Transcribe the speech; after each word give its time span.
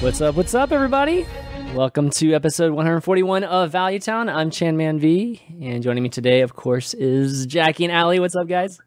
What's 0.00 0.22
up? 0.22 0.34
What's 0.34 0.54
up, 0.54 0.72
everybody? 0.72 1.26
Welcome 1.74 2.08
to 2.12 2.32
episode 2.32 2.72
141 2.72 3.44
of 3.44 3.70
Valuetown. 3.70 4.32
I'm 4.32 4.50
Chan 4.50 4.74
Man 4.74 4.98
V, 4.98 5.42
and 5.60 5.82
joining 5.82 6.02
me 6.02 6.08
today, 6.08 6.40
of 6.40 6.54
course, 6.54 6.94
is 6.94 7.44
Jackie 7.44 7.84
and 7.84 7.92
Allie. 7.92 8.18
What's 8.18 8.34
up, 8.34 8.48
guys? 8.48 8.80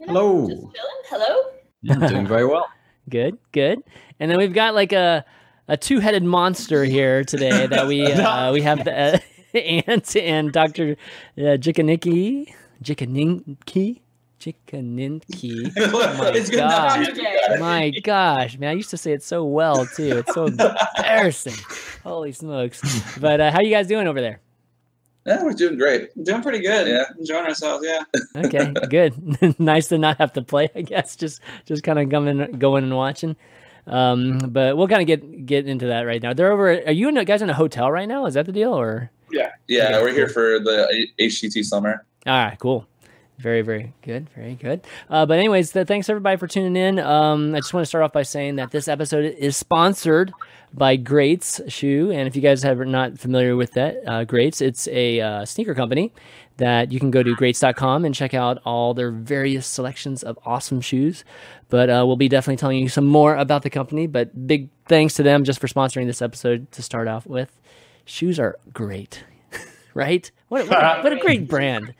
Hello. 0.00 0.48
Just 0.48 0.60
chilling. 0.60 0.72
Hello. 1.04 1.50
I'm 1.90 2.08
doing 2.08 2.26
very 2.26 2.44
well. 2.44 2.68
Good, 3.08 3.38
good. 3.52 3.78
And 4.18 4.28
then 4.30 4.38
we've 4.38 4.52
got 4.52 4.74
like 4.74 4.92
a 4.92 5.24
a 5.68 5.76
two 5.76 6.00
headed 6.00 6.24
monster 6.24 6.84
here 6.84 7.22
today 7.22 7.68
that 7.68 7.86
we 7.86 8.04
uh, 8.12 8.50
we 8.52 8.62
have 8.62 8.82
the 8.84 9.20
uh, 9.54 9.56
Ant 9.58 10.16
and 10.16 10.52
Doctor 10.52 10.96
uh, 11.38 11.56
Jikanicki 11.56 12.52
Jikaninki 12.82 14.00
Jikaninki. 14.40 15.72
Oh 15.78 16.16
my 16.18 16.30
It's 16.30 16.50
good 16.50 16.58
god. 16.58 17.04
Dr. 17.04 17.14
J. 17.14 17.56
My 17.58 17.90
gosh, 18.02 18.58
man! 18.58 18.70
I 18.70 18.72
used 18.72 18.90
to 18.90 18.96
say 18.96 19.12
it 19.12 19.22
so 19.22 19.44
well 19.44 19.86
too. 19.86 20.18
It's 20.18 20.34
so 20.34 20.46
embarrassing. 20.46 21.54
Holy 22.02 22.32
smokes! 22.32 22.80
But 23.18 23.40
uh, 23.40 23.50
how 23.50 23.60
you 23.60 23.70
guys 23.70 23.86
doing 23.86 24.06
over 24.06 24.20
there? 24.20 24.40
Yeah, 25.26 25.42
we're 25.42 25.52
doing 25.52 25.78
great. 25.78 26.10
Doing 26.22 26.42
pretty 26.42 26.58
good. 26.60 26.86
Yeah. 26.86 27.04
Enjoying 27.18 27.46
ourselves, 27.46 27.86
yeah. 27.86 28.02
Okay, 28.44 28.74
good. 28.90 29.58
nice 29.58 29.88
to 29.88 29.96
not 29.98 30.18
have 30.18 30.34
to 30.34 30.42
play. 30.42 30.68
I 30.74 30.82
guess 30.82 31.16
just 31.16 31.40
just 31.64 31.82
kind 31.82 31.98
of 31.98 32.10
coming, 32.10 32.58
going 32.58 32.84
and 32.84 32.94
watching. 32.94 33.36
Um, 33.86 34.38
but 34.38 34.76
we'll 34.76 34.88
kind 34.88 35.00
of 35.00 35.06
get 35.06 35.46
get 35.46 35.66
into 35.66 35.86
that 35.86 36.02
right 36.02 36.22
now. 36.22 36.34
They're 36.34 36.52
over. 36.52 36.70
Are 36.70 36.92
you 36.92 37.08
in 37.08 37.22
guys 37.24 37.40
in 37.42 37.48
a 37.50 37.54
hotel 37.54 37.90
right 37.90 38.08
now? 38.08 38.26
Is 38.26 38.34
that 38.34 38.46
the 38.46 38.52
deal 38.52 38.74
or? 38.74 39.10
Yeah, 39.30 39.50
Okay, 39.68 40.02
we're 40.02 40.12
here 40.12 40.28
for 40.28 40.60
the 40.60 41.08
HCT 41.18 41.64
summer. 41.64 42.04
All 42.26 42.32
right, 42.32 42.58
cool. 42.58 42.86
Very, 43.38 43.62
very 43.62 43.92
good. 44.02 44.28
Very 44.30 44.54
good. 44.54 44.86
Uh, 45.10 45.26
but, 45.26 45.38
anyways, 45.38 45.72
th- 45.72 45.88
thanks 45.88 46.08
everybody 46.08 46.36
for 46.36 46.46
tuning 46.46 46.76
in. 46.76 46.98
Um, 47.00 47.54
I 47.54 47.58
just 47.58 47.74
want 47.74 47.82
to 47.82 47.88
start 47.88 48.04
off 48.04 48.12
by 48.12 48.22
saying 48.22 48.56
that 48.56 48.70
this 48.70 48.86
episode 48.86 49.24
is 49.24 49.56
sponsored 49.56 50.32
by 50.72 50.96
Greats 50.96 51.60
Shoe. 51.68 52.10
And 52.12 52.28
if 52.28 52.36
you 52.36 52.42
guys 52.42 52.64
are 52.64 52.84
not 52.84 53.18
familiar 53.18 53.56
with 53.56 53.72
that, 53.72 53.96
uh, 54.06 54.24
Greats, 54.24 54.60
it's 54.60 54.86
a 54.88 55.20
uh, 55.20 55.44
sneaker 55.44 55.74
company 55.74 56.12
that 56.58 56.92
you 56.92 57.00
can 57.00 57.10
go 57.10 57.22
to 57.22 57.34
greats.com 57.34 58.04
and 58.04 58.14
check 58.14 58.34
out 58.34 58.58
all 58.64 58.94
their 58.94 59.10
various 59.10 59.66
selections 59.66 60.22
of 60.22 60.38
awesome 60.46 60.80
shoes. 60.80 61.24
But 61.68 61.90
uh, 61.90 62.04
we'll 62.06 62.16
be 62.16 62.28
definitely 62.28 62.58
telling 62.58 62.78
you 62.78 62.88
some 62.88 63.06
more 63.06 63.34
about 63.36 63.62
the 63.62 63.70
company. 63.70 64.06
But 64.06 64.46
big 64.46 64.68
thanks 64.86 65.14
to 65.14 65.22
them 65.24 65.42
just 65.44 65.60
for 65.60 65.66
sponsoring 65.66 66.06
this 66.06 66.22
episode 66.22 66.70
to 66.72 66.82
start 66.82 67.08
off 67.08 67.26
with. 67.26 67.58
Shoes 68.04 68.38
are 68.38 68.58
great, 68.72 69.24
right? 69.94 70.30
What, 70.48 70.68
what, 70.68 71.02
what 71.02 71.12
a 71.12 71.18
great 71.18 71.48
brand. 71.48 71.94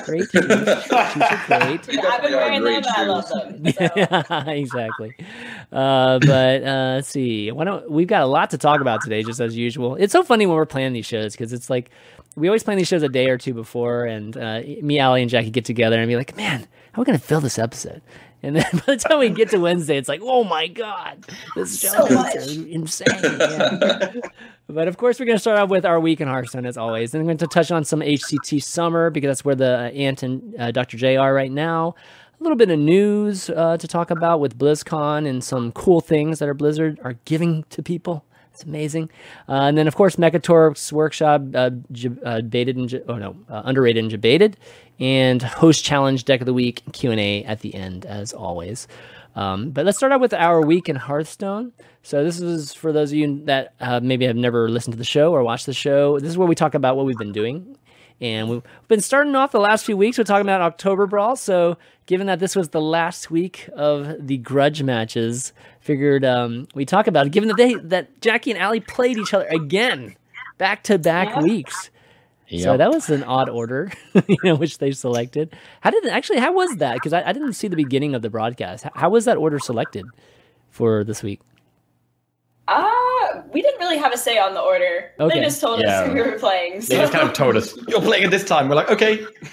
Sh- 0.00 0.04
Great 0.04 0.30
shoes. 0.30 0.42
Shoes 0.44 0.92
are 0.92 1.44
great. 1.46 1.88
I've 1.88 2.22
been 2.22 2.32
wearing 2.32 2.54
them 2.54 2.62
great 2.62 2.76
and 2.76 2.86
I 2.86 3.04
love 3.04 3.28
them. 3.28 3.72
So. 3.72 3.88
yeah, 3.96 4.48
exactly. 4.50 5.14
Uh, 5.70 6.18
but 6.20 6.62
uh, 6.62 6.92
let's 6.96 7.08
see. 7.08 7.50
Why 7.52 7.64
don't 7.64 7.90
we've 7.90 8.06
got 8.08 8.22
a 8.22 8.26
lot 8.26 8.50
to 8.50 8.58
talk 8.58 8.80
about 8.80 9.02
today, 9.02 9.22
just 9.22 9.40
as 9.40 9.56
usual. 9.56 9.96
It's 9.96 10.12
so 10.12 10.22
funny 10.22 10.46
when 10.46 10.56
we're 10.56 10.66
planning 10.66 10.92
these 10.92 11.06
shows 11.06 11.32
because 11.32 11.52
it's 11.52 11.68
like 11.68 11.90
we 12.36 12.48
always 12.48 12.62
plan 12.62 12.78
these 12.78 12.88
shows 12.88 13.02
a 13.02 13.08
day 13.08 13.28
or 13.28 13.36
two 13.36 13.54
before, 13.54 14.06
and 14.06 14.36
uh, 14.36 14.62
me, 14.80 14.98
Ali, 15.00 15.22
and 15.22 15.30
Jackie 15.30 15.50
get 15.50 15.64
together 15.66 16.00
and 16.00 16.08
be 16.08 16.16
like, 16.16 16.36
"Man, 16.36 16.66
how 16.92 17.00
are 17.00 17.02
we 17.02 17.06
gonna 17.06 17.18
fill 17.18 17.40
this 17.40 17.58
episode?" 17.58 18.00
And 18.42 18.56
then 18.56 18.64
by 18.72 18.94
the 18.94 18.96
time 18.96 19.18
we 19.18 19.28
get 19.28 19.50
to 19.50 19.58
Wednesday, 19.58 19.96
it's 19.98 20.08
like, 20.08 20.20
"Oh 20.22 20.42
my 20.44 20.68
god, 20.68 21.26
this 21.54 21.80
show 21.80 22.06
So 22.06 22.24
is 22.36 22.56
insane!" 22.56 23.06
Yeah. 23.22 24.12
But 24.72 24.88
of 24.88 24.96
course, 24.96 25.20
we're 25.20 25.26
going 25.26 25.36
to 25.36 25.40
start 25.40 25.58
off 25.58 25.68
with 25.68 25.84
our 25.84 26.00
week 26.00 26.20
in 26.20 26.28
Hearthstone 26.28 26.64
as 26.64 26.78
always. 26.78 27.12
Then 27.12 27.20
we're 27.20 27.26
going 27.26 27.38
to 27.38 27.46
touch 27.46 27.70
on 27.70 27.84
some 27.84 28.00
HCT 28.00 28.62
summer 28.62 29.10
because 29.10 29.28
that's 29.28 29.44
where 29.44 29.54
the 29.54 29.78
uh, 29.78 29.82
Ant 29.90 30.22
and 30.22 30.54
uh, 30.58 30.70
Dr. 30.70 30.96
J 30.96 31.16
are 31.16 31.34
right 31.34 31.52
now. 31.52 31.94
A 32.40 32.42
little 32.42 32.56
bit 32.56 32.70
of 32.70 32.78
news 32.78 33.50
uh, 33.50 33.76
to 33.76 33.86
talk 33.86 34.10
about 34.10 34.40
with 34.40 34.58
BlizzCon 34.58 35.28
and 35.28 35.44
some 35.44 35.72
cool 35.72 36.00
things 36.00 36.38
that 36.38 36.48
our 36.48 36.54
Blizzard 36.54 36.98
are 37.04 37.16
giving 37.26 37.64
to 37.70 37.82
people. 37.82 38.24
It's 38.52 38.64
amazing. 38.64 39.10
Uh, 39.48 39.62
and 39.62 39.76
then, 39.78 39.86
of 39.86 39.94
course, 39.94 40.16
Mekkatorque's 40.16 40.92
workshop, 40.92 41.42
uh, 41.54 41.70
j- 41.90 42.10
uh, 42.24 42.40
baited 42.40 42.76
and 42.76 42.88
j- 42.88 43.02
oh 43.08 43.16
no, 43.16 43.36
uh, 43.48 43.62
underrated 43.64 44.02
and 44.02 44.10
debated, 44.10 44.56
and 44.98 45.42
host 45.42 45.84
challenge 45.84 46.24
deck 46.24 46.40
of 46.40 46.46
the 46.46 46.54
week 46.54 46.82
Q 46.92 47.10
and 47.10 47.20
A 47.20 47.44
at 47.44 47.60
the 47.60 47.74
end 47.74 48.06
as 48.06 48.32
always. 48.32 48.88
Um, 49.34 49.70
but 49.70 49.86
let's 49.86 49.96
start 49.96 50.12
out 50.12 50.20
with 50.20 50.34
our 50.34 50.60
week 50.60 50.88
in 50.88 50.96
Hearthstone. 50.96 51.72
So 52.02 52.22
this 52.24 52.40
is 52.40 52.74
for 52.74 52.92
those 52.92 53.12
of 53.12 53.18
you 53.18 53.44
that 53.46 53.74
uh, 53.80 54.00
maybe 54.00 54.26
have 54.26 54.36
never 54.36 54.68
listened 54.68 54.92
to 54.92 54.98
the 54.98 55.04
show 55.04 55.32
or 55.32 55.42
watched 55.42 55.66
the 55.66 55.72
show. 55.72 56.18
This 56.18 56.28
is 56.30 56.38
where 56.38 56.48
we 56.48 56.54
talk 56.54 56.74
about 56.74 56.96
what 56.96 57.06
we've 57.06 57.16
been 57.16 57.32
doing, 57.32 57.76
and 58.20 58.48
we've 58.48 58.62
been 58.88 59.00
starting 59.00 59.34
off 59.34 59.52
the 59.52 59.60
last 59.60 59.84
few 59.86 59.96
weeks. 59.96 60.18
We're 60.18 60.24
talking 60.24 60.46
about 60.46 60.60
October 60.60 61.06
Brawl. 61.06 61.36
So 61.36 61.78
given 62.06 62.26
that 62.26 62.40
this 62.40 62.54
was 62.54 62.70
the 62.70 62.80
last 62.80 63.30
week 63.30 63.68
of 63.74 64.26
the 64.26 64.36
grudge 64.38 64.82
matches, 64.82 65.52
figured 65.80 66.24
um, 66.24 66.68
we 66.74 66.84
talk 66.84 67.06
about 67.06 67.26
it. 67.26 67.32
Given 67.32 67.48
that 67.48 67.56
they 67.56 67.74
that 67.74 68.20
Jackie 68.20 68.50
and 68.50 68.62
Ali 68.62 68.80
played 68.80 69.16
each 69.16 69.32
other 69.32 69.46
again, 69.46 70.16
back 70.58 70.82
to 70.84 70.98
back 70.98 71.28
Yeah. 71.28 71.42
Weeks. 72.52 72.64
So 72.64 72.76
that 72.76 72.90
was 72.90 73.08
an 73.10 73.22
odd 73.24 73.48
order, 73.48 73.90
you 74.28 74.36
know, 74.44 74.54
which 74.54 74.78
they 74.78 74.92
selected. 74.92 75.54
How 75.80 75.90
did 75.90 76.06
actually? 76.06 76.38
How 76.38 76.52
was 76.52 76.76
that? 76.76 76.94
Because 76.94 77.12
I, 77.12 77.22
I 77.28 77.32
didn't 77.32 77.54
see 77.54 77.68
the 77.68 77.76
beginning 77.76 78.14
of 78.14 78.22
the 78.22 78.30
broadcast. 78.30 78.84
How, 78.84 78.90
how 78.94 79.10
was 79.10 79.24
that 79.24 79.36
order 79.36 79.58
selected 79.58 80.06
for 80.70 81.04
this 81.04 81.22
week? 81.22 81.40
Uh, 82.68 83.42
we 83.52 83.60
didn't 83.60 83.80
really 83.80 83.98
have 83.98 84.12
a 84.12 84.16
say 84.16 84.38
on 84.38 84.54
the 84.54 84.60
order. 84.60 85.10
Okay. 85.18 85.38
They 85.40 85.44
just 85.44 85.60
told 85.60 85.80
Yeah. 85.80 86.02
us 86.02 86.06
who 86.08 86.14
we 86.14 86.20
were 86.22 86.38
playing. 86.38 86.80
So. 86.80 86.94
They 86.94 87.00
just 87.00 87.12
kind 87.12 87.26
of 87.28 87.34
told 87.34 87.56
us, 87.56 87.76
you're 87.88 88.00
playing 88.00 88.22
it 88.24 88.30
this 88.30 88.44
time. 88.44 88.68
We're 88.68 88.76
like, 88.76 88.90
okay. 88.90 89.26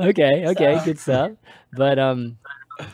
okay, 0.00 0.46
okay, 0.46 0.78
So- 0.78 0.84
good 0.84 0.98
stuff. 0.98 1.32
But 1.72 1.98
um, 1.98 2.38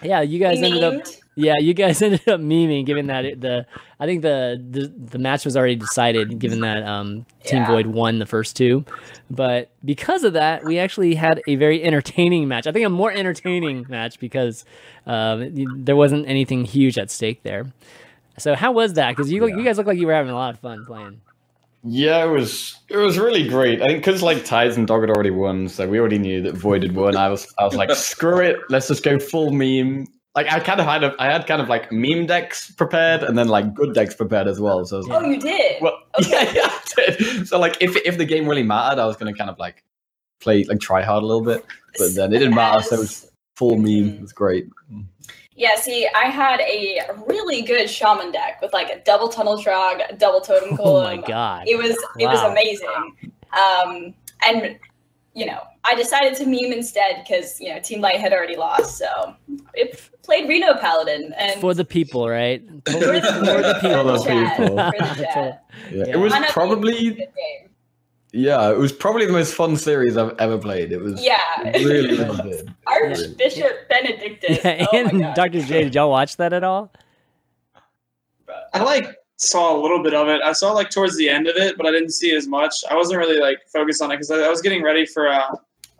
yeah, 0.02 0.22
you 0.22 0.38
guys 0.38 0.58
We 0.60 0.66
ended 0.66 0.82
up. 0.84 1.06
Yeah, 1.36 1.54
you 1.58 1.74
guys 1.74 2.00
ended 2.02 2.28
up 2.28 2.40
memeing, 2.40 2.86
given 2.86 3.08
that 3.08 3.24
it, 3.24 3.40
the 3.40 3.66
I 3.98 4.06
think 4.06 4.22
the, 4.22 4.62
the 4.70 4.86
the 4.86 5.18
match 5.18 5.44
was 5.44 5.56
already 5.56 5.76
decided, 5.76 6.38
given 6.38 6.60
that 6.60 6.82
um, 6.84 7.26
Team 7.44 7.62
Yeah. 7.62 7.66
Void 7.66 7.86
won 7.86 8.18
the 8.18 8.26
first 8.26 8.56
two. 8.56 8.84
But 9.30 9.70
because 9.84 10.22
of 10.24 10.34
that, 10.34 10.64
we 10.64 10.78
actually 10.78 11.14
had 11.14 11.42
a 11.46 11.56
very 11.56 11.82
entertaining 11.82 12.46
match. 12.48 12.66
I 12.66 12.72
think 12.72 12.86
a 12.86 12.90
more 12.90 13.10
entertaining 13.10 13.86
match 13.88 14.20
because 14.20 14.64
um, 15.06 15.50
there 15.84 15.96
wasn't 15.96 16.28
anything 16.28 16.64
huge 16.64 16.98
at 16.98 17.10
stake 17.10 17.42
there. 17.42 17.66
So 18.38 18.54
how 18.54 18.72
was 18.72 18.94
that? 18.94 19.10
Because 19.10 19.30
you 19.30 19.40
look- 19.40 19.50
you 19.50 19.62
guys 19.64 19.76
look 19.78 19.86
like 19.86 19.98
you 19.98 20.06
were 20.06 20.12
having 20.14 20.30
a 20.32 20.34
lot 20.36 20.54
of 20.54 20.60
fun 20.60 20.84
playing. 20.86 21.20
Yeah, 21.86 22.24
it 22.24 22.28
was 22.28 22.78
it 22.88 22.96
was 22.96 23.18
really 23.18 23.46
great. 23.46 23.82
I 23.82 23.88
think 23.88 23.98
because 24.04 24.22
like 24.22 24.44
Tides 24.46 24.76
and 24.78 24.86
Dog 24.86 25.02
had 25.02 25.10
already 25.10 25.30
won, 25.30 25.68
so 25.68 25.86
we 25.86 25.98
already 26.00 26.18
knew 26.18 26.40
that 26.42 26.54
Void 26.54 26.82
had 26.82 26.96
won. 26.96 27.14
I 27.14 27.28
was 27.28 27.52
I 27.58 27.64
was 27.64 27.74
like, 27.74 27.90
screw 27.90 28.38
it, 28.38 28.56
let's 28.70 28.88
just 28.88 29.02
go 29.04 29.18
full 29.18 29.50
meme. 29.50 30.06
Like 30.34 30.50
I 30.52 30.58
kind 30.60 30.80
of 30.80 30.86
had 30.86 31.04
a, 31.04 31.14
I 31.20 31.26
had 31.26 31.46
kind 31.46 31.62
of 31.62 31.68
like 31.68 31.92
meme 31.92 32.26
decks 32.26 32.70
prepared 32.72 33.22
and 33.22 33.38
then 33.38 33.46
like 33.48 33.72
good 33.72 33.94
decks 33.94 34.14
prepared 34.14 34.48
as 34.48 34.60
well. 34.60 34.84
So 34.84 34.96
I 34.96 34.98
was 34.98 35.08
Oh, 35.08 35.18
like, 35.18 35.26
you 35.26 35.40
did? 35.40 35.80
well, 35.80 35.98
Okay. 36.20 36.30
yeah, 36.52 36.52
yeah, 36.52 36.68
I 36.98 37.16
did. 37.16 37.48
So 37.48 37.58
like 37.58 37.76
if 37.80 37.94
if 38.04 38.18
the 38.18 38.24
game 38.24 38.48
really 38.48 38.64
mattered, 38.64 39.00
I 39.00 39.06
was 39.06 39.16
gonna 39.16 39.34
kind 39.34 39.48
of 39.50 39.58
like 39.58 39.84
play 40.40 40.64
like 40.64 40.80
try 40.80 41.02
hard 41.02 41.22
a 41.22 41.26
little 41.26 41.42
bit, 41.44 41.64
but 41.98 42.14
then 42.14 42.32
it 42.32 42.38
didn't 42.38 42.54
matter. 42.54 42.82
So 42.82 42.96
it 42.96 43.00
was 43.00 43.30
full 43.56 43.76
meme. 43.76 44.16
It 44.16 44.20
was 44.22 44.32
great. 44.32 44.66
Yeah, 45.56 45.76
see, 45.76 46.08
I 46.16 46.24
had 46.24 46.58
a 46.62 47.00
really 47.28 47.62
good 47.62 47.88
shaman 47.88 48.32
deck 48.32 48.60
with 48.60 48.72
like 48.72 48.90
a 48.90 48.98
double 49.04 49.28
tunnel 49.28 49.56
trog, 49.56 50.18
double 50.18 50.40
totem 50.40 50.76
Oh 50.80 51.00
my 51.04 51.16
god! 51.16 51.68
It 51.68 51.76
was 51.76 51.96
it 52.18 52.26
was 52.26 52.40
amazing. 52.42 52.88
Um, 53.52 54.14
and 54.44 54.76
you 55.32 55.46
know, 55.46 55.60
I 55.86 55.94
decided 55.94 56.34
to 56.36 56.46
meme 56.46 56.72
instead 56.72 57.22
because 57.22 57.60
you 57.60 57.68
know 57.72 57.80
Team 57.80 58.00
Light 58.00 58.16
had 58.20 58.32
already 58.32 58.56
lost, 58.56 58.96
so 58.98 59.34
it 59.74 60.00
played 60.22 60.48
Reno 60.48 60.74
Paladin 60.78 61.34
and 61.38 61.60
For 61.60 61.74
the 61.74 61.84
people, 61.84 62.28
right? 62.28 62.62
for 62.86 62.92
the, 62.92 62.98
for 62.98 63.12
the 63.12 63.22
for 63.22 63.62
the 63.62 63.74
people. 63.80 64.16
people. 64.54 64.76
for 64.76 65.14
the. 65.14 65.18
Yeah, 65.24 65.58
Yeah. 65.92 66.04
it 66.08 66.16
was 66.16 66.32
Why 66.32 66.38
not 66.38 66.46
be 66.46 66.50
a 66.50 66.52
probably 66.52 67.28
yeah, 68.36 68.68
it 68.70 68.78
was 68.78 68.92
probably 68.92 69.26
the 69.26 69.32
most 69.32 69.54
fun 69.54 69.76
series 69.76 70.16
I've 70.16 70.34
ever 70.40 70.58
played. 70.58 70.90
It 70.90 71.00
was 71.00 71.22
Yeah, 71.24 71.38
really, 71.62 72.18
really 72.18 72.42
good. 72.42 72.74
Archbishop 72.88 73.88
Benedictus. 73.88 74.58
Yeah, 74.64 74.86
oh 74.92 74.96
and 74.96 75.20
God. 75.20 75.34
Dr. 75.36 75.62
J, 75.62 75.84
did 75.84 75.94
y'all 75.94 76.10
watch 76.10 76.36
that 76.38 76.52
at 76.52 76.64
all? 76.64 76.90
I 78.72 78.82
like 78.82 79.06
saw 79.36 79.76
a 79.76 79.78
little 79.80 80.02
bit 80.02 80.14
of 80.14 80.26
it. 80.28 80.40
I 80.42 80.52
saw 80.52 80.72
like 80.72 80.90
towards 80.90 81.16
the 81.16 81.28
end 81.28 81.46
of 81.46 81.56
it, 81.56 81.76
but 81.76 81.86
I 81.86 81.92
didn't 81.92 82.10
see 82.10 82.34
as 82.34 82.48
much. 82.48 82.74
I 82.90 82.96
wasn't 82.96 83.18
really 83.18 83.38
like 83.38 83.58
focused 83.72 84.02
on 84.02 84.10
it 84.10 84.14
because 84.16 84.30
I, 84.32 84.38
I 84.40 84.48
was 84.48 84.60
getting 84.62 84.82
ready 84.82 85.06
for 85.06 85.28
uh, 85.28 85.54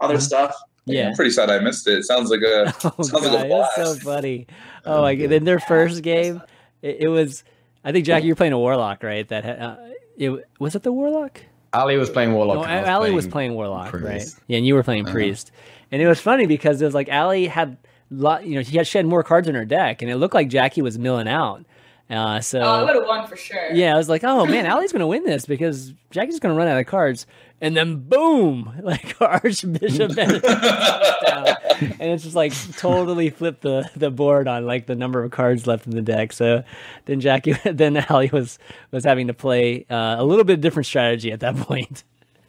other 0.05 0.17
Mhm. 0.17 0.23
stuff. 0.23 0.55
Yeah. 0.87 1.09
I'm 1.09 1.15
pretty 1.15 1.31
sad 1.31 1.51
I 1.51 1.59
missed 1.61 1.89
it. 1.89 1.99
It 2.01 2.05
sounds 2.05 2.31
like 2.31 2.43
a 2.43 2.75
Oh 2.85 3.03
Sounds 3.03 3.13
like 3.13 3.45
a 3.45 3.49
god, 3.49 3.69
it 3.79 3.87
so 3.87 3.95
funny. 3.97 4.47
Oh 4.87 5.01
my 5.03 5.15
god! 5.15 5.33
In 5.33 5.45
their 5.45 5.61
first 5.61 6.03
game, 6.13 6.43
it, 6.83 6.99
it 7.01 7.09
was. 7.09 7.43
I 7.85 7.93
think 7.93 8.05
Jackie, 8.07 8.27
you're 8.27 8.37
playing 8.37 8.53
a 8.53 8.59
warlock, 8.59 9.03
right? 9.03 9.27
That 9.29 9.45
uh, 9.47 9.77
it 10.19 10.31
was 10.59 10.75
it 10.75 10.83
the 10.83 10.93
warlock. 10.93 11.41
Ali 11.73 11.97
was 11.97 12.09
playing 12.09 12.33
Warlock. 12.35 12.69
No, 12.69 12.81
was 12.81 12.89
Ali 12.89 13.11
was 13.11 13.25
playing- 13.25 13.33
playing 13.33 13.55
warlock, 13.55 13.93
right? 13.95 14.23
Yeah, 14.47 14.59
and 14.59 14.67
you 14.67 14.75
were 14.75 14.85
playing 14.85 15.07
Uh-huh. 15.07 15.13
priest, 15.15 15.51
and 15.91 16.01
it 16.01 16.07
was 16.07 16.21
funny 16.21 16.47
because 16.47 16.81
it 16.81 16.85
was 16.85 16.95
like 16.95 17.09
Ali 17.11 17.47
had, 17.49 17.79
lot, 18.13 18.47
you 18.47 18.55
know, 18.55 18.63
she 18.63 18.77
had, 18.77 18.87
she 18.87 18.97
had 18.99 19.07
more 19.07 19.25
cards 19.25 19.49
in 19.49 19.57
her 19.57 19.65
deck, 19.65 20.01
and 20.01 20.09
it 20.11 20.17
looked 20.17 20.35
like 20.35 20.49
Jackie 20.49 20.83
was 20.83 20.99
milling 21.01 21.27
out. 21.27 21.65
Uh, 22.09 22.39
so 22.41 22.61
Oh, 22.61 22.65
I 22.65 22.83
would 22.85 22.95
have 22.95 23.07
won 23.07 23.27
for 23.27 23.35
sure. 23.37 23.73
yeah, 23.73 23.93
I 23.93 23.97
was 23.97 24.09
like, 24.09 24.23
oh 24.23 24.47
man, 24.47 24.71
Ali's 24.71 24.93
gonna 24.93 25.07
win 25.07 25.25
this 25.25 25.47
because 25.47 25.93
Jackie's 26.13 26.39
gonna 26.39 26.55
run 26.55 26.69
out 26.69 26.79
of 26.79 26.87
cards, 26.87 27.27
and 27.61 27.77
then 27.77 27.97
boom, 28.09 28.73
like 28.83 29.17
Archbishop 29.21 29.75
Benedict 30.15 30.45
down, 30.45 31.47
and 31.81 32.03
it's 32.11 32.25
just 32.25 32.37
like 32.37 32.53
totally 32.77 33.31
flipped 33.31 33.63
the 33.63 33.89
the 33.97 34.11
board 34.11 34.49
on 34.49 34.67
like 34.67 34.87
the 34.87 34.95
number 34.95 35.23
of 35.23 35.31
cards 35.31 35.67
left 35.67 35.87
in 35.87 35.93
the 35.93 36.03
deck. 36.03 36.33
So 36.33 36.63
then 37.07 37.21
Jackie, 37.21 37.53
then 37.65 38.05
Ali 38.09 38.31
was 38.33 38.59
was 38.91 39.05
having 39.05 39.27
to 39.29 39.35
play 39.35 39.87
uh, 39.91 40.17
a 40.19 40.25
little 40.25 40.45
bit 40.45 40.61
different 40.61 40.87
strategy 40.87 41.33
at 41.33 41.41
that 41.41 41.57
point. 41.57 42.05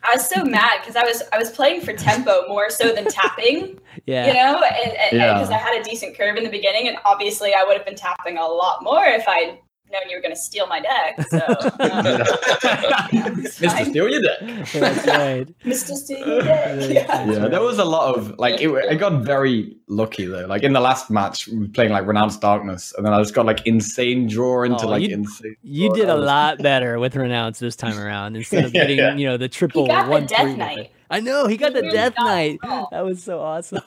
I 0.08 0.14
was 0.14 0.30
so 0.30 0.44
mad 0.44 0.82
because 0.82 0.96
I 0.96 1.04
was 1.04 1.24
I 1.34 1.40
was 1.40 1.50
playing 1.50 1.82
for 1.82 1.92
tempo 1.94 2.48
more 2.48 2.70
so 2.70 2.94
than 2.94 3.06
tapping. 3.06 3.80
Yeah, 4.06 4.28
You 4.28 4.34
know, 4.34 4.62
and 4.64 4.92
because 5.12 5.50
Yeah. 5.50 5.56
I 5.56 5.58
had 5.58 5.82
a 5.82 5.84
decent 5.84 6.16
curve 6.16 6.38
in 6.38 6.44
the 6.44 6.50
beginning, 6.52 6.88
and 6.88 6.98
obviously 7.06 7.54
I 7.56 7.64
would 7.64 7.76
have 7.76 7.86
been 7.86 7.96
tapping 7.96 8.38
a 8.38 8.46
lot 8.46 8.84
more 8.84 9.04
if 9.04 9.28
I'd 9.28 9.58
known 9.92 10.10
you 10.10 10.18
were 10.18 10.22
going 10.22 10.34
to 10.34 10.40
steal 10.40 10.68
my 10.68 10.80
deck. 10.80 11.22
So, 11.30 11.38
um, 11.48 13.36
Mr. 13.38 13.86
Steal 13.86 14.10
your 14.10 14.22
deck. 14.22 14.40
that's 14.74 15.08
right. 15.08 15.60
Mr. 15.66 15.96
Steal 15.96 16.28
your 16.28 16.42
deck. 16.42 16.90
Yeah. 16.92 17.06
fun. 17.08 17.32
Yeah, 17.32 17.48
there 17.48 17.62
was 17.62 17.80
a 17.80 17.86
lot 17.86 18.16
of 18.16 18.38
like 18.38 18.62
it, 18.62 18.70
I 18.90 18.96
got 18.96 19.24
very 19.24 19.76
lucky 19.88 20.26
though. 20.26 20.46
Like 20.48 20.64
in 20.64 20.74
the 20.74 20.80
last 20.80 21.10
match, 21.10 21.48
we 21.48 21.60
were 21.60 21.68
playing 21.68 21.92
like 21.92 22.06
Renounced 22.06 22.42
Darkness, 22.42 22.94
and 22.98 23.06
then 23.06 23.14
I 23.14 23.20
just 23.22 23.34
got 23.34 23.46
like 23.46 23.66
insane 23.66 24.28
draw 24.28 24.64
into 24.64 24.86
Oh, 24.86 24.90
like 24.90 25.04
you- 25.04 25.14
insane. 25.14 25.56
You 25.64 25.94
did 25.94 26.10
a 26.10 26.16
lot 26.18 26.60
better 26.60 27.00
with 27.00 27.16
renounce 27.16 27.60
this 27.60 27.76
time 27.76 27.98
around 28.00 28.36
instead 28.38 28.66
of 28.66 28.74
getting 28.74 28.98
yeah. 28.98 29.16
you 29.16 29.26
know 29.28 29.38
the 29.38 29.50
triple 29.50 29.84
He 29.84 29.90
got 29.90 30.06
the 30.06 30.12
one 30.12 30.26
Death 30.26 30.42
three 30.42 30.56
Knight. 30.56 30.92
I 31.10 31.20
know 31.20 31.48
he 31.48 31.56
got 31.58 31.74
the 31.74 31.84
He 31.84 31.90
death 31.92 32.16
got 32.16 32.26
knight. 32.26 32.60
it. 32.64 32.88
That 32.92 33.06
was 33.06 33.22
so 33.22 33.40
awesome. 33.40 33.82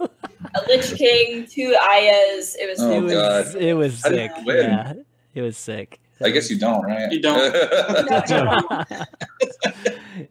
A 0.00 0.60
Lich 0.68 0.94
King, 0.96 1.46
two 1.48 1.74
Ayas. 1.80 2.54
It 2.58 2.68
was. 2.68 2.80
Oh, 2.80 2.90
it 2.90 3.00
was 3.00 3.12
God. 3.12 3.54
it 3.62 3.74
was 3.74 3.98
sick. 4.02 4.30
Yeah, 4.44 4.92
it 5.34 5.42
was 5.42 5.56
sick. 5.56 6.00
I 6.22 6.30
guess 6.30 6.48
you 6.50 6.58
don't, 6.58 6.84
right? 6.84 7.10
You 7.10 7.20
don't. 7.20 7.54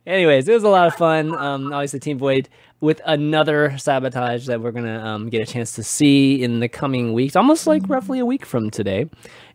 Anyways, 0.08 0.48
it 0.48 0.54
was 0.54 0.64
a 0.64 0.70
lot 0.70 0.88
of 0.88 0.96
fun. 0.96 1.36
Um, 1.36 1.74
obviously, 1.74 2.00
Team 2.00 2.18
Void 2.18 2.48
with 2.80 3.02
another 3.06 3.78
sabotage 3.78 4.46
that 4.48 4.62
we're 4.62 4.72
gonna 4.72 5.04
um, 5.04 5.30
get 5.30 5.42
a 5.42 5.52
chance 5.52 5.74
to 5.74 5.84
see 5.84 6.42
in 6.42 6.62
the 6.62 6.70
coming 6.70 7.14
weeks, 7.14 7.36
almost 7.36 7.68
like 7.68 7.88
roughly 7.90 8.20
a 8.20 8.26
week 8.26 8.46
from 8.46 8.70
today 8.70 9.10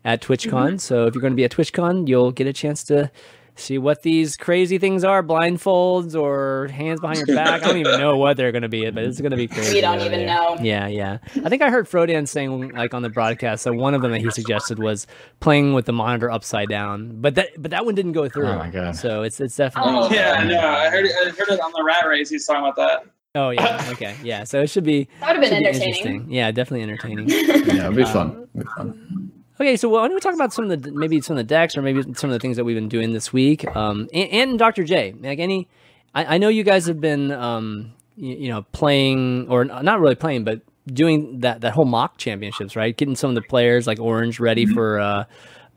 at 0.05 0.21
TwitchCon. 0.21 0.79
So 0.79 1.05
if 1.05 1.13
you're 1.13 1.21
going 1.21 1.33
to 1.33 1.37
be 1.37 1.43
at 1.43 1.51
TwitchCon, 1.51 2.07
you'll 2.07 2.31
get 2.31 2.47
a 2.47 2.53
chance 2.53 2.83
to 2.85 3.11
see 3.59 3.77
what 3.77 4.01
these 4.01 4.35
crazy 4.37 4.77
things 4.77 5.03
are 5.03 5.21
blindfolds 5.21 6.19
or 6.19 6.67
hands 6.69 6.99
behind 6.99 7.19
your 7.27 7.35
back. 7.35 7.61
I 7.63 7.67
don't 7.67 7.77
even 7.77 7.99
know 7.99 8.17
what 8.17 8.37
they're 8.37 8.51
going 8.51 8.63
to 8.63 8.69
be, 8.69 8.89
but 8.89 9.03
it's 9.03 9.19
going 9.21 9.31
to 9.31 9.37
be 9.37 9.47
crazy. 9.47 9.75
We 9.75 9.81
don't 9.81 9.99
even 10.01 10.11
there. 10.19 10.27
know. 10.27 10.57
Yeah, 10.61 10.87
yeah. 10.87 11.17
I 11.43 11.49
think 11.49 11.61
I 11.61 11.69
heard 11.69 11.87
Frodan 11.87 12.27
saying 12.27 12.69
like 12.69 12.93
on 12.93 13.01
the 13.01 13.09
broadcast 13.09 13.63
that 13.65 13.73
one 13.73 13.93
of 13.93 14.01
them 14.01 14.11
that 14.11 14.21
he 14.21 14.31
suggested 14.31 14.79
was 14.79 15.05
playing 15.39 15.73
with 15.73 15.85
the 15.85 15.93
monitor 15.93 16.31
upside 16.31 16.69
down, 16.69 17.21
but 17.21 17.35
that 17.35 17.49
but 17.57 17.71
that 17.71 17.85
one 17.85 17.95
didn't 17.95 18.13
go 18.13 18.27
through. 18.29 18.47
Oh 18.47 18.57
my 18.57 18.69
God. 18.69 18.95
So 18.95 19.23
it's 19.23 19.39
it's 19.39 19.55
definitely. 19.55 19.93
Oh. 19.95 20.09
Yeah, 20.11 20.43
no, 20.43 20.59
I 20.59 20.89
heard 20.89 21.05
it, 21.05 21.11
I 21.15 21.29
heard 21.29 21.49
it 21.49 21.59
on 21.59 21.71
the 21.75 21.83
rat 21.83 22.05
race. 22.07 22.29
He's 22.29 22.45
talking 22.45 22.63
about 22.63 22.75
that. 22.77 23.05
Oh 23.35 23.51
yeah. 23.51 23.85
Okay. 23.91 24.15
Yeah. 24.23 24.43
So 24.43 24.61
it 24.61 24.69
should 24.71 24.83
be. 24.83 25.07
That 25.19 25.35
would 25.35 25.43
have 25.43 25.51
been 25.51 25.65
entertaining. 25.65 25.87
interesting. 25.95 26.31
Yeah, 26.31 26.51
definitely 26.51 26.81
entertaining. 26.83 27.29
Yeah, 27.29 27.85
it'd 27.85 27.95
be 27.95 28.03
Um, 28.03 28.11
fun. 28.13 28.47
It'd 28.55 28.65
be 28.67 28.71
fun. 28.75 29.28
Okay, 29.61 29.75
so 29.75 29.89
why 29.89 30.07
don't 30.07 30.15
we 30.15 30.21
talk 30.21 30.33
about 30.33 30.53
some 30.53 30.71
of 30.71 30.81
the 30.81 30.91
maybe 30.93 31.19
some 31.19 31.35
of 31.35 31.37
the 31.37 31.43
decks 31.43 31.77
or 31.77 31.81
maybe 31.81 32.01
some 32.15 32.29
of 32.29 32.33
the 32.33 32.39
things 32.39 32.55
that 32.55 32.63
we've 32.63 32.77
been 32.77 32.87
doing 32.87 33.11
this 33.11 33.33
week? 33.33 33.65
Um, 33.75 34.07
and, 34.13 34.29
and 34.31 34.59
Dr. 34.59 34.85
J, 34.85 35.13
like 35.19 35.39
any, 35.39 35.67
I, 36.15 36.35
I 36.35 36.37
know 36.37 36.47
you 36.47 36.63
guys 36.63 36.85
have 36.87 37.01
been, 37.01 37.31
um, 37.31 37.91
you, 38.15 38.35
you 38.35 38.49
know, 38.49 38.61
playing 38.71 39.47
or 39.49 39.65
not 39.65 39.99
really 39.99 40.15
playing, 40.15 40.45
but 40.45 40.61
doing 40.87 41.39
that 41.41 41.59
that 41.61 41.73
whole 41.73 41.85
mock 41.85 42.17
championships, 42.17 42.77
right? 42.77 42.95
Getting 42.95 43.15
some 43.15 43.31
of 43.31 43.35
the 43.35 43.41
players 43.41 43.85
like 43.85 43.99
Orange 43.99 44.39
ready 44.39 44.65
for. 44.65 44.99
Uh, 44.99 45.23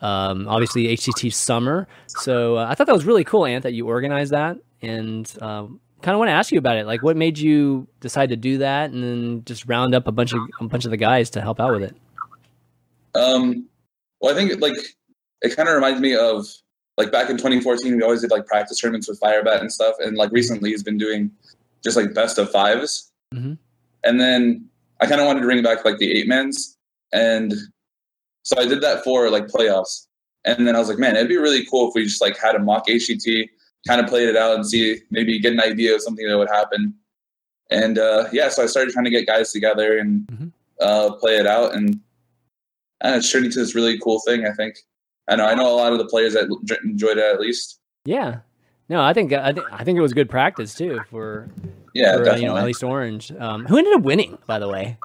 um, 0.01 0.49
obviously 0.49 0.89
HCT 0.89 1.33
summer. 1.33 1.87
So 2.09 2.57
uh, 2.57 2.67
I 2.69 2.75
thought 2.75 2.89
that 2.89 2.93
was 2.93 3.05
really 3.05 3.23
cool, 3.23 3.47
Ant, 3.47 3.63
that 3.63 3.73
you 3.73 3.87
organized 3.87 4.33
that, 4.33 4.57
and 4.83 5.33
um, 5.41 5.79
kind 6.03 6.15
of 6.15 6.19
want 6.19 6.29
to 6.29 6.33
ask 6.33 6.51
you 6.51 6.59
about 6.59 6.77
it. 6.77 6.87
Like, 6.87 7.05
what 7.05 7.17
made 7.17 7.39
you 7.39 7.87
decide 8.01 8.31
to 8.31 8.37
do 8.37 8.59
that, 8.59 8.91
and 8.91 9.03
then 9.03 9.43
just 9.45 9.69
round 9.69 9.95
up 9.95 10.09
a 10.09 10.13
bunch 10.13 10.33
of 10.33 10.41
a 10.61 10.67
bunch 10.67 10.85
of 10.85 10.91
the 10.91 10.97
guys 10.97 11.31
to 11.31 11.41
help 11.41 11.61
out 11.61 11.73
with 11.73 11.85
it? 11.85 11.97
Um, 13.15 13.69
well, 14.23 14.33
I 14.33 14.35
think 14.39 14.59
like 14.61 14.75
it 15.43 15.55
kind 15.57 15.69
of 15.69 15.75
reminds 15.75 16.01
me 16.01 16.15
of 16.17 16.47
like 16.97 17.11
back 17.13 17.29
in 17.29 17.37
2014, 17.37 17.97
we 17.97 18.03
always 18.03 18.21
did 18.23 18.31
like 18.31 18.47
practice 18.47 18.79
tournaments 18.81 19.09
with 19.09 19.21
Firebat 19.21 19.61
and 19.61 19.71
stuff, 19.73 19.97
and 19.99 20.17
like 20.17 20.31
recently 20.33 20.71
he's 20.71 20.83
been 20.83 20.99
doing 20.99 21.31
just 21.85 21.97
like 21.97 22.15
best 22.15 22.39
of 22.39 22.51
5s 22.51 23.11
Mhm. 23.35 23.59
and 24.05 24.21
then 24.21 24.69
I 25.01 25.07
kind 25.07 25.21
of 25.21 25.27
wanted 25.27 25.41
to 25.41 25.47
bring 25.47 25.63
back 25.63 25.85
like 25.85 25.99
the 25.99 26.13
eight 26.13 26.29
men's, 26.29 26.77
and 27.13 27.53
so 28.45 28.57
I 28.61 28.67
did 28.67 28.81
that 28.83 29.03
for 29.05 29.29
like 29.31 29.49
playoffs, 29.49 30.07
and 30.45 30.67
then 30.67 30.77
I 30.77 30.79
was 30.79 30.89
like, 30.89 30.99
man, 30.99 31.17
it'd 31.17 31.29
be 31.29 31.37
really 31.39 31.67
cool 31.67 31.89
if 31.89 31.95
we 31.95 32.05
just 32.05 32.21
like 32.21 32.39
had 32.39 32.55
a 32.55 32.59
mock 32.61 32.87
HCT, 32.87 33.49
kind 33.89 34.01
of 34.01 34.07
played 34.07 34.29
it 34.29 34.37
out 34.37 34.55
and 34.55 34.65
see 34.67 34.99
maybe 35.11 35.39
get 35.41 35.53
an 35.55 35.61
idea 35.61 35.95
of 35.95 36.03
something 36.03 36.27
that 36.29 36.39
would 36.39 36.51
happen, 36.51 36.95
and 37.71 37.99
uh, 37.99 38.29
yeah, 38.33 38.49
so 38.49 38.63
I 38.63 38.67
started 38.67 38.93
trying 38.93 39.07
to 39.07 39.11
get 39.11 39.27
guys 39.27 39.51
together 39.51 39.99
and 39.99 40.27
Mhm. 40.29 40.53
uh, 40.81 41.15
play 41.15 41.37
it 41.39 41.47
out 41.47 41.75
and 41.75 41.99
and 43.03 43.15
it's 43.17 43.31
turned 43.31 43.45
into 43.45 43.59
this 43.59 43.75
really 43.75 43.99
cool 43.99 44.21
thing. 44.27 44.47
I 44.47 44.53
think. 44.53 44.77
I 45.29 45.37
know. 45.37 45.47
I 45.47 45.55
know 45.55 45.73
a 45.73 45.77
lot 45.77 45.93
of 45.93 45.99
the 45.99 46.07
players 46.07 46.35
that 46.35 46.49
enjoyed 46.85 47.19
it 47.19 47.25
at 47.25 47.41
least. 47.41 47.79
Yeah. 48.05 48.39
No, 48.89 49.01
I 49.01 49.13
think 49.13 49.33
I 49.33 49.53
think 49.53 49.67
I 49.73 49.85
think 49.85 49.97
it 49.99 50.03
was 50.03 50.13
good 50.13 50.29
practice 50.29 50.75
too 50.75 51.01
for, 51.11 51.49
Yeah, 51.95 52.13
for 52.15 52.23
uh, 52.23 52.25
definitely. 52.25 52.43
you 52.43 52.49
know 52.49 52.57
at 52.57 52.65
least 52.65 52.83
Orange. 52.83 53.31
Um, 53.33 53.65
who 53.67 53.79
ended 53.79 53.95
up 53.95 54.03
winning, 54.03 54.37
by 54.47 54.59
the 54.59 54.69
way? 54.69 54.99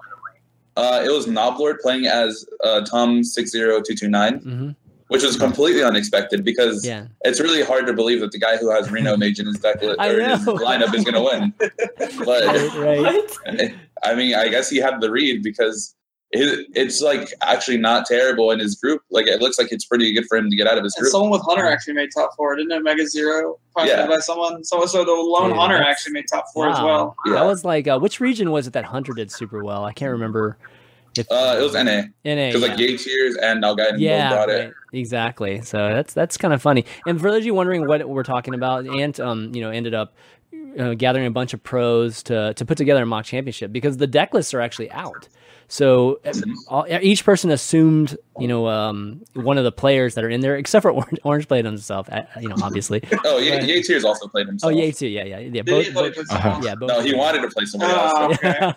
uh, 0.75 1.01
it 1.05 1.09
was 1.11 1.25
Noblord 1.27 1.79
playing 1.79 2.05
as 2.07 2.45
uh, 2.63 2.81
Tom 2.81 3.23
six 3.23 3.51
zero 3.51 3.81
two 3.81 3.95
two 3.95 4.07
nine, 4.09 4.39
hmm 4.39 4.69
which 5.09 5.23
was 5.23 5.37
completely 5.37 5.81
unexpected 5.83 6.43
because 6.43 6.85
Yeah. 6.85 7.07
it's 7.21 7.39
really 7.39 7.63
hard 7.63 7.87
to 7.87 7.93
believe 7.93 8.19
that 8.19 8.33
the 8.33 8.39
guy 8.39 8.57
who 8.57 8.69
has 8.69 8.91
Reno 8.91 9.15
Mage 9.21 9.39
in 9.39 9.45
his 9.45 9.57
deck 9.57 9.77
or 9.81 9.93
in 9.93 10.29
his 10.31 10.45
lineup 10.45 10.93
is 10.93 11.05
going 11.05 11.13
to 11.13 11.21
win. 11.21 11.53
But 12.25 12.43
Right. 12.75 13.31
right. 13.47 13.73
I 14.03 14.15
mean, 14.15 14.35
I 14.35 14.49
guess 14.49 14.69
he 14.69 14.77
had 14.79 14.99
the 14.99 15.09
read 15.09 15.43
because 15.43 15.95
it, 16.31 16.67
it's 16.75 17.01
like 17.01 17.29
actually 17.41 17.77
not 17.77 18.05
terrible 18.05 18.51
in 18.51 18.59
his 18.59 18.75
group. 18.75 19.01
Like 19.09 19.27
it 19.27 19.41
looks 19.41 19.57
like 19.57 19.71
it's 19.71 19.85
pretty 19.85 20.13
good 20.13 20.25
for 20.27 20.37
him 20.37 20.49
to 20.49 20.55
get 20.55 20.67
out 20.67 20.77
of 20.77 20.83
his 20.83 20.93
And 20.95 21.03
group. 21.03 21.11
someone 21.11 21.29
with 21.31 21.41
Hunter 21.43 21.65
actually 21.65 21.93
made 21.93 22.09
top 22.15 22.31
four, 22.35 22.55
didn't 22.55 22.71
it? 22.71 22.83
Mega 22.83 23.07
Zero, 23.07 23.57
Yeah. 23.83 24.07
by 24.07 24.17
someone. 24.17 24.63
So, 24.63 24.85
so 24.85 25.05
the 25.05 25.11
lone 25.11 25.51
Yeah, 25.51 25.55
Hunter 25.57 25.81
actually 25.81 26.13
made 26.13 26.25
top 26.31 26.45
four 26.53 26.69
as 26.69 26.79
well. 26.81 27.15
Yeah. 27.25 27.33
That 27.35 27.45
was 27.45 27.63
like 27.63 27.87
uh, 27.87 27.99
which 27.99 28.19
region 28.19 28.51
was 28.51 28.67
it 28.67 28.73
that 28.73 28.83
Hunter 28.85 29.13
did 29.13 29.31
super 29.31 29.63
well? 29.63 29.85
I 29.85 29.93
can't 29.93 30.11
remember. 30.11 30.57
If 31.17 31.25
Uh, 31.31 31.55
it 31.59 31.63
was 31.63 31.73
NA 31.73 32.03
NA. 32.25 32.47
because 32.49 32.61
like 32.61 32.77
yeah. 32.77 32.87
Yay 32.87 32.97
Tears 32.97 33.35
and 33.41 33.63
Nalguidan 33.63 33.95
yeah, 33.97 34.29
both 34.29 34.35
brought 34.45 34.49
it. 34.49 34.73
exactly. 34.93 35.61
So 35.61 35.77
that's 35.77 36.13
that's 36.13 36.37
kind 36.37 36.53
of 36.53 36.61
funny. 36.61 36.85
And 37.07 37.19
for 37.19 37.31
those 37.31 37.39
of 37.39 37.45
you 37.45 37.53
wondering 37.55 37.87
what 37.87 38.07
we're 38.07 38.21
talking 38.23 38.53
about, 38.53 38.85
Ant, 38.85 39.19
um, 39.19 39.51
you 39.55 39.61
know, 39.61 39.71
ended 39.71 39.95
up 39.95 40.13
uh, 40.77 40.93
gathering 40.93 41.25
a 41.25 41.31
bunch 41.31 41.53
of 41.55 41.63
pros 41.63 42.21
to 42.23 42.53
to 42.53 42.65
put 42.65 42.77
together 42.77 43.01
a 43.01 43.05
mock 43.07 43.25
championship 43.25 43.71
because 43.71 43.97
the 43.97 44.05
deck 44.05 44.33
lists 44.33 44.53
are 44.53 44.61
actually 44.61 44.91
out. 44.91 45.27
So 45.69 46.19
all, 46.69 46.85
each 46.89 47.25
person 47.25 47.51
assumed, 47.51 48.17
you 48.39 48.47
know, 48.47 48.67
um, 48.67 49.21
one 49.33 49.57
of 49.57 49.65
the 49.65 49.71
players 49.71 50.15
that 50.15 50.23
are 50.23 50.29
in 50.29 50.39
there, 50.39 50.55
except 50.55 50.81
for 50.83 50.91
Orange, 50.99 51.19
Orange 51.23 51.47
played 51.47 51.65
himself, 51.65 52.07
uh, 52.09 52.21
you 52.39 52.47
know, 52.47 52.55
obviously. 52.63 53.01
Oh, 53.25 53.37
Right. 53.37 53.63
Yay 53.63 53.81
Tears 53.81 54.05
also 54.05 54.27
played 54.29 54.47
Oh, 54.47 54.51
himself. 54.51 54.73
yeah, 54.73 54.91
too, 54.91 55.07
yeah, 55.07 55.23
yeah, 55.25 55.39
yeah. 55.39 55.61
Both, 55.63 55.85
he? 55.87 55.91
Thought 55.91 56.05
he 56.05 56.11
both, 56.11 56.31
Uh-huh. 56.31 56.61
yeah, 56.63 56.75
both. 56.75 56.89
No, 56.89 57.01
he 57.01 57.13
wanted 57.13 57.41
to 57.41 57.49
play 57.49 57.65
somebody 57.65 57.91
Oh, 57.93 58.29
else. 58.29 58.37
okay. 58.43 58.73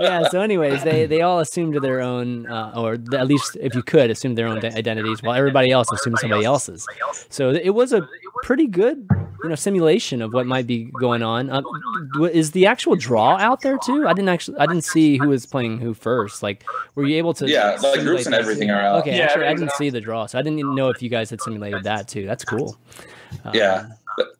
yeah. 0.00 0.28
So, 0.30 0.40
anyways, 0.40 0.82
they 0.84 1.04
they 1.06 1.20
all 1.20 1.40
assumed 1.40 1.74
their 1.82 2.00
own, 2.00 2.46
uh, 2.46 2.72
or 2.74 2.94
at 2.94 3.26
least 3.26 3.56
if 3.60 3.74
you 3.74 3.82
could 3.82 4.10
assume 4.10 4.34
their 4.36 4.48
own 4.48 4.64
identities, 4.64 5.22
while 5.22 5.34
everybody 5.36 5.70
else 5.70 5.90
assumed 5.92 6.18
somebody 6.18 6.44
else's. 6.44 6.86
So 7.28 7.50
it 7.50 7.70
was 7.74 7.92
a 7.92 8.08
pretty 8.42 8.66
good, 8.66 9.06
you 9.42 9.48
know, 9.48 9.54
simulation 9.54 10.22
of 10.22 10.32
what 10.32 10.46
might 10.46 10.66
be 10.66 10.84
going 11.00 11.22
on. 11.22 11.50
Um, 11.50 11.64
is 12.32 12.50
the 12.52 12.66
actual 12.66 12.96
draw 12.96 13.36
out 13.36 13.60
there 13.62 13.78
too? 13.84 14.06
I 14.06 14.12
didn't 14.12 14.28
actually, 14.28 14.58
I 14.58 14.66
didn't 14.66 14.84
see 14.84 15.18
who 15.18 15.28
was 15.28 15.46
playing 15.46 15.78
who 15.78 15.94
first. 15.94 16.42
Like, 16.42 16.64
were 16.94 17.04
you 17.04 17.16
able 17.16 17.34
to? 17.34 17.48
Yeah, 17.48 17.76
like 17.82 18.00
groups 18.00 18.26
and 18.26 18.34
everything 18.34 18.68
too? 18.68 18.74
are 18.74 18.80
out. 18.80 19.00
Okay, 19.00 19.16
Yeah, 19.16 19.24
actually, 19.24 19.46
I 19.46 19.54
didn't 19.54 19.70
out. 19.70 19.76
see 19.76 19.90
the 19.90 20.00
draw, 20.00 20.26
so 20.26 20.38
I 20.38 20.42
didn't 20.42 20.58
even 20.58 20.74
know 20.74 20.88
if 20.90 21.02
you 21.02 21.08
guys 21.08 21.30
had 21.30 21.40
simulated 21.40 21.84
that 21.84 22.08
too. 22.08 22.26
That's 22.26 22.44
cool. 22.44 22.76
Um, 23.44 23.52
Yeah. 23.54 23.86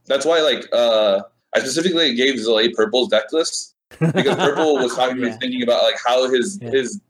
That's 0.06 0.26
why, 0.26 0.40
like, 0.40 0.64
uh, 0.72 1.20
I 1.54 1.58
specifically 1.60 2.14
gave 2.14 2.34
Zalae 2.34 2.74
Purple's 2.74 3.08
deck 3.08 3.32
list 3.32 3.74
because 3.98 4.36
Purple 4.36 4.74
was 4.76 4.94
talking 4.96 5.16
to 5.16 5.22
me 5.22 5.32
thinking 5.40 5.62
about 5.62 5.82
like 5.82 5.96
how 6.04 6.28
his 6.30 6.58
Yeah. 6.60 6.70
his 6.70 7.00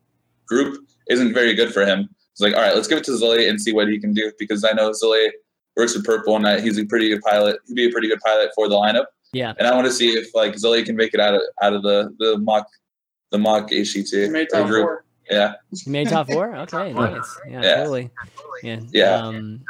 group 0.47 0.85
isn't 1.09 1.33
very 1.35 1.55
good 1.55 1.73
for 1.75 1.85
him. 1.85 2.09
It's 2.33 2.41
like, 2.41 2.55
all 2.55 2.61
right, 2.63 2.75
let's 2.75 2.87
give 2.89 2.99
it 2.99 3.05
to 3.05 3.11
Zalae 3.13 3.49
and 3.51 3.61
see 3.61 3.73
what 3.73 3.89
he 3.89 3.99
can 3.99 4.13
do 4.15 4.31
because 4.39 4.65
I 4.65 4.73
know 4.73 4.91
Zalae 4.91 5.31
works 5.81 5.95
with 5.97 6.05
Purple 6.05 6.37
and 6.37 6.45
that 6.45 6.63
he's 6.63 6.79
a 6.79 6.85
pretty 6.85 7.09
good 7.09 7.23
pilot. 7.23 7.59
He'd 7.67 7.75
be 7.75 7.89
a 7.89 7.91
pretty 7.91 8.09
good 8.09 8.21
pilot 8.21 8.51
for 8.55 8.69
the 8.69 8.75
lineup. 8.77 9.07
Yeah. 9.33 9.55
and 9.59 9.67
I 9.69 9.75
want 9.75 9.87
to 9.87 9.93
see 9.93 10.11
if 10.11 10.35
like 10.35 10.59
Zoe 10.59 10.83
can 10.85 10.97
make 10.97 11.15
it 11.15 11.21
out 11.21 11.35
of 11.35 11.43
out 11.63 11.73
of 11.73 11.83
the 11.83 12.15
the 12.19 12.39
mock 12.39 12.67
the 13.31 13.39
mock 13.39 13.71
HCT 13.71 14.31
Made 14.31 14.49
top 14.53 14.67
group. 14.67 14.85
four. 14.85 15.05
Yeah, 15.31 15.55
You 15.87 15.93
made 15.93 16.09
top 16.09 16.27
four? 16.29 16.57
Okay, 16.65 16.93
nice. 16.93 17.39
Yeah, 17.49 17.63
Yeah. 17.63 17.77
totally. 17.77 18.11
Yeah. 18.65 18.81
Yeah. 18.91 19.15
Um, 19.15 19.61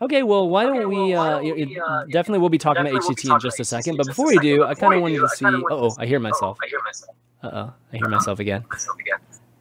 okay, 0.00 0.22
well, 0.22 0.48
why 0.48 0.64
don't 0.64 0.88
we? 0.88 1.12
Uh, 1.14 1.40
you- 1.40 1.54
you- 1.56 1.82
definitely, 2.10 2.38
we'll 2.38 2.48
be 2.48 2.56
talking 2.56 2.80
about 2.86 2.94
HCT 3.02 3.30
in 3.34 3.38
just 3.40 3.60
a 3.60 3.64
second. 3.66 3.98
But 3.98 4.06
before 4.06 4.28
we 4.28 4.38
do, 4.38 4.64
I 4.64 4.74
kind 4.74 4.94
of 4.94 5.02
wanted 5.02 5.18
to 5.20 5.28
see. 5.28 5.44
Oh, 5.70 5.94
I 5.98 6.06
hear 6.06 6.18
myself. 6.20 6.56
I 6.64 6.68
hear 6.68 6.80
myself. 6.82 7.14
Uh 7.42 7.50
oh, 7.52 7.72
I 7.92 7.96
hear 7.98 8.08
myself 8.08 8.38
again. 8.40 8.64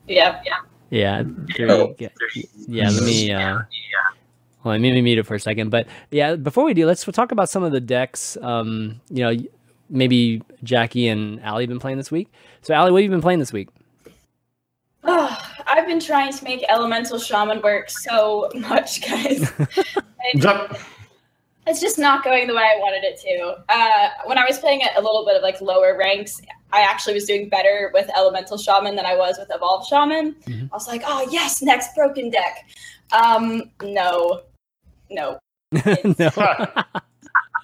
Yeah, 0.08 0.40
yeah. 0.46 0.54
Yeah. 0.90 1.24
there 1.58 1.68
you 1.68 1.68
go. 1.68 1.96
Yeah. 2.00 2.90
Let 2.90 3.04
me. 3.04 3.34
Uh, 3.34 3.60
well, 4.64 4.74
let 4.74 4.82
me 4.82 5.02
mute 5.02 5.18
it 5.20 5.26
for 5.26 5.36
a 5.36 5.40
second. 5.40 5.70
But 5.70 5.88
yeah, 6.12 6.36
before 6.36 6.64
we 6.64 6.74
do, 6.74 6.86
let's 6.86 7.04
talk 7.06 7.32
about 7.32 7.50
some 7.50 7.64
of 7.64 7.72
the 7.72 7.82
decks. 7.82 8.38
Um, 8.42 9.02
you 9.10 9.24
know, 9.24 9.36
maybe 9.90 10.42
Jackie 10.64 11.08
and 11.08 11.42
Allie 11.44 11.64
have 11.64 11.70
been 11.70 11.80
playing 11.80 11.98
this 11.98 12.12
week. 12.12 12.30
So, 12.62 12.74
Allie, 12.74 12.92
what 12.92 13.02
have 13.02 13.04
you 13.06 13.10
been 13.10 13.22
playing 13.22 13.40
this 13.40 13.54
week? 13.54 13.70
I've 15.04 15.88
been 15.88 16.00
trying 16.00 16.32
to 16.32 16.44
make 16.44 16.64
Elemental 16.70 17.20
Shaman 17.20 17.62
work 17.62 17.90
so 17.90 18.50
much, 18.56 19.02
guys. 19.08 19.52
Yep. 20.36 20.80
it's 21.68 21.82
just 21.82 22.00
not 22.00 22.24
going 22.24 22.48
the 22.48 22.56
way 22.56 22.62
I 22.62 22.80
wanted 22.80 23.04
it 23.04 23.20
to. 23.20 23.62
Uh, 23.68 24.10
when 24.26 24.38
I 24.38 24.46
was 24.46 24.58
playing 24.58 24.84
at 24.84 24.96
a 24.98 25.02
little 25.02 25.26
bit 25.26 25.36
of 25.36 25.44
like 25.44 25.60
lower 25.60 25.98
ranks, 25.98 26.42
I 26.72 26.80
actually 26.80 27.14
was 27.16 27.26
doing 27.26 27.50
better 27.50 27.92
with 27.94 28.10
Elemental 28.16 28.58
Shaman 28.58 28.96
than 28.96 29.06
I 29.06 29.18
was 29.18 29.36
with 29.38 29.50
Evolved 29.54 29.90
Shaman. 29.90 30.34
Mhm. 30.48 30.70
I 30.72 30.76
was 30.76 30.88
like, 30.88 31.04
oh 31.06 31.28
yes, 31.30 31.62
next 31.62 31.94
broken 31.94 32.30
deck. 32.30 32.66
Um, 33.12 33.64
no, 33.82 34.44
no, 35.14 35.40
no. 35.72 36.30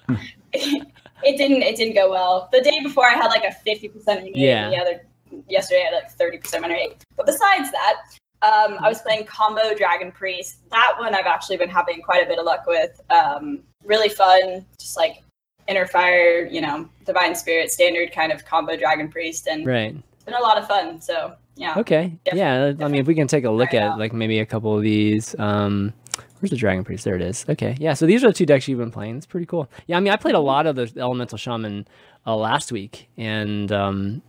it 0.52 1.36
didn't. 1.36 1.62
It 1.62 1.76
didn't 1.76 1.94
go 1.94 2.10
well. 2.10 2.48
The 2.52 2.60
day 2.60 2.80
before, 2.82 3.06
I 3.06 3.14
had 3.14 3.28
like 3.28 3.44
a 3.44 3.52
fifty 3.52 3.88
percent 3.88 4.22
win 4.22 4.32
rate. 4.32 4.36
Yeah. 4.36 4.70
The 4.70 4.76
other 4.76 5.06
yesterday, 5.48 5.82
I 5.82 5.94
had 5.94 6.02
like 6.02 6.10
thirty 6.12 6.38
percent 6.38 6.62
win 6.62 6.72
rate. 6.72 7.04
But 7.16 7.26
besides 7.26 7.70
that, 7.70 7.96
um, 8.42 8.78
I 8.80 8.88
was 8.88 9.02
playing 9.02 9.26
combo 9.26 9.74
Dragon 9.74 10.12
Priest. 10.12 10.58
That 10.70 10.94
one 10.98 11.14
I've 11.14 11.26
actually 11.26 11.58
been 11.58 11.70
having 11.70 12.02
quite 12.02 12.24
a 12.24 12.26
bit 12.26 12.38
of 12.38 12.44
luck 12.44 12.64
with. 12.66 13.00
Um, 13.10 13.60
really 13.84 14.08
fun, 14.08 14.64
just 14.78 14.96
like 14.96 15.22
Inner 15.68 15.86
Fire, 15.86 16.46
you 16.46 16.60
know, 16.60 16.88
Divine 17.04 17.34
Spirit, 17.34 17.70
standard 17.70 18.12
kind 18.12 18.32
of 18.32 18.44
combo 18.44 18.76
Dragon 18.76 19.08
Priest, 19.08 19.46
and 19.46 19.66
right. 19.66 19.94
it's 20.14 20.24
been 20.24 20.34
a 20.34 20.40
lot 20.40 20.58
of 20.58 20.66
fun. 20.66 21.00
So 21.00 21.34
yeah, 21.56 21.74
Okay. 21.76 22.18
Yeah. 22.32 22.72
I 22.80 22.88
mean, 22.88 23.02
if 23.02 23.06
we 23.06 23.14
can 23.14 23.28
take 23.28 23.44
a 23.44 23.50
look 23.50 23.70
Try 23.70 23.80
at 23.80 23.88
out. 23.90 23.98
like 23.98 24.14
maybe 24.14 24.38
a 24.38 24.46
couple 24.46 24.74
of 24.74 24.82
these. 24.82 25.38
Um, 25.38 25.92
where's 26.40 26.50
the 26.50 26.56
Dragon 26.56 26.84
Priest? 26.84 27.04
There 27.04 27.14
it 27.16 27.22
is. 27.22 27.44
Okay. 27.48 27.76
Yeah. 27.78 27.94
So 27.94 28.06
these 28.06 28.22
are 28.24 28.28
the 28.28 28.32
two 28.34 28.46
decks 28.46 28.66
you've 28.68 28.78
been 28.78 28.90
playing. 28.90 29.16
It's 29.16 29.26
pretty 29.26 29.46
cool. 29.46 29.68
Yeah. 29.86 29.96
I 29.96 30.00
mean, 30.00 30.12
I 30.12 30.16
played 30.16 30.34
a 30.34 30.40
lot 30.40 30.66
of 30.66 30.76
the 30.76 30.90
Elemental 30.96 31.38
Shaman 31.38 31.86
uh, 32.26 32.36
last 32.36 32.70
week, 32.72 33.08
and 33.16 33.70
um, 33.72 34.22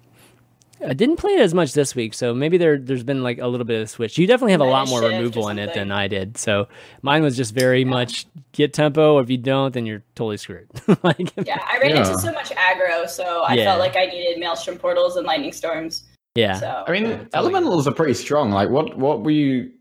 I 0.85 0.93
didn't 0.93 1.17
play 1.17 1.33
it 1.33 1.41
as 1.41 1.53
much 1.53 1.73
this 1.73 1.93
week. 1.95 2.13
So 2.13 2.33
maybe 2.33 2.57
there 2.57 2.77
there's 2.77 3.03
been 3.03 3.21
like 3.21 3.37
a 3.37 3.47
little 3.47 3.65
bit 3.65 3.77
of 3.77 3.83
a 3.83 3.87
switch. 3.87 4.17
You 4.17 4.25
definitely 4.27 4.53
have 4.53 4.61
a 4.61 4.65
lot 4.65 4.87
more 4.89 5.01
removal 5.01 5.49
in 5.49 5.59
it 5.59 5.73
than. 5.73 5.91
I 5.91 6.07
did. 6.07 6.37
So 6.37 6.67
mine 7.01 7.21
was 7.21 7.37
just 7.37 7.53
very 7.53 7.85
much 7.85 8.25
get 8.53 8.73
tempo. 8.73 9.19
If 9.19 9.29
you 9.29 9.37
don't, 9.37 9.73
then 9.73 9.85
you're 9.85 10.01
totally 10.15 10.37
screwed. 10.37 10.67
like, 11.03 11.31
yeah. 11.45 11.59
I 11.69 11.77
ran 11.79 11.91
Yeah. 11.91 11.97
into 12.07 12.17
so 12.19 12.31
much 12.31 12.49
aggro, 12.51 13.07
so 13.07 13.43
I 13.43 13.53
Yeah. 13.55 13.65
felt 13.65 13.79
like 13.79 13.95
I 13.95 14.05
needed 14.05 14.39
Maelstrom 14.39 14.77
portals 14.77 15.17
and 15.17 15.25
lightning 15.27 15.51
storms. 15.53 16.03
yeah. 16.35 16.53
So 16.59 16.83
I 16.87 16.91
mean, 16.93 17.27
elementals 17.33 17.87
are 17.87 17.93
pretty 17.93 18.13
strong. 18.15 18.49
Like, 18.51 18.69
what 18.69 18.97
what 18.97 19.21
were 19.23 19.31
you? 19.31 19.71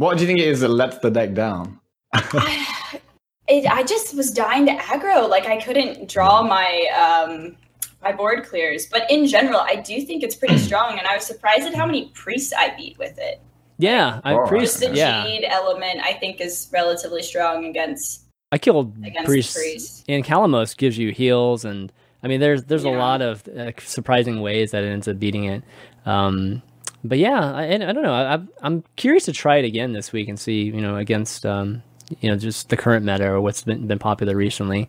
What 0.00 0.16
do 0.16 0.22
you 0.22 0.26
think 0.26 0.38
it 0.40 0.48
is 0.48 0.60
that 0.60 0.68
lets 0.68 0.96
the 0.98 1.10
deck 1.10 1.34
down? 1.34 1.78
I, 2.14 3.00
it, 3.48 3.66
I 3.66 3.82
just 3.82 4.14
was 4.16 4.32
dying 4.32 4.64
to 4.66 4.72
aggro. 4.72 5.28
Like 5.28 5.44
I 5.46 5.60
couldn't 5.60 6.08
draw 6.08 6.42
my 6.42 6.86
um 6.96 7.54
my 8.02 8.10
board 8.12 8.44
clears. 8.46 8.86
But 8.86 9.10
in 9.10 9.26
general, 9.26 9.60
I 9.60 9.76
do 9.76 10.00
think 10.00 10.22
it's 10.22 10.34
pretty 10.36 10.56
strong, 10.68 10.98
and 10.98 11.06
I 11.06 11.16
was 11.16 11.24
surprised 11.26 11.66
at 11.66 11.74
how 11.74 11.84
many 11.84 12.10
priests 12.14 12.50
I 12.56 12.74
beat 12.76 12.96
with 12.98 13.18
it. 13.18 13.42
yeah. 13.76 14.20
I 14.24 14.32
Oh, 14.34 14.46
priest. 14.46 14.80
Just 14.80 14.90
the 14.92 14.96
Yeah. 14.96 15.22
Jade 15.24 15.44
element, 15.46 16.00
I 16.02 16.14
think, 16.14 16.40
is 16.40 16.68
relatively 16.72 17.22
strong 17.22 17.66
against 17.66 18.22
I 18.52 18.56
killed 18.58 18.96
against 19.04 19.26
priests. 19.26 19.52
the 19.54 19.60
priest. 19.60 20.04
and 20.08 20.24
Kalimos 20.24 20.74
gives 20.76 20.96
you 20.96 21.12
heals, 21.12 21.66
and 21.66 21.92
I 22.22 22.28
mean, 22.28 22.40
there's 22.40 22.64
there's 22.64 22.84
a 22.84 22.90
lot 22.90 23.20
of 23.20 23.46
uh, 23.48 23.72
surprising 23.80 24.40
ways 24.40 24.70
that 24.70 24.82
it 24.82 24.88
ends 24.88 25.06
up 25.08 25.18
beating 25.18 25.44
it. 25.44 25.62
Um, 26.06 26.62
but 27.04 27.18
yeah, 27.18 27.52
I, 27.54 27.64
and 27.64 27.82
I 27.84 27.92
don't 27.92 28.02
know. 28.02 28.12
I, 28.14 28.22
I'm- 28.32 28.48
I'm 28.62 28.84
curious 28.96 29.24
to 29.26 29.32
try 29.32 29.56
it 29.56 29.64
again 29.64 29.92
this 29.92 30.12
week 30.12 30.28
and 30.28 30.38
see, 30.38 30.62
you 30.64 30.80
know, 30.80 30.96
against 30.96 31.44
um, 31.46 31.82
you 32.20 32.28
know, 32.30 32.36
just 32.36 32.68
the 32.68 32.76
current 32.76 33.04
meta 33.04 33.28
or 33.30 33.40
what's 33.40 33.62
been 33.62 33.86
been 33.86 33.98
popular 33.98 34.36
recently. 34.36 34.88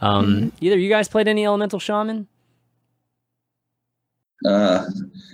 Um, 0.00 0.26
Mm-hmm. 0.26 0.48
Either 0.64 0.78
you 0.78 0.88
guys 0.88 1.08
played 1.08 1.26
any 1.28 1.44
Elemental 1.46 1.78
Shaman? 1.80 2.28
uh, 4.46 4.84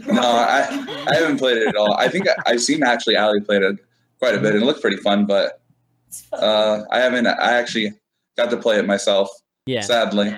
no, 0.06 0.22
I 0.22 0.60
I 1.08 1.14
haven't 1.16 1.38
played 1.38 1.58
it 1.58 1.68
at 1.68 1.76
all. 1.76 1.94
I 1.94 2.08
think 2.08 2.26
I, 2.28 2.34
I've 2.46 2.62
seen 2.62 2.82
actually 2.82 3.16
Ali 3.16 3.40
played 3.40 3.62
it 3.62 3.76
quite 4.18 4.34
a 4.34 4.40
bit 4.40 4.54
and 4.54 4.62
it 4.62 4.66
looked 4.66 4.80
pretty 4.80 4.96
fun, 4.98 5.26
but 5.26 5.60
uh, 6.32 6.82
I 6.90 7.00
haven't. 7.00 7.26
I 7.26 7.52
actually 7.52 7.92
got 8.36 8.48
to 8.50 8.56
play 8.56 8.78
it 8.78 8.86
myself. 8.86 9.28
Yeah. 9.66 9.80
Sadly, 9.82 10.34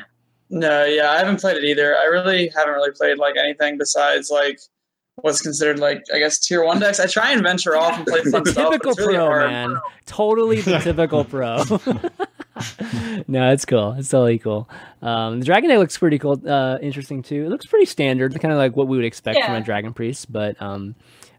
No, 0.51 0.85
yeah, 0.85 1.11
I 1.11 1.19
haven't 1.19 1.41
played 1.41 1.57
it 1.57 1.65
either. 1.65 1.97
I 1.97 2.05
really 2.07 2.49
haven't 2.57 2.75
really 2.75 2.93
played 2.93 3.19
like 3.19 3.37
anything 3.37 3.77
besides 3.79 4.31
like 4.31 4.59
what's 5.17 5.41
considered 5.43 5.79
like 5.79 6.03
I 6.15 6.19
guess 6.19 6.39
tier 6.39 6.65
one 6.65 6.79
decks. 6.81 7.01
I 7.01 7.07
try 7.07 7.33
and 7.33 7.43
venture 7.43 7.77
off 7.77 7.97
and 7.97 8.07
play 8.07 8.23
fun 8.23 8.45
stuff. 8.47 8.71
typical 8.71 8.95
really 8.95 9.15
pro, 9.15 9.27
hard. 9.27 9.51
man. 9.51 9.77
Totally 10.07 10.61
the 10.61 10.79
typical 10.79 11.25
pro. 11.25 11.57
no, 13.29 13.53
it's 13.53 13.65
cool. 13.65 13.93
It's 13.99 14.09
totally 14.09 14.39
cool. 14.39 14.69
Um, 15.03 15.41
the 15.41 15.47
Dragon 15.47 15.71
Egg 15.71 15.79
looks 15.79 15.99
pretty 15.99 16.19
cool, 16.19 16.41
uh, 16.49 16.79
interesting 16.81 17.23
too. 17.23 17.45
It 17.47 17.49
looks 17.49 17.67
pretty 17.67 17.87
standard, 17.87 18.39
kind 18.41 18.53
of 18.53 18.59
like 18.59 18.77
what 18.77 18.89
we 18.89 18.97
would 18.97 19.07
expect 19.07 19.43
from 19.45 19.55
a 19.55 19.61
Dragon 19.61 19.93
Priest. 19.93 20.31
But 20.33 20.61
um, 20.61 20.95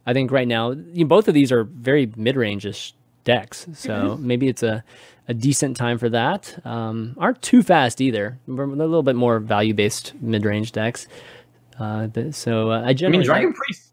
I 0.06 0.14
think 0.14 0.32
right 0.32 0.48
now, 0.48 0.72
you 0.72 1.04
know, 1.04 1.08
both 1.08 1.28
of 1.28 1.34
these 1.34 1.52
are 1.52 1.64
very 1.64 2.12
mid-range-ish 2.16 2.94
decks, 3.24 3.68
so 3.74 3.90
Mm-hmm. 4.16 4.28
maybe 4.28 4.48
it's 4.48 4.64
a, 4.64 4.84
a 5.28 5.34
decent 5.34 5.76
time 5.76 5.98
for 5.98 6.10
that. 6.10 6.58
Um, 6.66 7.16
aren't 7.18 7.42
too 7.42 7.62
fast 7.64 8.00
either. 8.00 8.38
We're 8.48 8.64
a 8.64 8.68
little 8.68 9.04
bit 9.04 9.16
more 9.16 9.40
value-based 9.40 10.14
mid-range 10.22 10.72
decks. 10.72 11.08
Uh, 11.80 12.08
but, 12.08 12.34
so 12.36 12.72
uh, 12.72 12.82
I 12.82 12.90
I 13.06 13.10
mean, 13.10 13.22
Dragon 13.24 13.50
like- 13.50 13.56
Priest. 13.56 13.84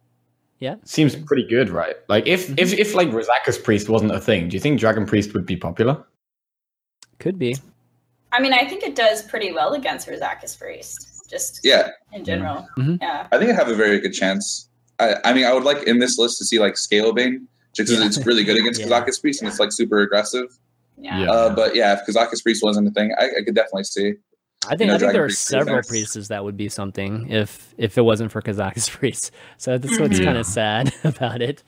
Yeah. 0.60 0.76
seems 0.84 1.14
pretty 1.14 1.46
good, 1.46 1.68
right? 1.68 1.96
Like, 2.08 2.26
if 2.26 2.56
if 2.58 2.72
if 2.72 2.94
like 2.94 3.08
Razakus 3.08 3.62
Priest 3.62 3.88
wasn't 3.90 4.12
a 4.12 4.20
thing, 4.20 4.48
do 4.48 4.56
you 4.56 4.60
think 4.60 4.80
Dragon 4.80 5.04
Priest 5.04 5.34
would 5.34 5.44
be 5.44 5.56
popular? 5.56 6.02
could 7.18 7.38
be. 7.38 7.56
I 8.32 8.40
mean, 8.40 8.52
I 8.52 8.66
think 8.68 8.82
it 8.82 8.94
does 8.96 9.22
pretty 9.22 9.52
well 9.52 9.74
against 9.74 10.08
Razakus 10.08 10.58
Priest, 10.58 11.28
just 11.30 11.60
yeah, 11.64 11.90
in 12.12 12.24
general. 12.24 12.66
Mhm. 12.78 12.98
Yeah. 13.00 13.26
I 13.30 13.38
think 13.38 13.50
I 13.50 13.54
have 13.54 13.68
a 13.68 13.74
very 13.74 14.00
good 14.00 14.12
chance. 14.12 14.68
I, 14.98 15.16
I 15.24 15.32
mean, 15.34 15.44
I 15.44 15.52
would 15.52 15.64
like 15.64 15.82
in 15.84 15.98
this 15.98 16.18
list 16.18 16.38
to 16.38 16.44
see 16.44 16.58
like 16.58 16.74
Scalebane, 16.74 17.46
just 17.74 17.88
because 17.90 18.00
Yeah. 18.00 18.06
it's 18.06 18.24
really 18.26 18.44
good 18.44 18.56
against 18.62 18.80
Yeah. 18.80 18.86
Razakus 18.88 19.20
Priest 19.20 19.42
and 19.42 19.48
it's 19.50 19.60
like 19.60 19.72
super 19.72 20.00
aggressive. 20.00 20.46
Yeah. 20.96 21.20
Yeah. 21.20 21.30
Uh, 21.30 21.54
but 21.54 21.74
yeah, 21.74 21.92
if 22.00 22.06
Razakus 22.06 22.42
Priest 22.42 22.62
wasn't 22.64 22.88
a 22.88 22.90
thing, 22.92 23.12
I, 23.18 23.26
I 23.38 23.42
could 23.44 23.54
definitely 23.54 23.84
see. 23.84 24.14
I 24.68 24.76
think 24.76 24.88
know, 24.88 24.94
I 24.94 24.98
think 24.98 25.12
there 25.12 25.24
are 25.24 25.30
several 25.30 25.76
nice. 25.76 25.88
priests 25.88 26.28
that 26.28 26.44
would 26.44 26.56
be 26.56 26.68
something 26.68 27.28
if 27.30 27.74
if 27.78 27.96
it 27.98 28.02
wasn't 28.02 28.32
for 28.32 28.40
Razakus 28.42 28.90
priest. 28.98 29.30
So 29.58 29.78
that's 29.78 29.98
what's 29.98 30.18
Mhm. 30.18 30.24
kind 30.24 30.38
of 30.38 30.46
sad 30.46 30.92
about 31.04 31.42
it. 31.42 31.62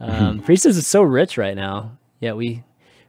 Um, 0.00 0.40
Priestess 0.40 0.76
is 0.76 0.86
so 0.86 1.02
rich 1.02 1.38
right 1.38 1.54
now. 1.56 1.96
Yeah, 2.20 2.32
we 2.32 2.62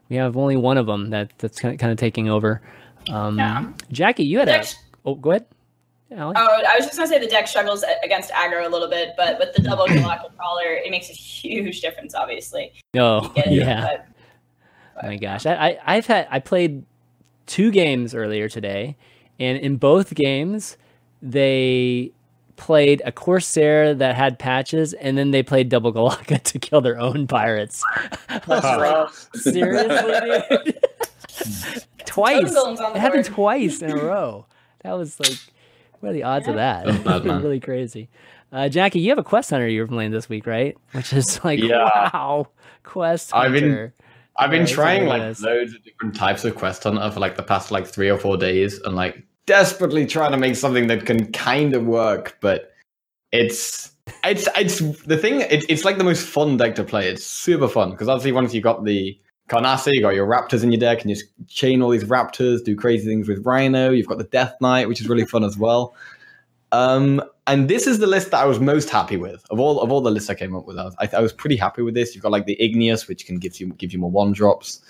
we 0.10 0.18
have 0.18 0.38
only 0.38 0.56
one 0.58 0.78
of 0.78 0.86
them 0.86 1.10
that 1.12 1.32
that's 1.40 1.60
kind 1.60 1.74
of, 1.74 1.80
kind 1.80 1.92
of 1.92 1.98
taking 1.98 2.30
over. 2.30 2.62
Um, 3.10 3.38
Yeah. 3.38 3.66
Jackie, 3.92 4.26
you 4.26 4.40
had 4.40 4.50
a 4.50 4.64
oh, 5.06 5.16
go 5.16 5.32
ahead. 5.32 5.46
Alex? 6.16 6.40
Oh, 6.40 6.64
I 6.70 6.76
was 6.78 6.86
just 6.86 6.96
gonna 6.98 7.08
say 7.08 7.18
the 7.18 7.26
deck 7.28 7.48
struggles 7.48 7.84
against 8.04 8.30
aggro 8.32 8.68
a 8.68 8.70
little 8.70 8.88
bit, 8.90 9.14
but 9.18 9.40
with 9.40 9.56
the 9.56 9.64
double 9.64 9.86
Golakka 9.88 10.36
Crawler, 10.38 10.74
it 10.76 10.92
makes 10.92 11.10
a 11.10 11.14
huge 11.14 11.82
difference, 11.82 12.14
obviously. 12.14 12.72
oh, 12.96 13.32
it, 13.36 13.52
yeah. 13.52 13.82
but- 13.82 14.06
Oh 15.04 15.08
my 15.08 15.18
gosh, 15.18 15.48
I, 15.48 15.54
I 15.56 15.80
I've 15.96 16.06
had 16.06 16.28
I 16.30 16.38
played 16.40 16.86
two 17.48 17.72
games 17.72 18.14
earlier 18.14 18.48
today, 18.48 18.96
and 19.40 19.58
in 19.58 19.78
both 19.78 20.14
games 20.16 20.78
they 21.22 22.12
played 22.56 23.02
a 23.06 23.12
Corsair 23.12 23.94
that 23.96 24.16
had 24.16 24.38
patches, 24.38 24.94
and 24.94 25.18
then 25.18 25.32
they 25.32 25.42
played 25.44 25.70
double 25.70 25.92
Golakka 25.94 26.42
to 26.44 26.60
kill 26.60 26.82
their 26.82 27.00
own 27.00 27.26
pirates. 27.28 27.84
That's 28.30 28.48
like, 28.48 28.64
rough. 28.80 29.30
Seriously, 29.36 30.42
dude? 30.66 30.80
twice. 32.06 32.54
Totem 32.54 32.56
Golem's 32.56 32.80
on 32.82 32.96
It 32.96 33.00
happened 33.00 33.24
board. 33.26 33.36
twice 33.36 33.82
in 33.82 33.92
a 33.92 33.96
row. 33.96 34.46
That 34.84 34.94
was 34.98 35.20
like, 35.20 35.38
what 36.00 36.10
are 36.10 36.14
the 36.14 36.24
odds 36.24 36.48
of 36.48 36.56
that? 36.56 36.86
That's 36.86 37.04
bad, 37.04 37.26
man. 37.26 37.42
really 37.42 37.60
crazy. 37.60 38.10
Uh, 38.52 38.70
Jackie, 38.70 39.00
you 39.00 39.10
have 39.10 39.18
a 39.18 39.24
quest 39.24 39.50
hunter 39.50 39.68
you 39.68 39.82
were 39.82 39.88
playing 39.88 40.12
this 40.12 40.30
week, 40.30 40.46
right? 40.46 40.78
Which 40.92 41.12
is 41.14 41.44
like, 41.44 41.60
Yeah. 41.60 41.90
wow, 42.14 42.48
quest 42.84 43.32
hunter. 43.32 43.46
I've 43.48 43.54
been- 43.54 43.64
hunter. 43.64 43.94
I've 44.38 44.50
been 44.52 44.62
Yeah, 44.68 44.74
trying 44.74 45.06
like 45.06 45.22
this. 45.22 45.42
loads 45.42 45.76
of 45.76 45.84
different 45.84 46.16
types 46.16 46.44
of 46.44 46.56
Quest 46.56 46.84
Hunter 46.84 47.12
for 47.12 47.20
like 47.20 47.36
the 47.38 47.44
past 47.44 47.72
like 47.72 47.86
three 47.86 48.10
or 48.10 48.18
four 48.18 48.38
days, 48.38 48.80
and 48.82 48.96
like 48.96 49.24
desperately 49.46 50.06
trying 50.06 50.32
to 50.32 50.38
make 50.38 50.56
something 50.56 50.88
that 50.88 51.06
can 51.06 51.32
kind 51.32 51.76
of 51.76 51.86
work, 51.86 52.38
but 52.42 52.72
it's 53.32 53.92
it's 54.24 54.48
it's 54.58 54.80
the 55.04 55.18
thing. 55.18 55.42
It, 55.42 55.66
it's 55.70 55.86
like 55.86 55.98
the 55.98 56.04
most 56.04 56.26
fun 56.28 56.58
deck 56.58 56.76
to 56.76 56.84
play. 56.84 57.08
It's 57.10 57.26
super 57.26 57.68
fun 57.68 57.92
because 57.92 58.08
obviously 58.10 58.32
once 58.32 58.54
you 58.54 58.62
got 58.62 58.84
the 58.86 59.20
Carnassa, 59.50 59.92
you 59.94 60.02
got 60.02 60.16
your 60.16 60.26
Raptors 60.28 60.64
in 60.64 60.72
your 60.72 60.80
deck, 60.80 61.02
and 61.02 61.10
you 61.10 61.16
just 61.16 61.28
chain 61.48 61.82
all 61.82 61.90
these 61.90 62.06
Raptors, 62.06 62.64
do 62.64 62.76
crazy 62.76 63.06
things 63.08 63.28
with 63.28 63.46
Rhino. 63.46 63.92
You've 63.92 64.08
got 64.08 64.18
the 64.18 64.24
Death 64.24 64.56
Knight, 64.62 64.88
which 64.88 65.02
is 65.02 65.08
really 65.10 65.26
fun 65.26 65.44
as 65.44 65.58
well. 65.58 65.94
Um, 66.74 67.22
and 67.48 67.70
this 67.70 67.86
is 67.88 68.00
the 68.00 68.08
list 68.08 68.32
that 68.32 68.42
I 68.42 68.46
was 68.46 68.60
most 68.60 68.90
happy 68.90 69.16
with 69.16 69.46
of 69.52 69.60
all 69.60 69.80
of 69.80 69.92
all 69.92 70.02
the 70.02 70.10
lists 70.12 70.30
I 70.30 70.34
came 70.34 70.56
up 70.56 70.66
with. 70.66 70.78
I 70.80 70.86
was, 70.86 70.96
I, 71.00 71.10
I 71.18 71.22
was 71.22 71.32
pretty 71.32 71.56
happy 71.56 71.82
with 71.84 71.94
this. 71.94 72.14
You've 72.16 72.24
got 72.24 72.32
like 72.32 72.46
the 72.48 72.60
Igneous, 72.62 73.08
which 73.08 73.26
can 73.26 73.38
give 73.38 73.60
you 73.60 73.68
give 73.74 73.94
you 73.94 74.00
more 74.00 74.10
one 74.12 74.32
drops. 74.34 74.82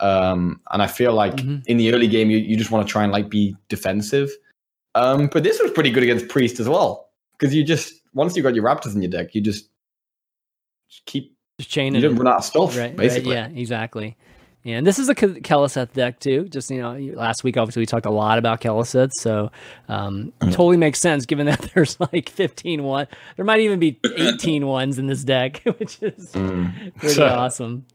Um, 0.00 0.60
and 0.72 0.82
I 0.82 0.86
feel 0.88 1.12
like 1.12 1.36
Mhm. 1.36 1.64
in 1.66 1.76
the 1.76 1.92
early 1.94 2.06
game, 2.08 2.28
you, 2.30 2.38
you 2.38 2.56
just 2.56 2.70
want 2.70 2.86
to 2.86 2.90
try 2.90 3.02
and 3.04 3.12
like 3.12 3.28
be 3.28 3.56
defensive. 3.68 4.30
Um, 4.94 5.28
but 5.32 5.42
this 5.44 5.60
was 5.60 5.70
pretty 5.72 5.90
good 5.90 6.02
against 6.02 6.28
Priest 6.28 6.58
as 6.60 6.68
well 6.68 7.10
because 7.38 7.54
you 7.54 7.62
just 7.62 7.94
once 8.14 8.34
you've 8.36 8.42
got 8.44 8.54
your 8.54 8.64
Raptors 8.64 8.94
in 8.96 9.02
your 9.02 9.10
deck, 9.10 9.34
you 9.34 9.40
just, 9.40 9.68
just 10.88 11.04
keep 11.06 11.36
Just 11.58 11.70
chain 11.70 11.94
you 11.94 12.00
don't 12.00 12.16
run 12.16 12.26
out 12.26 12.38
of 12.38 12.44
stuff 12.44 12.70
Right, 12.76 12.86
right, 12.86 12.96
basically. 12.96 13.34
yeah, 13.34 13.48
exactly. 13.48 14.16
Yeah, 14.64 14.76
and 14.78 14.86
this 14.86 14.98
is 14.98 15.08
a 15.08 15.14
Ke- 15.14 15.42
Keleseth 15.42 15.92
deck 15.94 16.18
too. 16.20 16.44
Just 16.48 16.70
you 16.70 16.82
know, 16.82 16.92
last 17.14 17.42
week 17.44 17.56
obviously 17.56 17.80
we 17.80 17.86
talked 17.86 18.04
a 18.06 18.10
lot 18.10 18.38
about 18.38 18.60
Keleseth, 18.60 19.12
so 19.14 19.50
um, 19.88 20.32
Mm. 20.40 20.50
totally 20.52 20.76
makes 20.76 20.98
sense 20.98 21.24
given 21.26 21.46
that 21.46 21.60
there's 21.74 21.98
like 22.00 22.28
15 22.28 22.82
one. 22.82 23.06
There 23.36 23.44
might 23.44 23.60
even 23.60 23.78
be 23.78 23.98
18 24.16 24.66
ones 24.66 24.98
in 24.98 25.06
this 25.06 25.24
deck, 25.24 25.62
which 25.78 26.02
is 26.02 26.32
Mm. 26.32 26.94
pretty 26.96 27.14
So- 27.14 27.26
awesome. 27.28 27.86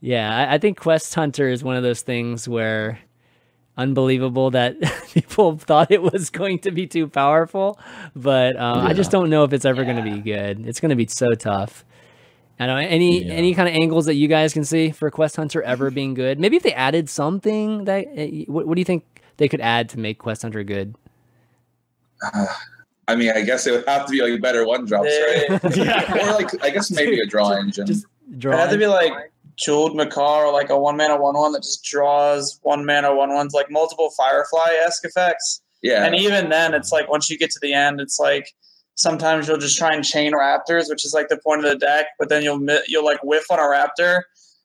Yeah, 0.00 0.36
I, 0.50 0.54
I 0.56 0.58
think 0.58 0.78
Quest 0.78 1.14
Hunter 1.14 1.48
is 1.48 1.64
one 1.64 1.76
of 1.76 1.82
those 1.82 2.02
things 2.02 2.46
where 2.46 2.98
unbelievable 3.76 4.50
that 4.52 4.76
people 5.14 5.56
thought 5.58 5.90
it 5.90 6.02
was 6.02 6.28
going 6.30 6.58
to 6.60 6.70
be 6.70 6.86
too 6.86 7.08
powerful, 7.08 7.78
but 8.14 8.54
um, 8.60 8.86
I 8.86 8.92
just 8.92 9.10
don't 9.10 9.30
know 9.30 9.44
if 9.44 9.52
it's 9.54 9.64
ever 9.64 9.82
going 9.84 9.96
to 9.96 10.02
be 10.02 10.20
good. 10.20 10.66
It's 10.68 10.78
going 10.78 10.90
to 10.90 10.94
be 10.96 11.06
so 11.08 11.32
tough. 11.32 11.84
I 12.60 12.66
don't 12.66 12.80
know 12.80 12.86
any 12.86 13.24
Yeah. 13.24 13.32
any 13.32 13.54
kind 13.54 13.68
of 13.68 13.74
angles 13.74 14.06
that 14.06 14.14
you 14.14 14.28
guys 14.28 14.52
can 14.52 14.64
see 14.64 14.90
for 14.90 15.10
Quest 15.10 15.36
Hunter 15.36 15.62
ever 15.62 15.90
being 15.90 16.14
good. 16.14 16.38
Maybe 16.38 16.56
if 16.56 16.62
they 16.62 16.72
added 16.74 17.08
something 17.10 17.84
that 17.84 18.06
uh, 18.16 18.26
what, 18.52 18.66
what 18.66 18.74
do 18.76 18.80
you 18.80 18.84
think 18.84 19.04
they 19.38 19.48
could 19.48 19.60
add 19.60 19.88
to 19.90 19.98
make 19.98 20.18
Quest 20.18 20.42
Hunter 20.42 20.62
good? 20.62 20.94
I 23.06 23.16
mean, 23.16 23.30
I 23.34 23.42
guess 23.42 23.66
it 23.66 23.72
would 23.72 23.86
have 23.86 24.06
to 24.06 24.12
be 24.12 24.22
like 24.22 24.40
better 24.40 24.66
one 24.66 24.86
drops, 24.86 25.08
right? 25.08 25.60
Yeah. 25.76 26.28
or 26.28 26.32
like 26.34 26.62
I 26.64 26.70
guess 26.70 26.90
maybe 26.90 27.20
a 27.20 27.26
draw 27.26 27.50
engine. 27.50 27.86
Just 27.86 28.06
draw. 28.38 28.52
It'd 28.52 28.60
have 28.60 28.70
to 28.70 28.78
be 28.78 28.86
like 28.86 29.12
Jeweled 29.56 29.94
Macaw 29.96 30.38
or 30.46 30.52
like 30.52 30.70
a 30.70 30.78
one 30.78 30.96
mana 30.96 31.16
one 31.20 31.34
one 31.36 31.52
that 31.52 31.62
just 31.62 31.84
draws 31.84 32.58
one 32.62 32.84
mana 32.86 33.14
one 33.14 33.32
ones 33.34 33.52
like 33.52 33.70
multiple 33.70 34.10
Firefly 34.16 34.70
esque 34.86 35.04
effects. 35.04 35.60
yeah, 35.82 36.04
And 36.06 36.14
even 36.14 36.48
then, 36.48 36.72
it's 36.74 36.92
like 36.92 37.08
once 37.10 37.28
you 37.28 37.36
get 37.38 37.50
to 37.50 37.58
the 37.60 37.74
end, 37.74 38.00
it's 38.00 38.18
like 38.18 38.54
sometimes 38.94 39.48
you'll 39.48 39.58
just 39.58 39.76
try 39.78 39.94
and 39.94 40.04
chain 40.04 40.32
Raptors, 40.32 40.88
which 40.88 41.04
is 41.04 41.12
like 41.14 41.28
the 41.28 41.36
point 41.38 41.64
of 41.64 41.70
the 41.70 41.76
deck. 41.78 42.06
But 42.18 42.28
then 42.28 42.42
you'll 42.42 42.60
you'll 42.88 43.04
like 43.04 43.22
whiff 43.24 43.50
on 43.50 43.58
a 43.58 43.62
Raptor, 43.62 44.22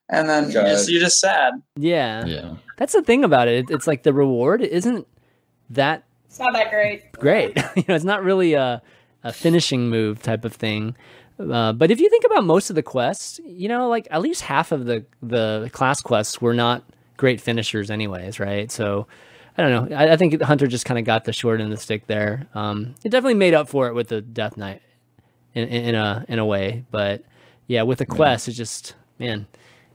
and 0.10 0.30
then 0.30 0.52
you're 0.52 0.64
just, 0.64 0.90
you're 0.90 1.02
just 1.02 1.20
sad. 1.20 1.54
yeah. 1.76 2.26
Yeah. 2.26 2.56
That's 2.78 2.94
the 2.94 3.02
thing 3.02 3.24
about 3.24 3.48
it. 3.48 3.70
It's 3.70 3.88
like 3.88 4.04
the 4.04 4.14
reward 4.14 4.62
isn't 4.62 5.06
that 5.72 6.04
It's 6.28 6.40
not 6.40 6.54
that 6.54 6.70
great. 6.72 7.12
great. 7.14 7.56
you 7.76 7.84
know, 7.88 7.96
it's 7.96 8.06
not 8.06 8.24
really 8.24 8.54
a, 8.54 8.82
a 9.24 9.34
finishing 9.34 9.90
move 9.90 10.22
type 10.24 10.46
of 10.46 10.54
thing. 10.54 10.96
Uh, 11.40 11.74
but 11.74 11.92
if 11.92 12.00
you 12.00 12.10
think 12.10 12.24
about 12.26 12.44
most 12.46 12.70
of 12.70 12.76
the 12.76 12.84
quests, 12.84 13.40
you 13.46 13.68
know, 13.70 13.88
like 13.90 14.08
at 14.12 14.22
least 14.22 14.42
half 14.42 14.72
of 14.72 14.86
the 14.86 15.06
the 15.22 15.70
class 15.74 16.02
quests 16.02 16.42
were 16.42 16.54
not 16.54 16.84
great 17.18 17.40
finishers, 17.42 17.90
anyways, 17.92 18.40
right? 18.40 18.72
So 18.72 19.08
I 19.58 19.62
don't 19.68 19.90
know. 19.90 19.96
I, 19.96 20.14
I 20.14 20.18
think 20.18 20.42
Hunter 20.42 20.68
just 20.68 20.86
kind 20.86 20.98
of 21.00 21.06
got 21.06 21.26
the 21.26 21.34
short 21.34 21.60
end 21.62 21.72
of 21.72 21.78
the 21.78 21.82
stick 21.84 22.08
there. 22.08 22.48
Um, 22.54 22.96
it 23.04 23.10
definitely 23.10 23.34
made 23.36 23.54
up 23.54 23.68
for 23.70 23.88
it 23.88 23.94
with 23.94 24.08
the 24.10 24.22
Death 24.22 24.56
Knight 24.58 24.82
in, 25.54 25.68
in, 25.68 25.86
in 25.90 25.96
a 25.96 26.26
in 26.30 26.40
a 26.40 26.46
way, 26.46 26.86
but 26.92 27.24
yeah, 27.68 27.82
with 27.84 28.00
the 28.00 28.06
quest, 28.06 28.48
it's 28.48 28.58
just 28.58 28.96
man, 29.20 29.48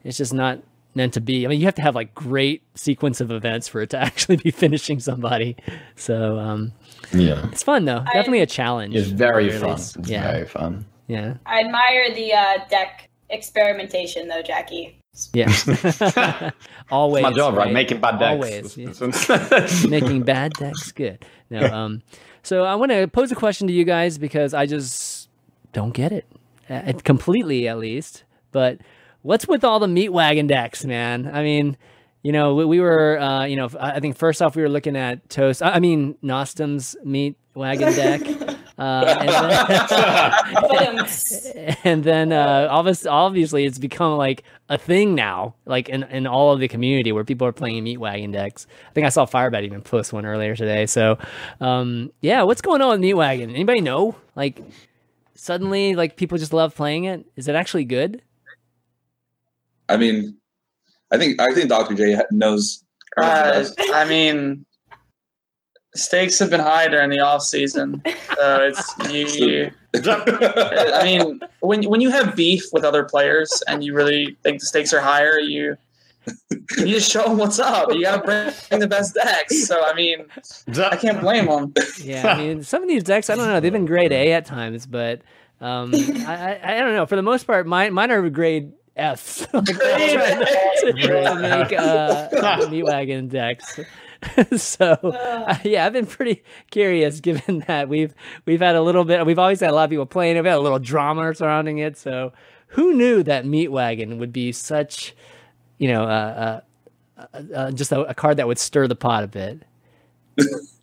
it's 0.04 0.18
just 0.18 0.34
not 0.34 0.60
meant 0.94 1.14
to 1.14 1.20
be. 1.20 1.44
I 1.44 1.48
mean, 1.48 1.58
you 1.60 1.66
have 1.66 1.74
to 1.76 1.82
have 1.82 1.94
like 1.94 2.14
great 2.14 2.62
sequence 2.76 3.20
of 3.20 3.30
events 3.32 3.66
for 3.68 3.80
it 3.80 3.90
to 3.90 3.98
actually 4.00 4.36
be 4.36 4.50
finishing 4.50 5.00
somebody. 5.00 5.56
So 5.96 6.38
um, 6.38 6.72
Yeah. 7.12 7.48
it's 7.48 7.62
fun 7.62 7.84
though. 7.84 7.98
I- 8.06 8.12
Definitely 8.12 8.40
a 8.42 8.46
challenge. 8.46 8.94
It's 8.94 9.08
very 9.08 9.50
fun. 9.50 9.70
It's 9.72 9.96
Yeah. 10.04 10.30
very 10.30 10.46
fun. 10.46 10.84
Yeah. 11.06 11.34
I 11.46 11.60
admire 11.60 12.14
the 12.14 12.32
uh, 12.32 12.58
deck 12.70 13.08
experimentation, 13.28 14.28
though, 14.28 14.40
Jackie. 14.42 14.98
Yeah. 15.32 16.50
Always. 16.90 17.24
It's 17.24 17.30
my 17.30 17.36
job, 17.36 17.54
right? 17.54 17.72
Making 17.72 18.00
bad 18.00 18.18
decks. 18.18 18.32
Always. 18.32 18.76
yeah. 18.76 19.86
Making 19.88 20.22
bad 20.22 20.52
decks 20.54 20.92
good. 20.92 21.24
No. 21.50 21.64
Um. 21.66 22.02
So 22.42 22.64
I 22.64 22.74
want 22.74 22.92
to 22.92 23.08
pose 23.08 23.32
a 23.32 23.34
question 23.34 23.66
to 23.68 23.72
you 23.72 23.84
guys 23.84 24.18
because 24.18 24.54
I 24.54 24.66
just 24.66 25.28
don't 25.72 25.92
get 25.92 26.12
it, 26.12 26.26
uh, 26.68 26.92
completely 27.04 27.68
at 27.68 27.78
least. 27.78 28.24
But 28.52 28.80
what's 29.22 29.48
with 29.48 29.64
all 29.64 29.78
the 29.78 29.88
meat 29.88 30.10
wagon 30.10 30.46
decks, 30.46 30.84
man? 30.84 31.30
I 31.32 31.42
mean. 31.42 31.76
You 32.26 32.32
know, 32.32 32.54
we, 32.54 32.64
we 32.64 32.80
were, 32.80 33.20
uh, 33.20 33.44
you 33.44 33.54
know, 33.54 33.68
I 33.78 33.96
I 33.96 34.00
think 34.00 34.16
first 34.16 34.40
off 34.40 34.56
we 34.56 34.62
were 34.62 34.70
looking 34.70 34.96
at 34.96 35.28
Toast. 35.28 35.62
I 35.62 35.72
I 35.72 35.78
mean, 35.78 36.16
Nostam's 36.22 36.96
meat 37.04 37.36
wagon 37.54 37.92
deck, 37.92 38.22
uh, 38.76 39.16
and 39.20 40.98
then, 40.98 41.76
and 41.84 42.04
then 42.04 42.32
uh, 42.32 42.68
obviously, 42.70 43.08
obviously 43.08 43.64
it's 43.64 43.78
become 43.78 44.16
like 44.16 44.42
a 44.68 44.76
thing 44.76 45.14
now, 45.14 45.54
like 45.64 45.88
in, 45.88 46.02
in 46.04 46.26
all 46.26 46.52
of 46.52 46.60
the 46.60 46.68
community 46.68 47.12
where 47.12 47.24
people 47.24 47.46
are 47.46 47.52
playing 47.52 47.84
meat 47.84 47.98
wagon 47.98 48.32
decks. 48.32 48.66
I 48.88 48.92
think 48.92 49.06
I 49.06 49.10
saw 49.10 49.26
Firebat 49.26 49.62
even 49.62 49.80
post 49.80 50.12
one 50.12 50.26
earlier 50.26 50.56
today. 50.56 50.86
So, 50.86 51.18
um, 51.60 52.10
yeah, 52.20 52.42
what's 52.42 52.62
going 52.62 52.82
on 52.82 52.90
with 52.90 53.00
meat 53.00 53.14
wagon? 53.14 53.50
Anybody 53.50 53.80
know? 53.80 54.16
Like, 54.34 54.60
suddenly, 55.34 55.94
like 55.94 56.16
people 56.16 56.38
just 56.38 56.52
love 56.52 56.74
playing 56.74 57.04
it. 57.04 57.24
Is 57.36 57.46
it 57.46 57.54
actually 57.54 57.84
good? 57.84 58.22
I 59.88 59.96
mean, 59.96 60.36
I 61.12 61.18
think 61.18 61.40
I 61.40 61.54
think 61.54 61.68
Dr. 61.68 61.94
J 61.94 62.18
knows. 62.32 62.82
Uh, 63.16 63.64
I 63.92 64.04
mean, 64.06 64.66
stakes 65.96 66.38
have 66.38 66.50
been 66.50 66.60
high 66.60 66.88
during 66.88 67.10
the 67.10 67.20
off 67.20 67.42
season, 67.42 68.02
so 68.36 68.62
it's 68.62 69.12
you. 69.12 69.70
I 69.94 71.02
mean, 71.04 71.40
when 71.60 71.84
when 71.84 72.00
you 72.00 72.10
have 72.10 72.34
beef 72.34 72.64
with 72.72 72.84
other 72.84 73.04
players 73.04 73.62
and 73.68 73.84
you 73.84 73.94
really 73.94 74.36
think 74.42 74.60
the 74.60 74.66
stakes 74.66 74.92
are 74.92 75.00
higher, 75.00 75.38
you 75.38 75.76
you 76.78 76.86
just 76.86 77.10
show 77.10 77.24
them 77.24 77.38
what's 77.38 77.58
up. 77.58 77.92
You 77.92 78.02
gotta 78.02 78.52
bring 78.68 78.80
the 78.80 78.88
best 78.88 79.14
decks. 79.14 79.66
So 79.66 79.84
I 79.84 79.94
mean, 79.94 80.26
I 80.76 80.96
can't 80.96 81.20
blame 81.20 81.46
them. 81.46 81.72
Yeah, 82.00 82.34
I 82.34 82.38
mean, 82.38 82.62
some 82.64 82.82
of 82.82 82.88
these 82.88 83.04
decks, 83.04 83.30
I 83.30 83.36
don't 83.36 83.46
know, 83.46 83.60
they've 83.60 83.72
been 83.72 83.86
grade 83.86 84.12
A 84.12 84.32
at 84.32 84.46
times, 84.46 84.86
but 84.86 85.22
um, 85.60 85.92
I, 86.26 86.58
I, 86.62 86.76
I 86.76 86.80
don't 86.80 86.94
know. 86.94 87.06
For 87.06 87.16
the 87.16 87.22
most 87.22 87.46
part, 87.46 87.66
mine, 87.66 87.92
mine 87.92 88.10
are 88.10 88.28
grade 88.30 88.72
Fs. 88.96 89.46
like, 89.52 89.68
I'm 89.68 89.68
to, 89.68 90.92
to 90.92 91.38
make 91.40 91.72
uh, 91.72 92.68
meat 92.70 92.84
wagon 92.84 93.28
decks. 93.28 93.80
so 94.56 94.92
uh, 94.92 95.58
yeah, 95.64 95.86
I've 95.86 95.92
been 95.92 96.06
pretty 96.06 96.42
curious, 96.70 97.20
given 97.20 97.60
that 97.66 97.88
we've 97.88 98.14
we've 98.46 98.60
had 98.60 98.76
a 98.76 98.82
little 98.82 99.04
bit, 99.04 99.24
we've 99.26 99.38
always 99.38 99.60
had 99.60 99.70
a 99.70 99.74
lot 99.74 99.84
of 99.84 99.90
people 99.90 100.06
playing. 100.06 100.36
it. 100.36 100.40
We've 100.40 100.50
had 100.50 100.58
a 100.58 100.60
little 100.60 100.78
drama 100.78 101.34
surrounding 101.34 101.78
it. 101.78 101.96
So 101.96 102.32
who 102.68 102.94
knew 102.94 103.22
that 103.22 103.46
meat 103.46 103.68
wagon 103.68 104.18
would 104.18 104.32
be 104.32 104.52
such, 104.52 105.14
you 105.78 105.88
know, 105.88 106.04
uh, 106.04 106.60
uh, 107.16 107.26
uh, 107.34 107.42
uh, 107.54 107.70
just 107.72 107.92
a, 107.92 108.00
a 108.02 108.14
card 108.14 108.36
that 108.38 108.46
would 108.46 108.58
stir 108.58 108.88
the 108.88 108.96
pot 108.96 109.24
a 109.24 109.28
bit. 109.28 109.62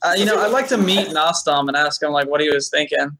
Uh, 0.03 0.13
you 0.17 0.25
know, 0.25 0.37
I'd 0.37 0.51
like 0.51 0.67
to 0.69 0.77
meet 0.77 1.09
Nostam 1.09 1.67
and 1.67 1.75
ask 1.75 2.01
him 2.01 2.11
like 2.11 2.27
what 2.27 2.41
he 2.41 2.49
was 2.49 2.69
thinking. 2.69 3.17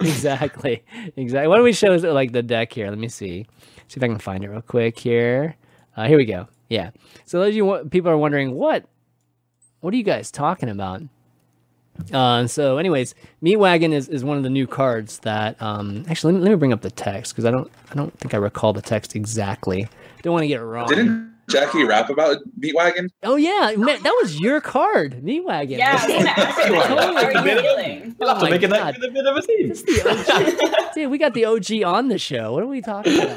exactly. 0.00 0.82
Exactly. 1.16 1.48
Why 1.48 1.56
don't 1.56 1.64
we 1.64 1.72
show 1.72 1.94
like 1.94 2.32
the 2.32 2.42
deck 2.42 2.72
here? 2.72 2.88
Let 2.88 2.98
me 2.98 3.08
see. 3.08 3.46
See 3.88 3.98
if 3.98 4.02
I 4.02 4.06
can 4.06 4.18
find 4.18 4.44
it 4.44 4.48
real 4.48 4.62
quick 4.62 4.98
here. 4.98 5.56
Uh, 5.96 6.06
here 6.06 6.16
we 6.16 6.24
go. 6.24 6.46
Yeah. 6.70 6.90
So 7.26 7.40
those 7.40 7.54
you 7.54 7.86
people 7.90 8.10
are 8.10 8.16
wondering 8.16 8.54
what 8.54 8.86
what 9.80 9.92
are 9.92 9.96
you 9.96 10.02
guys 10.02 10.30
talking 10.30 10.70
about? 10.70 11.02
Uh, 12.12 12.46
so, 12.46 12.78
anyways, 12.78 13.14
Meat 13.42 13.56
Wagon 13.56 13.92
is, 13.92 14.08
is 14.08 14.24
one 14.24 14.38
of 14.38 14.42
the 14.42 14.48
new 14.48 14.66
cards 14.66 15.18
that 15.18 15.60
um, 15.60 16.06
actually 16.08 16.32
let 16.32 16.38
me, 16.38 16.44
let 16.44 16.50
me 16.52 16.56
bring 16.56 16.72
up 16.72 16.80
the 16.80 16.90
text 16.90 17.32
because 17.32 17.44
I 17.44 17.50
don't 17.50 17.70
I 17.90 17.94
don't 17.94 18.16
think 18.18 18.32
I 18.32 18.38
recall 18.38 18.72
the 18.72 18.80
text 18.80 19.14
exactly. 19.14 19.86
Don't 20.22 20.32
want 20.32 20.44
to 20.44 20.48
get 20.48 20.60
it 20.60 20.64
wrong. 20.64 20.88
Didn't 20.88 21.34
Jackie 21.50 21.84
rap 21.84 22.08
about 22.10 22.38
Beat 22.58 22.74
Wagon? 22.74 23.08
oh 23.24 23.36
yeah, 23.36 23.74
man, 23.76 24.02
that 24.02 24.16
was 24.22 24.38
your 24.40 24.60
card, 24.60 25.22
Meat 25.22 25.44
Wagon. 25.44 25.78
Yeah, 25.78 25.98
I 26.00 26.06
was 26.06 26.14
gonna 26.16 26.30
ask 26.30 26.58
you, 26.58 26.64
Totally 26.74 26.80
how 26.80 27.14
are 27.16 27.32
you 27.32 27.38
forget- 27.38 27.60
feeling? 27.60 28.16
Oh 28.22 28.34
my 28.40 28.56
that 28.58 28.96
a 28.96 29.10
bit 29.10 29.26
of 29.26 29.36
a 29.36 29.42
theme. 29.42 29.70
It's 29.70 29.82
the 29.82 30.74
OG. 30.84 30.94
Dude, 30.94 31.10
we 31.10 31.16
got 31.18 31.32
the 31.34 31.46
OG 31.46 31.82
on 31.84 32.08
the 32.08 32.18
show. 32.18 32.52
What 32.52 32.62
are 32.62 32.66
we 32.66 32.80
talking 32.82 33.18
about? 33.18 33.34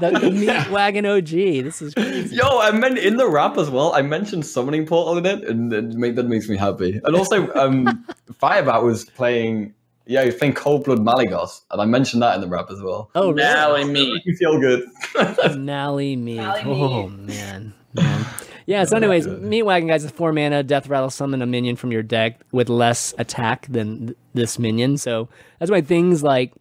the, 0.00 0.18
the 0.20 0.30
meat 0.30 0.70
wagon 0.70 1.06
OG. 1.06 1.28
This 1.28 1.82
is 1.82 1.94
crazy. 1.94 2.36
Yo, 2.36 2.44
I 2.60 2.70
meant 2.72 2.98
in 2.98 3.16
the 3.16 3.28
rap 3.28 3.58
as 3.58 3.70
well. 3.70 3.92
I 3.94 4.02
mentioned 4.02 4.46
summoning 4.46 4.86
portal 4.86 5.18
in 5.18 5.26
it, 5.26 5.44
and 5.48 5.72
it 5.72 5.84
make, 5.94 6.14
that 6.16 6.26
makes 6.26 6.48
me 6.48 6.56
happy. 6.56 7.00
And 7.04 7.16
also, 7.16 7.52
um, 7.54 8.06
Firebat 8.42 8.82
was 8.82 9.04
playing. 9.04 9.74
Yeah, 10.08 10.20
he 10.22 10.26
was 10.26 10.36
playing 10.36 10.54
Cold 10.54 10.84
Blood 10.84 11.00
Malygos, 11.00 11.62
and 11.70 11.80
I 11.80 11.84
mentioned 11.84 12.22
that 12.22 12.36
in 12.36 12.40
the 12.40 12.46
rap 12.46 12.70
as 12.70 12.80
well. 12.80 13.10
Oh, 13.16 13.32
Nally 13.32 13.80
really? 13.82 13.92
meat. 13.92 14.14
Make 14.14 14.26
me 14.26 14.34
feel 14.36 14.60
good. 14.60 14.84
Nally 15.58 16.14
meat. 16.14 16.36
Nally 16.36 16.62
Oh 16.64 17.08
meat. 17.08 17.26
man, 17.26 17.74
man. 17.94 18.26
Yeah. 18.66 18.84
So, 18.84 18.96
anyways, 18.96 19.26
meat 19.26 19.62
wagon 19.62 19.88
guys 19.88 20.04
is 20.04 20.10
four 20.12 20.32
mana. 20.32 20.62
Death 20.62 20.88
rattle 20.88 21.10
summon 21.10 21.42
a 21.42 21.46
minion 21.46 21.74
from 21.76 21.90
your 21.92 22.02
deck 22.04 22.40
with 22.52 22.68
less 22.68 23.14
attack 23.18 23.66
than 23.68 24.06
th- 24.06 24.18
this 24.34 24.58
minion. 24.58 24.96
So 24.96 25.28
that's 25.58 25.70
why 25.70 25.80
things 25.80 26.22
like 26.22 26.52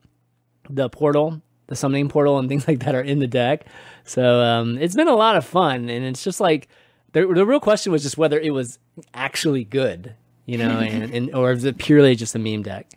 the 0.69 0.89
portal, 0.89 1.41
the 1.67 1.75
summoning 1.75 2.09
portal, 2.09 2.39
and 2.39 2.49
things 2.49 2.67
like 2.67 2.79
that 2.79 2.95
are 2.95 3.01
in 3.01 3.19
the 3.19 3.27
deck. 3.27 3.65
So 4.05 4.41
um, 4.41 4.77
it's 4.79 4.95
been 4.95 5.07
a 5.07 5.15
lot 5.15 5.35
of 5.35 5.45
fun, 5.45 5.89
and 5.89 6.03
it's 6.03 6.23
just 6.23 6.39
like 6.39 6.67
the 7.13 7.27
the 7.27 7.45
real 7.45 7.59
question 7.59 7.91
was 7.91 8.01
just 8.01 8.17
whether 8.17 8.39
it 8.39 8.51
was 8.51 8.79
actually 9.13 9.63
good, 9.65 10.15
you 10.47 10.57
know, 10.57 10.79
and, 10.79 11.13
and 11.13 11.35
or 11.35 11.51
is 11.51 11.63
it 11.63 11.77
purely 11.77 12.15
just 12.15 12.33
a 12.35 12.39
meme 12.39 12.63
deck? 12.63 12.91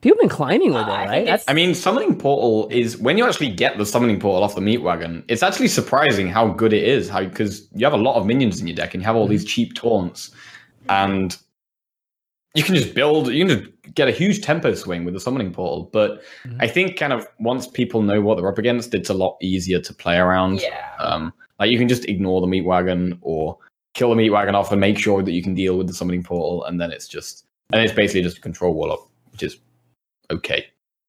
People 0.00 0.16
have 0.16 0.20
been 0.30 0.36
climbing 0.36 0.72
with 0.72 0.82
Uh, 0.84 0.86
it, 0.86 0.92
right? 0.92 1.10
think 1.10 1.26
That's 1.26 1.44
I 1.48 1.52
mean, 1.52 1.74
summoning 1.74 2.16
portal 2.16 2.68
is 2.70 2.96
when 2.96 3.18
you 3.18 3.26
actually 3.26 3.50
get 3.50 3.76
the 3.76 3.84
summoning 3.84 4.18
portal 4.18 4.42
off 4.42 4.54
the 4.54 4.60
meat 4.62 4.78
wagon. 4.78 5.24
It's 5.28 5.42
actually 5.42 5.68
surprising 5.68 6.28
how 6.28 6.48
good 6.48 6.72
it 6.72 6.82
is. 6.84 7.08
How 7.08 7.22
because 7.24 7.68
you 7.74 7.84
have 7.84 7.92
a 7.92 7.98
lot 7.98 8.16
of 8.16 8.24
minions 8.26 8.60
in 8.60 8.66
your 8.66 8.76
deck 8.76 8.94
and 8.94 9.02
you 9.02 9.06
have 9.06 9.16
all 9.16 9.28
these 9.28 9.44
cheap 9.44 9.74
taunts, 9.74 10.30
and 10.88 11.36
you 12.54 12.62
can 12.62 12.74
just 12.74 12.94
build. 12.94 13.28
You 13.28 13.46
can 13.46 13.58
just 13.58 13.94
get 13.94 14.08
a 14.08 14.12
huge 14.12 14.40
tempo 14.40 14.72
swing 14.74 15.04
with 15.04 15.12
the 15.14 15.20
summoning 15.20 15.52
portal. 15.52 15.90
But 15.92 16.22
Mhm. 16.44 16.56
I 16.60 16.66
think 16.66 16.96
kind 16.96 17.12
of 17.12 17.26
once 17.38 17.66
people 17.66 18.00
know 18.02 18.20
what 18.22 18.36
they're 18.38 18.48
up 18.48 18.58
against, 18.58 18.94
it's 18.94 19.10
a 19.10 19.14
lot 19.14 19.36
easier 19.42 19.80
to 19.80 19.92
play 19.94 20.16
around. 20.16 20.60
Yeah. 20.62 20.78
Um, 20.98 21.32
like 21.58 21.70
you 21.70 21.78
can 21.78 21.88
just 21.88 22.06
ignore 22.06 22.40
the 22.40 22.46
meat 22.46 22.64
wagon 22.64 23.18
or 23.20 23.58
kill 23.92 24.08
the 24.10 24.16
meat 24.16 24.30
wagon 24.30 24.54
off 24.54 24.72
and 24.72 24.80
make 24.80 24.96
sure 24.98 25.22
that 25.22 25.32
you 25.32 25.42
can 25.42 25.52
deal 25.54 25.76
with 25.76 25.88
the 25.88 25.92
summoning 25.94 26.22
portal, 26.22 26.64
and 26.64 26.80
then 26.80 26.90
it's 26.90 27.06
just 27.06 27.44
and 27.72 27.82
it's 27.82 27.92
basically 27.92 28.22
just 28.22 28.38
a 28.38 28.40
control 28.40 28.72
wall 28.74 28.90
up, 28.90 29.06
which 29.32 29.42
is 29.42 29.58
okay. 30.30 30.66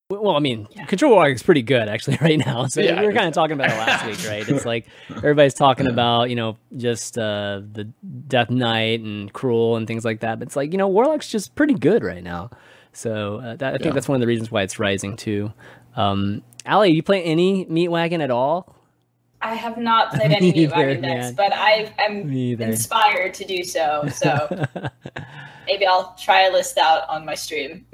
Well, 0.10 0.36
I 0.36 0.39
mean, 0.39 0.65
Control 0.88 1.13
Warlock 1.13 1.36
is 1.36 1.41
pretty 1.43 1.62
good 1.62 1.88
actually 1.88 2.17
right 2.21 2.38
now. 2.38 2.67
So 2.67 2.81
Yeah. 2.81 2.99
we 2.99 3.07
were 3.07 3.13
kind 3.13 3.27
of 3.29 3.34
talking 3.34 3.53
about 3.53 3.69
it 3.69 3.77
last 3.77 4.05
week, 4.05 4.29
right? 4.29 4.47
It's 4.49 4.65
like 4.65 4.86
everybody's 5.10 5.53
talking 5.53 5.88
about 5.88 6.29
you 6.29 6.36
know 6.36 6.57
just 6.75 7.17
uh, 7.17 7.62
the 7.71 7.86
Death 8.27 8.49
Knight 8.49 8.99
and 8.99 9.31
Cruel 9.31 9.77
and 9.77 9.88
things 9.88 10.03
like 10.03 10.19
that. 10.19 10.38
But 10.39 10.49
it's 10.49 10.55
like 10.57 10.73
you 10.73 10.77
know 10.77 10.89
Warlock's 10.89 11.29
just 11.29 11.55
pretty 11.55 11.75
good 11.75 12.03
right 12.03 12.23
now. 12.23 12.49
So 12.91 13.38
uh, 13.38 13.55
that, 13.55 13.69
I 13.75 13.77
think 13.77 13.86
Yeah. 13.86 13.91
that's 13.93 14.10
one 14.10 14.17
of 14.17 14.21
the 14.21 14.27
reasons 14.27 14.51
why 14.51 14.63
it's 14.63 14.79
rising 14.79 15.15
too. 15.15 15.53
Um, 15.95 16.41
Ali, 16.65 16.91
you 16.91 17.01
play 17.03 17.23
any 17.23 17.63
Meat 17.65 17.88
Wagon 17.88 18.19
at 18.19 18.31
all? 18.31 18.75
I 19.41 19.55
have 19.55 19.77
not 19.77 20.10
played 20.13 20.31
any 20.34 20.51
Me 20.51 20.60
Meat 20.67 20.71
Wagon 20.71 21.01
decks, 21.01 21.23
man. 21.27 21.36
but 21.36 21.53
I 21.53 21.89
am 21.99 22.29
Me 22.29 22.51
either. 22.51 22.65
inspired 22.65 23.34
to 23.36 23.45
do 23.45 23.63
so. 23.63 24.10
So 24.13 24.65
maybe 25.65 25.86
I'll 25.88 26.13
try 26.19 26.47
a 26.47 26.51
list 26.51 26.77
out 26.77 27.07
on 27.10 27.25
my 27.25 27.34
stream. 27.36 27.86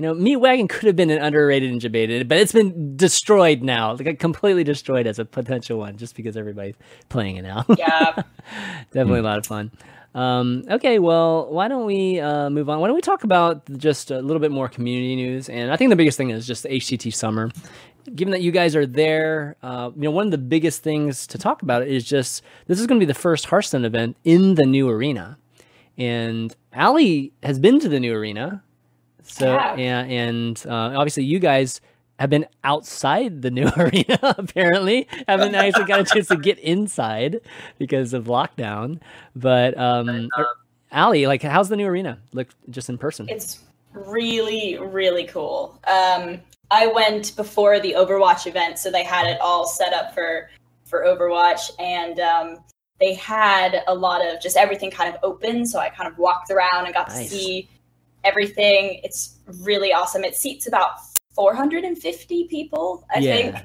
You 0.00 0.06
know, 0.06 0.14
Meat 0.14 0.36
Wagon 0.36 0.66
could 0.66 0.86
have 0.86 0.96
been 0.96 1.10
an 1.10 1.18
underrated 1.18 1.70
and 1.70 1.78
debated, 1.78 2.26
but 2.26 2.38
it's 2.38 2.52
been 2.52 2.96
destroyed 2.96 3.60
now, 3.60 3.96
like 3.96 4.18
completely 4.18 4.64
destroyed 4.64 5.06
as 5.06 5.18
a 5.18 5.26
potential 5.26 5.78
one, 5.78 5.98
just 5.98 6.16
because 6.16 6.38
everybody's 6.38 6.76
playing 7.10 7.36
it 7.36 7.42
now. 7.42 7.66
yeah. 7.76 8.22
Definitely 8.92 9.18
a 9.18 9.22
lot 9.24 9.36
of 9.36 9.44
fun. 9.44 9.70
Um, 10.14 10.64
okay, 10.70 10.98
well, 10.98 11.52
why 11.52 11.68
don't 11.68 11.84
we 11.84 12.18
uh, 12.18 12.48
move 12.48 12.70
on? 12.70 12.80
Why 12.80 12.86
don't 12.86 12.96
we 12.96 13.02
talk 13.02 13.24
about 13.24 13.70
just 13.76 14.10
a 14.10 14.22
little 14.22 14.40
bit 14.40 14.50
more 14.50 14.70
community 14.70 15.16
news? 15.16 15.50
And 15.50 15.70
I 15.70 15.76
think 15.76 15.90
the 15.90 15.96
biggest 15.96 16.16
thing 16.16 16.30
is 16.30 16.46
just 16.46 16.62
the 16.62 16.70
HCT 16.70 17.12
summer. 17.12 17.50
Given 18.14 18.32
that 18.32 18.40
you 18.40 18.52
guys 18.52 18.74
are 18.74 18.86
there, 18.86 19.56
uh, 19.62 19.90
you 19.94 20.04
know, 20.04 20.12
one 20.12 20.24
of 20.24 20.30
the 20.30 20.38
biggest 20.38 20.82
things 20.82 21.26
to 21.26 21.36
talk 21.36 21.60
about 21.60 21.86
is 21.86 22.06
just 22.06 22.42
this 22.68 22.80
is 22.80 22.86
going 22.86 22.98
to 22.98 23.04
be 23.04 23.12
the 23.12 23.12
first 23.12 23.44
Hearthstone 23.44 23.84
event 23.84 24.16
in 24.24 24.54
the 24.54 24.64
new 24.64 24.88
arena, 24.88 25.36
and 25.98 26.56
Ali 26.74 27.34
has 27.42 27.58
been 27.58 27.80
to 27.80 27.88
the 27.90 28.00
new 28.00 28.14
arena. 28.14 28.62
So 29.24 29.46
Yeah. 29.54 29.76
yeah, 29.76 30.00
and 30.04 30.62
uh, 30.66 30.72
obviously 30.96 31.24
you 31.24 31.38
guys 31.38 31.80
have 32.18 32.28
been 32.30 32.46
outside 32.64 33.40
the 33.42 33.50
new 33.50 33.68
arena. 33.76 34.18
Apparently, 34.22 35.08
haven't 35.26 35.54
actually 35.54 35.84
got 35.84 36.00
a 36.00 36.04
chance 36.04 36.28
to 36.28 36.36
get 36.36 36.58
inside 36.58 37.40
because 37.78 38.12
of 38.12 38.24
lockdown. 38.26 39.00
But 39.34 39.76
um, 39.78 40.28
Ali, 40.92 41.26
like, 41.26 41.42
how's 41.42 41.68
the 41.70 41.76
new 41.76 41.86
arena 41.86 42.18
look 42.32 42.48
just 42.68 42.90
in 42.90 42.98
person? 42.98 43.26
It's 43.28 43.60
really, 43.94 44.76
really 44.78 45.24
cool. 45.24 45.78
Um, 45.86 46.40
I 46.70 46.86
went 46.88 47.34
before 47.36 47.80
the 47.80 47.94
Overwatch 47.94 48.46
event, 48.46 48.78
so 48.78 48.90
they 48.90 49.02
had 49.02 49.26
it 49.26 49.40
all 49.40 49.66
set 49.66 49.92
up 49.92 50.14
for 50.14 50.50
for 50.84 51.04
Overwatch, 51.04 51.70
and 51.80 52.20
um, 52.20 52.58
they 53.00 53.14
had 53.14 53.82
a 53.86 53.94
lot 53.94 54.24
of 54.26 54.42
just 54.42 54.56
everything 54.56 54.90
kind 54.90 55.12
of 55.14 55.18
open. 55.22 55.64
So 55.64 55.78
I 55.78 55.88
kind 55.88 56.10
of 56.10 56.18
walked 56.18 56.50
around 56.50 56.84
and 56.84 56.92
got 56.92 57.08
Nice. 57.08 57.30
to 57.30 57.34
see 57.36 57.68
everything. 58.24 59.00
It's 59.02 59.38
really 59.62 59.92
awesome. 59.92 60.24
It 60.24 60.36
seats 60.36 60.66
about 60.66 60.90
450 61.34 62.44
people, 62.48 63.04
I 63.14 63.18
Yeah. 63.20 63.34
think. 63.36 63.56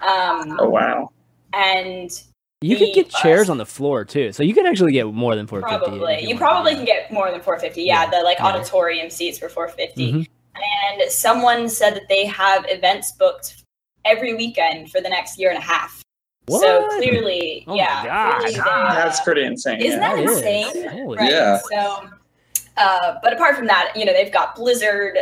Um, 0.00 0.56
Oh 0.58 0.68
wow. 0.70 1.10
and 1.52 2.10
you 2.62 2.76
could 2.76 2.88
the 2.88 2.92
get 2.94 3.10
chairs 3.10 3.48
on 3.50 3.58
the 3.58 3.66
floor 3.66 4.04
too, 4.04 4.32
so 4.32 4.42
you 4.42 4.52
could 4.54 4.66
actually 4.66 4.92
get 4.92 5.06
more 5.06 5.34
than 5.36 5.46
four 5.46 5.60
fifty. 5.62 5.76
Probably. 5.78 6.26
You 6.26 6.36
probably 6.36 6.74
can 6.74 6.84
get 6.84 7.10
more 7.12 7.30
than 7.30 7.40
450. 7.40 7.82
Yeah, 7.82 8.04
Yeah. 8.04 8.10
the 8.10 8.22
like 8.22 8.38
Yeah. 8.38 8.46
auditorium 8.46 9.10
seats 9.10 9.40
were 9.40 9.48
450. 9.48 10.12
Mhm. 10.12 10.26
And 10.56 11.10
someone 11.10 11.68
said 11.68 11.94
that 11.94 12.08
they 12.08 12.26
have 12.26 12.64
events 12.68 13.12
booked 13.12 13.62
every 14.04 14.34
weekend 14.34 14.90
for 14.90 15.00
the 15.00 15.08
next 15.08 15.38
year 15.38 15.48
and 15.50 15.58
a 15.58 15.62
half. 15.62 16.02
So 16.50 16.88
clearly, 16.98 17.64
Oh 17.66 17.72
my 17.72 17.76
yeah. 17.76 18.04
God. 18.04 18.38
clearly 18.40 18.54
they, 18.54 18.60
uh, 18.60 18.94
That's 18.94 19.20
pretty 19.20 19.44
insane. 19.44 19.80
Isn't 19.80 20.00
yeah. 20.00 20.16
that 20.16 20.24
That 20.24 20.30
is. 20.30 20.38
insane? 20.38 20.88
Holy 20.88 21.16
Right. 21.18 21.30
Yeah. 21.30 21.58
So, 21.70 22.08
uh, 22.76 23.16
but 23.22 23.32
apart 23.32 23.56
from 23.56 23.66
that, 23.66 23.92
you 23.96 24.04
know, 24.04 24.12
they've 24.12 24.32
got 24.32 24.54
Blizzard, 24.54 25.16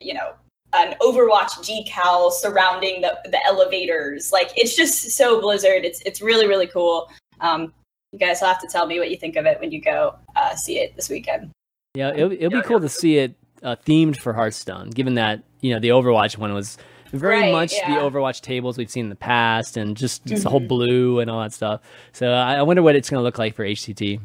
you 0.00 0.14
know, 0.14 0.32
an 0.72 0.94
Overwatch 1.00 1.50
decal 1.60 2.32
surrounding 2.32 3.02
the 3.02 3.18
the 3.24 3.44
elevators. 3.46 4.32
Like 4.32 4.50
it's 4.56 4.74
just 4.74 5.10
so 5.12 5.40
Blizzard. 5.40 5.84
It's 5.84 6.00
it's 6.02 6.22
really 6.22 6.46
really 6.46 6.66
cool. 6.66 7.10
Um, 7.40 7.72
you 8.12 8.18
guys 8.18 8.40
will 8.40 8.48
have 8.48 8.60
to 8.60 8.68
tell 8.68 8.86
me 8.86 8.98
what 8.98 9.10
you 9.10 9.16
think 9.16 9.36
of 9.36 9.46
it 9.46 9.58
when 9.60 9.72
you 9.72 9.80
go 9.80 10.16
uh, 10.36 10.54
see 10.54 10.78
it 10.78 10.94
this 10.96 11.08
weekend. 11.08 11.50
Yeah, 11.94 12.12
it'll, 12.14 12.32
it'll 12.32 12.50
be 12.50 12.62
cool 12.62 12.80
to 12.80 12.88
see 12.88 13.18
it 13.18 13.34
uh, 13.62 13.76
themed 13.86 14.16
for 14.16 14.32
Hearthstone, 14.32 14.90
given 14.90 15.14
that 15.14 15.42
you 15.60 15.72
know 15.72 15.80
the 15.80 15.88
Overwatch 15.88 16.38
one 16.38 16.54
was 16.54 16.78
very 17.12 17.40
Right, 17.42 17.52
much 17.52 17.72
the. 17.72 18.00
Overwatch 18.00 18.40
tables 18.40 18.78
we've 18.78 18.90
seen 18.90 19.04
in 19.04 19.10
the 19.10 19.16
past, 19.16 19.76
and 19.76 19.96
just, 19.96 20.24
just 20.24 20.44
the 20.44 20.50
whole 20.50 20.60
blue 20.60 21.20
and 21.20 21.30
all 21.30 21.40
that 21.42 21.52
stuff. 21.52 21.82
So 22.12 22.30
I, 22.32 22.54
I 22.54 22.62
wonder 22.62 22.82
what 22.82 22.96
it's 22.96 23.10
going 23.10 23.18
to 23.18 23.22
look 23.22 23.38
like 23.38 23.54
for 23.54 23.64
HCT. 23.64 24.20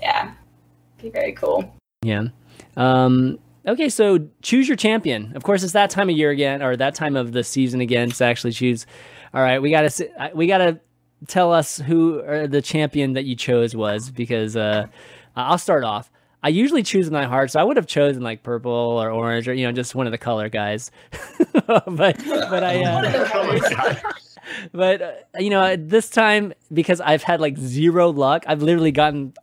Yeah, 0.00 0.32
be 1.02 1.10
very 1.10 1.32
cool. 1.32 1.74
Yeah. 2.02 2.28
Um, 2.78 3.38
okay, 3.66 3.90
so 3.90 4.26
choose 4.40 4.66
your 4.66 4.76
champion. 4.78 5.36
Of 5.36 5.42
course, 5.42 5.62
it's 5.62 5.74
that 5.74 5.90
time 5.90 6.08
of 6.08 6.16
year 6.16 6.30
again, 6.30 6.62
or 6.62 6.74
that 6.74 6.94
time 6.94 7.14
of 7.14 7.32
the 7.32 7.44
season 7.44 7.82
again 7.82 8.10
to 8.10 8.24
actually 8.24 8.52
choose. 8.52 8.86
All 9.34 9.42
right, 9.42 9.60
we 9.60 9.70
gotta 9.70 10.30
we 10.34 10.46
gotta 10.46 10.80
tell 11.26 11.52
us 11.52 11.76
who 11.76 12.22
the 12.46 12.62
champion 12.62 13.12
that 13.12 13.24
you 13.24 13.36
chose 13.36 13.76
was 13.76 14.10
because 14.10 14.56
uh, 14.56 14.86
I'll 15.36 15.58
start 15.58 15.84
off. 15.84 16.10
I 16.42 16.48
usually 16.48 16.82
choose 16.82 17.10
my 17.10 17.26
heart, 17.26 17.50
so 17.50 17.60
I 17.60 17.64
would 17.64 17.76
have 17.76 17.86
chosen 17.86 18.22
like 18.22 18.42
purple 18.42 18.72
or 18.72 19.10
orange 19.10 19.46
or 19.46 19.52
you 19.52 19.66
know 19.66 19.72
just 19.72 19.94
one 19.94 20.06
of 20.06 20.10
the 20.10 20.18
color 20.18 20.48
guys. 20.48 20.90
but 21.52 21.86
but 21.86 22.64
I 22.64 22.82
uh, 22.82 23.94
but 24.72 25.02
uh, 25.02 25.12
you 25.38 25.50
know 25.50 25.76
this 25.76 26.08
time 26.08 26.54
because 26.72 27.02
I've 27.02 27.22
had 27.22 27.42
like 27.42 27.58
zero 27.58 28.08
luck, 28.08 28.44
I've 28.46 28.62
literally 28.62 28.90
gotten 28.90 29.34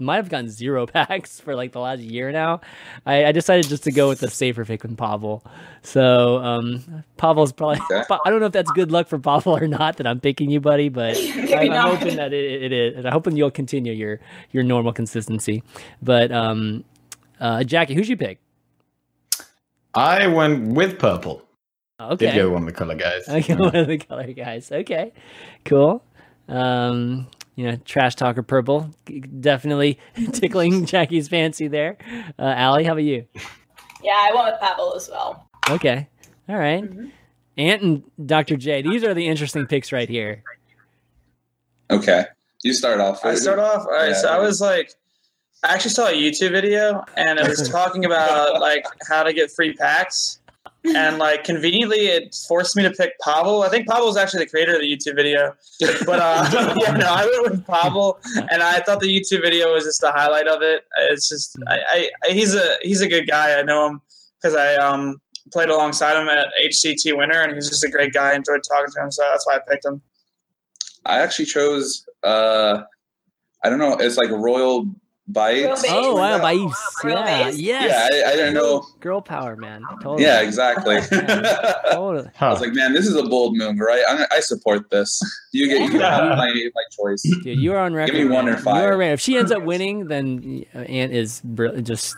might 0.00 0.16
have 0.16 0.28
gotten 0.28 0.48
zero 0.48 0.86
packs 0.86 1.40
for 1.40 1.54
like 1.54 1.72
the 1.72 1.80
last 1.80 2.00
year 2.00 2.32
now. 2.32 2.60
I, 3.06 3.26
I 3.26 3.32
decided 3.32 3.68
just 3.68 3.84
to 3.84 3.92
go 3.92 4.08
with 4.08 4.20
the 4.20 4.30
safer 4.30 4.64
pick 4.64 4.82
with 4.82 4.96
Pavel. 4.96 5.44
So 5.82 6.38
um, 6.38 7.04
Pavel's 7.16 7.52
probably 7.52 7.80
Okay. 7.90 8.02
I 8.24 8.30
don't 8.30 8.40
know 8.40 8.46
if 8.46 8.52
that's 8.52 8.70
good 8.72 8.90
luck 8.90 9.08
for 9.08 9.18
Pavel 9.18 9.56
or 9.56 9.66
not 9.66 9.96
that 9.98 10.06
I'm 10.06 10.20
picking 10.20 10.50
you, 10.50 10.60
buddy, 10.60 10.88
but 10.88 11.16
I'm, 11.34 11.72
I'm 11.72 11.96
hoping 11.96 12.16
that 12.16 12.32
it, 12.32 12.62
it 12.64 12.72
is, 12.72 12.96
and 12.96 13.06
I'm 13.06 13.12
hoping 13.12 13.36
you'll 13.36 13.50
continue 13.50 13.92
your 13.92 14.20
your 14.52 14.62
normal 14.62 14.92
consistency. 14.92 15.62
But 16.02 16.32
um, 16.32 16.84
uh, 17.40 17.64
Jackie, 17.64 17.94
who'd 17.94 18.08
you 18.08 18.16
pick? 18.16 18.38
I 19.94 20.26
went 20.28 20.74
with 20.74 20.98
purple. 20.98 21.42
Did 21.98 22.12
Okay, 22.12 22.36
go 22.36 22.50
one 22.50 22.62
of 22.62 22.66
the 22.66 22.72
color 22.72 22.94
guys. 22.94 23.28
Okay, 23.28 23.54
one 23.54 23.76
of 23.76 23.86
the 23.86 23.98
color 23.98 24.32
guys. 24.32 24.72
Okay, 24.72 25.12
cool. 25.64 26.02
Um, 26.48 27.28
you 27.56 27.66
know, 27.70 27.76
trash 27.84 28.14
talker 28.14 28.42
purple, 28.42 28.90
definitely 29.40 29.98
tickling 30.32 30.86
Jackie's 30.86 31.28
fancy 31.28 31.68
there. 31.68 31.96
Uh, 32.38 32.42
Allie, 32.56 32.84
how 32.84 32.92
about 32.92 33.02
you? 33.04 33.26
Yeah, 34.02 34.12
I 34.16 34.32
went 34.34 34.46
with 34.52 34.60
Pavel 34.60 34.94
as 34.94 35.08
well. 35.10 35.46
Okay, 35.68 36.08
all 36.48 36.56
right. 36.56 36.82
Mhm. 36.84 37.10
Ant 37.58 37.82
and 37.82 38.02
Dr. 38.26 38.56
J. 38.56 38.80
These 38.82 39.04
are 39.04 39.12
the 39.12 39.26
interesting 39.26 39.66
picks 39.66 39.92
right 39.92 40.08
here. 40.08 40.42
Okay. 41.90 42.24
You 42.62 42.72
start 42.72 43.00
off. 43.00 43.24
I 43.24 43.34
start 43.34 43.58
off. 43.58 43.84
All 43.86 43.92
right, 43.92 44.10
Yeah. 44.10 44.14
so 44.20 44.28
I 44.28 44.38
was 44.38 44.60
like, 44.60 44.92
I 45.62 45.74
actually 45.74 45.90
saw 45.90 46.06
a 46.08 46.12
YouTube 46.12 46.52
video, 46.52 47.04
and 47.16 47.38
it 47.38 47.46
was 47.48 47.68
talking 47.72 48.04
about 48.04 48.60
like 48.60 48.84
how 49.08 49.22
to 49.22 49.32
get 49.32 49.50
free 49.50 49.74
packs, 49.74 50.39
and 50.84 51.18
like 51.18 51.44
conveniently, 51.44 52.06
it 52.06 52.34
forced 52.48 52.76
me 52.76 52.82
to 52.82 52.90
pick 52.90 53.18
Pavel. 53.20 53.62
I 53.62 53.68
think 53.68 53.86
Pavel 53.86 54.06
was 54.06 54.16
actually 54.16 54.44
the 54.44 54.50
creator 54.50 54.74
of 54.74 54.80
the 54.80 54.90
YouTube 54.90 55.16
video, 55.16 55.54
but 56.06 56.20
uh, 56.20 56.74
yeah, 56.80 56.92
no, 56.92 57.06
I 57.06 57.26
went 57.26 57.50
with 57.50 57.66
Pavel, 57.66 58.18
and 58.50 58.62
I 58.62 58.80
thought 58.80 59.00
the 59.00 59.08
YouTube 59.08 59.42
video 59.42 59.72
was 59.74 59.84
just 59.84 60.00
the 60.00 60.10
highlight 60.10 60.46
of 60.46 60.62
it. 60.62 60.84
It's 61.10 61.28
just, 61.28 61.58
I, 61.68 62.10
I, 62.24 62.30
he's 62.30 62.54
a 62.54 62.76
he's 62.82 63.02
a 63.02 63.08
good 63.08 63.26
guy. 63.26 63.58
I 63.58 63.62
know 63.62 63.88
him 63.88 64.00
because 64.40 64.56
I 64.56 64.76
um 64.76 65.20
played 65.52 65.68
alongside 65.68 66.20
him 66.20 66.28
at 66.28 66.48
HCT 66.64 67.16
Winter, 67.16 67.42
and 67.42 67.54
he's 67.54 67.68
just 67.68 67.84
a 67.84 67.90
great 67.90 68.12
guy. 68.12 68.30
I 68.30 68.34
enjoyed 68.34 68.62
talking 68.66 68.92
to 68.92 69.02
him, 69.02 69.10
so 69.10 69.22
that's 69.30 69.46
why 69.46 69.56
I 69.56 69.60
picked 69.68 69.84
him. 69.84 70.00
I 71.04 71.20
actually 71.20 71.46
chose 71.46 72.06
uh 72.22 72.82
I 73.62 73.68
don't 73.68 73.78
know, 73.78 73.98
it's 73.98 74.16
like 74.16 74.30
royal 74.30 74.86
bites. 75.32 75.84
Oh 75.88 76.14
wow, 76.16 76.36
Yeah. 76.36 76.42
Bais. 76.42 76.72
Girl 77.02 77.12
Yeah, 77.18 77.48
yes. 77.48 78.10
Yeah, 78.12 78.26
I, 78.26 78.32
I 78.32 78.36
didn't 78.36 78.54
know. 78.54 78.86
Girl 79.00 79.20
power, 79.20 79.56
man. 79.56 79.82
Totally. 80.02 80.22
Yeah, 80.24 80.40
exactly. 80.42 80.96
Yeah. 81.12 81.74
I 81.86 81.94
Totally. 81.94 82.28
Huh. 82.36 82.50
was 82.52 82.60
like, 82.60 82.72
man, 82.72 82.92
this 82.92 83.06
is 83.06 83.14
a 83.16 83.22
bold 83.24 83.56
move, 83.56 83.78
right? 83.78 84.02
I'm, 84.08 84.26
I 84.30 84.40
support 84.40 84.90
this. 84.90 85.20
You 85.52 85.66
get 85.68 85.80
you 85.82 85.90
get 85.92 86.00
Yeah. 86.00 86.34
my 86.36 86.52
my 86.74 86.82
choice. 86.90 87.22
Dude, 87.22 87.58
you 87.58 87.72
are 87.72 87.78
on 87.78 87.94
record. 87.94 88.12
Give 88.14 88.26
me 88.28 88.32
one 88.34 88.44
man. 88.46 88.54
or 88.54 88.58
five. 88.58 88.76
You 88.76 88.88
are 88.88 88.96
right. 88.96 89.10
If 89.12 89.20
she 89.20 89.36
ends 89.36 89.50
up 89.52 89.62
winning, 89.62 90.08
then 90.08 90.64
uh, 90.74 90.78
Ant 90.78 91.12
is 91.12 91.40
br- 91.44 91.80
just 91.80 92.16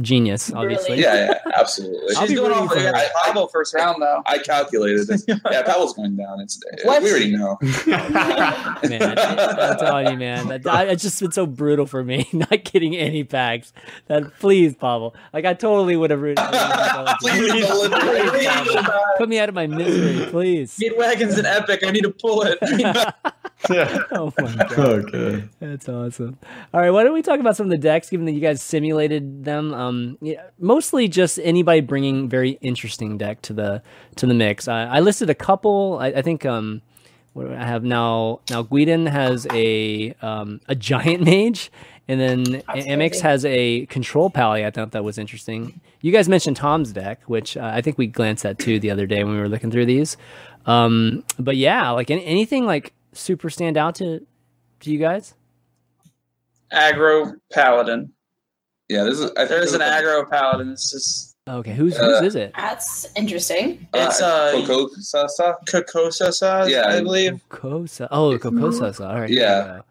genius, 0.00 0.52
obviously. 0.52 1.02
Brilliant. 1.02 1.14
Yeah, 1.30 1.40
yeah, 1.46 1.52
absolutely. 1.58 2.16
I'll 2.16 2.26
She's 2.26 2.36
going 2.36 2.48
rooting 2.50 2.64
off 2.64 2.72
for 2.72 2.78
yeah, 2.80 2.92
her. 2.98 3.08
Pablo 3.24 3.46
first 3.48 3.74
round 3.74 4.00
though. 4.02 4.22
I 4.26 4.38
calculated 4.38 5.06
this. 5.06 5.24
Yeah, 5.50 5.62
Pavel's 5.62 5.94
going 5.94 6.16
down. 6.16 6.40
It's 6.40 6.60
What? 6.84 7.02
we 7.02 7.10
already 7.10 7.36
know. 7.36 7.58
man, 7.86 9.18
I'm 9.18 9.78
telling 9.78 10.10
you, 10.10 10.16
man, 10.16 10.48
that, 10.48 10.62
that, 10.64 10.88
it's 10.88 11.02
just 11.02 11.20
been 11.20 11.32
so 11.32 11.46
brutal 11.46 11.86
for 11.86 12.02
me 12.04 12.28
not 12.50 12.64
getting 12.64 12.96
any 12.96 13.24
packs. 13.24 13.72
That 14.06 14.32
please, 14.38 14.74
Pavel, 14.74 15.14
like 15.32 15.44
I 15.44 15.54
totally 15.54 15.96
would 15.96 16.10
have 16.10 16.20
rooted. 16.20 16.44
Please, 17.20 17.68
Nolan, 17.68 17.92
please. 18.00 18.86
Put 19.18 19.28
me 19.28 19.38
out 19.38 19.48
of 19.48 19.54
my 19.54 19.66
misery, 19.66 20.26
please. 20.30 20.76
Speedwagon's 20.78 21.38
an 21.38 21.46
epic. 21.46 21.80
I 21.84 21.90
need 21.90 22.02
to 22.02 22.10
pull 22.10 22.42
it. 22.42 22.58
Oh 24.12 24.32
my 24.38 24.54
god, 24.74 25.14
Okay. 25.14 25.44
that's 25.60 25.86
awesome. 25.88 26.38
All 26.72 26.80
right, 26.80 26.90
why 26.90 27.04
don't 27.04 27.12
we 27.12 27.20
talk 27.20 27.40
about 27.40 27.56
some 27.56 27.66
of 27.66 27.70
the 27.70 27.76
decks, 27.78 28.08
given 28.08 28.24
that 28.24 28.32
you 28.32 28.40
guys 28.40 28.62
simulated 28.62 29.44
them? 29.44 29.74
Um, 29.74 30.16
yeah, 30.22 30.44
mostly 30.58 31.08
just 31.08 31.38
anybody 31.42 31.80
bringing 31.82 32.26
very 32.28 32.52
interesting 32.62 33.18
deck 33.18 33.42
to 33.42 33.52
the 33.52 33.82
to 34.16 34.24
the 34.26 34.32
mix. 34.34 34.66
I, 34.66 34.84
I 34.86 35.00
listed 35.00 35.28
a 35.28 35.34
couple. 35.34 35.98
I, 36.00 36.06
I 36.06 36.22
think 36.22 36.46
um, 36.46 36.80
what 37.34 37.48
do 37.48 37.52
I 37.54 37.62
have 37.64 37.84
now? 37.84 38.40
Nalguidan 38.46 39.08
has 39.10 39.46
a 39.52 40.14
um, 40.22 40.60
a 40.66 40.74
giant 40.74 41.22
mage, 41.26 41.70
and 42.10 42.20
then 42.20 42.44
Amix 42.68 43.20
has 43.20 43.44
a 43.44 43.86
control 43.86 44.30
pally. 44.30 44.64
I 44.66 44.70
thought 44.70 44.90
that 44.92 45.04
was 45.04 45.18
interesting. 45.18 45.80
You 46.00 46.12
guys 46.12 46.28
mentioned 46.28 46.56
Tom's 46.56 46.92
deck, 46.92 47.20
which 47.26 47.56
uh, 47.56 47.70
I 47.72 47.80
think 47.80 47.98
we 47.98 48.06
glanced 48.06 48.44
at 48.44 48.58
too 48.58 48.78
the 48.80 48.90
other 48.90 49.06
day 49.06 49.22
when 49.24 49.34
we 49.34 49.40
were 49.40 49.48
looking 49.48 49.70
through 49.70 49.86
these. 49.86 50.16
Um, 50.66 51.24
but 51.38 51.56
yeah, 51.56 51.90
like 51.90 52.10
any, 52.10 52.24
anything 52.24 52.66
like 52.66 52.92
super 53.12 53.48
stand 53.50 53.76
out 53.76 53.94
to 53.96 54.26
to 54.80 54.90
you 54.90 54.98
guys? 54.98 55.34
aggro 56.72 57.34
paladin. 57.52 58.12
Yeah, 58.88 59.04
this 59.04 59.18
is. 59.20 59.30
I 59.32 59.46
think 59.46 59.48
There's 59.50 59.72
an 59.72 59.80
this 59.80 59.88
is- 59.88 60.02
aggro 60.04 60.28
paladin. 60.30 60.70
It's 60.72 60.90
just 60.90 61.36
Okay, 61.48 61.72
who's 61.74 61.96
whose 61.96 62.20
Uh, 62.20 62.24
is 62.24 62.34
it? 62.36 62.52
That's 62.56 63.08
interesting. 63.16 63.88
It's, 63.94 64.20
uh, 64.20 64.52
Coco 64.66 64.88
Sasa. 65.00 65.56
Kokosa, 65.66 66.68
Yeah. 66.68 66.86
I 66.88 67.00
believe. 67.00 67.40
Kokosa. 67.48 68.06
Oh, 68.10 68.38
Kokosa. 68.38 69.00
All 69.08 69.20
right. 69.20 69.30
Yeah. 69.30 69.64
there 69.64 69.84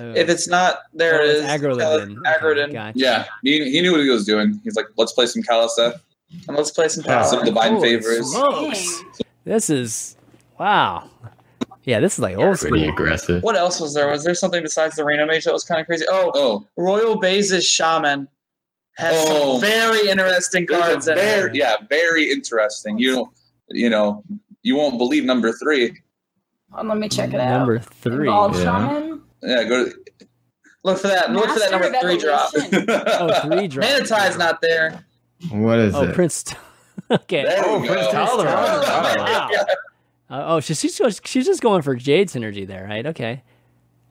we. 0.00 0.16
If 0.18 0.28
it's 0.28 0.48
not, 0.48 0.80
there 0.94 1.20
Oh, 1.20 1.24
it 1.24 1.28
it's 1.30 1.38
is. 1.40 1.44
Agrodin. 1.46 2.16
Agrodin. 2.24 2.72
Gotcha. 2.72 2.98
Yeah, 2.98 3.24
he, 3.42 3.70
he 3.70 3.80
knew 3.82 3.92
what 3.92 4.00
he 4.00 4.08
was 4.08 4.24
doing. 4.26 4.60
He's 4.64 4.74
like, 4.76 4.86
let's 4.96 5.12
play 5.12 5.26
some 5.26 5.42
Keleseth, 5.42 6.00
And 6.48 6.56
let's 6.56 6.70
play 6.70 6.88
some 6.88 7.04
Yeah. 7.06 7.18
paladin. 7.22 7.30
some 7.38 7.44
divine 7.44 7.74
Holy 7.74 7.88
favors. 8.00 8.30
smokes. 8.32 9.04
This 9.44 9.70
is 9.70 10.16
wow. 10.58 11.08
Yeah, 11.84 11.98
this 12.00 12.14
is 12.14 12.18
like 12.18 12.36
old 12.36 12.58
Pretty 12.58 12.80
school. 12.80 12.90
aggressive. 12.92 13.42
What 13.42 13.56
else 13.56 13.80
was 13.80 13.94
there? 13.94 14.08
Was 14.08 14.22
there 14.22 14.34
something 14.34 14.62
besides 14.62 14.96
the 14.96 15.04
Reno 15.04 15.24
Mage 15.26 15.44
that 15.44 15.52
was 15.52 15.64
kind 15.64 15.80
of 15.80 15.86
crazy? 15.86 16.04
Oh, 16.08 16.30
Oh, 16.34 16.66
Royal 16.76 17.16
Base's 17.18 17.66
Shaman 17.66 18.28
has 18.96 19.14
Oh. 19.28 19.52
some 19.52 19.60
very 19.62 20.08
interesting 20.08 20.66
cards 20.66 21.08
in 21.08 21.14
very, 21.14 21.50
it. 21.50 21.56
yeah, 21.56 21.76
very 21.88 22.30
interesting. 22.30 22.98
You 22.98 23.14
don't, 23.14 23.30
you 23.70 23.88
know, 23.88 24.22
you 24.62 24.76
won't 24.76 24.98
believe 24.98 25.24
number 25.24 25.52
three. 25.52 25.96
Let 26.84 26.98
me 26.98 27.08
check 27.08 27.32
it 27.32 27.40
out. 27.40 27.60
Number 27.60 27.78
three. 27.78 28.26
Involved 28.28 28.56
Yeah. 28.58 28.88
Shaman. 28.88 29.22
Yeah, 29.42 29.64
go 29.64 29.84
to. 29.86 29.94
Look 30.82 30.98
for 30.98 31.08
that. 31.08 31.30
Look 31.32 31.48
for 31.50 31.58
that 31.58 31.70
number 31.70 31.88
of 31.88 31.94
three 32.00 32.18
drop. 32.18 32.52
Evolution. 32.54 32.86
Oh, 33.06 33.40
three 33.42 33.68
drop. 33.68 33.86
Manatide's 33.88 34.38
not 34.38 34.60
there. 34.62 35.04
What 35.50 35.78
is 35.78 35.94
Oh, 35.94 36.04
it? 36.04 36.14
Prince. 36.14 36.44
okay. 37.10 37.42
There 37.44 37.62
Oh, 37.64 37.78
Prince 37.80 38.06
go. 38.06 38.10
Talon. 38.12 38.46
Oh, 38.46 38.52
Wow. 38.52 39.48
wow. 39.58 39.64
Uh, 40.30 40.44
oh, 40.54 40.60
she's 40.60 40.78
she's 40.80 40.96
just, 40.96 41.26
she's 41.26 41.44
just 41.46 41.60
going 41.60 41.82
for 41.82 41.96
Jade 41.96 42.28
synergy 42.28 42.66
there, 42.66 42.86
right? 42.88 43.04
Okay. 43.06 43.42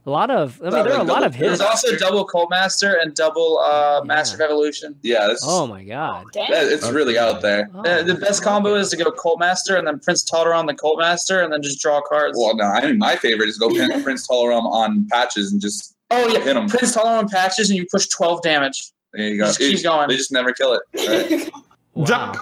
A 0.10 0.12
lot 0.12 0.32
of. 0.32 0.60
I 0.60 0.64
mean, 0.66 0.72
Not 0.74 0.84
there 0.86 0.94
are 0.94 0.96
a 0.96 1.04
like 1.04 1.08
lot 1.08 1.24
of 1.24 1.36
hits. 1.36 1.60
There's 1.60 1.62
also 1.62 1.96
double 1.98 2.26
Cult 2.26 2.50
Master 2.50 2.96
and 3.00 3.14
double 3.14 3.60
uh, 3.60 4.00
Yeah. 4.02 4.08
Master 4.08 4.36
of 4.38 4.42
Evolution. 4.42 4.96
Yeah, 5.04 5.28
this, 5.28 5.44
Oh 5.46 5.68
my 5.68 5.84
god. 5.84 6.26
Dang. 6.34 6.50
that, 6.50 6.66
it's 6.72 6.90
really 6.90 7.20
out 7.20 7.42
there. 7.44 7.70
Oh, 7.76 7.82
Uh, 7.82 8.02
the 8.02 8.16
best 8.16 8.42
combo 8.42 8.74
is 8.74 8.90
to 8.90 8.98
go 8.98 9.12
Cult 9.12 9.40
Master 9.40 9.76
and 9.78 9.86
then 9.86 10.00
Prince 10.00 10.28
Taldaram 10.28 10.66
the 10.66 10.74
Cult 10.74 10.98
Master 10.98 11.42
and 11.42 11.54
then 11.54 11.62
just 11.62 11.80
draw 11.80 12.02
cards. 12.02 12.36
Well, 12.40 12.56
no, 12.56 12.64
I 12.64 12.82
mean 12.88 12.98
my 12.98 13.18
favorite 13.18 13.50
is 13.50 13.60
go 13.60 13.70
Prince 14.04 14.28
Taldaram 14.28 14.64
on 14.66 15.08
patches 15.12 15.52
and 15.52 15.62
just 15.62 15.96
oh 16.10 16.28
yeah, 16.30 16.40
hit 16.40 16.58
'em. 16.58 16.68
Prince 16.68 16.96
Taldaram 16.98 17.30
patches 17.30 17.70
and 17.70 17.78
you 17.78 17.86
push 17.92 18.08
12 18.08 18.42
damage. 18.42 18.90
there 19.14 19.28
you 19.28 19.38
go. 19.38 19.46
Just 19.46 19.60
keep 19.60 19.84
going. 19.84 20.10
They 20.10 20.18
just 20.18 20.32
never 20.32 20.54
kill 20.54 20.74
it. 20.74 20.82
right? 21.08 21.52
Wow. 21.94 22.34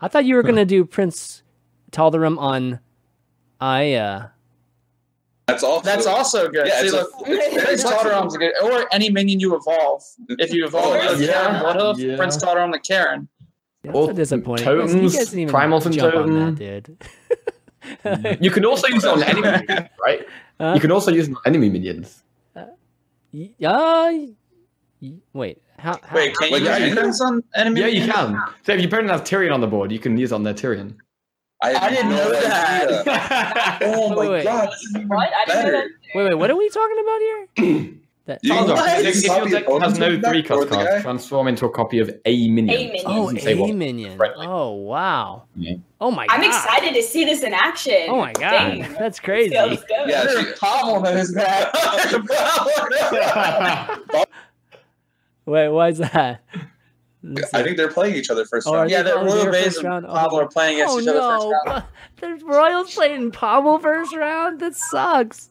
I 0.00 0.06
thought 0.06 0.24
you 0.26 0.36
were 0.36 0.44
gonna 0.44 0.64
do 0.64 0.84
Prince 0.84 1.42
Taldaram 1.90 2.38
on 2.38 2.78
Aya. 3.60 4.28
That's 5.50 5.62
also 5.62 5.84
That's 5.84 6.06
also 6.06 6.48
good. 6.50 6.66
Yeah, 6.66 6.80
See, 6.80 6.86
it's 6.86 6.94
a- 6.94 6.96
look, 6.96 7.12
it's 7.26 7.64
Prince 7.64 7.82
very 8.02 8.14
a 8.14 8.26
good, 8.28 8.52
or 8.64 8.86
any 8.92 9.10
minion 9.10 9.40
you 9.40 9.54
evolve. 9.56 10.02
If 10.28 10.52
you 10.52 10.66
evolve 10.66 10.96
Oh, 11.00 11.14
yeah. 11.16 11.32
Cairne 11.32 11.60
Bloodhoof, 11.62 11.98
Yeah. 11.98 12.16
Prince 12.16 12.36
Taldaram 12.36 12.72
the 12.72 12.78
Cairne. 12.78 13.28
That's 13.82 13.96
Or 13.96 14.08
so 14.08 14.12
disappointing. 14.12 14.66
You 14.68 14.80
guys- 14.82 14.92
totems, 14.92 15.14
guys 15.16 15.24
didn't 15.30 15.40
even 15.40 15.54
primals 15.54 15.86
and 15.86 15.94
jump 15.94 16.14
on 16.14 16.28
totem. 16.28 16.54
that, 16.56 16.82
dude. 16.84 18.40
You 18.42 18.50
can 18.50 18.64
also 18.66 18.88
use 18.88 19.04
it 19.04 19.08
on 19.10 19.22
enemy 19.22 19.50
minions, 19.50 19.88
right? 20.04 20.26
Huh? 20.60 20.72
You 20.74 20.80
can 20.80 20.92
also 20.92 21.10
use 21.10 21.28
it 21.28 21.34
on 21.34 21.42
enemy 21.46 21.70
minions. 21.70 22.22
Y- 23.32 23.50
uh, 23.64 24.12
y- 25.00 25.14
wait. 25.32 25.62
How, 25.78 25.98
how, 26.02 26.14
Wait, 26.16 26.36
can 26.36 26.52
Wait, 26.52 26.62
you 26.62 26.68
use 26.68 26.80
you- 26.90 26.94
Prince 26.94 27.20
on 27.22 27.42
enemy? 27.56 27.80
Yeah, 27.80 27.86
you 27.86 28.12
can. 28.12 28.38
So 28.64 28.72
if 28.72 28.80
your 28.80 28.88
opponent 28.88 29.10
has 29.10 29.22
Tirion 29.22 29.52
on 29.54 29.60
the 29.62 29.66
board, 29.66 29.90
you 29.92 29.98
can 29.98 30.18
use 30.18 30.30
it 30.32 30.34
on 30.34 30.42
their 30.42 30.52
Tirion. 30.52 30.96
I, 31.62 31.74
I 31.74 31.90
didn't 31.90 32.08
know 32.10 32.30
that. 32.32 33.78
Oh 33.82 34.10
my 34.10 34.16
Wait, 34.16 34.30
wait. 34.30 34.44
god, 34.44 34.68
this 34.70 35.04
What? 35.06 35.30
I 35.34 35.44
didn't 35.46 35.64
know 35.64 35.72
better. 35.72 35.90
wait, 36.14 36.24
wait. 36.30 36.34
What 36.34 36.50
are 36.50 36.56
we 36.56 36.68
talking 36.70 36.98
about 36.98 37.20
here? 37.20 37.48
that, 38.26 38.40
You 38.42 38.54
Oh, 38.54 38.64
can 38.66 38.74
what? 38.76 39.04
if, 39.04 39.16
if 39.16 39.24
your 39.24 39.46
deck 39.48 39.66
has 39.82 39.98
no 39.98 40.20
three 40.20 40.40
or 40.40 40.42
cost 40.42 40.68
the 40.70 40.76
guy? 40.76 40.84
cards, 40.86 41.02
transform 41.02 41.48
into 41.48 41.66
a 41.66 41.70
copy 41.70 41.98
of 41.98 42.10
a 42.24 42.48
minion. 42.48 42.76
A 42.78 42.86
minion. 42.86 43.04
oh, 43.06 43.30
a 43.36 43.54
what- 43.56 43.74
minion. 43.74 44.16
friendly. 44.16 44.46
Oh 44.48 44.70
wow. 44.72 45.44
Yeah. 45.56 45.74
Oh 46.00 46.10
my. 46.10 46.26
God. 46.26 46.34
I'm 46.34 46.40
god. 46.42 46.48
excited 46.48 46.94
to 46.94 47.02
see 47.02 47.24
this 47.24 47.42
in 47.42 47.52
action. 47.52 48.06
Oh 48.08 48.16
my 48.18 48.32
god. 48.32 48.50
Dang. 48.50 48.92
That's 48.94 49.20
crazy. 49.20 49.54
Let's 49.54 49.82
go. 49.84 50.04
Yeah, 50.06 50.24
Better 50.24 50.42
she- 50.44 50.52
Pavel 50.60 51.00
knows 51.02 51.32
that. 51.34 51.72
Wait, 55.46 55.68
why 55.68 55.88
is 55.88 55.98
that? 55.98 56.42
I 57.52 57.62
think 57.62 57.76
they're 57.76 57.90
playing 57.90 58.14
each 58.14 58.30
other 58.30 58.46
first 58.46 58.66
Oh, 58.66 58.74
round. 58.74 58.90
yeah, 58.90 59.02
the 59.02 59.14
Royal 59.14 59.50
they're 59.50 59.64
and 59.66 59.84
round? 59.84 60.06
Oh. 60.08 60.38
Are 60.38 60.48
playing 60.48 60.76
against 60.76 60.94
oh 60.94 61.00
each 61.00 61.08
other 61.08 61.20
first 61.20 61.46
no! 61.46 61.72
round. 61.72 61.84
The 62.20 62.44
Royals 62.44 62.94
playing 62.94 63.30
Pavel 63.30 63.78
first 63.78 64.14
round. 64.14 64.60
That 64.60 64.74
sucks. 64.74 65.50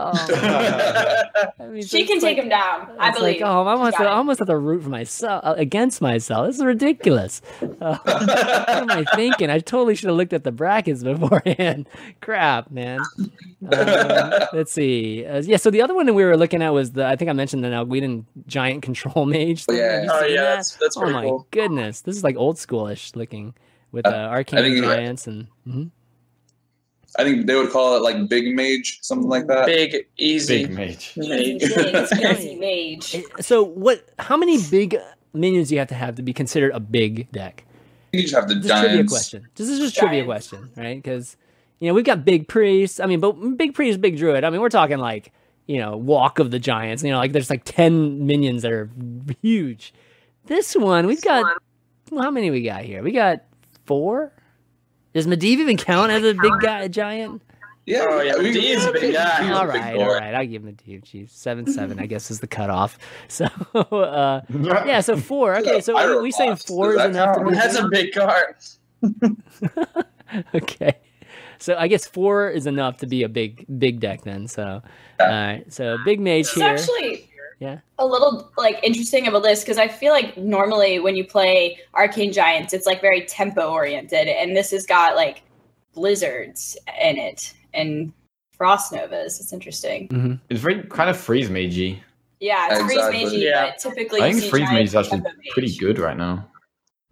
Oh, 0.00 1.80
She 1.86 2.04
can 2.06 2.20
take 2.20 2.36
like- 2.36 2.44
him 2.44 2.48
down. 2.48 2.90
I 2.98 3.08
it's 3.10 3.18
believe. 3.18 3.40
Like, 3.40 3.48
oh, 3.48 3.64
I 3.64 3.72
almost, 3.72 3.98
Got 3.98 4.06
I 4.06 4.10
almost 4.12 4.38
have 4.38 4.48
to 4.48 4.56
root 4.56 4.82
for 4.84 4.88
myself 4.88 5.42
uh, 5.44 5.54
against 5.56 6.00
myself. 6.00 6.46
This 6.46 6.56
is 6.56 6.64
ridiculous. 6.64 7.42
Uh, 7.80 7.96
what 8.04 8.68
am 8.68 8.90
I 8.90 9.04
thinking? 9.14 9.50
I 9.50 9.60
totally 9.60 9.94
should 9.94 10.08
have 10.08 10.16
looked 10.16 10.32
at 10.32 10.42
the 10.42 10.50
brackets 10.50 11.02
beforehand. 11.04 11.88
Crap, 12.20 12.70
man. 12.72 13.00
Um, 13.20 13.28
let's 14.52 14.72
see. 14.72 15.24
Uh, 15.24 15.42
yeah, 15.42 15.58
so 15.58 15.70
the 15.70 15.80
other 15.82 15.94
one 15.94 16.06
that 16.06 16.14
we 16.14 16.24
were 16.24 16.36
looking 16.36 16.60
at 16.62 16.70
was 16.72 16.92
the 16.92 17.06
I 17.06 17.14
think 17.16 17.28
I 17.30 17.34
mentioned 17.34 17.62
the 17.62 17.68
Nalguidan 17.68 18.24
giant 18.48 18.82
control 18.82 19.26
mage. 19.26 19.64
thing. 19.64 19.76
Yeah. 19.76 20.06
Oh 20.10 20.24
yeah, 20.24 20.40
that? 20.42 20.54
that's 20.56 20.76
that's 20.76 20.96
Oh 20.96 21.08
my 21.08 21.22
cool. 21.24 21.46
goodness, 21.52 22.00
this 22.00 22.16
is 22.16 22.24
like 22.24 22.36
old 22.36 22.56
schoolish 22.56 23.14
looking 23.14 23.54
with 23.92 24.06
uh, 24.06 24.10
arcane 24.10 24.62
think- 24.64 24.84
giants 24.84 25.26
and. 25.28 25.46
mhm. 25.66 25.90
I 27.16 27.24
think 27.24 27.46
they 27.46 27.54
would 27.54 27.70
call 27.70 27.96
it 27.96 28.02
like 28.02 28.28
Big 28.28 28.54
Mage, 28.54 28.98
something 29.02 29.28
like 29.28 29.46
that. 29.46 29.66
Big, 29.66 30.06
easy. 30.18 30.66
Big 30.66 30.76
mage. 30.76 31.14
Easy, 31.16 31.58
Mage. 31.92 32.12
easy 32.12 32.56
mage. 32.56 33.24
So 33.40 33.62
what? 33.64 34.08
How 34.18 34.36
many 34.36 34.60
big 34.70 34.96
minions 35.32 35.68
do 35.68 35.74
you 35.74 35.78
have 35.78 35.88
to 35.88 35.94
have 35.94 36.16
to 36.16 36.22
be 36.22 36.32
considered 36.32 36.72
a 36.74 36.80
big 36.80 37.30
deck? 37.32 37.64
You 38.12 38.22
just 38.22 38.34
have 38.34 38.48
the 38.48 38.54
This 38.56 38.64
is 38.66 38.70
a 38.70 38.80
trivia 38.80 39.04
question. 39.04 39.48
This 39.54 39.68
is 39.68 39.78
just 39.78 39.96
a 39.96 40.00
trivia 40.00 40.24
Giants. 40.24 40.48
question, 40.48 40.70
right? 40.76 41.02
Because 41.02 41.36
you 41.78 41.88
know 41.88 41.94
we've 41.94 42.04
got 42.04 42.24
big 42.24 42.46
priests. 42.48 43.00
I 43.00 43.06
mean, 43.06 43.20
but 43.20 43.32
big 43.56 43.74
priest, 43.74 44.00
big 44.00 44.16
druid. 44.18 44.44
I 44.44 44.50
mean, 44.50 44.60
we're 44.60 44.68
talking 44.68 44.98
like 44.98 45.32
you 45.66 45.78
know 45.78 45.96
walk 45.96 46.38
of 46.38 46.50
the 46.50 46.58
giants. 46.58 47.02
You 47.02 47.10
know, 47.12 47.18
like 47.18 47.32
there's 47.32 47.50
like 47.50 47.62
ten 47.64 48.26
minions 48.26 48.62
that 48.62 48.72
are 48.72 48.90
huge. 49.42 49.94
This 50.46 50.74
one 50.76 51.06
we've 51.06 51.22
got. 51.22 51.60
Well, 52.10 52.22
how 52.22 52.30
many 52.30 52.50
we 52.50 52.62
got 52.62 52.82
here? 52.84 53.02
We 53.02 53.12
got 53.12 53.44
four. 53.84 54.32
Does 55.18 55.26
Medivh 55.26 55.42
even 55.58 55.76
count 55.76 56.12
as 56.12 56.22
a 56.22 56.32
big 56.32 56.52
guy, 56.60 56.82
a 56.82 56.88
giant? 56.88 57.42
Yeah, 57.86 58.04
Oh, 58.08 58.20
yeah, 58.20 58.36
we- 58.36 58.52
Dee's 58.52 58.84
a 58.84 58.92
big 58.92 59.14
guy. 59.14 59.40
Dee's 59.40 59.50
a 59.50 59.54
all 59.58 59.64
big 59.66 59.74
right, 59.74 59.94
boy. 59.96 60.02
all 60.04 60.14
right. 60.14 60.32
I'll 60.32 60.46
give 60.46 60.62
Medivh. 60.62 61.02
Geez, 61.02 61.32
seven 61.32 61.66
seven. 61.66 61.98
I 61.98 62.06
guess 62.06 62.30
is 62.30 62.38
the 62.38 62.46
cutoff. 62.46 62.96
So 63.28 63.46
uh, 63.74 64.42
yeah, 64.86 65.00
so 65.00 65.16
four. 65.16 65.56
Okay, 65.56 65.80
so 65.80 65.94
Pyro 65.94 66.18
we, 66.18 66.22
we 66.24 66.30
saying 66.30 66.54
four 66.56 66.94
is 66.94 67.04
enough 67.04 67.36
to 67.36 67.44
be 67.46 67.50
That's 67.54 67.74
a 67.76 67.88
big 67.88 68.12
card. 68.14 68.54
okay. 70.54 70.98
So 71.58 71.74
I 71.76 71.88
guess 71.88 72.06
four 72.06 72.48
is 72.50 72.66
enough 72.66 72.98
to 72.98 73.06
be 73.06 73.24
a 73.24 73.28
big 73.28 73.64
big 73.78 73.98
deck 74.00 74.22
then. 74.22 74.46
So 74.46 74.80
all 75.20 75.26
right. 75.28 75.64
So 75.72 75.98
big 76.04 76.20
mage 76.20 76.44
This 76.44 76.56
is 76.56 76.62
here. 76.62 76.68
actually 76.68 77.27
Yeah. 77.60 77.78
a 77.98 78.06
little 78.06 78.52
like 78.56 78.78
interesting 78.84 79.26
of 79.26 79.34
a 79.34 79.38
list 79.38 79.64
because 79.64 79.78
I 79.78 79.88
feel 79.88 80.12
like 80.12 80.36
normally 80.36 81.00
when 81.00 81.16
you 81.16 81.24
play 81.26 81.78
Arcane 81.94 82.32
Giants, 82.32 82.72
it's 82.72 82.86
like 82.86 83.00
very 83.00 83.24
tempo 83.26 83.70
oriented, 83.72 84.28
and 84.28 84.56
this 84.56 84.70
has 84.70 84.86
got 84.86 85.16
like 85.16 85.42
blizzards 85.92 86.76
in 87.02 87.18
it 87.18 87.52
and 87.74 88.12
frost 88.52 88.92
novas. 88.92 89.40
It's 89.40 89.52
interesting. 89.52 90.08
mm-hmm. 90.08 90.34
It's 90.48 90.60
very 90.60 90.82
kind 90.84 91.10
of 91.10 91.16
freeze 91.16 91.48
magey. 91.50 91.98
Yeah, 92.40 92.68
it's 92.70 92.80
Exactly. 92.92 93.20
freeze 93.24 93.32
magey, 93.32 93.42
Yeah. 93.42 93.66
but 93.70 93.78
typically 93.78 94.22
I 94.22 94.32
think 94.32 94.44
freeze 94.50 94.70
mage 94.70 94.84
is 94.86 94.94
actually 94.94 95.22
pretty 95.50 95.74
good 95.76 95.98
right 95.98 96.16
now. 96.16 96.48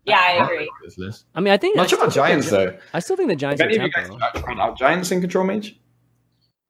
Yeah, 0.04 0.20
I 0.20 0.44
agree. 0.44 0.70
This 0.84 0.96
list. 0.98 1.24
I 1.34 1.40
mean, 1.40 1.52
I 1.52 1.56
think 1.56 1.74
Not 1.76 1.90
sure 1.90 1.98
I 1.98 2.02
about 2.04 2.14
giants 2.14 2.48
though. 2.50 2.76
I 2.94 3.00
still 3.00 3.16
think 3.16 3.28
the 3.28 3.34
Giants 3.34 3.60
Have 3.60 3.68
are 3.68 3.74
any 3.74 3.80
of 3.80 3.86
you 3.86 3.90
guys 3.92 4.56
out 4.60 4.78
giants 4.78 5.10
in 5.10 5.20
control 5.20 5.44
mage? 5.44 5.80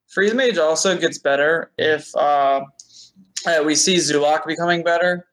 Freeze 0.08 0.32
Mage 0.32 0.56
also 0.56 0.96
gets 0.96 1.18
better 1.18 1.70
if 1.76 2.14
uh, 2.16 2.62
uh, 3.46 3.62
we 3.64 3.74
see 3.74 3.96
Zoolock 3.96 4.46
becoming 4.46 4.82
better. 4.82 5.26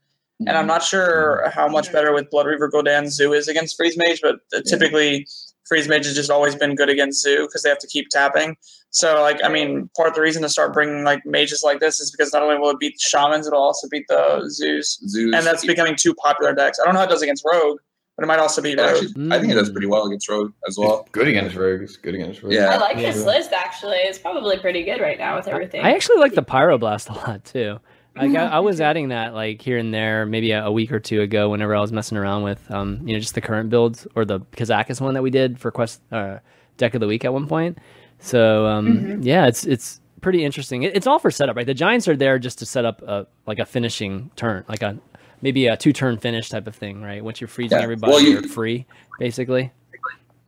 And 0.45 0.57
I'm 0.57 0.67
not 0.67 0.83
sure 0.83 1.49
how 1.53 1.67
much 1.67 1.91
better 1.91 2.13
with 2.13 2.29
Blood 2.29 2.47
Reaver 2.47 2.69
Gul'dan 2.69 3.09
Zoo 3.09 3.33
is 3.33 3.47
against 3.47 3.77
Freeze 3.77 3.95
Mage, 3.97 4.19
but 4.21 4.39
uh, 4.53 4.61
typically 4.67 5.25
Freeze 5.65 5.87
Mage 5.87 6.05
has 6.05 6.15
just 6.15 6.29
always 6.29 6.55
been 6.55 6.75
good 6.75 6.89
against 6.89 7.21
Zoo 7.21 7.45
because 7.47 7.63
they 7.63 7.69
have 7.69 7.79
to 7.79 7.87
keep 7.87 8.09
tapping. 8.09 8.57
So, 8.89 9.21
like, 9.21 9.39
I 9.43 9.49
mean, 9.49 9.89
part 9.95 10.09
of 10.09 10.15
the 10.15 10.21
reason 10.21 10.41
to 10.41 10.49
start 10.49 10.73
bringing 10.73 11.03
like 11.03 11.25
mages 11.25 11.63
like 11.63 11.79
this 11.79 11.99
is 11.99 12.11
because 12.11 12.33
not 12.33 12.43
only 12.43 12.57
will 12.57 12.71
it 12.71 12.79
beat 12.79 12.99
shamans, 12.99 13.47
it'll 13.47 13.61
also 13.61 13.87
beat 13.89 14.05
the 14.07 14.47
Zoos, 14.49 14.99
Zeus. 15.07 15.33
and 15.33 15.45
that's 15.45 15.65
becoming 15.65 15.95
two 15.95 16.13
popular 16.15 16.53
decks. 16.53 16.77
I 16.79 16.85
don't 16.85 16.93
know 16.93 16.99
how 16.99 17.05
it 17.05 17.09
does 17.09 17.21
against 17.21 17.43
Rogue, 17.51 17.79
but 18.17 18.23
it 18.23 18.27
might 18.27 18.39
also 18.39 18.61
be 18.61 18.75
Rogue. 18.75 19.03
actually, 19.03 19.31
I 19.31 19.39
think 19.39 19.51
it 19.51 19.55
does 19.55 19.71
pretty 19.71 19.87
well 19.87 20.05
against 20.05 20.29
Rogue 20.29 20.51
as 20.67 20.77
well. 20.77 21.07
Good 21.11 21.27
against 21.27 21.55
rogues. 21.55 21.97
Good 21.97 22.15
against 22.15 22.43
rogues. 22.43 22.55
Yeah. 22.55 22.67
I 22.67 22.77
like 22.77 22.97
this 22.97 23.23
list 23.25 23.51
actually. 23.53 23.97
It's 23.97 24.19
probably 24.19 24.59
pretty 24.59 24.83
good 24.83 24.99
right 24.99 25.17
now 25.17 25.37
with 25.37 25.47
everything. 25.47 25.81
I 25.81 25.93
actually 25.93 26.17
like 26.17 26.35
the 26.35 26.43
Pyroblast 26.43 27.09
a 27.09 27.13
lot 27.13 27.45
too. 27.45 27.79
Like 28.15 28.35
I, 28.35 28.45
I 28.45 28.59
was 28.59 28.79
adding 28.81 29.09
that 29.09 29.33
like 29.33 29.61
here 29.61 29.77
and 29.77 29.93
there, 29.93 30.25
maybe 30.25 30.51
a, 30.51 30.65
a 30.65 30.71
week 30.71 30.91
or 30.91 30.99
two 30.99 31.21
ago, 31.21 31.49
whenever 31.49 31.75
I 31.75 31.79
was 31.81 31.91
messing 31.91 32.17
around 32.17 32.43
with, 32.43 32.69
um, 32.71 33.01
you 33.07 33.13
know, 33.13 33.19
just 33.19 33.35
the 33.35 33.41
current 33.41 33.69
builds 33.69 34.07
or 34.15 34.25
the 34.25 34.39
Kazakus 34.57 35.01
one 35.01 35.13
that 35.15 35.23
we 35.23 35.29
did 35.29 35.59
for 35.59 35.71
Quest 35.71 36.01
uh, 36.11 36.39
Deck 36.77 36.93
of 36.93 37.01
the 37.01 37.07
Week 37.07 37.25
at 37.25 37.33
one 37.33 37.47
point. 37.47 37.77
So 38.19 38.65
um, 38.67 39.21
yeah, 39.21 39.47
it's 39.47 39.65
it's 39.65 39.99
pretty 40.21 40.45
interesting. 40.45 40.83
It, 40.83 40.95
it's 40.95 41.07
all 41.07 41.19
for 41.19 41.31
setup, 41.31 41.55
right? 41.57 41.65
The 41.65 41.73
Giants 41.73 42.07
are 42.07 42.15
there 42.15 42.39
just 42.39 42.59
to 42.59 42.65
set 42.65 42.85
up 42.85 43.01
a 43.01 43.27
like 43.47 43.59
a 43.59 43.65
finishing 43.65 44.31
turn, 44.35 44.63
like 44.69 44.81
a 44.83 44.97
maybe 45.41 45.67
a 45.67 45.75
two 45.75 45.91
turn 45.91 46.17
finish 46.17 46.49
type 46.49 46.67
of 46.67 46.75
thing, 46.75 47.01
right? 47.01 47.23
Once 47.23 47.41
you're 47.41 47.47
freezing 47.49 47.77
Yeah. 47.77 47.83
everybody, 47.83 48.11
Well, 48.13 48.21
you- 48.21 48.29
you're 48.31 48.43
free, 48.43 48.85
basically. 49.19 49.71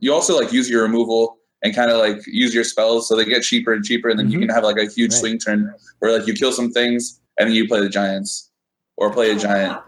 You 0.00 0.12
also 0.14 0.38
like 0.38 0.52
use 0.52 0.70
your 0.70 0.82
removal 0.82 1.38
and 1.62 1.74
kind 1.74 1.90
of 1.90 1.98
like 1.98 2.18
use 2.26 2.54
your 2.54 2.64
spells 2.64 3.08
so 3.08 3.16
they 3.16 3.24
get 3.24 3.42
cheaper 3.42 3.72
and 3.72 3.84
cheaper, 3.84 4.08
and 4.08 4.18
then 4.18 4.30
you 4.30 4.38
Mhm. 4.38 4.42
can 4.42 4.50
have 4.50 4.62
like 4.64 4.76
a 4.78 4.86
huge 4.86 5.10
Right. 5.12 5.18
swing 5.20 5.38
turn 5.38 5.74
where 5.98 6.16
like 6.16 6.26
you 6.26 6.34
kill 6.34 6.52
some 6.52 6.70
things 6.70 7.20
and 7.38 7.48
then 7.48 7.54
you 7.54 7.68
play 7.68 7.80
the 7.80 7.88
giants 7.88 8.50
or 8.96 9.12
play 9.12 9.30
a 9.30 9.36
giant. 9.36 9.78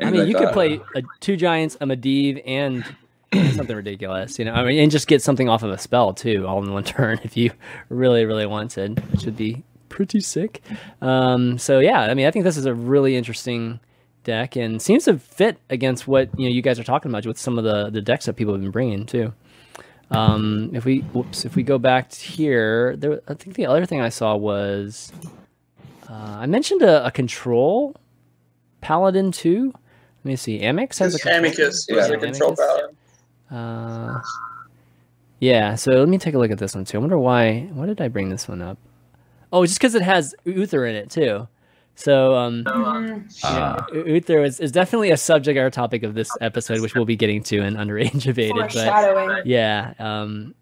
I 0.00 0.10
mean, 0.10 0.20
like 0.20 0.28
you 0.28 0.34
could 0.34 0.48
that. 0.48 0.54
play 0.54 0.80
a, 0.94 1.02
two 1.20 1.36
giants, 1.36 1.76
a 1.80 1.86
Medivh, 1.86 2.42
and 2.46 2.84
something 3.54 3.76
ridiculous, 3.76 4.38
you 4.38 4.44
know. 4.44 4.52
I 4.52 4.64
mean, 4.64 4.78
and 4.78 4.90
just 4.90 5.08
get 5.08 5.22
something 5.22 5.48
off 5.48 5.62
of 5.62 5.70
a 5.70 5.78
spell 5.78 6.12
too, 6.14 6.46
all 6.46 6.62
in 6.62 6.72
one 6.72 6.84
turn, 6.84 7.20
if 7.24 7.36
you 7.36 7.50
really, 7.88 8.24
really 8.24 8.46
wanted, 8.46 9.00
which 9.12 9.24
would 9.24 9.36
be 9.36 9.64
pretty 9.88 10.20
sick. 10.20 10.62
Um, 11.00 11.58
so 11.58 11.80
yeah, 11.80 12.02
I 12.02 12.14
mean, 12.14 12.26
I 12.26 12.30
think 12.30 12.44
this 12.44 12.56
is 12.56 12.66
a 12.66 12.74
really 12.74 13.16
interesting 13.16 13.80
deck, 14.24 14.56
and 14.56 14.80
seems 14.80 15.04
to 15.04 15.18
fit 15.18 15.58
against 15.70 16.06
what 16.06 16.28
you 16.38 16.48
know 16.48 16.54
you 16.54 16.62
guys 16.62 16.78
are 16.78 16.84
talking 16.84 17.10
about 17.10 17.26
with 17.26 17.38
some 17.38 17.58
of 17.58 17.64
the 17.64 17.90
the 17.90 18.02
decks 18.02 18.26
that 18.26 18.34
people 18.34 18.54
have 18.54 18.62
been 18.62 18.70
bringing 18.70 19.06
too. 19.06 19.32
Um, 20.10 20.70
if 20.72 20.84
we 20.84 21.00
whoops, 21.00 21.44
if 21.44 21.54
we 21.54 21.62
go 21.62 21.78
back 21.78 22.10
to 22.10 22.20
here, 22.20 22.96
there, 22.96 23.20
I 23.28 23.34
think 23.34 23.56
the 23.56 23.66
other 23.66 23.84
thing 23.84 24.00
I 24.00 24.08
saw 24.08 24.36
was 24.36 25.12
uh, 26.08 26.36
I 26.40 26.46
mentioned 26.46 26.82
a, 26.82 27.06
a 27.06 27.10
control 27.10 27.94
paladin 28.80 29.32
too. 29.32 29.72
Let 30.24 30.24
me 30.24 30.36
see. 30.36 30.60
Amix 30.60 30.98
has 30.98 31.14
a 31.14 31.18
control- 31.18 31.38
Amicus 31.38 31.86
Yeah. 31.88 31.96
was 31.96 32.08
the 32.08 32.16
control 32.18 32.50
Amicus. 32.50 32.66
paladin. 32.66 32.96
Uh, 33.50 34.20
yeah. 35.40 35.74
So 35.74 35.92
let 35.92 36.08
me 36.08 36.18
take 36.18 36.34
a 36.34 36.38
look 36.38 36.50
at 36.50 36.58
this 36.58 36.74
one 36.74 36.84
too. 36.84 36.98
I 36.98 37.00
wonder 37.00 37.18
why. 37.18 37.68
Why 37.72 37.86
did 37.86 38.00
I 38.00 38.08
bring 38.08 38.28
this 38.28 38.48
one 38.48 38.60
up? 38.62 38.78
Oh, 39.52 39.64
just 39.64 39.78
because 39.78 39.94
it 39.94 40.02
has 40.02 40.34
Uther 40.44 40.84
in 40.86 40.94
it 40.96 41.10
too. 41.10 41.48
So 41.94 42.36
um, 42.36 42.64
Uh, 43.42 43.82
U- 43.92 44.04
Uther 44.06 44.42
is, 44.44 44.60
is 44.60 44.70
definitely 44.70 45.10
a 45.10 45.16
subject 45.16 45.58
or 45.58 45.68
topic 45.70 46.02
of 46.04 46.14
this 46.14 46.30
episode, 46.40 46.80
which 46.80 46.94
we'll 46.94 47.04
be 47.04 47.16
getting 47.16 47.42
to 47.44 47.60
in 47.62 47.74
Underage 47.74 48.26
Evaded. 48.26 48.70
But 48.74 49.46
yeah. 49.46 49.94
Um, 49.98 50.54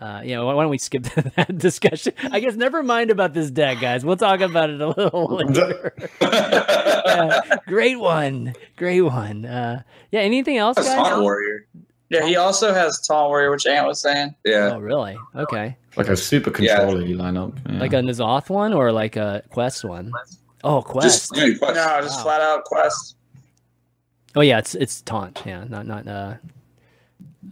uh, 0.00 0.22
yeah, 0.24 0.40
why 0.40 0.54
why 0.54 0.62
don't 0.62 0.70
we 0.70 0.78
skip 0.78 1.02
that 1.36 1.56
discussion? 1.58 2.12
I 2.30 2.40
guess 2.40 2.56
never 2.56 2.82
mind 2.82 3.10
about 3.10 3.34
this 3.34 3.50
deck, 3.50 3.80
guys. 3.80 4.04
We'll 4.04 4.16
talk 4.16 4.40
about 4.40 4.70
it 4.70 4.80
a 4.80 4.88
little 4.88 5.26
later. 5.36 5.94
Yeah, 6.20 7.56
great 7.66 7.98
one, 7.98 8.54
great 8.76 9.02
one. 9.02 9.44
Uh, 9.44 9.82
yeah, 10.10 10.20
anything 10.20 10.56
else, 10.58 10.76
guys? 10.76 10.86
Taunt 10.86 11.22
Warrior. 11.22 11.66
Yeah, 12.08 12.26
he 12.26 12.34
also 12.36 12.74
has 12.74 13.00
Taunt 13.06 13.28
Warrior, 13.28 13.50
which 13.52 13.66
Ant 13.66 13.86
was 13.86 14.00
saying. 14.00 14.34
Yeah. 14.44 14.72
Oh, 14.74 14.78
really? 14.80 15.16
Okay. 15.36 15.76
like 15.96 16.08
a 16.08 16.16
super 16.16 16.50
controller 16.50 17.02
you 17.02 17.14
line 17.16 17.36
up. 17.36 17.52
Yeah. 17.68 17.78
Like 17.78 17.92
a 17.92 17.96
N'Zoth 17.96 18.48
one 18.50 18.72
or 18.72 18.90
like 18.90 19.14
a 19.16 19.42
Quest 19.50 19.84
one? 19.84 20.10
Oh, 20.64 20.82
Quest. 20.82 21.32
Just 21.32 21.36
yeah, 21.36 21.56
quest. 21.58 21.74
No, 21.76 22.00
just 22.02 22.18
Wow. 22.18 22.22
flat 22.24 22.40
out 22.40 22.64
quest. 22.64 23.16
Oh 24.36 24.40
yeah, 24.42 24.58
it's 24.58 24.74
it's 24.74 25.02
taunt. 25.02 25.42
Yeah, 25.46 25.64
not 25.68 25.86
not 25.86 26.06
uh. 26.06 26.34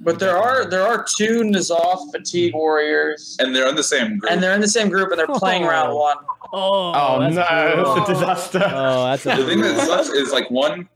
But 0.01 0.19
there 0.21 0.37
are 0.39 0.65
there 0.65 0.83
are 0.87 1.05
two 1.17 1.41
N'Zoth 1.43 2.13
Fatigue 2.13 2.55
Warriors, 2.55 3.37
and 3.41 3.55
they're 3.55 3.69
in 3.69 3.75
the 3.75 3.83
same 3.83 4.19
group. 4.19 4.31
and 4.31 4.43
they're 4.43 4.55
in 4.55 4.61
the 4.61 4.69
same 4.69 4.89
group, 4.89 5.11
and 5.11 5.19
they're 5.19 5.31
oh. 5.31 5.39
playing 5.39 5.65
round 5.65 5.95
one. 5.95 6.17
Oh, 6.53 6.93
oh 6.95 7.19
no, 7.29 7.31
that's 7.35 7.75
brutal. 7.75 7.97
it's 7.97 8.09
a 8.09 8.13
disaster. 8.15 8.63
Oh, 8.65 9.05
that's 9.05 9.27
a 9.27 9.37
the 9.37 9.47
thing 9.47 9.61
that 9.61 9.87
sucks 9.87 10.09
is 10.11 10.33
like 10.33 10.51
one 10.51 10.89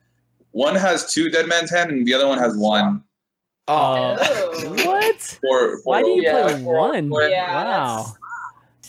one 0.53 0.75
has 0.75 1.13
two 1.13 1.31
dead 1.31 1.49
man's 1.49 1.71
hand 1.71 1.91
and 1.91 2.07
the 2.07 2.15
other 2.15 2.29
one 2.29 2.39
has 2.39 2.57
one. 2.57 3.03
Oh, 3.69 4.17
Oh. 4.21 4.75
what? 4.87 5.21
For, 5.21 5.39
for 5.41 5.81
Why 5.85 6.03
do 6.03 6.09
you 6.09 6.23
Yeah, 6.23 6.43
play 6.43 6.63
for- 6.65 6.79
one? 6.79 7.09
for- 7.11 7.23
Yeah, 7.29 7.53
wow. 7.65 8.07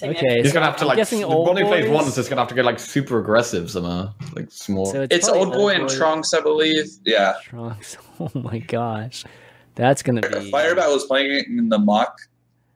Okay, 0.01 0.41
He's 0.41 0.47
so 0.49 0.53
gonna 0.55 0.65
have 0.65 0.75
to 0.77 0.81
I'm 0.81 0.87
like 0.89 0.97
guessing 0.97 1.19
the 1.21 1.27
old 1.27 1.47
one 1.47 1.55
who 1.55 1.65
plays 1.65 1.89
one 1.89 2.05
is 2.05 2.15
just 2.15 2.27
gonna 2.29 2.41
have 2.41 2.49
to 2.49 2.55
get 2.55 2.65
like 2.65 2.79
super 2.79 3.19
aggressive 3.19 3.69
somehow, 3.69 4.13
like 4.35 4.51
small. 4.51 4.87
So 4.87 5.05
It's 5.09 5.29
probably 5.29 5.45
Old 5.45 5.53
Boy 5.53 5.69
and 5.75 5.87
Boy 5.87 5.95
Trunks, 5.95 6.33
I 6.33 6.41
believe. 6.41 6.85
yeah. 7.05 7.35
Trunks. 7.43 7.97
Oh 8.19 8.29
my 8.35 8.59
gosh, 8.59 9.25
that's 9.75 10.03
gonna 10.03 10.21
be. 10.21 10.51
Firebat 10.51 10.91
was 10.91 11.05
playing 11.05 11.31
it 11.31 11.47
in 11.47 11.69
the 11.69 11.79
mock 11.79 12.17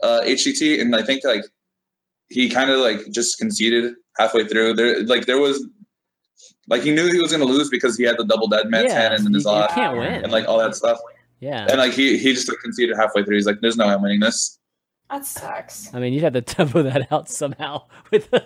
uh, 0.04 0.22
HCT, 0.24 0.80
and 0.82 0.96
I 0.96 1.02
think 1.04 1.24
like 1.24 1.44
he 2.30 2.50
kind 2.50 2.70
of 2.70 2.80
like 2.80 3.00
just 3.12 3.38
conceded 3.38 3.94
halfway 4.18 4.48
through. 4.48 4.74
There, 4.74 5.04
like 5.04 5.26
there 5.26 5.40
was 5.40 5.66
like 6.68 6.82
he 6.82 6.92
knew 6.92 7.12
he 7.12 7.20
was 7.22 7.32
going 7.32 7.46
to 7.46 7.52
lose 7.52 7.70
because 7.70 7.98
he 7.98 8.04
had 8.04 8.18
the 8.18 8.26
double 8.26 8.48
dead 8.48 8.70
man's 8.70 8.92
Yeah, 8.92 9.00
hand 9.02 9.14
and 9.14 9.26
then 9.26 9.34
his 9.34 9.46
you 9.46 9.52
off 9.52 9.74
can't 9.74 9.98
win. 9.98 10.24
and 10.24 10.32
like 10.32 10.48
all 10.48 10.58
that 10.60 10.76
stuff. 10.76 10.98
yeah, 11.40 11.66
And 11.70 11.78
like 11.80 11.94
he 11.94 12.18
he 12.18 12.34
just 12.34 12.50
like 12.50 12.58
conceded 12.64 12.96
halfway 12.98 13.24
through. 13.24 13.36
He's 13.36 13.46
like, 13.46 13.62
"There's 13.62 13.78
no 13.78 13.88
way 13.88 13.94
I'm 13.94 14.02
winning 14.02 14.20
this." 14.20 14.60
That 15.10 15.26
sucks. 15.26 15.94
I 15.94 16.00
mean, 16.02 16.12
you'd 16.12 16.24
have 16.24 16.34
to 16.34 16.42
tempo 16.42 16.84
that 16.84 17.10
out 17.14 17.30
somehow 17.30 17.84
with 18.12 18.30
the, 18.30 18.46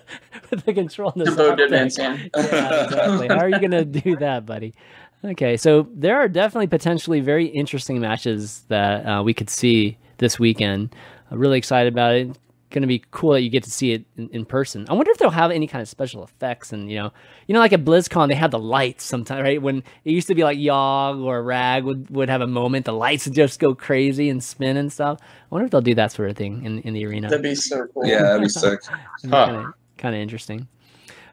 with 0.52 0.64
the 0.64 0.74
control. 0.76 1.12
in 1.14 1.20
the 1.20 1.26
Tempo 1.26 1.46
soft 1.48 1.58
Dead. 1.58 1.72
Man's 1.72 1.98
Hand. 1.98 2.30
yeah, 2.38 2.84
exactly. 2.84 3.28
How 3.30 3.38
are 3.40 3.50
you 3.50 3.58
going 3.60 3.72
to 3.72 3.84
do 3.84 4.16
that, 4.18 4.46
buddy? 4.46 4.76
Okay, 5.24 5.56
so 5.56 5.88
there 5.94 6.18
are 6.18 6.28
definitely 6.28 6.68
potentially 6.68 7.20
very 7.20 7.46
interesting 7.46 8.00
matches 8.00 8.64
that 8.70 9.06
uh, 9.06 9.22
we 9.24 9.34
could 9.34 9.50
see 9.50 9.98
this 10.18 10.40
weekend. 10.40 10.96
I'm 11.30 11.38
really 11.38 11.58
excited 11.58 11.94
about 11.94 12.16
it. 12.16 12.38
Going 12.72 12.82
to 12.82 12.88
be 12.88 13.04
cool 13.12 13.34
that 13.34 13.42
you 13.42 13.50
get 13.50 13.64
to 13.66 13.70
see 13.70 13.92
it 13.92 14.06
in, 14.16 14.30
in 14.30 14.46
person. 14.46 14.86
I 14.90 14.94
wonder 14.94 15.12
if 15.12 15.18
they'll 15.18 15.30
have 15.30 15.52
any 15.52 15.68
kind 15.68 15.82
of 15.82 15.90
special 15.90 16.24
effects, 16.24 16.72
and 16.72 16.90
you 16.90 16.98
know, 16.98 17.12
you 17.46 17.54
know, 17.54 17.60
like 17.60 17.74
at 17.74 17.84
BlizzCon 17.84 18.30
they 18.30 18.34
had 18.34 18.52
the 18.52 18.60
lights 18.60 19.04
sometimes, 19.04 19.44
right? 19.44 19.62
When 19.62 19.84
it 20.06 20.12
used 20.12 20.28
to 20.30 20.36
be 20.36 20.46
like 20.46 20.58
Yogg 20.58 21.22
or 21.22 21.44
Rag 21.44 21.84
would, 21.84 22.10
would 22.10 22.30
have 22.30 22.40
a 22.40 22.48
moment, 22.48 22.86
the 22.86 22.94
lights 22.94 23.26
would 23.26 23.36
just 23.36 23.60
go 23.60 23.76
crazy 23.76 24.30
and 24.30 24.42
spin 24.42 24.78
and 24.78 24.92
stuff. 24.92 25.20
I 25.22 25.26
wonder 25.50 25.66
if 25.66 25.72
they'll 25.72 25.82
do 25.82 25.96
that 25.96 26.14
sort 26.14 26.30
of 26.30 26.38
thing 26.38 26.64
in, 26.64 26.80
in 26.80 26.94
the 26.94 27.06
arena. 27.06 27.28
That'd 27.28 27.44
be 27.44 27.56
so 27.56 27.88
cool. 27.94 28.08
Yeah, 28.08 28.24
that'd 28.24 28.42
be 28.42 28.50
sick. 28.50 28.80
Huh. 29.30 29.72
Kind 29.98 30.16
of 30.16 30.22
interesting. 30.22 30.68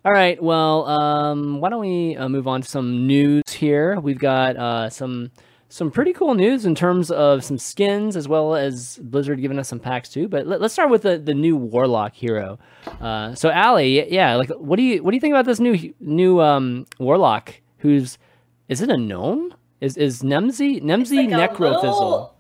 All 0.04 0.12
right. 0.12 0.40
Well, 0.42 0.86
um, 0.86 1.60
why 1.60 1.70
don't 1.70 1.80
we 1.80 2.16
uh, 2.16 2.28
move 2.28 2.46
on 2.46 2.62
to 2.62 2.68
some 2.68 3.06
news 3.06 3.42
here? 3.48 3.98
We've 4.00 4.18
got 4.18 4.56
uh, 4.56 4.90
some 4.90 5.30
some 5.70 5.90
pretty 5.90 6.14
cool 6.14 6.34
news 6.34 6.64
in 6.64 6.74
terms 6.74 7.10
of 7.10 7.44
some 7.44 7.58
skins 7.58 8.16
as 8.16 8.26
well 8.26 8.54
as 8.54 8.98
Blizzard 9.02 9.40
giving 9.40 9.58
us 9.58 9.68
some 9.68 9.78
packs 9.80 10.08
too. 10.08 10.26
But 10.28 10.46
let, 10.46 10.62
us 10.62 10.72
start 10.72 10.88
with 10.88 11.02
the, 11.02 11.18
the 11.18 11.34
new 11.34 11.56
Warlock 11.56 12.14
hero. 12.14 12.58
Uh, 13.02 13.34
so, 13.34 13.50
Allie, 13.50 14.10
yeah, 14.10 14.36
like 14.36 14.48
what 14.50 14.76
do 14.76 14.82
you 14.82 15.02
what 15.02 15.10
do 15.10 15.16
you 15.16 15.20
think 15.20 15.32
about 15.32 15.44
this 15.44 15.60
new 15.60 15.92
new 16.00 16.40
um, 16.40 16.86
Warlock? 16.98 17.54
Who's 17.78 18.18
is 18.68 18.80
it 18.80 18.88
a 18.90 18.96
gnome? 18.96 19.52
Is 19.80 19.96
is 19.96 20.22
Nemsy 20.22 20.82
Nemsy 20.82 21.30
Like 21.30 21.50
a 21.50 21.54
Necrofizzle? 21.54 21.82
little- 21.82 22.34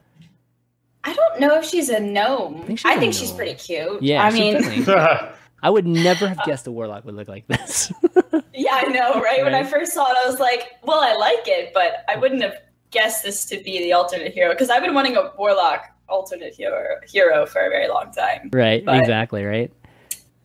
I 1.04 1.14
don't 1.14 1.40
know 1.40 1.58
if 1.58 1.64
she's 1.64 1.88
a 1.88 2.00
gnome. 2.00 2.64
think 2.64 2.78
she's 2.80 2.84
I 2.86 2.94
a 2.94 2.98
think 2.98 3.14
she's 3.14 3.30
pretty 3.30 3.54
cute. 3.54 4.02
Yeah, 4.02 4.24
I 4.24 4.30
she's 4.30 4.38
mean, 4.40 4.54
definitely- 4.84 5.28
I 5.62 5.70
would 5.70 5.86
never 5.86 6.28
have 6.28 6.42
guessed 6.44 6.66
a 6.66 6.72
Warlock 6.72 7.04
would 7.04 7.14
look 7.14 7.28
like 7.28 7.46
this. 7.48 7.92
yeah, 8.54 8.74
I 8.74 8.84
know, 8.84 9.20
right? 9.20 9.42
When 9.44 9.54
I 9.54 9.64
first 9.64 9.92
saw 9.92 10.06
it, 10.10 10.16
I 10.24 10.28
was 10.28 10.38
like, 10.40 10.76
well, 10.84 11.00
I 11.00 11.14
like 11.14 11.46
it, 11.48 11.72
but 11.74 12.04
I 12.08 12.16
wouldn't 12.16 12.42
have 12.42 12.54
guessed 12.90 13.22
this 13.24 13.44
to 13.46 13.60
be 13.62 13.78
the 13.80 13.92
alternate 13.92 14.32
hero 14.32 14.50
because 14.52 14.70
I've 14.70 14.82
been 14.82 14.94
wanting 14.94 15.16
a 15.16 15.32
warlock 15.36 15.84
alternate 16.08 16.54
hero 16.54 16.96
hero 17.06 17.44
for 17.44 17.60
a 17.60 17.68
very 17.68 17.88
long 17.88 18.10
time. 18.12 18.48
right. 18.52 18.84
But- 18.84 18.98
Exactly. 19.00 19.44
Right. 19.44 19.72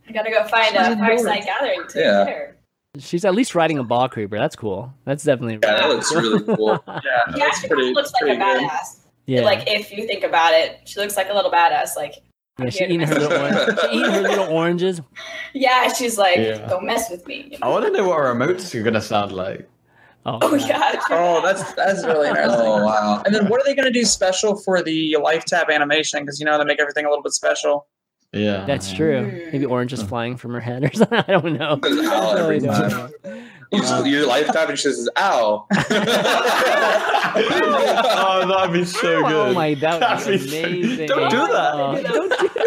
I 0.10 0.12
gotta 0.12 0.32
go 0.32 0.44
find 0.46 0.68
She's 0.76 0.78
a. 0.88 0.98
Fireside 0.98 1.44
Gathering 1.46 1.84
to 1.90 2.00
Yeah. 2.00 2.26
get. 2.26 2.58
She's 3.00 3.24
at 3.26 3.34
least 3.34 3.56
riding 3.56 3.80
a 3.80 3.84
ball 3.84 4.10
creeper. 4.10 4.38
That's 4.38 4.56
cool. 4.56 4.94
That's 5.06 5.24
definitely 5.24 5.60
Yeah, 5.64 5.78
that 5.78 5.90
looks 5.90 6.14
really 6.14 6.44
cool. 6.58 6.84
Yeah, 6.88 7.00
She 7.34 7.40
that's 7.40 7.42
actually 7.42 7.70
pretty, 7.70 7.94
looks 7.94 8.12
like 8.12 8.22
a 8.24 8.26
pretty 8.26 8.40
good. 8.40 8.70
badass. 8.70 8.98
yeah. 9.26 9.42
Like 9.42 9.64
if 9.68 9.92
you 9.92 10.06
think 10.06 10.24
about 10.24 10.54
it, 10.54 10.82
she 10.86 11.00
looks 11.00 11.16
like 11.16 11.30
a 11.30 11.34
little 11.34 11.50
badass. 11.52 11.96
Like 11.96 12.16
yeah, 12.60 12.70
she 12.70 12.84
eating 12.86 13.02
her 13.02 13.16
little 13.16 13.38
orange, 13.42 13.80
she 13.82 13.88
eating 13.98 14.12
her 14.12 14.22
little 14.22 14.48
oranges. 14.50 15.02
yeah, 15.54 15.92
she's 15.92 16.18
like, 16.18 16.38
Yeah. 16.38 16.68
don't 16.68 16.86
mess 16.86 17.10
with 17.10 17.26
me. 17.28 17.48
you 17.52 17.58
I 17.62 17.68
want 17.70 17.86
to 17.86 17.92
know 17.92 18.08
what 18.10 18.18
our 18.18 18.34
emotes 18.36 18.74
are 18.80 18.84
gonna 18.84 19.02
sound 19.02 19.32
like. 19.32 19.68
Oh, 20.26 20.40
Oh 20.42 20.56
yeah. 20.56 20.94
yeah. 20.94 21.02
Oh, 21.10 21.42
that's 21.44 21.74
that's 21.74 22.06
really 22.06 22.30
interesting. 22.30 22.62
Oh 22.62 22.86
wow. 22.86 23.22
And 23.26 23.34
then 23.36 23.48
what 23.50 23.60
are 23.60 23.64
they 23.66 23.76
going 23.76 23.92
to 23.92 23.92
do 23.92 24.06
special 24.06 24.56
for 24.56 24.82
the 24.82 25.18
life 25.22 25.44
tap 25.44 25.70
animation? 25.70 26.22
Because 26.22 26.40
you 26.40 26.46
know 26.46 26.58
they 26.58 26.64
make 26.64 26.80
everything 26.80 27.06
a 27.06 27.10
little 27.10 27.24
bit 27.24 27.34
special. 27.34 27.88
Yeah, 28.32 28.66
That's 28.66 28.92
true. 28.92 29.30
Hmm. 29.30 29.52
Maybe 29.52 29.66
oranges 29.66 30.02
flying 30.02 30.38
from 30.38 30.54
her 30.54 30.60
head 30.62 30.84
or 30.86 30.92
something. 30.94 31.20
I 31.28 31.32
don't 31.34 31.54
know. 31.60 31.78
Ow 31.84 32.36
every 32.38 32.60
don't 32.60 32.90
know. 32.90 33.10
You 33.72 33.80
just, 33.82 34.06
your 34.06 34.28
life 34.28 34.48
tap 34.48 34.70
and 34.70 34.78
she 34.78 34.84
says, 34.84 35.10
"Ow." 35.18 35.66
oh, 37.36 38.46
that'd 38.48 38.74
be 38.74 38.86
so 38.86 39.22
good. 39.24 39.32
Oh 39.34 39.54
my, 39.54 39.74
that 39.76 40.00
would 40.00 40.32
be 40.32 40.38
That'd 40.38 40.42
be 40.42 40.48
so- 40.50 40.64
amazing. 40.68 41.08
Don't 41.08 41.30
do 41.30 41.48
that. 41.48 41.74
Oh, 41.74 42.02
don't 42.04 42.30
do 42.30 42.50
that. 42.50 42.64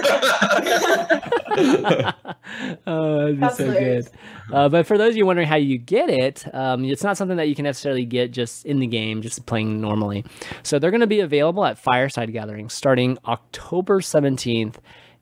oh, 2.86 3.18
that'd 3.18 3.36
be 3.36 3.40
That's 3.40 3.56
so 3.56 3.64
hilarious. 3.64 4.08
good. 4.08 4.54
Uh, 4.54 4.68
but 4.68 4.86
for 4.86 4.98
those 4.98 5.10
of 5.10 5.16
you 5.16 5.26
wondering 5.26 5.48
how 5.48 5.56
you 5.56 5.78
get 5.78 6.08
it, 6.10 6.44
um, 6.54 6.84
it's 6.84 7.02
not 7.02 7.16
something 7.16 7.36
that 7.36 7.48
you 7.48 7.54
can 7.54 7.64
necessarily 7.64 8.04
get 8.04 8.30
just 8.30 8.66
in 8.66 8.78
the 8.78 8.86
game, 8.86 9.22
just 9.22 9.46
playing 9.46 9.80
normally. 9.80 10.24
So 10.62 10.78
they're 10.78 10.90
going 10.90 11.00
to 11.00 11.06
be 11.06 11.20
available 11.20 11.64
at 11.64 11.78
Fireside 11.78 12.32
Gatherings 12.32 12.72
starting 12.72 13.18
October 13.26 14.00
17th. 14.00 14.76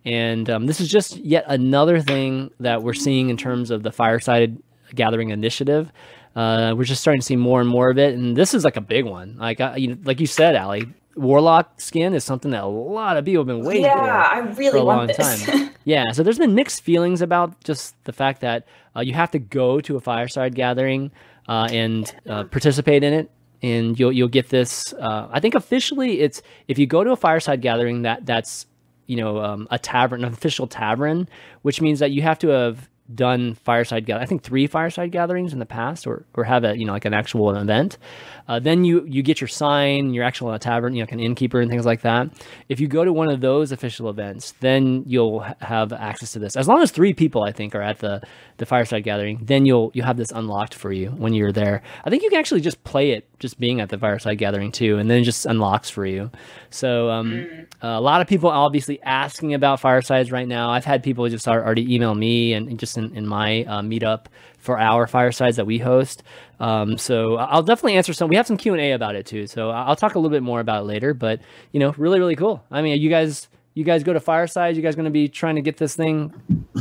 And 0.07 0.51
um, 0.51 0.66
this 0.66 0.81
is 0.83 0.91
just 0.91 1.16
yet 1.16 1.45
another 1.49 2.01
thing 2.01 2.51
that 2.61 2.83
we're 2.83 2.93
seeing 2.93 3.31
in 3.31 3.39
terms 3.39 3.70
of 3.70 3.83
the 3.83 3.91
Fireside 3.93 4.59
Gathering 4.95 5.30
initiative. 5.30 5.92
Uh, 6.36 6.74
we're 6.76 6.84
just 6.84 7.01
starting 7.01 7.20
to 7.20 7.26
see 7.26 7.36
more 7.36 7.61
and 7.61 7.68
more 7.68 7.90
of 7.90 7.99
it, 7.99 8.14
and 8.14 8.36
this 8.36 8.55
is 8.55 8.64
like 8.64 8.76
a 8.76 8.80
big 8.80 9.05
one. 9.05 9.36
Like 9.38 9.61
I, 9.61 9.76
you 9.76 9.88
know, 9.88 9.97
like 10.05 10.18
you 10.20 10.26
said, 10.26 10.57
Ali, 10.57 10.86
Warlock 11.16 11.80
skin 11.80 12.12
is 12.14 12.24
something 12.24 12.51
that 12.51 12.64
a 12.64 12.66
lot 12.66 13.16
of 13.16 13.24
people 13.24 13.40
have 13.42 13.47
been 13.47 13.64
waiting 13.64 13.84
yeah, 13.84 13.95
for 13.99 14.05
Yeah, 14.07 14.28
I 14.32 14.38
really 14.55 14.70
for 14.72 14.76
a 14.78 14.82
long 14.82 14.97
want 14.99 15.16
this. 15.16 15.45
time. 15.45 15.70
Yeah, 15.86 16.12
so 16.12 16.22
there's 16.22 16.38
been 16.38 16.55
mixed 16.55 16.82
feelings 16.82 17.20
about 17.20 17.62
just 17.62 17.95
the 18.05 18.12
fact 18.14 18.40
that 18.40 18.66
uh, 18.97 19.01
you 19.01 19.12
have 19.12 19.30
to 19.32 19.38
go 19.38 19.80
to 19.82 19.97
a 19.97 20.01
fireside 20.01 20.55
gathering 20.55 21.12
uh, 21.47 21.68
and 21.70 22.11
uh, 22.26 22.45
participate 22.45 23.05
in 23.05 23.12
it, 23.12 23.30
and 23.62 24.01
you'll 24.01 24.11
you'll 24.11 24.28
get 24.28 24.49
this. 24.49 24.95
Uh, 24.95 25.28
I 25.30 25.40
think 25.40 25.55
officially, 25.55 26.20
it's 26.20 26.40
if 26.68 26.78
you 26.78 26.86
go 26.86 27.05
to 27.05 27.11
a 27.12 27.16
fireside 27.16 27.61
gathering 27.61 28.01
that 28.03 28.24
that's 28.24 28.64
you 29.07 29.16
know 29.16 29.40
um, 29.40 29.68
a 29.70 29.78
tavern, 29.78 30.24
an 30.24 30.32
official 30.32 30.66
tavern, 30.66 31.28
which 31.61 31.82
means 31.82 31.99
that 31.99 32.11
you 32.12 32.22
have 32.22 32.38
to 32.38 32.49
have 32.49 32.88
done 33.12 33.55
fireside 33.55 34.07
gather. 34.07 34.22
I 34.22 34.26
think 34.26 34.42
three 34.42 34.66
fireside 34.66 35.11
gatherings 35.12 35.52
in 35.52 35.59
the 35.59 35.66
past, 35.66 36.07
or 36.07 36.24
or 36.34 36.44
have 36.44 36.64
a 36.64 36.76
you 36.76 36.86
know 36.86 36.92
like 36.92 37.05
an 37.05 37.14
actual 37.14 37.55
event. 37.55 37.98
Uh, 38.47 38.59
then 38.59 38.84
you 38.84 39.05
you 39.07 39.22
get 39.22 39.40
your 39.40 39.49
sign, 39.49 40.12
you're 40.12 40.24
actual 40.24 40.51
in 40.51 40.55
a 40.55 40.59
tavern, 40.59 40.95
you 40.95 41.01
know, 41.01 41.05
like 41.05 41.12
an 41.12 41.20
innkeeper 41.20 41.61
and 41.61 41.70
things 41.70 41.86
like 41.86 42.03
that. 42.03 42.28
If 42.68 42.80
you 42.80 42.88
go 42.88 43.05
to 43.05 43.12
one 43.12 43.28
of 43.28 43.40
those 43.40 43.72
official 43.72 44.11
events, 44.11 44.53
then 44.61 45.05
you'll 45.07 45.40
ha- 45.40 45.55
have 45.61 45.92
access 45.92 46.32
to 46.32 46.38
this. 46.38 46.57
As 46.57 46.68
long 46.68 46.82
as 46.82 46.90
three 46.90 47.14
people, 47.14 47.42
I 47.42 47.53
think, 47.53 47.74
are 47.74 47.82
at 47.82 47.99
the 47.99 48.22
the 48.59 48.66
fireside 48.66 49.05
gathering, 49.05 49.40
then 49.42 49.64
you'll 49.64 49.90
you'll 49.95 50.07
have 50.07 50.16
this 50.16 50.30
unlocked 50.30 50.74
for 50.74 50.92
you 50.92 51.11
when 51.11 51.32
you're 51.32 51.53
there. 51.53 51.82
I 52.05 52.11
think 52.11 52.22
you 52.22 52.30
can 52.30 52.38
actually 52.38 52.61
just 52.61 52.82
play 52.84 53.12
it 53.12 53.28
just 53.38 53.59
being 53.59 53.80
at 53.80 53.88
the 53.88 53.99
fireside 53.99 54.38
gathering 54.38 54.72
too, 54.72 54.99
and 54.99 55.11
then 55.11 55.22
it 55.22 55.24
just 55.24 55.47
unlocks 55.47 55.88
for 55.88 56.05
you. 56.05 56.30
So 56.70 57.11
um, 57.11 57.66
a 57.80 58.01
lot 58.01 58.20
of 58.20 58.26
people 58.26 58.51
obviously 58.51 59.03
asking 59.03 59.55
about 59.55 59.80
firesides 59.80 60.30
right 60.30 60.47
now. 60.47 60.70
I've 60.70 60.84
had 60.84 61.03
people 61.03 61.28
just 61.28 61.49
already 61.49 61.95
email 61.95 62.14
me 62.14 62.53
and 62.53 62.68
and 62.68 62.78
just 62.78 62.99
in, 62.99 63.14
in 63.16 63.26
my 63.26 63.64
uh, 63.64 63.80
meetup 63.80 64.26
for 64.64 64.80
our 64.80 65.06
firesides 65.06 65.56
that 65.58 65.66
we 65.66 65.78
host. 65.78 66.22
Um, 66.58 66.96
so 66.96 67.36
I'll 67.36 67.62
definitely 67.62 67.96
answer 67.96 68.14
some. 68.14 68.30
We 68.30 68.36
have 68.36 68.46
some 68.46 68.56
Q 68.56 68.72
and 68.72 68.80
A 68.80 68.92
about 68.92 69.14
it 69.14 69.26
too. 69.26 69.46
So 69.46 69.70
I'll 69.70 69.94
talk 69.94 70.14
a 70.14 70.18
little 70.18 70.30
bit 70.30 70.42
more 70.42 70.60
about 70.60 70.82
it 70.82 70.86
later. 70.86 71.12
But 71.12 71.40
you 71.72 71.80
know, 71.80 71.94
really, 71.98 72.18
really 72.18 72.36
cool. 72.36 72.64
I 72.70 72.80
mean, 72.80 73.00
you 73.00 73.10
guys, 73.10 73.48
you 73.74 73.84
guys 73.84 74.02
go 74.02 74.14
to 74.14 74.20
firesides. 74.20 74.76
You 74.76 74.82
guys 74.82 74.94
going 74.94 75.04
to 75.04 75.10
be 75.10 75.28
trying 75.28 75.56
to 75.56 75.62
get 75.62 75.76
this 75.76 75.94
thing 75.94 76.32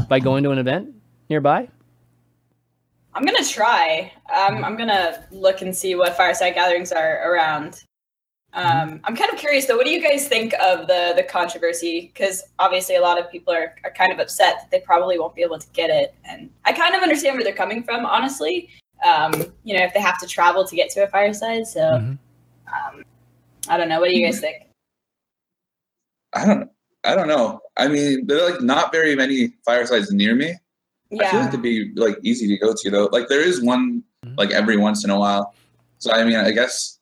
by 0.08 0.20
going 0.20 0.44
to 0.46 0.52
an 0.52 0.60
event 0.60 0.96
nearby? 1.30 1.68
I'm 3.16 3.26
gonna 3.26 3.46
try. 3.46 4.12
Um, 4.36 4.64
I'm 4.64 4.76
gonna 4.76 5.28
look 5.32 5.62
and 5.62 5.76
see 5.76 5.94
what 5.94 6.18
fireside 6.18 6.56
gatherings 6.56 6.92
are 6.92 7.32
around. 7.32 7.84
Um, 8.56 9.02
I'm 9.04 9.16
kind 9.16 9.32
of 9.32 9.40
curious 9.40 9.66
though. 9.66 9.76
What 9.76 9.86
do 9.86 9.92
you 9.92 10.02
guys 10.02 10.28
think 10.28 10.54
of 10.62 10.88
the 10.88 11.14
the 11.16 11.24
controversy? 11.24 12.12
Because 12.14 12.44
obviously, 12.60 12.96
a 12.96 13.02
lot 13.02 13.20
of 13.20 13.32
people 13.32 13.52
are, 13.52 13.76
are 13.84 13.92
kind 13.92 14.12
of 14.12 14.20
upset 14.20 14.58
that 14.62 14.72
they 14.72 14.80
probably 14.80 15.18
won't 15.18 15.34
be 15.34 15.42
able 15.42 15.58
to 15.58 15.68
get 15.74 15.90
it, 15.90 16.14
and 16.24 16.50
I 16.66 16.72
kind 16.74 16.94
of 16.96 17.02
understand 17.02 17.36
where 17.36 17.44
they're 17.44 17.54
coming 17.54 17.84
from. 17.84 18.06
Honestly, 18.06 18.70
um, 19.04 19.34
you 19.64 19.76
know, 19.76 19.84
if 19.84 19.94
they 19.94 20.00
have 20.00 20.20
to 20.20 20.28
travel 20.28 20.66
to 20.68 20.76
get 20.76 20.92
to 20.92 21.04
a 21.04 21.08
fireside, 21.08 21.66
so 21.66 21.80
Mhm. 21.80 22.18
um, 22.68 23.04
I 23.68 23.78
don't 23.78 23.90
know. 23.90 24.00
What 24.00 24.10
do 24.10 24.18
you 24.18 24.26
guys 24.26 24.40
think? 24.40 24.68
I 26.34 26.46
don't. 26.46 26.70
I 27.04 27.16
don't 27.16 27.28
know. 27.28 27.60
I 27.76 27.88
mean, 27.88 28.28
there 28.28 28.38
are 28.44 28.52
like 28.52 28.62
not 28.62 28.92
very 28.92 29.16
many 29.16 29.54
firesides 29.66 30.12
near 30.12 30.36
me. 30.36 30.54
I 31.20 31.30
feel 31.30 31.40
like 31.42 31.50
it'd 31.50 31.62
be 31.62 31.92
like 31.96 32.18
easy 32.24 32.48
to 32.48 32.58
go 32.58 32.74
to 32.74 32.90
though. 32.90 33.10
Like 33.12 33.28
there 33.28 33.42
is 33.42 33.62
one 33.64 34.04
Mhm. 34.26 34.38
like 34.38 34.52
every 34.52 34.78
once 34.78 35.04
in 35.04 35.10
a 35.10 35.20
while. 35.20 35.54
So 35.98 36.12
I 36.12 36.24
mean, 36.24 36.36
I 36.36 36.52
guess. 36.52 37.00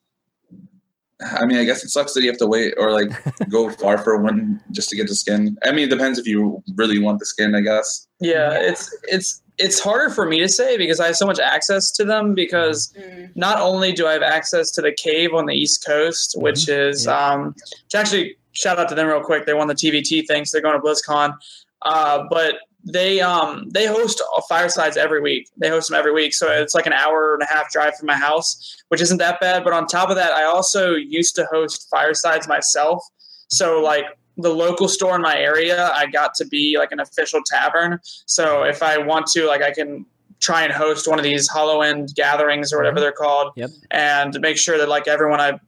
I 1.40 1.46
mean, 1.46 1.58
I 1.58 1.64
guess 1.66 1.84
it 1.84 1.90
sucks 1.90 2.14
that 2.14 2.22
you 2.24 2.30
have 2.30 2.38
to 2.40 2.48
wait 2.48 2.74
or 2.78 2.92
like 2.92 3.10
go 3.50 3.70
far 3.84 3.98
for 3.98 4.18
one 4.22 4.60
just 4.72 4.90
to 4.90 4.96
get 4.96 5.08
the 5.08 5.16
skin. 5.16 5.58
I 5.64 5.72
mean, 5.72 5.86
it 5.88 5.90
depends 5.90 6.18
if 6.20 6.26
you 6.28 6.64
really 6.76 7.00
want 7.00 7.20
the 7.20 7.26
skin. 7.26 7.54
I 7.56 7.62
guess. 7.62 8.08
Yeah, 8.20 8.52
it's 8.54 8.90
it's 9.04 9.42
it's 9.58 9.80
harder 9.80 10.10
for 10.10 10.26
me 10.26 10.40
to 10.40 10.50
say 10.50 10.78
because 10.78 11.00
I 11.00 11.08
have 11.08 11.16
so 11.16 11.26
much 11.28 11.40
access 11.40 11.92
to 11.92 12.04
them 12.06 12.34
because 12.34 12.92
Mm, 12.98 13.30
not 13.36 13.60
only 13.60 13.92
do 13.92 14.08
I 14.08 14.14
have 14.14 14.24
access 14.24 14.72
to 14.72 14.82
the 14.82 14.92
cave 14.92 15.34
on 15.34 15.46
the 15.46 15.54
East 15.54 15.86
Coast, 15.86 16.36
which 16.38 16.68
is 16.68 17.06
Yeah. 17.06 17.18
um, 17.32 17.56
which 17.86 17.96
actually 17.96 18.36
shout 18.54 18.80
out 18.80 18.90
to 18.90 18.96
them 18.96 19.08
real 19.08 19.22
quick. 19.22 19.46
They 19.46 19.54
won 19.54 19.68
the 19.68 19.76
TVT 19.76 20.26
thing, 20.28 20.46
so 20.46 20.52
they're 20.58 20.62
going 20.64 20.80
to 20.82 20.86
BlizzCon. 20.86 21.36
Uh, 21.84 22.24
but 22.30 22.56
they 22.84 23.22
um 23.22 23.70
they 23.70 23.86
host 23.86 24.22
firesides 24.50 24.98
every 24.98 25.22
week. 25.22 25.50
They 25.58 25.70
host 25.70 25.90
them 25.90 25.98
every 26.00 26.14
week, 26.14 26.34
so 26.34 26.50
it's 26.50 26.74
like 26.74 26.88
an 26.88 26.94
hour 26.94 27.34
and 27.36 27.44
a 27.44 27.46
half 27.46 27.72
drive 27.72 27.96
from 27.96 28.08
my 28.08 28.16
house, 28.16 28.84
which 28.90 29.02
isn't 29.02 29.18
that 29.20 29.40
bad. 29.40 29.64
But 29.64 29.74
on 29.74 29.86
top 29.88 30.10
of 30.10 30.16
that, 30.16 30.32
I 30.34 30.44
also 30.46 30.96
used 30.96 31.36
to 31.36 31.46
host 31.52 31.88
firesides 31.92 32.48
myself. 32.48 33.04
So 33.50 33.82
like 33.82 34.06
the 34.38 34.50
local 34.50 34.88
store 34.88 35.16
in 35.16 35.22
my 35.22 35.38
area, 35.38 35.92
I 35.94 36.08
got 36.08 36.34
to 36.36 36.46
be 36.48 36.78
like 36.78 36.92
an 36.92 37.00
official 37.00 37.42
tavern. 37.46 38.00
So 38.26 38.64
if 38.64 38.82
I 38.82 38.98
want 38.98 39.28
to, 39.28 39.46
like, 39.46 39.62
I 39.62 39.72
can 39.72 40.06
try 40.40 40.64
and 40.64 40.72
host 40.74 41.08
one 41.08 41.20
of 41.20 41.24
these 41.24 41.48
Hollow 41.48 41.82
End 41.82 42.10
gatherings 42.16 42.74
or 42.74 42.78
whatever 42.78 43.00
they're 43.00 43.12
called, 43.12 43.52
Yep. 43.58 43.70
and 43.92 44.40
make 44.40 44.58
sure 44.58 44.78
that 44.80 44.90
like 44.90 45.08
everyone 45.08 45.40
I 45.40 45.60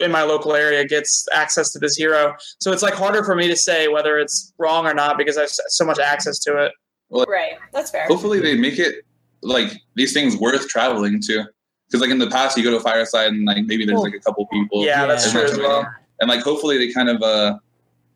in 0.00 0.10
my 0.10 0.22
local 0.22 0.54
area 0.54 0.84
gets 0.84 1.26
access 1.32 1.72
to 1.72 1.78
this 1.78 1.96
hero. 1.96 2.34
So 2.58 2.72
it's 2.72 2.82
like 2.82 2.94
harder 2.94 3.22
for 3.24 3.34
me 3.34 3.46
to 3.48 3.56
say 3.56 3.88
whether 3.88 4.18
it's 4.18 4.52
wrong 4.58 4.86
or 4.86 4.94
not 4.94 5.18
because 5.18 5.36
I 5.36 5.42
have 5.42 5.50
so 5.50 5.84
much 5.84 5.98
access 5.98 6.38
to 6.40 6.56
it. 6.64 6.72
right. 7.10 7.52
That's 7.72 7.90
fair. 7.90 8.06
Hopefully, 8.06 8.40
they 8.40 8.56
make 8.56 8.78
it 8.78 9.04
like 9.42 9.72
these 9.94 10.12
things 10.12 10.36
worth 10.36 10.68
traveling 10.68 11.20
to. 11.22 11.44
Because 11.86 12.00
like 12.00 12.10
in 12.10 12.18
the 12.18 12.30
past, 12.30 12.56
you 12.56 12.62
go 12.62 12.70
to 12.70 12.76
a 12.76 12.80
fireside 12.80 13.28
and 13.28 13.44
like 13.44 13.64
maybe 13.66 13.84
there's 13.84 14.00
like 14.00 14.14
a 14.14 14.20
couple 14.20 14.46
people. 14.46 14.84
Yeah, 14.84 15.06
that's 15.06 15.30
true 15.30 15.42
as 15.42 15.58
well. 15.58 15.86
And 16.20 16.28
like 16.28 16.42
hopefully 16.42 16.78
they 16.78 16.92
kind 16.92 17.08
of 17.08 17.22
uh 17.22 17.58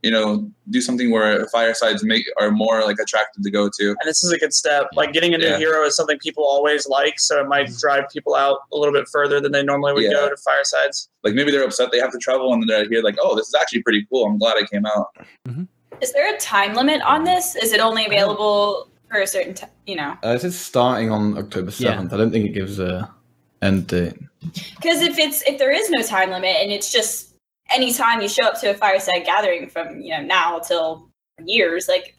you 0.05 0.11
know 0.11 0.27
do 0.71 0.81
something 0.89 1.09
where 1.11 1.47
firesides 1.55 2.05
make 2.05 2.25
are 2.41 2.51
more 2.51 2.77
like 2.89 2.99
attractive 3.05 3.43
to 3.43 3.51
go 3.51 3.71
to. 3.79 3.85
And 3.89 4.05
this 4.11 4.23
is 4.25 4.31
a 4.33 4.39
good 4.39 4.53
step. 4.63 4.85
Like 5.01 5.13
getting 5.17 5.33
a 5.35 5.39
new 5.39 5.47
Yeah. 5.53 5.59
hero 5.65 5.79
is 5.87 5.97
something 5.97 6.19
people 6.19 6.45
always 6.45 6.87
like, 6.99 7.19
so 7.19 7.41
it 7.43 7.49
might 7.55 7.69
drive 7.85 8.05
people 8.15 8.35
out 8.35 8.59
a 8.73 8.77
little 8.77 8.93
bit 8.99 9.07
further 9.17 9.41
than 9.41 9.51
they 9.53 9.63
normally 9.63 9.93
would 9.95 10.05
Yeah. 10.05 10.13
go 10.21 10.29
to 10.29 10.37
firesides. 10.47 11.09
Like 11.25 11.35
maybe 11.35 11.51
they're 11.51 11.65
upset 11.65 11.91
they 11.91 11.99
have 12.07 12.13
to 12.13 12.19
travel 12.19 12.53
and 12.53 12.61
then 12.63 12.69
they're 12.69 12.89
here 12.89 13.03
like 13.03 13.17
oh 13.23 13.35
this 13.35 13.49
is 13.49 13.55
actually 13.61 13.83
pretty 13.83 14.07
cool. 14.11 14.27
I'm 14.27 14.39
glad 14.39 14.57
I 14.63 14.65
came 14.67 14.85
out. 14.85 15.07
Is 16.03 16.13
there 16.13 16.35
a 16.35 16.39
time 16.39 16.75
limit 16.75 17.01
on 17.03 17.25
this? 17.25 17.57
Is 17.57 17.73
it 17.73 17.81
only 17.81 18.05
available 18.05 18.91
for 19.11 19.21
a 19.21 19.27
certain 19.27 19.55
time? 19.55 19.71
You 19.87 19.97
know, 19.97 20.17
Uh, 20.25 20.35
it 20.39 20.45
is 20.45 20.59
starting 20.59 21.11
on 21.11 21.39
October 21.39 21.71
Yeah. 21.79 21.91
seventh. 21.93 22.13
I 22.13 22.17
don't 22.19 22.31
think 22.31 22.45
it 22.45 22.55
gives 22.61 22.79
a 22.79 23.11
end 23.63 23.87
date. 23.87 24.15
because 24.77 25.01
if 25.01 25.19
it's 25.19 25.41
if 25.51 25.57
there 25.59 25.73
is 25.81 25.89
no 25.89 26.03
time 26.03 26.31
limit 26.31 26.57
and 26.61 26.71
it's 26.71 26.93
just 26.93 27.34
anytime 27.73 28.21
you 28.21 28.29
show 28.29 28.45
up 28.45 28.61
to 28.61 28.71
a 28.71 28.75
fireside 28.75 29.25
gathering 29.25 29.69
from 29.69 30.01
you 30.01 30.11
know 30.17 30.23
now 30.23 30.59
till 30.59 31.09
years, 31.45 31.89
like 31.89 32.15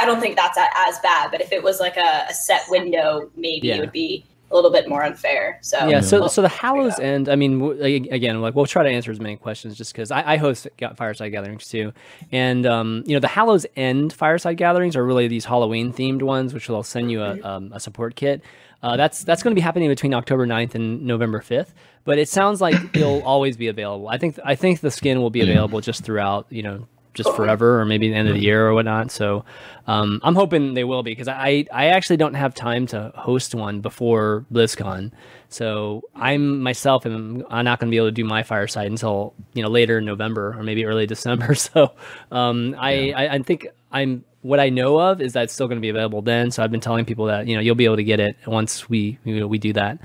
I 0.00 0.04
don't 0.04 0.20
think 0.20 0.36
that's 0.36 0.58
as 0.58 0.98
bad. 1.00 1.30
But 1.30 1.40
if 1.40 1.52
it 1.52 1.62
was 1.62 1.80
like 1.80 1.96
a, 1.96 2.26
a 2.28 2.34
set 2.34 2.62
window, 2.68 3.30
maybe 3.36 3.68
Yeah. 3.68 3.76
it 3.76 3.80
would 3.80 3.92
be 3.92 4.24
a 4.50 4.54
little 4.54 4.70
bit 4.70 4.88
more 4.88 5.02
unfair. 5.04 5.58
So 5.60 5.88
yeah 5.88 6.00
so 6.00 6.20
Well, 6.20 6.28
so 6.30 6.40
the 6.40 6.48
hallows 6.48 6.98
end 6.98 7.28
i 7.28 7.36
mean 7.36 7.58
w- 7.58 8.06
again 8.10 8.40
like 8.40 8.54
we'll 8.54 8.64
try 8.64 8.82
to 8.82 8.88
answer 8.88 9.10
as 9.10 9.20
many 9.20 9.36
questions 9.36 9.76
just 9.76 9.92
because 9.92 10.10
I, 10.10 10.22
I 10.32 10.36
host 10.38 10.66
ga- 10.78 10.94
fireside 10.94 11.32
gatherings 11.32 11.68
too 11.68 11.92
and 12.32 12.64
um, 12.64 13.02
you 13.04 13.12
know 13.12 13.20
the 13.20 13.28
hallows 13.28 13.66
end 13.76 14.14
fireside 14.14 14.56
gatherings 14.56 14.96
are 14.96 15.04
really 15.04 15.28
these 15.28 15.44
halloween 15.44 15.92
themed 15.92 16.22
ones 16.22 16.54
which 16.54 16.66
will 16.70 16.82
send 16.82 17.10
you 17.10 17.20
a, 17.22 17.38
um, 17.42 17.70
a 17.74 17.80
support 17.80 18.16
kit 18.16 18.40
uh, 18.82 18.96
that's 18.96 19.24
that's 19.24 19.42
going 19.42 19.52
to 19.52 19.58
be 19.58 19.62
happening 19.62 19.88
between 19.88 20.14
october 20.14 20.46
9th 20.46 20.74
and 20.74 21.02
november 21.04 21.40
5th 21.40 21.68
but 22.04 22.18
it 22.18 22.28
sounds 22.28 22.60
like 22.60 22.74
it'll 22.94 23.22
always 23.22 23.56
be 23.56 23.68
available 23.68 24.08
i 24.08 24.18
think 24.18 24.38
i 24.44 24.54
think 24.54 24.80
the 24.80 24.90
skin 24.90 25.20
will 25.20 25.30
be 25.30 25.40
available 25.40 25.80
just 25.80 26.04
throughout 26.04 26.46
you 26.50 26.62
know 26.62 26.86
just 27.18 27.34
forever, 27.34 27.80
or 27.80 27.84
maybe 27.84 28.08
the 28.08 28.14
end 28.14 28.28
of 28.28 28.34
the 28.34 28.40
year 28.40 28.66
or 28.66 28.74
whatnot. 28.74 29.10
So 29.10 29.44
um, 29.86 30.20
I'm 30.22 30.34
hoping 30.34 30.74
they 30.74 30.84
will 30.84 31.02
be 31.02 31.10
because 31.10 31.28
I 31.28 31.66
I 31.72 31.88
actually 31.88 32.16
don't 32.16 32.34
have 32.34 32.54
time 32.54 32.86
to 32.88 33.12
host 33.14 33.54
one 33.54 33.80
before 33.80 34.46
BlizzCon. 34.52 35.10
So 35.48 36.02
I'm 36.14 36.60
myself 36.62 37.04
am 37.04 37.44
I'm 37.50 37.64
not 37.64 37.80
going 37.80 37.88
to 37.88 37.90
be 37.90 37.96
able 37.96 38.08
to 38.08 38.12
do 38.12 38.24
my 38.24 38.42
fireside 38.42 38.86
until 38.86 39.34
you 39.52 39.62
know 39.62 39.68
later 39.68 39.98
in 39.98 40.04
November 40.04 40.54
or 40.56 40.62
maybe 40.62 40.86
early 40.86 41.06
December. 41.14 41.54
So 41.54 41.92
um, 42.30 42.74
I, 42.78 43.12
I 43.12 43.34
I 43.34 43.38
think 43.40 43.66
I'm 43.92 44.24
what 44.48 44.60
I 44.60 44.68
know 44.70 44.98
of 44.98 45.20
is 45.20 45.32
that 45.34 45.44
it's 45.44 45.52
still 45.52 45.68
going 45.68 45.76
to 45.78 45.86
be 45.88 45.90
available 45.90 46.22
then. 46.22 46.50
So 46.50 46.62
I've 46.62 46.70
been 46.70 46.80
telling 46.80 47.04
people 47.04 47.26
that 47.26 47.46
you 47.46 47.54
know 47.54 47.60
you'll 47.60 47.74
be 47.74 47.84
able 47.84 47.96
to 47.96 48.04
get 48.04 48.18
it 48.20 48.36
once 48.46 48.88
we 48.88 49.18
you 49.24 49.40
know, 49.40 49.46
we 49.46 49.58
do 49.58 49.72
that. 49.74 49.98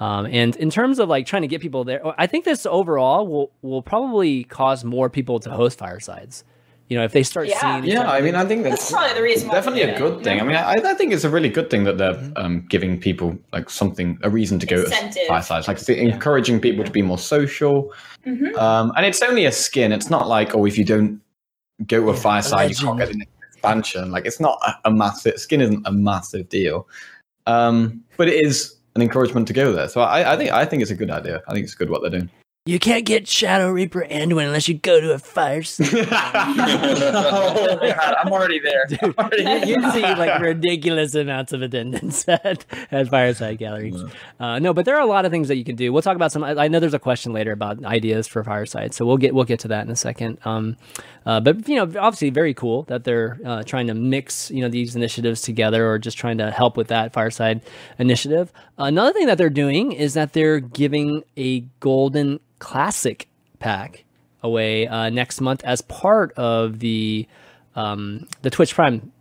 Um, 0.00 0.24
and 0.26 0.56
in 0.56 0.70
terms 0.70 0.98
of 0.98 1.10
like 1.10 1.26
trying 1.26 1.42
to 1.42 1.48
get 1.48 1.60
people 1.60 1.84
there, 1.84 2.00
I 2.18 2.26
think 2.26 2.44
this 2.46 2.64
overall 2.64 3.26
will 3.26 3.50
will 3.62 3.82
probably 3.82 4.44
cause 4.44 4.84
more 4.84 5.10
people 5.10 5.38
to 5.40 5.50
host 5.50 5.78
firesides. 5.78 6.44
You 6.88 6.96
know, 6.98 7.04
if 7.04 7.12
they 7.12 7.22
start 7.22 7.46
Yeah. 7.46 7.60
seeing, 7.60 7.84
Yeah, 7.92 8.10
I 8.10 8.20
mean, 8.20 8.34
I 8.34 8.44
think 8.46 8.64
that's, 8.64 8.76
That's 8.80 8.90
probably 8.90 9.14
the 9.14 9.22
reason 9.22 9.48
why 9.48 9.54
definitely 9.54 9.82
a 9.82 9.96
good 9.96 10.14
it. 10.20 10.24
thing. 10.24 10.40
I 10.40 10.44
mean, 10.44 10.56
I, 10.56 10.72
I 10.92 10.94
think 10.94 11.12
it's 11.12 11.22
a 11.22 11.30
really 11.30 11.48
good 11.48 11.70
thing 11.70 11.84
that 11.84 11.98
they're 11.98 12.18
um, 12.34 12.66
giving 12.68 12.98
people 12.98 13.38
like 13.52 13.70
something, 13.70 14.18
a 14.24 14.30
reason 14.30 14.58
to 14.58 14.66
go 14.66 14.80
Incentive. 14.80 15.22
to 15.22 15.28
firesides, 15.28 15.68
like 15.68 15.76
it's 15.76 15.88
encouraging 15.88 16.58
people 16.60 16.82
to 16.84 16.90
be 16.90 17.02
more 17.02 17.18
social. 17.18 17.92
Mhm. 18.26 18.56
Um, 18.58 18.92
and 18.96 19.06
it's 19.06 19.22
only 19.22 19.44
a 19.44 19.52
skin. 19.52 19.92
It's 19.92 20.10
not 20.10 20.26
like, 20.26 20.52
oh, 20.56 20.64
if 20.66 20.76
you 20.78 20.84
don't 20.84 21.20
go 21.86 22.00
to 22.00 22.10
a 22.10 22.16
fireside, 22.16 22.70
you 22.70 22.76
can't 22.76 22.98
get 22.98 23.06
legend. 23.08 23.22
an 23.22 23.28
expansion. 23.60 24.10
Like, 24.10 24.26
it's 24.26 24.40
not 24.40 24.58
a, 24.66 24.88
a 24.88 24.90
massive 24.90 25.38
skin. 25.38 25.60
Isn't 25.60 25.86
a 25.86 25.92
massive 25.92 26.48
deal, 26.48 26.88
um, 27.46 28.02
but 28.16 28.28
it 28.28 28.44
is 28.44 28.76
an 28.96 29.02
encouragement 29.02 29.46
to 29.48 29.52
go 29.52 29.72
there. 29.72 29.88
So 29.88 30.00
I, 30.00 30.32
I 30.32 30.36
think 30.36 30.50
I 30.50 30.64
think 30.64 30.82
it's 30.82 30.90
a 30.90 30.96
good 30.96 31.10
idea. 31.10 31.42
I 31.48 31.52
think 31.52 31.64
it's 31.64 31.74
good 31.74 31.90
what 31.90 32.02
they're 32.02 32.10
doing. 32.10 32.30
You 32.66 32.78
can't 32.78 33.06
get 33.06 33.26
Shadow 33.26 33.70
Reaper 33.70 34.06
Anduin 34.10 34.44
unless 34.44 34.68
you 34.68 34.74
go 34.74 35.00
to 35.00 35.12
a 35.12 35.18
fireside. 35.18 35.88
oh 35.94 37.78
God, 37.80 38.14
I'm 38.22 38.30
already 38.30 38.60
there. 38.60 38.86
I'm 39.00 39.14
already 39.16 39.70
you, 39.70 39.90
see 39.92 40.02
like 40.02 40.42
ridiculous 40.42 41.14
amounts 41.14 41.54
of 41.54 41.62
attendance 41.62 42.28
at, 42.28 42.66
at 42.90 43.08
Fireside 43.08 43.56
Galleries. 43.56 44.04
Uh, 44.38 44.58
no, 44.58 44.74
but 44.74 44.84
there 44.84 44.94
are 44.94 45.00
a 45.00 45.06
lot 45.06 45.24
of 45.24 45.32
things 45.32 45.48
that 45.48 45.56
you 45.56 45.64
can 45.64 45.74
do. 45.74 45.90
We'll 45.90 46.02
talk 46.02 46.16
about 46.16 46.32
some. 46.32 46.44
I 46.44 46.64
I 46.64 46.68
know 46.68 46.80
there's 46.80 46.92
a 46.92 46.98
question 46.98 47.32
later 47.32 47.52
about 47.52 47.82
ideas 47.82 48.28
for 48.28 48.44
Fireside, 48.44 48.92
so 48.92 49.06
we'll 49.06 49.16
get 49.16 49.34
we'll 49.34 49.44
get 49.44 49.60
to 49.60 49.68
that 49.68 49.86
in 49.86 49.90
a 49.90 49.96
second. 49.96 50.36
Um, 50.44 50.76
uh, 51.24 51.40
but 51.40 51.66
you 51.66 51.76
know, 51.76 51.84
obviously, 51.98 52.28
very 52.28 52.52
cool 52.52 52.82
that 52.84 53.04
they're 53.04 53.38
uh, 53.42 53.62
trying 53.62 53.86
to 53.86 53.94
mix 53.94 54.50
you 54.50 54.60
know 54.60 54.68
these 54.68 54.94
initiatives 54.94 55.40
together, 55.40 55.90
or 55.90 55.98
just 55.98 56.18
trying 56.18 56.36
to 56.36 56.50
help 56.50 56.76
with 56.76 56.88
that 56.88 57.14
Fireside 57.14 57.62
initiative. 57.98 58.52
Another 58.76 59.14
thing 59.14 59.28
that 59.28 59.38
they're 59.38 59.48
doing 59.48 59.92
is 59.92 60.12
that 60.12 60.34
they're 60.34 60.60
giving 60.60 61.24
a 61.38 61.60
golden 61.80 62.38
classic 62.60 63.26
pack 63.58 64.04
away 64.42 64.86
uh, 64.86 65.10
next 65.10 65.40
month 65.40 65.64
as 65.64 65.82
part 65.82 66.32
of 66.34 66.78
the 66.78 67.26
um, 67.74 68.28
the 68.42 68.50
Twitch 68.50 68.74
Prime, 68.74 69.12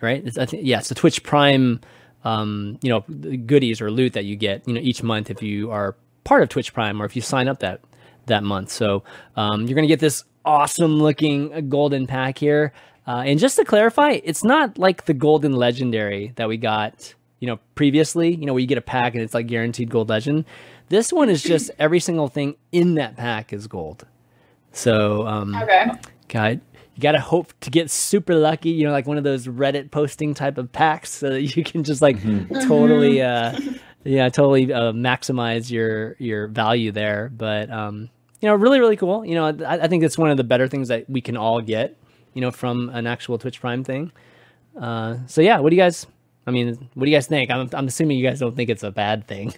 right? 0.00 0.24
It's, 0.24 0.38
I 0.38 0.46
think, 0.46 0.66
yeah, 0.66 0.78
it's 0.78 0.88
the 0.88 0.94
Twitch 0.94 1.22
Prime, 1.22 1.80
um, 2.24 2.78
you 2.82 2.90
know, 2.90 3.00
goodies 3.00 3.80
or 3.80 3.90
loot 3.90 4.14
that 4.14 4.24
you 4.24 4.36
get, 4.36 4.66
you 4.66 4.74
know, 4.74 4.80
each 4.80 5.02
month 5.02 5.30
if 5.30 5.42
you 5.42 5.70
are 5.70 5.96
part 6.24 6.42
of 6.42 6.48
Twitch 6.48 6.72
Prime 6.72 7.00
or 7.00 7.04
if 7.04 7.14
you 7.14 7.22
sign 7.22 7.48
up 7.48 7.60
that 7.60 7.80
that 8.26 8.42
month. 8.42 8.70
So 8.70 9.02
um, 9.36 9.66
you're 9.66 9.74
gonna 9.74 9.86
get 9.86 10.00
this 10.00 10.24
awesome 10.44 10.98
looking 11.00 11.68
golden 11.68 12.06
pack 12.06 12.38
here. 12.38 12.72
Uh, 13.06 13.22
and 13.26 13.40
just 13.40 13.56
to 13.56 13.64
clarify, 13.64 14.20
it's 14.22 14.44
not 14.44 14.78
like 14.78 15.06
the 15.06 15.14
golden 15.14 15.52
legendary 15.52 16.32
that 16.36 16.48
we 16.48 16.56
got, 16.56 17.14
you 17.40 17.46
know, 17.46 17.58
previously. 17.74 18.34
You 18.34 18.46
know, 18.46 18.52
where 18.52 18.60
you 18.60 18.66
get 18.66 18.78
a 18.78 18.82
pack 18.82 19.14
and 19.14 19.22
it's 19.22 19.34
like 19.34 19.46
guaranteed 19.46 19.90
gold 19.90 20.08
legend. 20.10 20.44
This 20.90 21.12
one 21.12 21.30
is 21.30 21.42
just 21.42 21.70
every 21.78 22.00
single 22.00 22.28
thing 22.28 22.56
in 22.72 22.94
that 22.96 23.16
pack 23.16 23.52
is 23.54 23.66
gold. 23.66 24.06
So 24.72 25.26
um, 25.26 25.54
Okay. 25.56 25.86
God, 26.28 26.60
you 26.94 27.00
gotta 27.00 27.20
hope 27.20 27.52
to 27.60 27.70
get 27.70 27.90
super 27.90 28.34
lucky. 28.34 28.70
You 28.70 28.84
know, 28.84 28.92
like 28.92 29.06
one 29.06 29.16
of 29.16 29.24
those 29.24 29.46
Reddit 29.46 29.90
posting 29.90 30.34
type 30.34 30.58
of 30.58 30.70
packs, 30.70 31.10
so 31.10 31.30
that 31.30 31.42
you 31.56 31.64
can 31.64 31.82
just 31.82 32.02
like 32.02 32.22
totally, 32.66 33.22
uh, 33.22 33.58
yeah, 34.04 34.28
totally 34.28 34.72
uh, 34.72 34.92
maximize 34.92 35.70
your 35.70 36.14
your 36.18 36.46
value 36.48 36.92
there. 36.92 37.30
But 37.34 37.70
um, 37.70 38.10
you 38.40 38.48
know, 38.48 38.54
really, 38.54 38.78
really 38.78 38.96
cool. 38.96 39.24
You 39.24 39.34
know, 39.34 39.46
I, 39.46 39.84
I 39.84 39.88
think 39.88 40.04
it's 40.04 40.16
one 40.18 40.30
of 40.30 40.36
the 40.36 40.44
better 40.44 40.68
things 40.68 40.88
that 40.88 41.08
we 41.08 41.20
can 41.20 41.36
all 41.36 41.60
get. 41.60 41.96
You 42.34 42.42
know, 42.42 42.52
from 42.52 42.90
an 42.90 43.08
actual 43.08 43.38
Twitch 43.38 43.60
Prime 43.60 43.82
thing. 43.82 44.12
Uh, 44.80 45.16
so 45.26 45.40
yeah, 45.40 45.58
what 45.58 45.70
do 45.70 45.76
you 45.76 45.82
guys? 45.82 46.06
I 46.46 46.52
mean, 46.52 46.88
what 46.94 47.04
do 47.04 47.10
you 47.10 47.16
guys 47.16 47.26
think? 47.26 47.50
I'm 47.50 47.68
I'm 47.72 47.88
assuming 47.88 48.18
you 48.18 48.26
guys 48.28 48.38
don't 48.38 48.54
think 48.54 48.70
it's 48.70 48.84
a 48.84 48.90
bad 48.92 49.26
thing. 49.26 49.54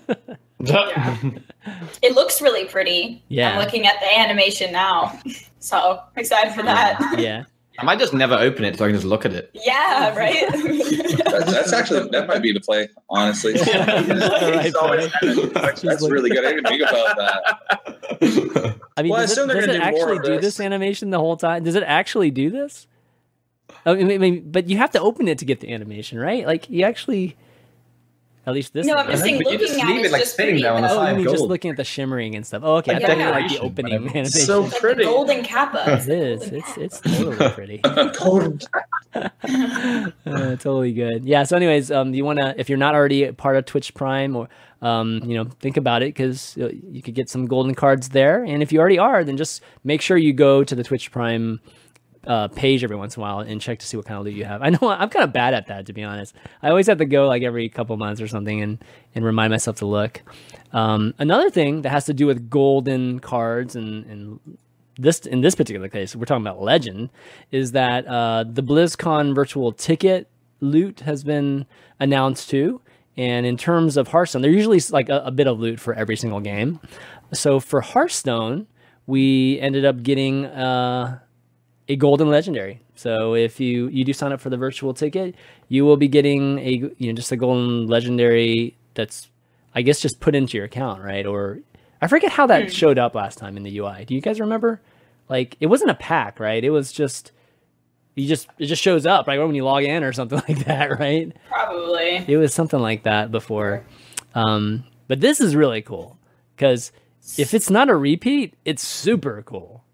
It 2.02 2.14
looks 2.14 2.40
really 2.40 2.64
pretty. 2.64 3.22
Yeah. 3.28 3.52
I'm 3.52 3.58
looking 3.58 3.86
at 3.86 4.00
the 4.00 4.18
animation 4.18 4.72
now. 4.72 5.18
So 5.58 6.00
excited 6.16 6.54
for 6.54 6.62
that. 6.62 7.16
yeah. 7.18 7.44
I 7.80 7.84
might 7.84 7.98
just 8.00 8.12
never 8.12 8.34
open 8.34 8.64
it 8.64 8.76
so 8.76 8.84
I 8.84 8.88
can 8.88 8.96
just 8.96 9.06
look 9.06 9.24
at 9.24 9.32
it. 9.32 9.50
Yeah, 9.54 10.16
right? 10.16 10.48
That, 11.28 11.44
that's 11.46 11.72
actually 11.74 12.08
that 12.08 12.26
might 12.26 12.40
be 12.42 12.52
the 12.52 12.60
play, 12.60 12.88
honestly. 13.10 13.52
Right, 13.52 14.66
It's 14.66 14.74
always- 14.74 15.12
right. 15.22 15.76
that's 15.76 16.08
really 16.10 16.30
good. 16.30 16.44
I 16.44 16.52
didn't 16.54 16.66
think 16.66 16.82
about 16.82 17.16
that. 17.16 18.74
I 18.96 19.02
mean, 19.02 19.10
Well, 19.12 19.20
I 19.20 19.22
does, 19.26 19.30
it, 19.30 19.32
assume 19.32 19.48
they're 19.48 19.56
does 19.58 19.66
gonna 19.66 19.78
it 19.78 19.90
do 19.92 19.96
actually 20.00 20.18
do 20.20 20.34
this. 20.36 20.40
this 20.56 20.60
animation 20.60 21.10
the 21.10 21.18
whole 21.18 21.36
time? 21.36 21.64
Does 21.64 21.74
it 21.74 21.82
actually 21.84 22.30
do 22.30 22.50
this? 22.50 22.86
Oh, 23.86 23.92
I 23.92 23.96
mean, 23.96 24.10
I 24.10 24.18
mean, 24.18 24.50
but 24.50 24.68
you 24.68 24.78
have 24.78 24.90
to 24.92 25.00
open 25.00 25.28
it 25.28 25.38
to 25.38 25.44
get 25.44 25.60
the 25.60 25.72
animation, 25.72 26.18
right? 26.18 26.46
Like 26.46 26.68
you 26.70 26.84
actually, 26.84 27.36
at 28.48 28.54
least 28.54 28.72
this. 28.72 28.86
no, 28.86 28.94
one 28.94 29.04
I'm 29.06 29.10
just 29.12 29.22
saying 29.22 29.42
But 29.42 29.52
you 29.52 29.58
looking 29.58 29.66
just 29.68 29.80
at 29.80 29.86
leave 29.88 29.96
it 29.96 30.00
it, 30.00 30.06
is 30.06 30.12
like, 30.12 30.22
just 30.22 30.36
sitting 30.36 30.52
pretty. 30.54 30.62
there 30.62 30.72
on 30.72 30.82
the 30.82 30.88
but 30.88 30.94
Oh, 30.94 31.04
side. 31.04 31.20
you 31.20 31.30
just 31.30 31.44
looking 31.44 31.70
at 31.70 31.76
the 31.76 31.84
shimmering 31.84 32.34
and 32.34 32.46
stuff. 32.46 32.62
Oh, 32.64 32.76
okay. 32.76 32.94
I 32.94 32.98
Yeah. 32.98 33.06
thought 33.06 33.18
you 33.18 33.24
like 33.30 33.48
the 33.50 33.58
opening 33.60 33.92
whatever. 33.92 34.08
animation. 34.10 34.30
So 34.40 34.64
It's 34.64 34.72
like 34.72 34.80
pretty. 34.80 35.04
the 35.04 35.10
golden 35.10 35.42
kappa. 35.44 35.84
it 35.92 36.08
is. 36.08 36.42
It's 36.50 36.76
it's 36.78 37.00
totally 37.18 37.50
pretty. 37.50 37.80
uh, 39.14 40.10
totally 40.26 40.92
good. 40.92 41.24
Yeah. 41.24 41.42
So, 41.44 41.56
anyways, 41.56 41.90
um, 41.90 42.14
you 42.14 42.24
want 42.24 42.38
to, 42.38 42.54
if 42.58 42.68
you're 42.68 42.78
not 42.78 42.94
already 42.94 43.24
a 43.24 43.32
part 43.32 43.56
of 43.56 43.64
Twitch 43.66 43.94
Prime, 43.94 44.36
or 44.36 44.48
um, 44.82 45.20
you 45.24 45.34
know, 45.36 45.44
think 45.60 45.76
about 45.76 46.02
it 46.02 46.14
because 46.14 46.56
you 46.56 47.02
could 47.02 47.14
get 47.14 47.28
some 47.28 47.46
golden 47.46 47.74
cards 47.74 48.10
there. 48.10 48.44
And 48.44 48.62
if 48.62 48.72
you 48.72 48.78
already 48.80 48.98
are, 48.98 49.24
then 49.24 49.36
just 49.36 49.62
make 49.84 50.00
sure 50.00 50.16
you 50.16 50.32
go 50.32 50.62
to 50.64 50.74
the 50.74 50.84
Twitch 50.84 51.10
Prime 51.10 51.60
uh, 52.28 52.46
page 52.48 52.84
every 52.84 52.96
once 52.96 53.16
in 53.16 53.20
a 53.20 53.22
while 53.22 53.40
and 53.40 53.60
check 53.60 53.78
to 53.80 53.86
see 53.86 53.96
what 53.96 54.06
kind 54.06 54.18
of 54.18 54.24
loot 54.24 54.34
you 54.34 54.44
have. 54.44 54.62
I 54.62 54.68
know 54.68 54.78
I'm 54.82 55.08
kind 55.08 55.24
of 55.24 55.32
bad 55.32 55.54
at 55.54 55.66
that, 55.66 55.86
to 55.86 55.92
be 55.92 56.04
honest. 56.04 56.34
I 56.62 56.68
always 56.68 56.86
have 56.86 56.98
to 56.98 57.06
go 57.06 57.26
like 57.26 57.42
every 57.42 57.68
couple 57.68 57.96
months 57.96 58.20
or 58.20 58.28
something 58.28 58.60
and 58.60 58.78
and 59.14 59.24
remind 59.24 59.50
myself 59.50 59.76
to 59.78 59.86
look. 59.86 60.22
Um, 60.72 61.14
another 61.18 61.50
thing 61.50 61.82
that 61.82 61.90
has 61.90 62.04
to 62.06 62.14
do 62.14 62.26
with 62.26 62.50
golden 62.50 63.18
cards 63.18 63.74
and 63.74 64.04
and 64.06 64.58
this 64.98 65.20
in 65.20 65.40
this 65.40 65.54
particular 65.54 65.88
case, 65.88 66.14
we're 66.14 66.26
talking 66.26 66.46
about 66.46 66.60
Legend, 66.60 67.10
is 67.50 67.72
that 67.72 68.06
uh, 68.06 68.44
the 68.44 68.62
BlizzCon 68.62 69.34
virtual 69.34 69.72
ticket 69.72 70.28
loot 70.60 71.00
has 71.00 71.24
been 71.24 71.66
announced 71.98 72.50
too. 72.50 72.80
And 73.16 73.46
in 73.46 73.56
terms 73.56 73.96
of 73.96 74.08
Hearthstone, 74.08 74.42
there's 74.42 74.54
usually 74.54 74.80
like 74.90 75.08
a, 75.08 75.22
a 75.24 75.30
bit 75.30 75.48
of 75.48 75.58
loot 75.58 75.80
for 75.80 75.94
every 75.94 76.16
single 76.16 76.40
game. 76.40 76.78
So 77.32 77.58
for 77.58 77.80
Hearthstone, 77.80 78.66
we 79.06 79.58
ended 79.60 79.84
up 79.84 80.02
getting 80.02 80.44
uh, 80.46 81.18
a 81.88 81.96
golden 81.96 82.28
legendary. 82.28 82.80
So 82.94 83.34
if 83.34 83.60
you 83.60 83.88
you 83.88 84.04
do 84.04 84.12
sign 84.12 84.32
up 84.32 84.40
for 84.40 84.50
the 84.50 84.56
virtual 84.56 84.94
ticket, 84.94 85.34
you 85.68 85.84
will 85.84 85.96
be 85.96 86.08
getting 86.08 86.58
a 86.58 86.70
you 86.98 87.08
know 87.08 87.12
just 87.12 87.32
a 87.32 87.36
golden 87.36 87.86
legendary 87.86 88.76
that's 88.94 89.28
I 89.74 89.82
guess 89.82 90.00
just 90.00 90.20
put 90.20 90.34
into 90.34 90.56
your 90.56 90.66
account, 90.66 91.02
right? 91.02 91.26
Or 91.26 91.60
I 92.00 92.06
forget 92.08 92.32
how 92.32 92.46
that 92.46 92.72
showed 92.72 92.98
up 92.98 93.14
last 93.14 93.38
time 93.38 93.56
in 93.56 93.62
the 93.62 93.78
UI. 93.78 94.04
Do 94.04 94.14
you 94.14 94.20
guys 94.20 94.40
remember? 94.40 94.80
Like 95.28 95.56
it 95.60 95.66
wasn't 95.66 95.90
a 95.90 95.94
pack, 95.94 96.40
right? 96.40 96.62
It 96.62 96.70
was 96.70 96.92
just 96.92 97.32
you 98.14 98.26
just 98.26 98.48
it 98.58 98.66
just 98.66 98.82
shows 98.82 99.06
up 99.06 99.26
right 99.26 99.38
when 99.38 99.54
you 99.54 99.64
log 99.64 99.84
in 99.84 100.04
or 100.04 100.12
something 100.12 100.42
like 100.48 100.64
that, 100.66 100.98
right? 100.98 101.32
Probably. 101.48 102.24
It 102.26 102.36
was 102.36 102.52
something 102.52 102.80
like 102.80 103.04
that 103.04 103.30
before. 103.30 103.84
Um, 104.34 104.84
but 105.06 105.20
this 105.20 105.40
is 105.40 105.56
really 105.56 105.82
cool 105.82 106.18
because 106.54 106.92
if 107.36 107.54
it's 107.54 107.70
not 107.70 107.88
a 107.88 107.96
repeat, 107.96 108.54
it's 108.64 108.82
super 108.82 109.42
cool. 109.42 109.84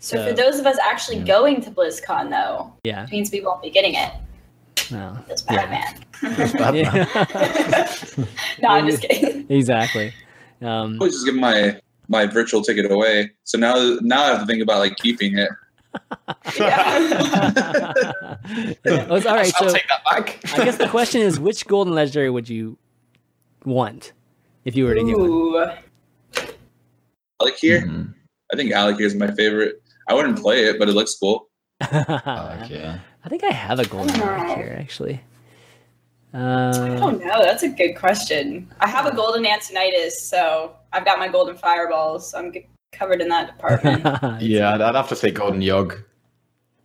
So 0.00 0.24
for 0.26 0.32
those 0.32 0.58
of 0.60 0.66
us 0.66 0.76
actually 0.78 1.20
going 1.20 1.60
to 1.62 1.70
BlizzCon, 1.70 2.30
though, 2.30 2.72
yeah, 2.84 3.04
it 3.04 3.10
means 3.10 3.30
we 3.32 3.40
won't 3.40 3.62
be 3.62 3.70
getting 3.70 3.94
it. 3.94 4.12
no, 4.90 5.18
This 5.28 5.44
Yeah. 5.50 5.66
Batman. 6.22 6.74
yeah. 6.74 8.24
no, 8.62 8.68
I'm 8.68 8.86
just 8.88 9.02
kidding. 9.02 9.46
exactly. 9.50 10.12
Um, 10.62 10.94
I 10.94 10.96
always 10.98 11.14
just 11.14 11.26
give 11.26 11.34
my 11.34 11.80
my 12.08 12.26
virtual 12.26 12.62
ticket 12.62 12.90
away. 12.90 13.30
So 13.44 13.58
now 13.58 13.98
now 14.00 14.22
I 14.24 14.26
have 14.28 14.40
to 14.40 14.46
think 14.46 14.62
about 14.62 14.78
like 14.78 14.96
keeping 14.96 15.36
it. 15.38 15.50
Yeah. 16.58 17.92
Well, 18.84 19.16
it's- 19.16 19.26
all 19.26 19.34
right, 19.36 19.52
I'll 19.60 19.68
so 19.68 19.72
take 19.74 19.86
that 19.88 20.02
back. 20.10 20.38
I 20.58 20.64
guess 20.64 20.76
the 20.78 20.88
question 20.88 21.20
is, 21.20 21.38
which 21.38 21.66
golden 21.66 21.94
legendary 21.94 22.30
would 22.30 22.48
you 22.48 22.78
want 23.64 24.12
if 24.64 24.74
you 24.76 24.84
were 24.84 24.94
to 24.94 25.04
get 25.04 25.18
one? 25.18 25.28
Ooh. 25.30 25.66
Al'Akir, 27.42 27.84
Mhm. 27.84 28.14
I 28.52 28.56
think 28.56 28.72
Al'Akir 28.72 29.02
is 29.02 29.14
my 29.14 29.30
favorite. 29.32 29.82
I 30.08 30.14
wouldn't 30.14 30.40
play 30.40 30.64
it, 30.64 30.78
but 30.78 30.88
it 30.88 30.92
looks 30.94 31.14
cool. 31.16 31.48
Fuck, 31.82 32.00
yeah. 32.70 32.98
I 33.24 33.28
think 33.28 33.44
I 33.44 33.50
have 33.52 33.78
a 33.78 33.86
golden 33.86 34.14
Al'Akir 34.20 34.78
actually. 34.80 35.20
I 36.34 36.38
Uh, 36.38 36.98
don't 36.98 37.20
know. 37.24 37.42
That's 37.42 37.62
a 37.62 37.68
good 37.68 37.94
question. 37.94 38.68
I 38.80 38.88
have 38.88 39.06
a 39.06 39.14
golden 39.14 39.46
Antonidas, 39.46 40.20
so 40.20 40.74
I've 40.92 41.04
got 41.04 41.18
my 41.18 41.28
golden 41.28 41.56
fireballs. 41.56 42.30
So 42.30 42.38
I'm 42.38 42.52
g- 42.52 42.66
covered 42.92 43.20
in 43.20 43.28
that 43.28 43.46
department. 43.48 44.02
Yeah, 44.42 44.74
I'd, 44.74 44.80
I'd 44.80 44.94
have 44.94 45.08
to 45.08 45.16
say 45.16 45.30
Golden 45.30 45.60
Yogg. 45.60 46.02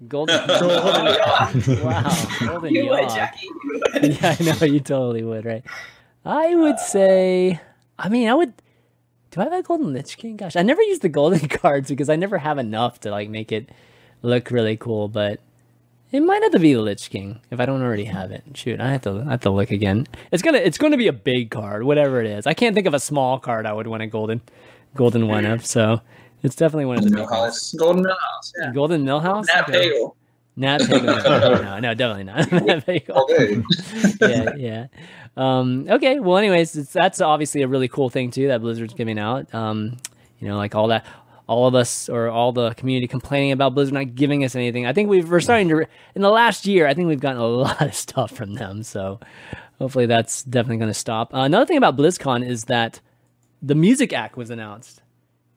Golden. 0.08 0.46
Golden 0.48 1.84
wow, 1.86 2.28
golden 2.46 2.74
you 2.76 2.90
would, 2.90 3.08
Jackie. 3.10 3.46
You 3.48 3.82
would. 3.94 4.22
yeah, 4.22 4.36
I 4.38 4.44
know 4.44 4.66
you 4.66 4.80
totally 4.82 5.24
would, 5.24 5.46
right? 5.46 5.64
I 6.26 6.56
would 6.56 6.78
say, 6.80 7.60
I 7.98 8.10
mean, 8.10 8.28
I 8.28 8.34
would. 8.34 8.54
Do 9.34 9.42
I 9.42 9.46
have 9.46 9.54
a 9.54 9.64
golden 9.64 9.94
Lich 9.94 10.18
King? 10.18 10.38
Gosh, 10.38 10.56
I 10.56 10.62
never 10.62 10.82
use 10.84 11.00
the 11.00 11.10
golden 11.10 11.48
cards 11.50 11.90
because 11.90 12.08
I 12.08 12.16
never 12.16 12.38
have 12.38 12.60
enough 12.60 13.00
to 13.02 13.10
like 13.10 13.30
make 13.30 13.52
it 13.52 13.68
look 14.22 14.52
really 14.52 14.78
cool. 14.78 15.08
But 15.08 15.40
it 16.12 16.20
might 16.20 16.44
have 16.44 16.52
to 16.52 16.60
be 16.60 16.76
the 16.76 16.82
Lich 16.82 17.10
King 17.10 17.40
if 17.50 17.60
I 17.60 17.66
don't 17.66 17.82
already 17.82 18.06
have 18.06 18.32
it. 18.32 18.44
Shoot, 18.54 18.80
I 18.80 18.92
have 18.92 19.02
to 19.02 19.24
I 19.28 19.32
have 19.32 19.42
to 19.42 19.50
look 19.50 19.72
again. 19.72 20.06
It's 20.32 20.44
gonna 20.44 20.60
it's 20.60 20.78
gonna 20.78 20.98
be 20.98 21.08
a 21.08 21.14
big 21.14 21.50
card, 21.50 21.84
whatever 21.84 22.22
it 22.22 22.28
is. 22.28 22.46
I 22.46 22.54
can't 22.54 22.76
think 22.76 22.86
of 22.86 22.94
a 22.94 23.00
small 23.00 23.40
card 23.40 23.66
I 23.66 23.74
would 23.74 23.88
want 23.88 24.04
a 24.04 24.08
golden 24.08 24.42
golden 24.96 25.28
one 25.28 25.46
of. 25.46 25.66
So 25.66 26.02
it's 26.44 26.56
definitely 26.56 26.86
one 26.86 27.00
of 27.00 27.06
the 27.06 27.10
big 27.10 27.28
ones. 27.28 27.74
Millhouse. 27.74 27.80
Golden 27.80 28.04
Millhouse. 28.04 28.54
Yeah. 28.60 28.72
Golden 28.72 29.04
Millhouse. 29.04 29.46
Nat 29.48 29.68
Okay. 29.68 29.90
Pagle. 29.90 30.16
Nat 30.56 30.82
Pagle. 30.82 31.64
no, 31.64 31.80
no, 31.80 31.94
definitely 31.96 32.26
not. 32.26 32.52
Nat 32.52 32.86
Pagle 32.86 33.16
All 33.16 33.26
day. 33.26 33.64
yeah, 34.22 34.54
yeah. 34.56 34.88
Um, 35.36 35.88
okay. 35.90 36.20
Well, 36.20 36.38
anyways, 36.38 36.76
it's, 36.76 36.94
that's 36.94 37.22
obviously 37.22 37.62
a 37.64 37.68
really 37.68 37.88
cool 37.88 38.10
thing 38.10 38.32
too 38.32 38.48
that 38.50 38.62
Blizzard's 38.62 38.94
giving 38.94 39.18
out. 39.18 39.54
Um, 39.54 39.98
you 40.40 40.48
know, 40.48 40.58
like 40.58 40.76
all 40.76 40.90
that, 40.90 41.06
all 41.48 41.68
of 41.68 41.76
us 41.76 42.08
or 42.10 42.30
all 42.30 42.52
the 42.52 42.74
community 42.76 43.08
complaining 43.08 43.52
about 43.52 43.74
Blizzard 43.74 43.94
not 43.94 44.16
giving 44.16 44.44
us 44.44 44.56
anything. 44.56 44.86
I 44.86 44.94
think 44.94 45.10
we've 45.10 45.30
we're 45.30 45.40
starting 45.40 45.70
to 45.70 45.86
in 46.16 46.22
the 46.22 46.30
last 46.30 46.66
year. 46.66 46.88
I 46.88 46.94
think 46.94 47.08
we've 47.08 47.20
gotten 47.20 47.42
a 47.42 47.48
lot 47.48 47.82
of 47.82 47.94
stuff 47.96 48.32
from 48.32 48.54
them. 48.54 48.84
So 48.84 49.20
hopefully 49.80 50.06
that's 50.06 50.44
definitely 50.44 50.78
going 50.78 50.90
to 50.92 50.94
stop. 50.94 51.34
Uh, 51.34 51.40
another 51.40 51.66
thing 51.66 51.78
about 51.78 51.98
BlizzCon 51.98 52.46
is 52.48 52.66
that 52.66 53.00
the 53.62 53.76
music 53.76 54.14
act 54.14 54.36
was 54.38 54.50
announced, 54.50 55.02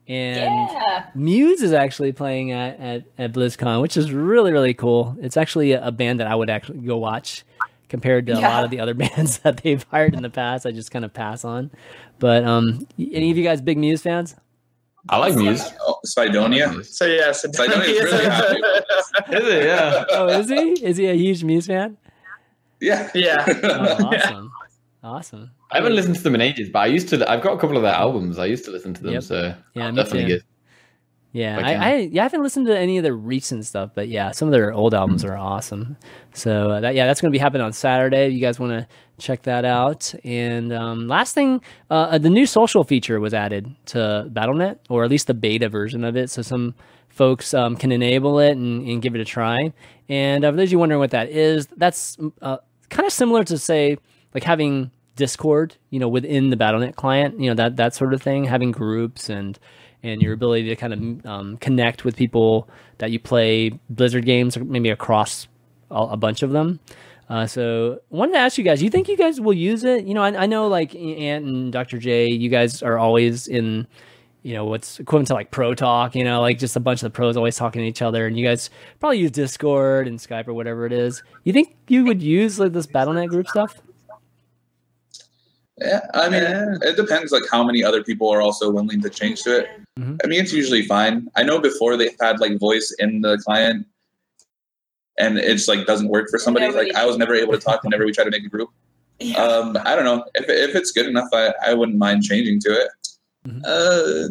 and 0.09 0.68
Yeah. 0.70 1.07
Muse 1.14 1.61
is 1.61 1.72
actually 1.72 2.12
playing 2.12 2.53
at, 2.53 2.79
at, 2.79 3.05
at 3.18 3.33
BlizzCon, 3.33 3.83
which 3.83 3.97
is 3.97 4.12
really, 4.12 4.53
really 4.53 4.74
cool. 4.74 5.16
It's 5.20 5.37
actually 5.37 5.72
a, 5.72 5.87
a 5.89 5.91
band 5.93 6.20
that 6.20 6.29
I 6.29 6.35
would 6.35 6.49
actually 6.49 6.79
go 6.79 6.97
watch 6.99 7.45
compared 7.89 8.26
to 8.26 8.32
a 8.32 8.41
lot 8.41 8.64
of 8.64 8.70
the 8.70 8.80
other 8.80 8.95
bands 9.03 9.39
that 9.39 9.59
they've 9.59 9.82
hired 9.91 10.14
in 10.14 10.22
the 10.22 10.30
past. 10.30 10.66
I 10.66 10.72
just 10.72 10.91
kind 10.91 11.05
of 11.05 11.12
pass 11.12 11.45
on. 11.45 11.70
But 12.18 12.45
um, 12.45 12.87
any 12.99 13.30
of 13.30 13.37
you 13.37 13.45
guys 13.45 13.61
big 13.61 13.78
Muse 13.78 14.03
fans? 14.03 14.34
I 15.09 15.18
like 15.18 15.37
Muse. 15.37 15.62
Oh, 15.87 15.99
Spidonia. 16.05 16.84
So 16.84 17.07
yeah, 17.07 17.30
so 17.32 17.49
Sidonia's 17.49 18.03
really 18.03 18.24
happy 18.24 18.57
Is 19.37 19.45
it? 19.49 19.64
Yeah. 19.66 20.05
Oh, 20.11 20.26
is 20.28 20.49
he? 20.49 20.84
Is 20.84 20.97
he 20.97 21.07
a 21.07 21.14
huge 21.14 21.45
Muse 21.45 21.66
fan? 21.68 21.97
Yeah. 22.80 23.09
Yeah. 23.14 23.45
Oh, 23.64 24.05
awesome. 24.12 24.53
Awesome. 25.05 25.51
I 25.70 25.76
haven't 25.76 25.95
listened 25.95 26.16
to 26.16 26.22
them 26.22 26.34
in 26.34 26.41
ages, 26.41 26.68
but 26.68 26.80
I 26.80 26.87
used 26.87 27.09
to. 27.11 27.30
I've 27.30 27.41
got 27.43 27.53
a 27.53 27.59
couple 27.61 27.76
of 27.76 27.82
their 27.84 27.93
albums. 27.95 28.39
I 28.41 28.47
used 28.47 28.64
to 28.64 28.72
listen 28.72 28.93
to 28.95 29.03
them, 29.03 29.12
Yep. 29.14 29.22
so 29.22 29.55
Yeah, 29.74 29.91
me 29.93 29.97
definitely 29.97 30.22
too. 30.22 30.28
good. 30.39 30.43
Yeah, 31.37 31.61
I, 31.62 31.74
I 31.74 31.95
yeah 31.97 32.22
I 32.22 32.24
haven't 32.24 32.43
listened 32.43 32.66
to 32.66 32.78
any 32.78 32.97
of 32.97 33.05
the 33.05 33.12
recent 33.12 33.66
stuff, 33.66 33.91
but 33.95 34.09
yeah, 34.09 34.30
some 34.30 34.49
of 34.49 34.53
their 34.53 34.72
old 34.72 34.95
albums 34.95 35.22
are 35.22 35.37
awesome. 35.37 35.99
So 36.32 36.70
uh, 36.70 36.80
that 36.80 36.95
yeah, 36.95 37.07
that's 37.07 37.20
going 37.20 37.30
to 37.30 37.37
be 37.37 37.39
happening 37.39 37.62
on 37.62 37.74
Saturday. 37.74 38.28
If 38.28 38.32
you 38.32 38.41
guys 38.41 38.59
want 38.59 38.72
to 38.72 38.87
check 39.18 39.43
that 39.43 39.66
out. 39.66 40.14
And 40.24 40.72
um, 40.72 41.09
last 41.09 41.34
thing, 41.34 41.61
uh, 41.91 42.16
the 42.16 42.30
new 42.30 42.47
social 42.47 42.84
feature 42.84 43.20
was 43.20 43.34
added 43.34 43.74
to 43.87 44.30
BattleNet, 44.32 44.78
or 44.89 45.05
at 45.05 45.11
least 45.11 45.26
the 45.26 45.34
beta 45.34 45.68
version 45.68 46.05
of 46.05 46.16
it. 46.16 46.30
So 46.30 46.41
some 46.41 46.74
folks 47.11 47.53
um, 47.53 47.76
can 47.76 47.93
enable 47.93 48.39
it 48.39 48.53
and, 48.53 48.87
and 48.89 49.03
give 49.03 49.14
it 49.14 49.20
a 49.20 49.24
try. 49.24 49.72
And 50.09 50.43
uh, 50.43 50.51
for 50.51 50.57
those 50.57 50.68
of 50.68 50.72
you 50.72 50.78
wondering 50.78 51.01
what 51.01 51.11
that 51.11 51.28
is, 51.28 51.66
that's 51.76 52.16
uh, 52.41 52.59
kind 52.89 53.07
of 53.07 53.12
similar 53.12 53.45
to 53.45 53.59
say 53.59 53.99
like 54.34 54.45
having 54.45 54.91
Discord, 55.16 55.76
you 55.91 55.99
know, 55.99 56.09
within 56.09 56.51
the 56.51 56.57
BattleNet 56.57 56.95
client, 56.95 57.41
you 57.41 57.49
know, 57.49 57.55
that 57.55 57.76
that 57.76 57.95
sort 57.95 58.12
of 58.14 58.22
thing, 58.22 58.45
having 58.45 58.70
groups 58.70 59.30
and 59.30 59.59
and 60.03 60.22
your 60.22 60.32
ability 60.32 60.68
to 60.68 60.76
kind 60.76 60.92
of 60.92 61.26
um, 61.26 61.57
connect 61.59 62.05
with 62.05 62.16
people 62.16 62.68
that 62.99 63.11
you 63.11 63.18
play 63.18 63.70
Blizzard 63.90 64.24
games, 64.24 64.57
or 64.57 64.64
maybe 64.64 64.90
across 64.90 65.49
a, 65.90 65.94
a 65.94 66.16
bunch 66.16 66.42
of 66.42 66.51
them. 66.51 66.80
Uh, 67.28 67.47
so, 67.47 68.01
wanted 68.11 68.32
to 68.32 68.38
ask 68.38 68.57
you 68.57 68.64
guys: 68.64 68.78
do 68.78 68.84
You 68.84 68.90
think 68.90 69.09
you 69.09 69.16
guys 69.16 69.40
will 69.40 69.53
use 69.53 69.82
it? 69.84 70.05
You 70.05 70.14
know, 70.14 70.22
I, 70.22 70.42
I 70.42 70.47
know 70.47 70.68
like 70.68 70.94
Ant 70.94 71.44
and 71.44 71.72
Dr. 71.72 71.99
J, 71.99 72.28
you 72.28 72.49
guys 72.49 72.82
are 72.82 72.99
always 72.99 73.49
in, 73.49 73.86
you 74.42 74.55
know, 74.55 74.64
what's 74.64 75.01
equivalent 75.01 75.28
to 75.28 75.34
like 75.34 75.51
pro 75.51 75.74
talk. 75.74 76.14
You 76.14 76.22
know, 76.22 76.40
like 76.40 76.59
just 76.59 76.76
a 76.76 76.80
bunch 76.80 77.03
of 77.03 77.12
the 77.12 77.16
pros 77.16 77.36
always 77.36 77.57
talking 77.57 77.82
to 77.82 77.88
each 77.88 78.03
other, 78.03 78.26
and 78.26 78.38
you 78.38 78.47
guys 78.47 78.70
probably 79.01 79.18
use 79.18 79.32
Discord 79.32 80.07
and 80.07 80.20
Skype 80.20 80.47
or 80.47 80.55
whatever 80.55 80.86
it 80.86 80.92
is. 80.92 81.22
You 81.42 81.53
think 81.53 81.74
you 81.88 82.05
would 82.05 82.22
use 82.22 82.61
like 82.61 82.72
this 82.72 82.86
BattleNet 82.86 83.28
group 83.28 83.49
stuff? 83.49 83.74
Yeah, 85.79 86.01
I 86.14 86.29
mean, 86.31 86.43
it 86.83 86.97
depends 86.97 87.33
like 87.33 87.43
how 87.51 87.62
many 87.62 87.85
other 87.85 88.03
people 88.03 88.31
are 88.31 88.41
also 88.41 88.70
willing 88.70 89.01
to 89.03 89.11
change 89.11 89.43
to 89.43 89.59
it. 89.61 89.68
Mhm. 89.99 90.18
I 90.24 90.27
mean, 90.27 90.41
it's 90.41 90.53
usually 90.53 90.83
fine. 90.87 91.29
I 91.37 91.43
know 91.43 91.59
before 91.61 91.97
they've 91.99 92.16
had 92.20 92.41
like 92.41 92.59
voice 92.59 92.95
in 92.99 93.20
the 93.20 93.37
client, 93.39 93.87
and 95.18 95.39
it's 95.39 95.68
like 95.68 95.87
doesn't 95.87 96.09
work 96.09 96.29
for 96.31 96.39
somebody. 96.39 96.66
Nobody- 96.66 96.93
Like 96.93 96.97
I 96.97 97.05
was 97.05 97.18
never 97.18 97.35
able 97.35 97.53
to 97.53 97.59
talk 97.59 97.85
whenever 97.85 98.05
we 98.07 98.12
tried 98.12 98.24
to 98.24 98.31
make 98.31 98.45
a 98.45 98.49
group. 98.49 98.70
Yeah. 99.18 99.43
Um, 99.43 99.77
I 99.85 99.95
don't 99.97 100.05
know 100.05 100.24
if 100.35 100.49
if 100.49 100.74
it's 100.74 100.93
good 100.93 101.07
enough. 101.07 101.29
I 101.33 101.53
I 101.66 101.74
wouldn't 101.74 101.99
mind 101.99 102.22
changing 102.22 102.61
to 102.61 102.70
it. 102.72 102.89
Uh, 103.64 104.27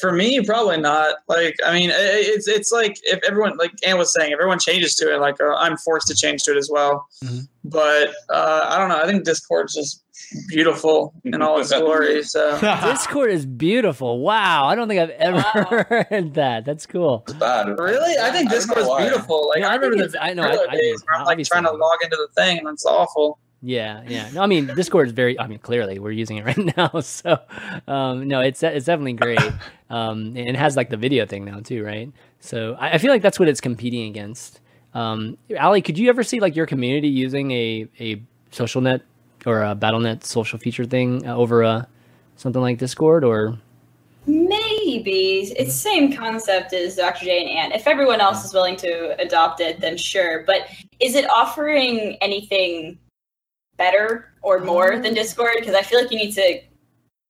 for 0.00 0.12
me, 0.12 0.40
probably 0.46 0.76
not. 0.76 1.16
Like, 1.28 1.56
I 1.64 1.72
mean, 1.72 1.90
i- 1.90 1.94
it's 2.34 2.46
it's 2.46 2.70
like 2.70 2.96
if 3.02 3.18
everyone, 3.26 3.56
like 3.56 3.72
Ann 3.84 3.98
was 3.98 4.12
saying, 4.12 4.32
everyone 4.32 4.60
changes 4.60 4.94
to 4.96 5.12
it, 5.12 5.18
like 5.18 5.40
uh, 5.40 5.54
I'm 5.56 5.76
forced 5.76 6.06
to 6.08 6.14
change 6.14 6.44
to 6.44 6.52
it 6.52 6.56
as 6.56 6.70
well. 6.70 7.06
Mhm. 7.24 7.48
But 7.64 8.10
uh, 8.28 8.60
I 8.68 8.78
don't 8.78 8.88
know. 8.88 9.00
I 9.02 9.06
think 9.06 9.24
Discord's 9.24 9.74
just 9.74 10.04
beautiful 10.48 11.12
in 11.24 11.40
all 11.42 11.60
its 11.60 11.72
glory. 11.78 12.22
So 12.22 12.58
Discord 12.60 13.30
is 13.30 13.46
beautiful. 13.46 14.20
Wow, 14.20 14.66
I 14.66 14.74
don't 14.74 14.88
think 14.88 15.00
I've 15.00 15.10
ever 15.10 15.36
Wow. 15.36 15.84
heard 16.10 16.34
that. 16.34 16.64
That's 16.64 16.86
cool. 16.86 17.24
It's 17.28 17.36
bad. 17.38 17.66
really, 17.78 18.16
I 18.18 18.30
think 18.30 18.34
I 18.34 18.34
don't 18.34 18.44
know 18.44 18.50
Discord's 18.50 18.88
why. 18.88 19.08
beautiful. 19.08 19.48
Like 19.48 19.60
Yeah, 19.60 19.68
I 19.68 19.72
I, 19.72 19.74
remember 19.76 20.06
the 20.08 20.22
I 20.22 20.34
know, 20.34 20.42
I, 20.42 20.66
I, 20.70 20.76
days 20.76 21.02
where 21.06 21.18
I'm 21.20 21.24
like 21.26 21.42
trying 21.44 21.64
to 21.64 21.72
log 21.72 21.98
into 22.02 22.16
the 22.16 22.28
thing, 22.34 22.58
and 22.58 22.68
it's 22.68 22.84
awful. 22.86 23.38
Yeah, 23.62 24.02
yeah. 24.06 24.30
No, 24.32 24.42
I 24.42 24.46
mean 24.46 24.66
Discord 24.74 25.08
is 25.08 25.12
very. 25.12 25.38
I 25.38 25.46
mean, 25.46 25.58
clearly 25.58 25.98
we're 25.98 26.12
using 26.12 26.38
it 26.38 26.44
right 26.46 26.76
now. 26.76 27.00
So, 27.00 27.38
um, 27.86 28.26
no, 28.26 28.40
it's 28.40 28.62
it's 28.62 28.86
definitely 28.86 29.12
great. 29.14 29.40
Um, 29.90 30.28
and 30.28 30.38
it 30.48 30.56
has 30.56 30.76
like 30.76 30.88
the 30.88 30.96
video 30.96 31.26
thing 31.26 31.44
now 31.44 31.60
too, 31.60 31.84
right? 31.84 32.10
So 32.40 32.74
I, 32.78 32.92
I 32.92 32.98
feel 32.98 33.10
like 33.10 33.22
that's 33.22 33.38
what 33.38 33.48
it's 33.48 33.60
competing 33.60 34.08
against. 34.08 34.60
Um, 34.94 35.36
Ali, 35.60 35.82
could 35.82 35.98
you 35.98 36.08
ever 36.08 36.22
see 36.22 36.40
like 36.40 36.56
your 36.56 36.64
community 36.66 37.08
using 37.08 37.50
a 37.50 37.86
a 38.00 38.22
social 38.50 38.80
net 38.80 39.02
or 39.46 39.62
a 39.62 39.74
BattleNet 39.74 40.24
social 40.24 40.58
feature 40.58 40.84
thing 40.84 41.26
uh, 41.26 41.36
over 41.36 41.62
a 41.62 41.88
something 42.36 42.62
like 42.62 42.78
Discord 42.78 43.24
or? 43.24 43.58
Maybe 44.26 45.52
it's 45.56 45.74
the 45.74 45.78
same 45.78 46.12
concept 46.12 46.72
as 46.72 46.96
Dr. 46.96 47.24
J 47.24 47.40
and 47.40 47.50
Ant. 47.50 47.74
If 47.74 47.86
everyone 47.86 48.20
else 48.20 48.44
is 48.44 48.52
willing 48.52 48.76
to 48.76 49.18
adopt 49.20 49.60
it, 49.60 49.80
then 49.80 49.96
sure. 49.96 50.44
But 50.46 50.66
is 51.00 51.14
it 51.14 51.28
offering 51.30 52.16
anything 52.20 52.98
better 53.76 54.32
or 54.42 54.60
more 54.60 54.98
than 54.98 55.14
Discord? 55.14 55.54
Because 55.58 55.74
I 55.74 55.82
feel 55.82 56.00
like 56.00 56.10
you 56.12 56.18
need 56.18 56.34
to 56.34 56.60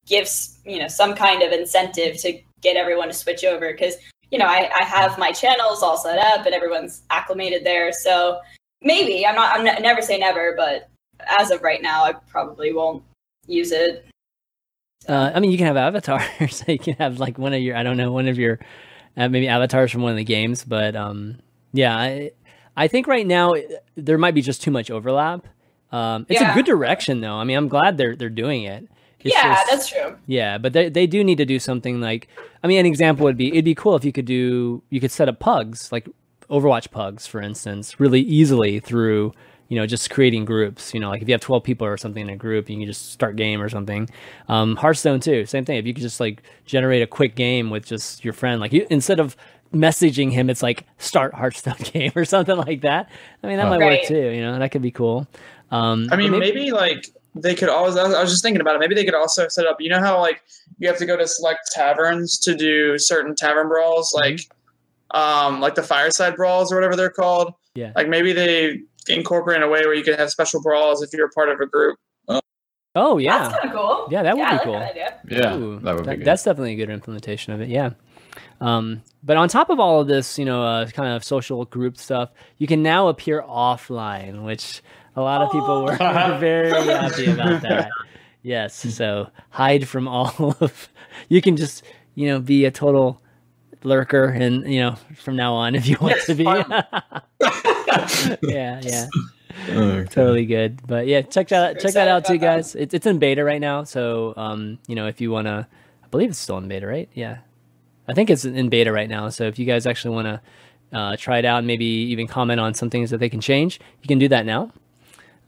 give 0.07 0.29
you 0.65 0.81
know 0.81 0.89
some 0.89 1.15
kind 1.15 1.43
of 1.43 1.53
incentive 1.53 2.17
to 2.19 2.41
get 2.61 2.77
everyone 2.77 3.09
to 3.09 3.15
switch 3.15 3.45
over. 3.45 3.71
Because 3.71 3.95
you 4.33 4.39
know 4.39 4.47
I, 4.47 4.71
I 4.79 4.85
have 4.85 5.17
my 5.17 5.31
channels 5.31 5.83
all 5.83 5.97
set 5.97 6.19
up 6.19 6.45
and 6.45 6.55
everyone's 6.55 7.03
acclimated 7.11 7.65
there. 7.65 7.93
So 7.93 8.41
maybe 8.83 9.25
I'm 9.25 9.37
not. 9.37 9.57
I'm 9.57 9.65
ne- 9.65 9.81
never 9.81 10.03
say 10.03 10.19
never, 10.19 10.55
but 10.57 10.91
as 11.39 11.51
of 11.51 11.62
right 11.62 11.83
now, 11.83 12.05
I 12.05 12.12
probably 12.12 12.73
won't 12.73 13.03
use 13.47 13.73
it. 13.73 14.07
Uh, 15.09 15.31
I 15.35 15.41
mean, 15.41 15.51
you 15.51 15.59
can 15.59 15.66
have 15.66 15.77
avatars. 15.77 16.62
you 16.68 16.79
can 16.79 16.95
have 16.95 17.18
like 17.18 17.39
one 17.39 17.55
of 17.55 17.61
your, 17.61 17.77
I 17.77 17.83
don't 17.83 17.97
know, 17.97 18.12
one 18.12 18.29
of 18.29 18.39
your, 18.39 18.59
uh, 19.16 19.29
maybe 19.29 19.49
avatars 19.49 19.91
from 19.91 20.03
one 20.03 20.12
of 20.12 20.18
the 20.18 20.25
games. 20.25 20.64
But 20.64 20.95
um, 20.95 21.39
yeah, 21.73 21.97
I, 21.97 22.33
I 22.77 22.89
think 22.89 23.07
right 23.07 23.27
now 23.27 23.55
uh, 23.55 23.61
there 23.97 24.18
might 24.18 24.35
be 24.35 24.43
just 24.43 24.62
too 24.62 24.71
much 24.71 24.91
overlap. 24.91 25.47
Um, 25.93 26.27
it's 26.29 26.41
a 26.41 26.53
good 26.55 26.66
direction 26.66 27.21
though. 27.21 27.35
I 27.35 27.45
mean, 27.45 27.57
I'm 27.57 27.66
glad 27.68 27.97
they're 27.99 28.14
they're 28.14 28.29
doing 28.29 28.62
it. 28.62 28.89
It's 29.18 29.35
yeah, 29.35 29.55
just- 29.55 29.71
that's 29.71 29.89
true. 29.89 30.16
yeah, 30.27 30.57
but 30.57 30.73
they 30.73 30.89
they 30.89 31.07
do 31.07 31.25
need 31.25 31.39
to 31.39 31.45
do 31.45 31.59
something 31.59 32.01
like. 32.01 32.29
I 32.62 32.68
mean, 32.68 32.79
an 32.79 32.87
example 32.87 33.25
would 33.25 33.37
be 33.37 33.49
it'd 33.49 33.64
be 33.64 33.75
cool 33.75 33.97
if 33.97 34.05
you 34.05 34.12
could 34.12 34.25
do 34.25 34.83
you 34.91 35.01
could 35.01 35.11
set 35.11 35.29
up 35.29 35.41
pugs 35.41 35.91
like 35.91 36.09
Overwatch 36.49 36.91
pugs, 36.91 37.27
for 37.27 37.41
instance, 37.41 37.99
really 37.99 38.21
easily 38.21 38.79
through 38.81 39.33
you 39.71 39.77
know 39.77 39.87
just 39.87 40.11
creating 40.11 40.45
groups. 40.45 40.93
You 40.93 41.01
know, 41.01 41.09
like 41.09 41.23
if 41.23 41.29
you 41.29 41.33
have 41.33 41.41
twelve 41.41 41.64
people 41.64 41.87
or 41.87 41.97
something 41.97 42.23
in 42.23 42.29
a 42.29 42.37
group, 42.37 42.68
you 42.68 42.77
can 42.77 42.87
just 42.87 43.12
start 43.12 43.37
game 43.37 43.62
or 43.62 43.71
something. 43.71 44.11
Um, 44.49 44.77
Hearthstone 44.77 45.21
too, 45.21 45.47
same 45.47 45.64
thing. 45.64 45.79
If 45.79 45.87
you 45.87 45.95
could 45.95 46.03
just 46.03 46.21
like 46.21 46.43
generate 46.66 47.03
a 47.03 47.07
quick 47.07 47.37
game 47.37 47.71
with 47.71 47.87
just 47.87 48.23
your 48.25 48.35
friend, 48.35 48.61
like 48.61 48.73
you, 48.73 48.87
instead 48.91 49.21
of 49.21 49.37
messaging 49.73 50.33
him, 50.33 50.51
it's 50.51 50.62
like 50.62 50.85
start 50.99 51.33
Hearthstone 51.33 51.77
game 51.85 52.12
or 52.16 52.25
something 52.25 52.57
like 52.57 52.83
that. 52.83 53.09
I 53.43 53.47
mean, 53.47 53.57
that 53.57 53.68
might 53.68 53.79
work 53.79 54.03
too. 54.05 54.31
You 54.31 54.43
know, 54.43 54.59
that 54.59 54.73
could 54.73 54.83
be 54.83 54.91
cool. 54.91 55.27
Um, 55.71 56.09
I 56.11 56.16
mean, 56.16 56.33
but 56.33 56.41
maybe, 56.41 56.73
like 56.73 57.07
they 57.37 57.55
could 57.55 57.68
always. 57.68 57.97
I 57.97 58.03
was, 58.21 58.31
just 58.31 58.43
thinking 58.43 58.61
about 58.61 58.75
it. 58.75 58.81
Maybe 58.81 58.97
they 58.97 59.05
could 59.05 59.14
also 59.14 59.47
set 59.49 59.66
up. 59.66 59.81
You 59.81 59.91
know 59.91 60.01
how 60.01 60.18
like 60.18 60.43
you 60.79 60.89
have 60.89 60.99
to 60.99 61.07
go 61.07 61.16
to 61.16 61.29
select 61.29 61.71
taverns 61.73 62.39
to 62.41 62.57
do 62.57 62.99
certain 62.99 63.35
tavern 63.35 63.68
brawls, 63.68 64.12
Mm-hmm. 64.12 64.33
like 64.33 64.41
um 65.12 65.61
like 65.61 65.75
the 65.75 65.83
fireside 65.83 66.37
brawls 66.37 66.73
or 66.73 66.77
whatever 66.77 66.97
they're 66.97 67.11
called. 67.11 67.55
Yeah. 67.75 67.93
Like 67.95 68.09
maybe 68.09 68.33
they 68.33 68.83
incorporate 69.09 69.57
in 69.59 69.63
a 69.63 69.69
way 69.69 69.81
where 69.81 69.95
you 69.95 70.03
could 70.05 70.19
have 70.19 70.31
special 70.31 70.63
brawls 70.63 71.03
if 71.03 71.13
you're 71.13 71.27
a 71.27 71.31
part 71.31 71.49
of 71.49 71.61
a 71.61 71.67
group. 71.67 71.99
Oh 72.97 73.19
yeah. 73.19 73.39
That's 73.49 73.61
kind 73.61 73.71
of 73.73 73.77
cool. 73.81 74.09
Yeah, 74.11 74.23
that 74.25 74.37
would 74.37 74.45
I 74.45 74.51
be 74.51 74.57
like 74.57 74.63
cool. 74.65 74.73
that 74.73 74.91
idea. 74.91 75.21
Yeah, 75.29 75.57
Ooh, 75.57 75.79
that 75.81 75.95
would 75.95 76.03
be 76.03 76.07
that- 76.11 76.17
good. 76.17 76.27
That's 76.27 76.43
definitely 76.43 76.73
a 76.73 76.77
good 76.77 76.91
implementation 76.91 77.53
of 77.53 77.61
it. 77.61 77.69
Yeah. 77.69 77.91
Um, 78.61 79.03
but 79.23 79.37
on 79.37 79.49
top 79.49 79.71
of 79.71 79.79
all 79.79 80.01
of 80.01 80.09
this, 80.09 80.39
you 80.39 80.45
know, 80.45 80.63
uh, 80.65 80.87
kind 80.89 81.15
of 81.15 81.23
social 81.25 81.65
group 81.67 81.97
stuff, 81.97 82.31
you 82.59 82.67
can 82.67 82.83
now 82.83 83.07
appear 83.09 83.43
offline, 83.43 84.43
which 84.45 84.83
a 85.17 85.21
lot 85.23 85.41
of 85.43 85.53
people 85.53 85.85
were 85.85 85.97
very 85.97 86.71
happy 86.71 87.31
about 87.31 87.63
that. 87.63 87.91
Yes, 88.43 88.75
so 88.95 89.29
hide 89.51 89.87
from 89.87 90.09
all 90.09 90.57
of. 90.61 90.89
You 91.29 91.43
can 91.43 91.59
just, 91.59 91.85
you 92.15 92.27
know, 92.29 92.41
be 92.41 92.65
a 92.65 92.71
total 92.71 93.21
lurker, 93.85 94.24
and 94.24 94.72
you 94.72 94.81
know, 94.81 94.97
from 95.16 95.37
now 95.37 95.55
on, 95.55 95.74
if 95.74 95.87
you 95.87 95.97
want 96.01 96.20
to 96.22 96.35
be. 96.35 96.45
yeah, 98.43 98.81
yeah. 98.83 99.07
Okay. 99.68 100.09
totally 100.11 100.47
good. 100.47 100.81
But 100.87 101.07
yeah, 101.07 101.22
check 101.22 101.49
that 101.49 101.76
out 101.76 101.83
check 101.83 101.95
that 101.95 102.09
out 102.09 102.24
too, 102.24 102.39
guys. 102.39 102.74
It's 102.74 102.95
it's 102.95 103.07
in 103.07 103.18
beta 103.18 103.45
right 103.45 103.61
now, 103.61 103.85
so 103.85 104.35
um, 104.37 104.78
you 104.87 104.95
know, 104.95 105.07
if 105.07 105.20
you 105.20 105.31
want 105.31 105.47
to, 105.47 105.66
I 106.03 106.07
believe 106.09 106.31
it's 106.31 106.39
still 106.39 106.59
in 106.59 106.68
beta, 106.68 106.87
right? 106.87 107.09
Yeah, 107.14 107.39
I 108.09 108.14
think 108.14 108.31
it's 108.31 108.45
in 108.45 108.68
beta 108.68 108.93
right 108.93 109.09
now. 109.09 109.28
So 109.28 109.45
if 109.45 109.59
you 109.59 109.66
guys 109.66 109.87
actually 109.87 110.14
want 110.14 110.26
to 110.26 110.99
uh, 110.99 111.16
try 111.16 111.39
it 111.39 111.45
out, 111.45 111.59
and 111.59 111.66
maybe 111.66 111.85
even 111.85 112.26
comment 112.26 112.61
on 112.61 112.74
some 112.74 112.91
things 112.91 113.11
that 113.11 113.18
they 113.18 113.28
can 113.28 113.41
change, 113.41 113.81
you 114.03 114.09
can 114.09 114.18
do 114.18 114.28
that 114.28 114.47
now. 114.47 114.72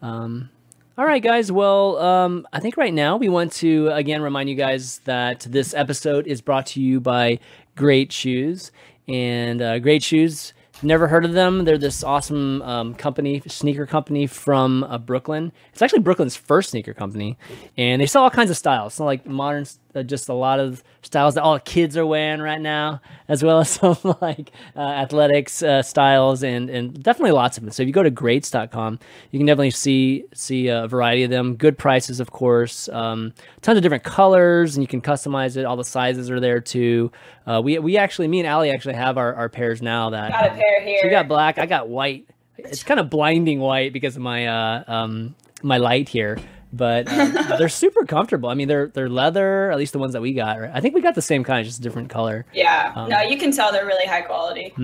Um, 0.01 0.51
all 0.99 1.07
right, 1.07 1.23
guys. 1.23 1.51
Well, 1.51 1.97
um, 1.99 2.47
I 2.53 2.61
think 2.61 2.77
right 2.77 2.93
now 2.93 3.17
we 3.17 3.31
want 3.31 3.53
to 3.55 3.89
again 3.89 4.21
remind 4.21 4.51
you 4.51 4.55
guys 4.55 5.01
that 5.05 5.41
this 5.41 5.73
episode 5.73 6.27
is 6.27 6.43
brought 6.43 6.67
to 6.67 6.83
you 6.83 7.01
by 7.01 7.39
Great 7.77 8.13
Shoes. 8.13 8.71
And 9.09 9.63
uh, 9.63 9.79
Great 9.79 10.03
Shoes, 10.03 10.53
never 10.83 11.09
heard 11.09 11.25
of 11.25 11.33
them. 11.33 11.65
They're 11.65 11.79
this 11.79 12.05
awesome 12.05 12.61
um, 12.63 12.95
company, 12.95 13.43
sneaker 13.47 13.87
company 13.87 14.27
from 14.27 14.85
uh, 14.85 14.99
Brooklyn. 14.99 15.53
It's 15.73 15.81
actually 15.81 16.01
Brooklyn's 16.01 16.37
first 16.37 16.71
sneaker 16.71 16.93
company. 16.93 17.39
And 17.79 18.03
they 18.03 18.07
sell 18.07 18.25
all 18.25 18.31
kinds 18.31 18.51
of 18.51 18.59
styles. 18.59 18.93
So, 18.95 19.05
like 19.07 19.25
modern, 19.25 19.65
just 20.03 20.29
a 20.29 20.35
lot 20.35 20.61
of 20.61 20.83
styles 21.03 21.35
that 21.35 21.43
all 21.43 21.59
kids 21.59 21.97
are 21.97 22.07
wearing 22.07 22.41
right 22.41 22.61
now, 22.61 23.01
as 23.29 23.43
well 23.43 23.61
as 23.61 23.71
some 23.81 23.97
like 24.21 24.51
uh, 24.77 24.81
athletics 24.81 25.63
uh, 25.63 25.83
styles 25.83 26.43
and, 26.43 26.71
and 26.71 27.03
definitely 27.03 27.33
lots 27.33 27.57
of 27.59 27.65
them. 27.65 27.73
So 27.73 27.83
if 27.83 27.87
you 27.87 27.93
go 27.93 28.03
to 28.03 28.11
greats.com, 28.11 28.99
you 29.31 29.39
can 29.39 29.47
definitely 29.47 29.71
see 29.73 30.25
see 30.33 30.69
a 30.69 30.87
variety 30.87 31.25
of 31.25 31.31
them. 31.31 31.57
Good 31.57 31.77
prices, 31.79 32.21
of 32.21 32.31
course. 32.31 32.89
Um, 32.89 33.35
tons 33.61 33.77
of 33.77 33.83
different 33.83 34.05
colors, 34.05 34.77
and 34.77 34.83
you 34.83 34.89
can 34.89 35.01
customize 35.01 35.57
it. 35.57 35.65
All 35.65 35.77
the 35.77 35.85
sizes 35.85 36.31
are 36.31 36.41
there 36.41 36.61
too. 36.61 37.11
Uh, 37.47 37.61
we 37.63 37.79
we 37.79 37.97
actually, 37.97 38.29
me 38.29 38.41
and 38.41 38.49
Ali 38.49 38.71
actually 38.71 38.95
have 38.95 39.19
our, 39.19 39.35
our 39.35 39.49
pairs 39.49 39.83
now. 39.83 40.11
That 40.11 40.31
Got 40.31 40.47
a 40.47 40.51
pair 40.51 40.83
here. 40.85 40.99
she 41.03 41.09
got 41.11 41.29
black. 41.29 41.59
I 41.59 41.67
got 41.67 41.89
white. 41.89 42.29
It's 42.59 42.85
kind 42.85 43.01
of 43.01 43.11
blinding 43.11 43.59
white 43.59 43.93
because 43.93 44.15
of 44.15 44.23
my 44.23 44.47
uh, 44.47 44.85
um, 44.87 45.35
my 45.63 45.79
light 45.79 46.09
here, 46.09 46.39
but 46.73 47.07
uh, 47.09 47.57
they're 47.59 47.69
super 47.69 48.05
comfortable. 48.05 48.49
I 48.49 48.55
mean, 48.55 48.69
they're 48.69 48.89
they're 48.89 49.09
leather. 49.09 49.71
At 49.71 49.79
least 49.79 49.93
the 49.93 49.99
ones 49.99 50.13
that 50.15 50.23
we 50.23 50.33
got. 50.33 50.61
Right? 50.61 50.71
I 50.73 50.81
think 50.81 50.95
we 50.95 51.01
got 51.01 51.15
the 51.15 51.23
same 51.23 51.45
kind, 51.45 51.65
just 51.65 51.79
a 51.79 51.83
different 51.83 52.09
color. 52.11 52.47
Yeah. 52.53 52.93
Um, 52.95 53.09
no, 53.11 53.21
you 53.23 53.37
can 53.39 53.53
tell 53.53 53.73
they're 53.73 53.87
really 53.87 54.07
high 54.07 54.23
quality. 54.23 54.75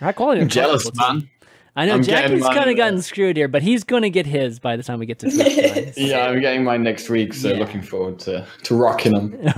High 0.00 0.12
quality. 0.12 0.40
I'm 0.40 0.42
and 0.42 0.50
jealous, 0.50 0.84
comfortable, 0.84 1.06
too. 1.08 1.18
man. 1.20 1.28
I 1.74 1.86
know 1.86 1.94
I'm 1.94 2.02
Jackie's 2.02 2.44
kind 2.44 2.68
of 2.68 2.76
gotten 2.76 3.00
screwed 3.00 3.34
here, 3.38 3.48
but 3.48 3.62
he's 3.62 3.82
going 3.82 4.02
to 4.02 4.10
get 4.10 4.26
his 4.26 4.58
by 4.58 4.76
the 4.76 4.82
time 4.82 4.98
we 4.98 5.06
get 5.06 5.20
to 5.20 5.30
Twitch. 5.30 5.94
Yeah, 5.96 6.26
I'm 6.26 6.38
getting 6.42 6.64
mine 6.64 6.82
next 6.82 7.08
week, 7.08 7.32
so 7.32 7.48
Yeah. 7.48 7.58
looking 7.60 7.80
forward 7.80 8.18
to, 8.20 8.46
to 8.64 8.76
rocking 8.76 9.12
them. 9.14 9.30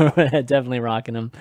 definitely 0.47 0.79
rocking 0.79 1.15
them. 1.15 1.33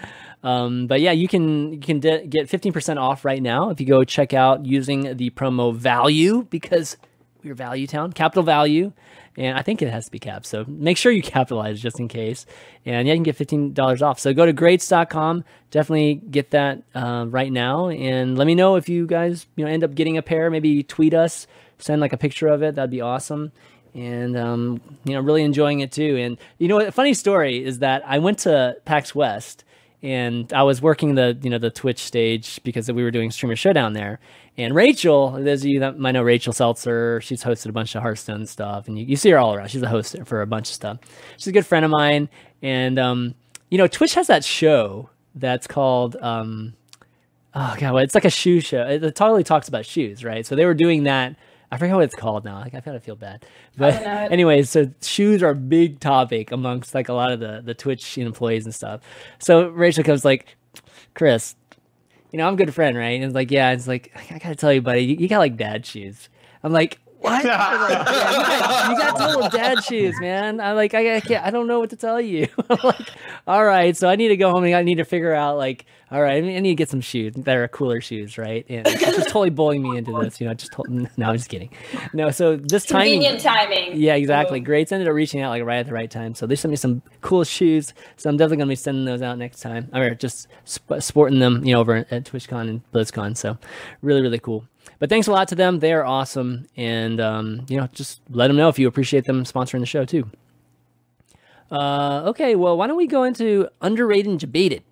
Um, 0.41 0.87
but 0.87 0.99
yeah, 0.99 1.11
you 1.11 1.27
can 1.27 1.73
you 1.73 1.79
can 1.79 1.99
de- 1.99 2.25
get 2.25 2.49
fifteen 2.49 2.73
percent 2.73 2.97
off 2.97 3.23
right 3.23 3.41
now 3.41 3.69
if 3.69 3.79
you 3.79 3.85
go 3.85 4.03
check 4.03 4.33
out 4.33 4.65
using 4.65 5.15
the 5.15 5.29
promo 5.29 5.75
value 5.75 6.43
because 6.49 6.97
we're 7.43 7.53
value 7.53 7.85
town, 7.85 8.11
capital 8.11 8.43
value, 8.43 8.91
and 9.37 9.57
I 9.57 9.61
think 9.61 9.81
it 9.81 9.89
has 9.89 10.05
to 10.05 10.11
be 10.11 10.19
capped. 10.19 10.45
So 10.45 10.65
make 10.67 10.97
sure 10.97 11.11
you 11.11 11.21
capitalize 11.23 11.81
just 11.81 11.99
in 11.99 12.07
case. 12.07 12.45
And 12.85 13.07
yeah, 13.07 13.13
you 13.13 13.17
can 13.17 13.23
get 13.23 13.35
fifteen 13.35 13.73
dollars 13.73 14.01
off. 14.01 14.19
So 14.19 14.33
go 14.33 14.45
to 14.45 14.53
greats.com. 14.53 15.43
Definitely 15.71 16.15
get 16.15 16.51
that 16.51 16.83
uh, 16.93 17.25
right 17.27 17.51
now, 17.51 17.89
and 17.89 18.37
let 18.37 18.47
me 18.47 18.55
know 18.55 18.75
if 18.75 18.89
you 18.89 19.05
guys 19.07 19.45
you 19.55 19.65
know 19.65 19.71
end 19.71 19.83
up 19.83 19.95
getting 19.95 20.17
a 20.17 20.21
pair. 20.21 20.49
Maybe 20.49 20.83
tweet 20.83 21.13
us, 21.13 21.47
send 21.77 22.01
like 22.01 22.13
a 22.13 22.17
picture 22.17 22.47
of 22.47 22.63
it. 22.63 22.75
That'd 22.75 22.91
be 22.91 23.01
awesome 23.01 23.51
and 23.95 24.35
um, 24.35 24.81
you 25.05 25.13
know 25.13 25.21
really 25.21 25.43
enjoying 25.43 25.81
it 25.81 25.91
too. 25.91 26.17
And 26.17 26.37
you 26.57 26.67
know, 26.67 26.79
a 26.79 26.91
funny 26.91 27.13
story 27.13 27.63
is 27.63 27.79
that 27.79 28.03
I 28.05 28.19
went 28.19 28.39
to 28.39 28.77
PAX 28.85 29.13
West 29.13 29.63
and 30.03 30.51
I 30.51 30.63
was 30.63 30.81
working 30.81 31.15
the 31.15 31.37
you 31.41 31.49
know 31.49 31.57
the 31.57 31.69
Twitch 31.69 31.99
stage 31.99 32.61
because 32.63 32.91
we 32.91 33.03
were 33.03 33.11
doing 33.11 33.31
Streamer 33.31 33.55
Showdown 33.55 33.93
there. 33.93 34.19
And 34.57 34.75
Rachel, 34.75 35.31
those 35.31 35.61
of 35.61 35.67
you 35.67 35.79
that 35.79 35.97
might 35.97 36.11
know 36.11 36.21
Rachel 36.21 36.53
Seltzer, 36.53 37.21
she's 37.21 37.43
hosted 37.43 37.69
a 37.69 37.71
bunch 37.71 37.95
of 37.95 38.03
Hearthstone 38.03 38.45
stuff, 38.45 38.87
and 38.87 38.99
you, 38.99 39.05
you 39.05 39.15
see 39.15 39.31
her 39.31 39.39
all 39.39 39.55
around. 39.55 39.69
She's 39.69 39.81
a 39.81 39.89
host 39.89 40.15
for 40.25 40.41
a 40.41 40.47
bunch 40.47 40.69
of 40.69 40.75
stuff. 40.75 40.99
She's 41.37 41.47
a 41.47 41.51
good 41.51 41.65
friend 41.65 41.83
of 41.83 41.89
mine, 41.89 42.29
and 42.61 42.99
um, 42.99 43.33
you 43.69 43.79
know, 43.79 43.87
Twitch 43.87 44.13
has 44.13 44.27
that 44.27 44.43
show 44.45 45.09
that's 45.33 45.65
called. 45.65 46.15
Um, 46.21 46.73
oh 47.55 47.75
god, 47.79 47.93
well, 47.93 48.03
it's 48.03 48.13
like 48.13 48.25
a 48.25 48.29
shoe 48.29 48.59
show. 48.59 48.85
It, 48.87 49.03
it 49.03 49.15
totally 49.15 49.43
talks 49.43 49.67
about 49.67 49.87
shoes, 49.87 50.23
right? 50.23 50.45
So 50.45 50.55
they 50.55 50.65
were 50.65 50.75
doing 50.75 51.03
that. 51.03 51.35
I 51.71 51.77
forget 51.77 51.95
what 51.95 52.03
it's 52.03 52.13
called 52.13 52.45
now. 52.45 52.59
Like 52.59 52.75
I 52.75 52.81
kind 52.81 52.95
of 52.95 53.03
feel 53.03 53.15
bad, 53.15 53.47
but 53.75 53.95
anyways, 54.31 54.69
so 54.69 54.91
shoes 55.01 55.41
are 55.41 55.49
a 55.49 55.55
big 55.55 55.99
topic 55.99 56.51
amongst 56.51 56.93
like 56.93 57.09
a 57.09 57.13
lot 57.13 57.31
of 57.31 57.39
the 57.39 57.63
the 57.65 57.73
Twitch 57.73 58.19
employees 58.19 58.65
and 58.65 58.75
stuff. 58.75 59.01
So 59.39 59.69
Rachel 59.69 60.03
comes 60.03 60.23
like, 60.23 60.55
Chris, 61.15 61.55
you 62.33 62.39
know 62.39 62.47
I'm 62.47 62.55
a 62.55 62.57
good 62.57 62.75
friend, 62.75 62.97
right? 62.97 63.13
And 63.15 63.25
it's 63.25 63.35
like, 63.35 63.51
yeah, 63.51 63.71
it's 63.71 63.87
like 63.87 64.11
I 64.33 64.39
gotta 64.39 64.55
tell 64.55 64.73
you, 64.73 64.81
buddy, 64.81 65.03
you, 65.05 65.17
you 65.17 65.29
got 65.29 65.39
like 65.39 65.57
dad 65.57 65.85
shoes. 65.85 66.29
I'm 66.63 66.73
like. 66.73 66.99
What? 67.23 67.43
They're 67.43 67.51
like, 67.57 68.07
"Yeah, 68.07 68.31
you, 68.31 68.59
got, 68.59 68.91
you 68.91 68.97
got 68.97 69.17
total 69.17 69.49
dad 69.49 69.83
shoes, 69.83 70.15
man. 70.19 70.59
I'm 70.59 70.75
like, 70.75 70.93
I, 70.93 71.15
I 71.15 71.19
can't, 71.21 71.45
I 71.45 71.51
don't 71.51 71.67
know 71.67 71.79
what 71.79 71.89
to 71.91 71.95
tell 71.95 72.19
you. 72.19 72.47
I'm 72.69 72.77
like, 72.83 73.09
all 73.47 73.63
right, 73.65 73.95
so 73.95 74.09
I 74.09 74.15
need 74.17 74.27
to 74.27 74.37
go 74.37 74.51
home 74.51 74.63
and 74.65 74.75
I 74.75 74.83
need 74.83 74.95
to 74.95 75.05
figure 75.05 75.33
out, 75.33 75.57
like, 75.57 75.85
all 76.11 76.21
right, 76.21 76.43
I 76.43 76.59
need 76.59 76.61
to 76.69 76.75
get 76.75 76.89
some 76.89 77.01
shoes 77.01 77.33
that 77.35 77.57
are 77.57 77.67
cooler 77.69 77.99
shoes, 78.01 78.37
right? 78.37 78.65
And 78.69 78.85
it's 78.87 78.99
just 79.01 79.29
totally 79.29 79.49
bullying 79.49 79.81
me 79.81 79.97
into 79.97 80.11
this, 80.21 80.39
you 80.39 80.47
know. 80.47 80.53
Just 80.53 80.71
told, 80.73 80.87
no, 80.89 81.07
I'm 81.29 81.37
just 81.37 81.49
kidding. 81.49 81.71
No, 82.13 82.29
so 82.29 82.55
this 82.57 82.85
timing, 82.85 83.13
Convenient 83.21 83.39
timing. 83.41 83.91
yeah, 83.95 84.13
exactly. 84.15 84.59
Ooh. 84.59 84.63
Greats 84.63 84.91
ended 84.91 85.07
up 85.07 85.15
reaching 85.15 85.41
out 85.41 85.49
like 85.49 85.63
right 85.63 85.79
at 85.79 85.87
the 85.87 85.93
right 85.93 86.11
time. 86.11 86.35
So 86.35 86.45
they 86.45 86.55
sent 86.55 86.69
me 86.69 86.75
some 86.75 87.01
cool 87.21 87.43
shoes. 87.43 87.93
So 88.17 88.29
I'm 88.29 88.37
definitely 88.37 88.57
gonna 88.57 88.69
be 88.69 88.75
sending 88.75 89.05
those 89.05 89.21
out 89.23 89.37
next 89.39 89.61
time. 89.61 89.89
I 89.91 90.01
mean, 90.01 90.17
just 90.19 90.49
sp- 90.69 90.99
sporting 90.99 91.39
them, 91.39 91.63
you 91.65 91.73
know, 91.73 91.79
over 91.79 91.95
at 91.95 92.09
TwitchCon 92.25 92.69
and 92.69 92.91
BlizzCon. 92.91 93.35
So 93.35 93.57
really, 94.03 94.21
really 94.21 94.39
cool. 94.39 94.65
But 94.99 95.09
thanks 95.09 95.27
a 95.27 95.31
lot 95.31 95.47
to 95.49 95.55
them. 95.55 95.79
They 95.79 95.93
are 95.93 96.05
awesome, 96.05 96.67
and 96.77 97.19
um, 97.19 97.65
you 97.67 97.77
know, 97.77 97.87
just 97.93 98.21
let 98.29 98.47
them 98.47 98.57
know 98.57 98.69
if 98.69 98.79
you 98.79 98.87
appreciate 98.87 99.25
them 99.25 99.43
sponsoring 99.43 99.79
the 99.79 99.85
show 99.85 100.05
too. 100.05 100.29
Uh, 101.71 102.23
okay, 102.27 102.55
well, 102.55 102.77
why 102.77 102.87
don't 102.87 102.97
we 102.97 103.07
go 103.07 103.23
into 103.23 103.67
underrated 103.81 104.29
and 104.31 104.39
debated? 104.39 104.83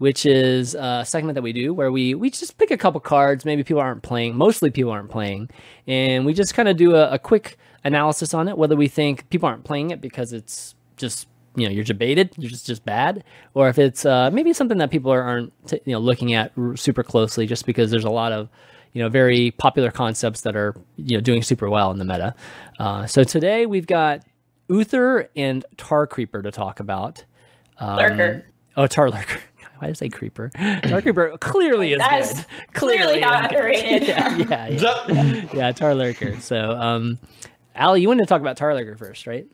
which 0.00 0.24
is 0.24 0.74
a 0.74 1.04
segment 1.04 1.34
that 1.34 1.42
we 1.42 1.52
do 1.52 1.74
where 1.74 1.92
we 1.92 2.14
we 2.14 2.30
just 2.30 2.56
pick 2.56 2.70
a 2.70 2.78
couple 2.78 2.98
cards. 3.00 3.44
Maybe 3.44 3.62
people 3.62 3.82
aren't 3.82 4.02
playing. 4.02 4.34
Mostly 4.34 4.70
people 4.70 4.90
aren't 4.90 5.10
playing, 5.10 5.50
and 5.86 6.24
we 6.24 6.32
just 6.32 6.54
kind 6.54 6.70
of 6.70 6.78
do 6.78 6.94
a, 6.94 7.10
a 7.10 7.18
quick 7.18 7.58
analysis 7.84 8.32
on 8.32 8.48
it. 8.48 8.56
Whether 8.56 8.76
we 8.76 8.88
think 8.88 9.28
people 9.28 9.46
aren't 9.46 9.64
playing 9.64 9.90
it 9.90 10.00
because 10.00 10.32
it's 10.32 10.74
just 10.96 11.28
you 11.54 11.66
know 11.66 11.70
you're 11.70 11.84
debated, 11.84 12.30
you're 12.38 12.50
just 12.50 12.66
just 12.66 12.82
bad, 12.86 13.24
or 13.52 13.68
if 13.68 13.78
it's 13.78 14.06
uh, 14.06 14.30
maybe 14.30 14.54
something 14.54 14.78
that 14.78 14.90
people 14.90 15.12
are, 15.12 15.22
aren't 15.22 15.52
t- 15.68 15.82
you 15.84 15.92
know 15.92 15.98
looking 15.98 16.32
at 16.32 16.52
r- 16.56 16.76
super 16.76 17.02
closely, 17.02 17.46
just 17.46 17.66
because 17.66 17.90
there's 17.90 18.04
a 18.04 18.10
lot 18.10 18.32
of 18.32 18.48
you 18.92 19.02
know 19.02 19.08
very 19.08 19.50
popular 19.52 19.90
concepts 19.90 20.40
that 20.42 20.56
are 20.56 20.74
you 20.96 21.16
know 21.16 21.20
doing 21.20 21.42
super 21.42 21.68
well 21.70 21.90
in 21.90 21.98
the 21.98 22.04
meta. 22.04 22.34
Uh, 22.78 23.06
so 23.06 23.22
today 23.24 23.66
we've 23.66 23.86
got 23.86 24.22
Uther 24.68 25.28
and 25.36 25.64
Tar 25.76 26.06
Creeper 26.06 26.42
to 26.42 26.50
talk 26.50 26.80
about. 26.80 27.24
Um, 27.78 27.96
Lurker. 27.96 28.46
Oh, 28.76 28.86
Tar 28.86 29.10
Lurker. 29.10 29.40
Why 29.78 29.86
did 29.86 29.90
I 29.90 29.94
say 29.94 30.08
Creeper? 30.10 30.50
Tar 30.84 31.00
Creeper 31.00 31.36
clearly 31.38 31.92
is 31.94 31.98
That 31.98 32.20
is 32.20 32.34
good. 32.34 32.46
clearly 32.74 33.20
not 33.20 33.44
is 33.44 33.48
good. 33.50 33.56
underrated. 33.58 34.08
yeah, 34.08 34.36
yeah, 34.68 35.06
yeah. 35.08 35.46
yeah, 35.54 35.72
Tar 35.72 35.94
Lurker. 35.94 36.38
So, 36.40 36.72
um, 36.72 37.18
Ali, 37.74 38.02
you 38.02 38.08
wanted 38.08 38.24
to 38.24 38.26
talk 38.26 38.42
about 38.42 38.56
Tar 38.58 38.74
Lurker 38.74 38.96
first, 38.96 39.26
right? 39.26 39.46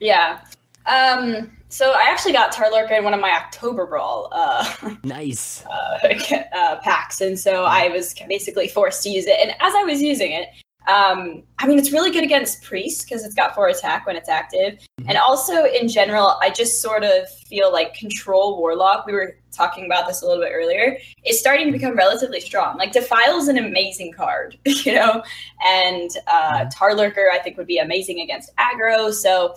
Yeah. 0.00 0.40
Um, 0.86 1.50
so 1.72 1.92
I 1.92 2.02
actually 2.10 2.34
got 2.34 2.52
Tar 2.52 2.70
Lurker 2.70 2.92
in 2.92 3.02
one 3.02 3.14
of 3.14 3.20
my 3.20 3.30
October 3.30 3.86
Brawl 3.86 4.28
uh, 4.30 4.94
Nice. 5.04 5.64
uh, 5.64 6.14
uh, 6.54 6.76
packs, 6.80 7.22
and 7.22 7.38
so 7.38 7.64
I 7.64 7.88
was 7.88 8.14
basically 8.28 8.68
forced 8.68 9.02
to 9.04 9.08
use 9.08 9.24
it. 9.26 9.38
And 9.40 9.52
as 9.58 9.74
I 9.74 9.82
was 9.82 10.02
using 10.02 10.32
it, 10.32 10.48
um, 10.86 11.44
I 11.58 11.66
mean, 11.66 11.78
it's 11.78 11.90
really 11.90 12.10
good 12.10 12.24
against 12.24 12.62
Priest 12.62 13.08
because 13.08 13.24
it's 13.24 13.34
got 13.34 13.54
four 13.54 13.68
attack 13.68 14.04
when 14.04 14.16
it's 14.16 14.28
active, 14.28 14.80
and 15.06 15.16
also 15.16 15.64
in 15.64 15.88
general, 15.88 16.36
I 16.42 16.50
just 16.50 16.82
sort 16.82 17.04
of 17.04 17.26
feel 17.48 17.72
like 17.72 17.94
Control 17.94 18.58
Warlock. 18.58 19.06
We 19.06 19.14
were 19.14 19.38
talking 19.50 19.86
about 19.86 20.06
this 20.06 20.20
a 20.20 20.26
little 20.26 20.42
bit 20.42 20.52
earlier. 20.52 20.98
Is 21.24 21.40
starting 21.40 21.64
to 21.66 21.72
become 21.72 21.96
relatively 21.96 22.40
strong. 22.40 22.76
Like 22.76 22.92
Defile 22.92 23.38
is 23.38 23.48
an 23.48 23.56
amazing 23.56 24.12
card, 24.12 24.58
you 24.66 24.92
know, 24.92 25.22
and 25.66 26.10
uh, 26.26 26.66
Tar 26.70 26.94
Lurker 26.94 27.30
I 27.32 27.38
think 27.38 27.56
would 27.56 27.66
be 27.66 27.78
amazing 27.78 28.20
against 28.20 28.54
aggro. 28.56 29.10
So. 29.10 29.54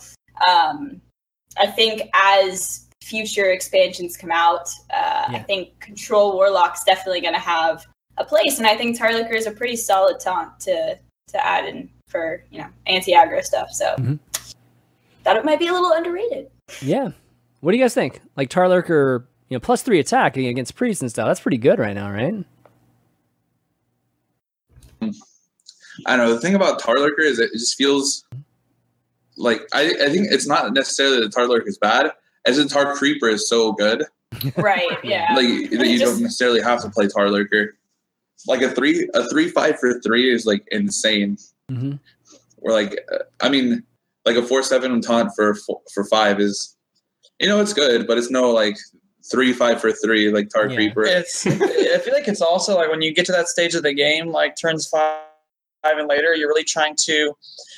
Um, 0.49 1.01
I 1.57 1.67
think 1.67 2.09
as 2.13 2.87
future 3.01 3.51
expansions 3.51 4.17
come 4.17 4.31
out, 4.31 4.67
uh, 4.93 5.25
I 5.27 5.39
think 5.39 5.79
Control 5.79 6.33
Warlock's 6.33 6.83
definitely 6.83 7.21
going 7.21 7.33
to 7.33 7.39
have 7.39 7.85
a 8.17 8.25
place, 8.25 8.57
and 8.57 8.67
I 8.67 8.75
think 8.75 8.97
Tar 8.97 9.13
Lurker 9.13 9.33
is 9.35 9.45
a 9.47 9.51
pretty 9.51 9.75
solid 9.75 10.19
taunt 10.19 10.59
to 10.61 10.97
to 11.27 11.45
add 11.45 11.65
in 11.65 11.89
for 12.07 12.43
you 12.51 12.59
know 12.59 12.67
anti 12.87 13.13
aggro 13.13 13.43
stuff. 13.43 13.69
So 13.71 13.95
Mhm. 13.97 14.19
thought 15.23 15.37
it 15.37 15.45
might 15.45 15.59
be 15.59 15.67
a 15.67 15.73
little 15.73 15.91
underrated. 15.91 16.49
Yeah. 16.81 17.09
What 17.61 17.71
do 17.71 17.77
you 17.77 17.83
guys 17.83 17.93
think? 17.93 18.21
Like 18.37 18.49
Tar 18.49 18.69
Lurker, 18.69 19.27
you 19.49 19.55
you 19.55 19.55
know, 19.55 19.59
plus 19.59 19.81
three 19.81 19.99
attack 19.99 20.37
against 20.37 20.75
priests 20.75 21.01
and 21.01 21.09
stuff. 21.09 21.27
That's 21.27 21.39
pretty 21.39 21.57
good 21.57 21.79
right 21.79 21.93
now, 21.95 22.11
right? 22.11 22.43
I 26.07 26.17
don't 26.17 26.27
know. 26.27 26.33
The 26.33 26.41
thing 26.41 26.55
about 26.55 26.79
Tar 26.79 26.95
Lurker 26.95 27.21
is 27.21 27.39
it 27.39 27.51
just 27.53 27.75
feels 27.75 28.23
like 29.37 29.61
I, 29.73 29.93
I 30.01 30.09
think 30.09 30.27
it's 30.31 30.47
not 30.47 30.73
necessarily 30.73 31.21
that 31.21 31.31
Tar 31.33 31.47
Lurker 31.47 31.67
is 31.67 31.77
bad, 31.77 32.11
as 32.45 32.57
the 32.57 32.65
Tar 32.67 32.95
Creeper 32.95 33.29
is 33.29 33.49
so 33.49 33.73
good. 33.73 34.03
Right. 34.57 34.97
Yeah. 35.03 35.27
Like 35.33 35.69
that 35.71 35.87
you 35.87 35.97
Just- 35.99 36.13
don't 36.13 36.23
necessarily 36.23 36.61
have 36.61 36.81
to 36.81 36.89
play 36.89 37.07
Tar 37.07 37.29
Lurker. 37.29 37.77
Like 38.47 38.61
a 38.61 38.69
three 38.69 39.09
a 39.13 39.27
three 39.29 39.49
five 39.49 39.79
for 39.79 39.99
three 40.01 40.33
is 40.33 40.45
like 40.45 40.67
insane. 40.71 41.37
Mm-hmm. 41.71 41.93
Or 42.57 42.71
like 42.73 42.99
uh, 43.13 43.19
I 43.41 43.47
mean, 43.49 43.83
like 44.25 44.35
a 44.35 44.43
four 44.43 44.61
seven 44.61 44.99
taunt 45.01 45.31
for 45.35 45.55
four, 45.55 45.81
for 45.93 46.03
five 46.05 46.39
is, 46.41 46.75
you 47.39 47.47
know, 47.47 47.61
it's 47.61 47.73
good, 47.73 48.07
but 48.07 48.17
it's 48.17 48.29
no 48.29 48.51
like 48.51 48.75
three 49.31 49.53
five 49.53 49.79
for 49.79 49.91
three 49.93 50.29
like 50.31 50.49
Tar 50.49 50.67
Yeah. 50.67 50.75
Creeper. 50.75 51.05
It's. 51.05 51.47
I 51.47 51.97
feel 51.99 52.13
like 52.13 52.27
it's 52.27 52.41
also 52.41 52.75
like 52.75 52.89
when 52.89 53.01
you 53.01 53.13
get 53.13 53.25
to 53.27 53.31
that 53.31 53.47
stage 53.47 53.73
of 53.73 53.83
the 53.83 53.93
game, 53.93 54.27
like 54.31 54.55
turns 54.59 54.87
five 54.87 55.21
and 55.97 56.07
later, 56.07 56.33
you're 56.33 56.47
really 56.47 56.63
trying 56.63 56.95
to. 57.05 57.33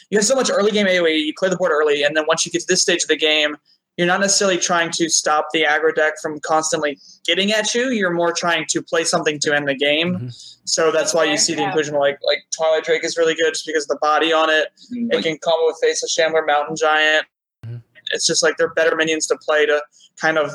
You 0.09 0.17
have 0.17 0.25
so 0.25 0.35
much 0.35 0.49
early 0.49 0.71
game 0.71 0.87
AOE. 0.87 1.25
You 1.25 1.33
clear 1.33 1.49
the 1.49 1.57
board 1.57 1.71
early, 1.71 2.03
and 2.03 2.15
then 2.15 2.25
once 2.27 2.45
you 2.45 2.51
get 2.51 2.61
to 2.61 2.67
this 2.67 2.81
stage 2.81 3.03
of 3.03 3.09
the 3.09 3.17
game, 3.17 3.57
you're 3.97 4.07
not 4.07 4.19
necessarily 4.19 4.57
trying 4.57 4.91
to 4.91 5.09
stop 5.09 5.47
the 5.51 5.63
aggro 5.63 5.93
deck 5.93 6.13
from 6.21 6.39
constantly 6.39 6.99
getting 7.25 7.51
at 7.51 7.73
you. 7.73 7.89
You're 7.89 8.11
more 8.13 8.31
trying 8.31 8.65
to 8.69 8.81
play 8.81 9.03
something 9.03 9.39
to 9.39 9.55
end 9.55 9.67
the 9.67 9.75
game. 9.75 10.19
Mhm. 10.19 10.57
So 10.65 10.91
that's 10.91 11.13
why 11.13 11.25
you 11.25 11.37
see 11.37 11.55
the 11.55 11.63
inclusion 11.63 11.95
of 11.95 12.01
like 12.01 12.19
like 12.23 12.39
Twilight 12.55 12.83
Drake 12.83 13.03
is 13.03 13.17
really 13.17 13.33
good 13.33 13.53
just 13.53 13.65
because 13.65 13.83
of 13.83 13.89
the 13.89 13.99
body 14.01 14.31
on 14.31 14.49
it. 14.49 14.67
It 14.91 15.23
can 15.23 15.37
combo 15.39 15.67
with 15.67 15.77
Faceless 15.81 16.13
Shambler, 16.13 16.45
Mountain 16.45 16.75
Giant. 16.75 17.25
Mhm. 17.65 17.81
It's 18.11 18.25
just 18.27 18.43
like 18.43 18.55
they're 18.57 18.73
better 18.73 18.95
minions 18.95 19.25
to 19.27 19.37
play 19.37 19.65
to 19.65 19.81
kind 20.21 20.37
of 20.37 20.51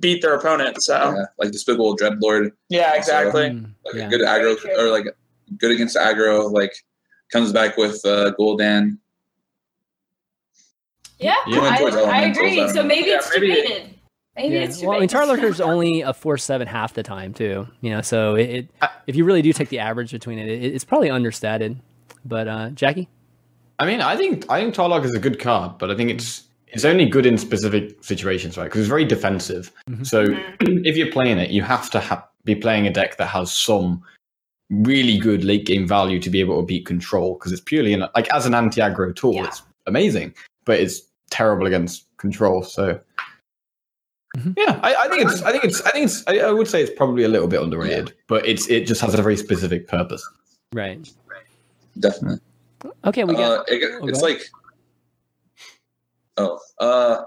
beat 0.00 0.20
their 0.20 0.34
opponent. 0.34 0.82
So 0.82 0.94
yeah, 1.16 1.24
like 1.38 1.50
Despicable 1.50 1.96
Dreadlord, 1.96 2.52
yeah, 2.68 2.94
exactly. 2.94 3.50
Like 3.86 3.94
yeah. 3.94 4.06
a 4.06 4.10
good 4.10 4.20
aggro 4.20 4.56
or 4.76 4.90
like 4.90 5.06
good 5.58 5.70
against 5.70 5.96
aggro, 5.96 6.50
like 6.52 6.72
comes 7.32 7.52
back 7.52 7.76
with 7.76 8.04
uh, 8.04 8.32
Gul'dan. 8.38 8.98
yeah. 11.18 11.34
You 11.46 11.60
I, 11.60 11.76
I 11.76 12.22
agree. 12.26 12.60
I 12.60 12.66
So 12.68 12.74
don't 12.74 12.86
maybe 12.88 13.08
Yeah, 13.10 13.16
it's 13.16 13.30
maybe- 13.34 13.48
debated. 13.54 13.94
Maybe 14.36 14.54
Yeah. 14.54 14.60
it's 14.62 14.80
Well, 14.80 14.92
I 14.92 15.00
mean, 15.00 15.08
debated. 15.08 15.56
Tar 15.56 15.66
only 15.72 16.02
a 16.02 16.12
four 16.14 16.38
seven 16.38 16.68
half 16.68 16.94
the 16.94 17.02
time 17.02 17.34
too. 17.34 17.66
You 17.80 17.90
know, 17.90 18.02
so 18.02 18.34
it, 18.36 18.50
it 18.50 18.68
I- 18.82 18.90
if 19.06 19.16
you 19.16 19.24
really 19.24 19.42
do 19.42 19.52
take 19.52 19.68
the 19.68 19.80
average 19.80 20.12
between 20.12 20.38
it, 20.38 20.48
it 20.48 20.62
it's 20.74 20.84
probably 20.84 21.10
understated. 21.10 21.78
But 22.24 22.46
uh, 22.48 22.70
Jackie, 22.70 23.08
I 23.78 23.86
mean, 23.86 24.00
I 24.00 24.16
think 24.16 24.48
I 24.50 24.60
think 24.60 24.74
Tarlok 24.74 25.04
is 25.04 25.14
a 25.14 25.18
good 25.18 25.38
card, 25.40 25.78
but 25.78 25.90
I 25.90 25.96
think 25.96 26.10
it's 26.10 26.44
it's 26.68 26.84
only 26.84 27.06
good 27.06 27.24
in 27.26 27.36
specific 27.38 27.96
situations, 28.04 28.56
right? 28.58 28.64
Because 28.64 28.80
it's 28.82 28.88
very 28.88 29.04
defensive. 29.04 29.72
Mhm. 29.90 30.06
So 30.06 30.26
Mm-hmm. 30.26 30.78
if 30.84 30.96
you're 30.96 31.10
playing 31.10 31.38
it, 31.38 31.50
you 31.50 31.62
have 31.62 31.90
to 31.90 32.00
ha- 32.00 32.28
be 32.44 32.54
playing 32.54 32.86
a 32.86 32.90
deck 32.92 33.16
that 33.16 33.26
has 33.26 33.52
some 33.52 34.02
really 34.70 35.18
good 35.18 35.44
late 35.44 35.64
game 35.66 35.86
value 35.86 36.20
to 36.20 36.30
be 36.30 36.40
able 36.40 36.60
to 36.60 36.66
beat 36.66 36.86
control. 36.86 37.34
Because 37.34 37.52
it's 37.52 37.60
purely 37.60 37.92
an, 37.94 38.04
like 38.14 38.32
as 38.32 38.46
an 38.46 38.54
anti 38.54 38.80
aggro 38.80 39.14
tool, 39.14 39.34
Yeah. 39.34 39.46
it's 39.46 39.62
amazing, 39.86 40.34
but 40.64 40.78
it's 40.80 41.02
terrible 41.30 41.66
against 41.66 42.06
control. 42.18 42.62
So. 42.62 43.00
Mhm. 44.36 44.54
Yeah, 44.58 44.78
I, 44.82 44.94
I 44.94 45.08
think 45.08 45.22
it's. 45.30 45.42
I 45.42 45.52
think 45.52 45.64
it's. 45.64 45.80
I 45.82 45.90
think 45.90 46.04
it's. 46.04 46.22
I, 46.28 46.38
I 46.40 46.52
would 46.52 46.68
say 46.68 46.82
it's 46.82 46.92
probably 46.94 47.24
a 47.24 47.28
little 47.28 47.48
bit 47.48 47.62
underrated, 47.62 48.12
but 48.26 48.46
it's. 48.46 48.68
It 48.68 48.86
just 48.86 49.00
has 49.00 49.14
a 49.14 49.22
very 49.22 49.36
specific 49.38 49.88
purpose. 49.88 50.22
right? 50.74 51.10
Definitely. 51.98 52.38
Okay, 53.06 53.24
we 53.24 53.32
got 53.34 53.60
uh, 53.60 53.64
it- 53.68 53.98
oh, 54.02 54.06
it's 54.06 54.20
go 54.20 54.26
like 54.26 54.42
oh 56.36 56.60
uh 56.78 57.24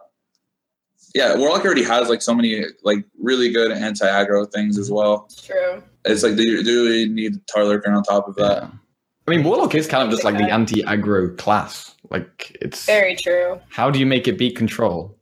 yeah 1.13 1.35
warlock 1.35 1.65
already 1.65 1.83
has 1.83 2.07
like 2.07 2.21
so 2.21 2.33
many 2.33 2.63
like 2.83 3.03
really 3.19 3.51
good 3.51 3.69
anti-aggro 3.69 4.49
things 4.49 4.77
as 4.77 4.89
well 4.89 5.27
True. 5.43 5.83
It's 6.05 6.23
like 6.23 6.35
do 6.35 6.43
you, 6.43 6.63
do 6.63 6.71
you 6.71 6.85
really 6.87 7.07
need 7.09 7.45
tar 7.47 7.63
lurker 7.65 7.91
on 7.91 8.03
top 8.03 8.27
of 8.27 8.35
that 8.35 8.63
Yeah. 8.63 8.69
I 9.27 9.31
mean, 9.35 9.43
Warlock 9.43 9.75
is 9.75 9.85
kind 9.87 10.03
of 10.03 10.09
just 10.09 10.23
like 10.23 10.35
the 10.37 10.51
anti-aggro 10.51 11.37
class. 11.37 11.95
Like, 12.09 12.57
it's 12.59 12.85
Very 12.87 13.15
true. 13.15 13.59
how 13.69 13.91
do 13.91 13.99
you 13.99 14.05
make 14.05 14.27
it 14.27 14.37
beat 14.37 14.55
control? 14.57 15.15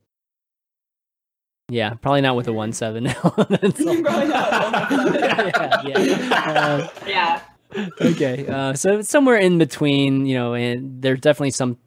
yeah, 1.69 1.93
probably 1.95 2.21
not 2.21 2.35
with 2.35 2.47
a 2.47 2.53
one 2.53 2.71
seven 2.71 3.03
now. 3.03 3.13
That's. 3.49 3.83
Probably 3.83 4.01
not 4.01 4.89
with 4.89 5.23
a 5.23 5.27
1-7. 5.27 5.83
yeah, 5.83 5.97
yeah. 5.99 6.87
Yeah. 7.07 7.41
Uh, 7.75 7.85
okay, 8.01 8.47
uh, 8.47 8.73
so 8.73 8.97
it's 8.99 9.09
somewhere 9.09 9.37
in 9.37 9.59
between, 9.59 10.25
you 10.25 10.35
know, 10.35 10.55
and 10.55 11.01
there's 11.03 11.19
definitely 11.19 11.51
some 11.51 11.77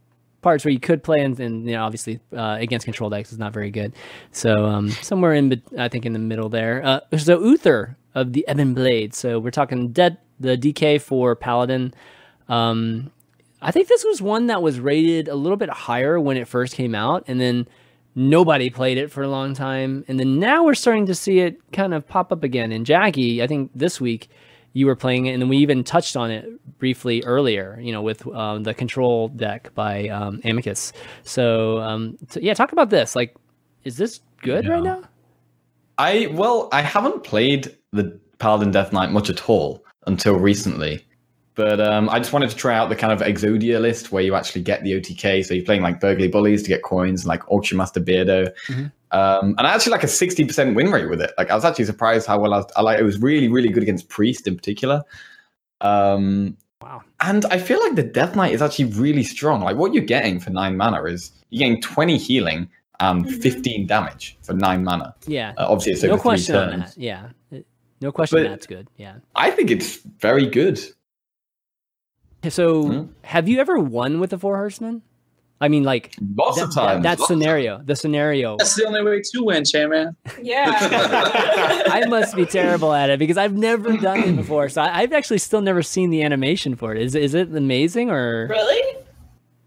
parts 0.43 0.65
where 0.65 0.73
you 0.73 0.81
could 0.81 1.03
play, 1.03 1.21
and, 1.21 1.39
and 1.41 1.67
you 1.67 1.73
know, 1.73 1.85
obviously 1.85 2.21
uh, 2.37 2.57
against 2.61 2.85
control 2.85 3.09
decks 3.09 3.33
is 3.33 3.39
not 3.39 3.53
very 3.53 3.71
good. 3.71 3.95
So 4.33 4.67
um, 4.67 4.91
somewhere 4.91 5.33
in, 5.33 5.63
I 5.79 5.89
think, 5.89 6.05
in 6.05 6.13
the 6.13 6.19
middle 6.19 6.49
there. 6.49 6.85
Uh, 6.85 7.01
so 7.17 7.41
Uther 7.41 7.97
of 8.15 8.33
the 8.33 8.45
Ebon 8.49 8.75
Blade. 8.75 9.15
So 9.15 9.39
we're 9.39 9.51
talking 9.51 9.93
dead 9.93 10.19
the 10.39 10.57
DK 10.59 11.01
for 11.01 11.35
Paladin. 11.35 11.95
Um, 12.49 13.11
I 13.63 13.71
think 13.71 13.89
this 13.89 14.05
was 14.05 14.21
one 14.21 14.49
that 14.49 14.61
was 14.61 14.81
rated 14.81 15.29
a 15.29 15.37
little 15.37 15.57
bit 15.57 15.71
higher 15.71 16.19
when 16.19 16.37
it 16.37 16.49
first 16.49 16.75
came 16.75 16.95
out, 16.95 17.25
and 17.29 17.41
then 17.41 17.69
nobody 18.15 18.69
played 18.69 18.99
it 18.99 19.11
for 19.11 19.23
a 19.23 19.29
long 19.29 19.55
time, 19.55 20.05
and 20.09 20.19
then 20.19 20.39
now 20.39 20.65
we're 20.65 20.75
starting 20.75 21.07
to 21.07 21.15
see 21.15 21.39
it 21.39 21.61
kind 21.73 21.95
of 21.95 22.07
pop 22.07 22.33
up 22.33 22.43
again. 22.43 22.73
And 22.73 22.85
Jackie, 22.85 23.43
I 23.43 23.47
think 23.47 23.71
this 23.75 24.01
week 24.01 24.29
you 24.73 24.87
were 24.87 24.97
playing 24.97 25.27
it, 25.27 25.33
and 25.33 25.43
then 25.43 25.49
we 25.49 25.59
even 25.59 25.85
touched 25.85 26.17
on 26.17 26.31
it 26.31 26.47
briefly 26.79 27.23
earlier. 27.25 27.79
You 27.81 27.93
know, 27.93 28.03
with 28.03 28.27
um, 28.29 28.63
the 28.63 28.75
Control 28.75 29.29
deck 29.29 29.75
by 29.75 30.09
um, 30.09 30.41
Amicus. 30.45 30.93
So, 31.23 31.79
um, 31.79 32.17
so 32.29 32.41
yeah, 32.41 32.55
talk 32.55 32.73
about 32.73 32.91
this. 32.91 33.15
Like, 33.15 33.37
is 33.85 33.97
this 33.97 34.21
good 34.41 34.67
right 34.67 34.83
now? 34.83 35.03
I 35.99 36.29
well, 36.33 36.69
I 36.73 36.83
haven't 36.83 37.25
played 37.25 37.77
the 37.93 38.19
Paladin 38.39 38.71
Death 38.71 38.93
Knight 38.93 39.11
much 39.11 39.31
at 39.31 39.49
all 39.49 39.85
until 40.07 40.35
recently. 40.35 41.05
But 41.55 41.81
um, 41.81 42.09
I 42.09 42.19
just 42.19 42.33
wanted 42.33 42.49
to 42.49 42.57
try 42.57 42.75
out 42.75 42.89
the 42.89 42.97
kind 42.97 43.13
of 43.13 43.21
Exodia 43.21 43.79
list 43.79 44.11
where 44.11 44.23
you 44.23 44.35
actually 44.35 44.63
get 44.63 44.83
the 44.85 44.93
OTK. 44.93 45.45
So 45.45 45.53
you're 45.53 45.65
playing 45.65 45.83
like 45.83 46.01
Burgly 46.01 46.29
Bullies 46.29 46.63
to 46.63 46.69
get 46.69 46.83
coins, 46.83 47.27
like 47.27 47.43
Auction 47.51 47.77
Master 47.77 48.01
Beardo. 48.01 48.51
Mhm. 48.69 48.91
Um, 49.13 49.55
and 49.59 49.67
I 49.67 49.75
actually 49.75 49.93
like 49.93 50.05
a 50.05 50.07
60% 50.09 50.75
win 50.75 50.91
rate 50.91 51.09
with 51.11 51.21
it. 51.21 51.33
Like 51.37 51.51
I 51.51 51.55
was 51.55 51.65
actually 51.65 51.85
surprised 51.85 52.27
how 52.27 52.39
well 52.41 52.55
I, 52.55 52.59
was, 52.59 52.67
I 52.77 52.83
like 52.83 52.99
it 52.99 53.03
was 53.03 53.21
really, 53.21 53.49
really 53.49 53.69
good 53.69 53.83
against 53.83 54.09
Priest 54.09 54.47
in 54.47 54.57
particular. 54.57 55.03
Um, 55.81 56.57
Wow. 56.81 57.03
and 57.21 57.45
I 57.45 57.59
feel 57.59 57.79
like 57.81 57.95
the 57.95 58.03
Death 58.03 58.35
Knight 58.35 58.53
is 58.53 58.61
actually 58.61 58.87
really 58.87 59.23
strong. 59.23 59.61
Like 59.61 59.77
what 59.77 59.95
you're 59.95 60.03
getting 60.03 60.41
for 60.41 60.51
nine 60.51 60.77
mana 60.77 61.05
is 61.05 61.31
you're 61.51 61.61
getting 61.69 61.81
20 61.81 62.17
healing 62.19 62.69
and 62.99 63.25
Mhm. 63.25 63.41
15 63.41 63.87
damage 63.87 64.37
for 64.43 64.53
nine 64.55 64.83
mana. 64.83 65.15
Yeah, 65.29 65.53
Uh, 65.59 65.67
obviously, 65.69 65.93
it's 65.93 66.03
over 66.05 66.13
no 66.13 66.17
three 66.17 66.23
question 66.23 66.57
on 66.57 66.71
turns. 66.71 66.95
that. 66.97 67.01
Yeah, 67.01 67.29
no 68.01 68.11
question 68.11 68.43
But- 68.43 68.49
that's 68.49 68.67
good. 68.67 68.89
Yeah. 68.97 69.15
I 69.37 69.51
think 69.53 69.71
it's 69.71 69.99
very 70.19 70.47
good. 70.47 70.81
So, 72.49 72.83
Hmm? 72.87 73.07
have 73.23 73.49
you 73.49 73.61
ever 73.61 73.79
won 73.79 74.19
with 74.19 74.31
the 74.31 74.39
Four 74.39 74.57
Horsemen? 74.57 75.03
I 75.63 75.69
mean, 75.69 75.85
like 75.85 76.15
Lots 76.37 76.59
that, 76.59 76.65
of 76.69 76.75
times. 76.75 77.03
that 77.05 77.19
lots 77.21 77.23
of 77.23 77.27
scenario. 77.29 77.81
The 77.85 77.95
scenario. 77.97 78.57
That's 78.59 78.75
the 78.75 78.85
only 78.87 79.03
way 79.05 79.23
to 79.23 79.45
win, 79.45 79.65
Chan 79.65 79.89
Man. 79.91 80.17
Yeah. 80.43 80.75
I 81.87 82.05
must 82.09 82.35
be 82.35 82.45
terrible 82.47 82.93
at 82.93 83.11
it 83.11 83.19
because 83.21 83.37
I've 83.39 83.55
never 83.57 83.97
done 83.97 84.19
it 84.25 84.37
before. 84.37 84.69
So 84.69 84.83
I, 84.83 85.01
I've 85.03 85.13
actually 85.13 85.39
still 85.39 85.61
never 85.61 85.83
seen 85.83 86.11
the 86.11 86.23
animation 86.23 86.75
for 86.75 86.93
it. 86.95 87.01
Is 87.01 87.15
is 87.15 87.35
it 87.35 87.55
amazing 87.55 88.11
or 88.11 88.49
really? 88.51 88.99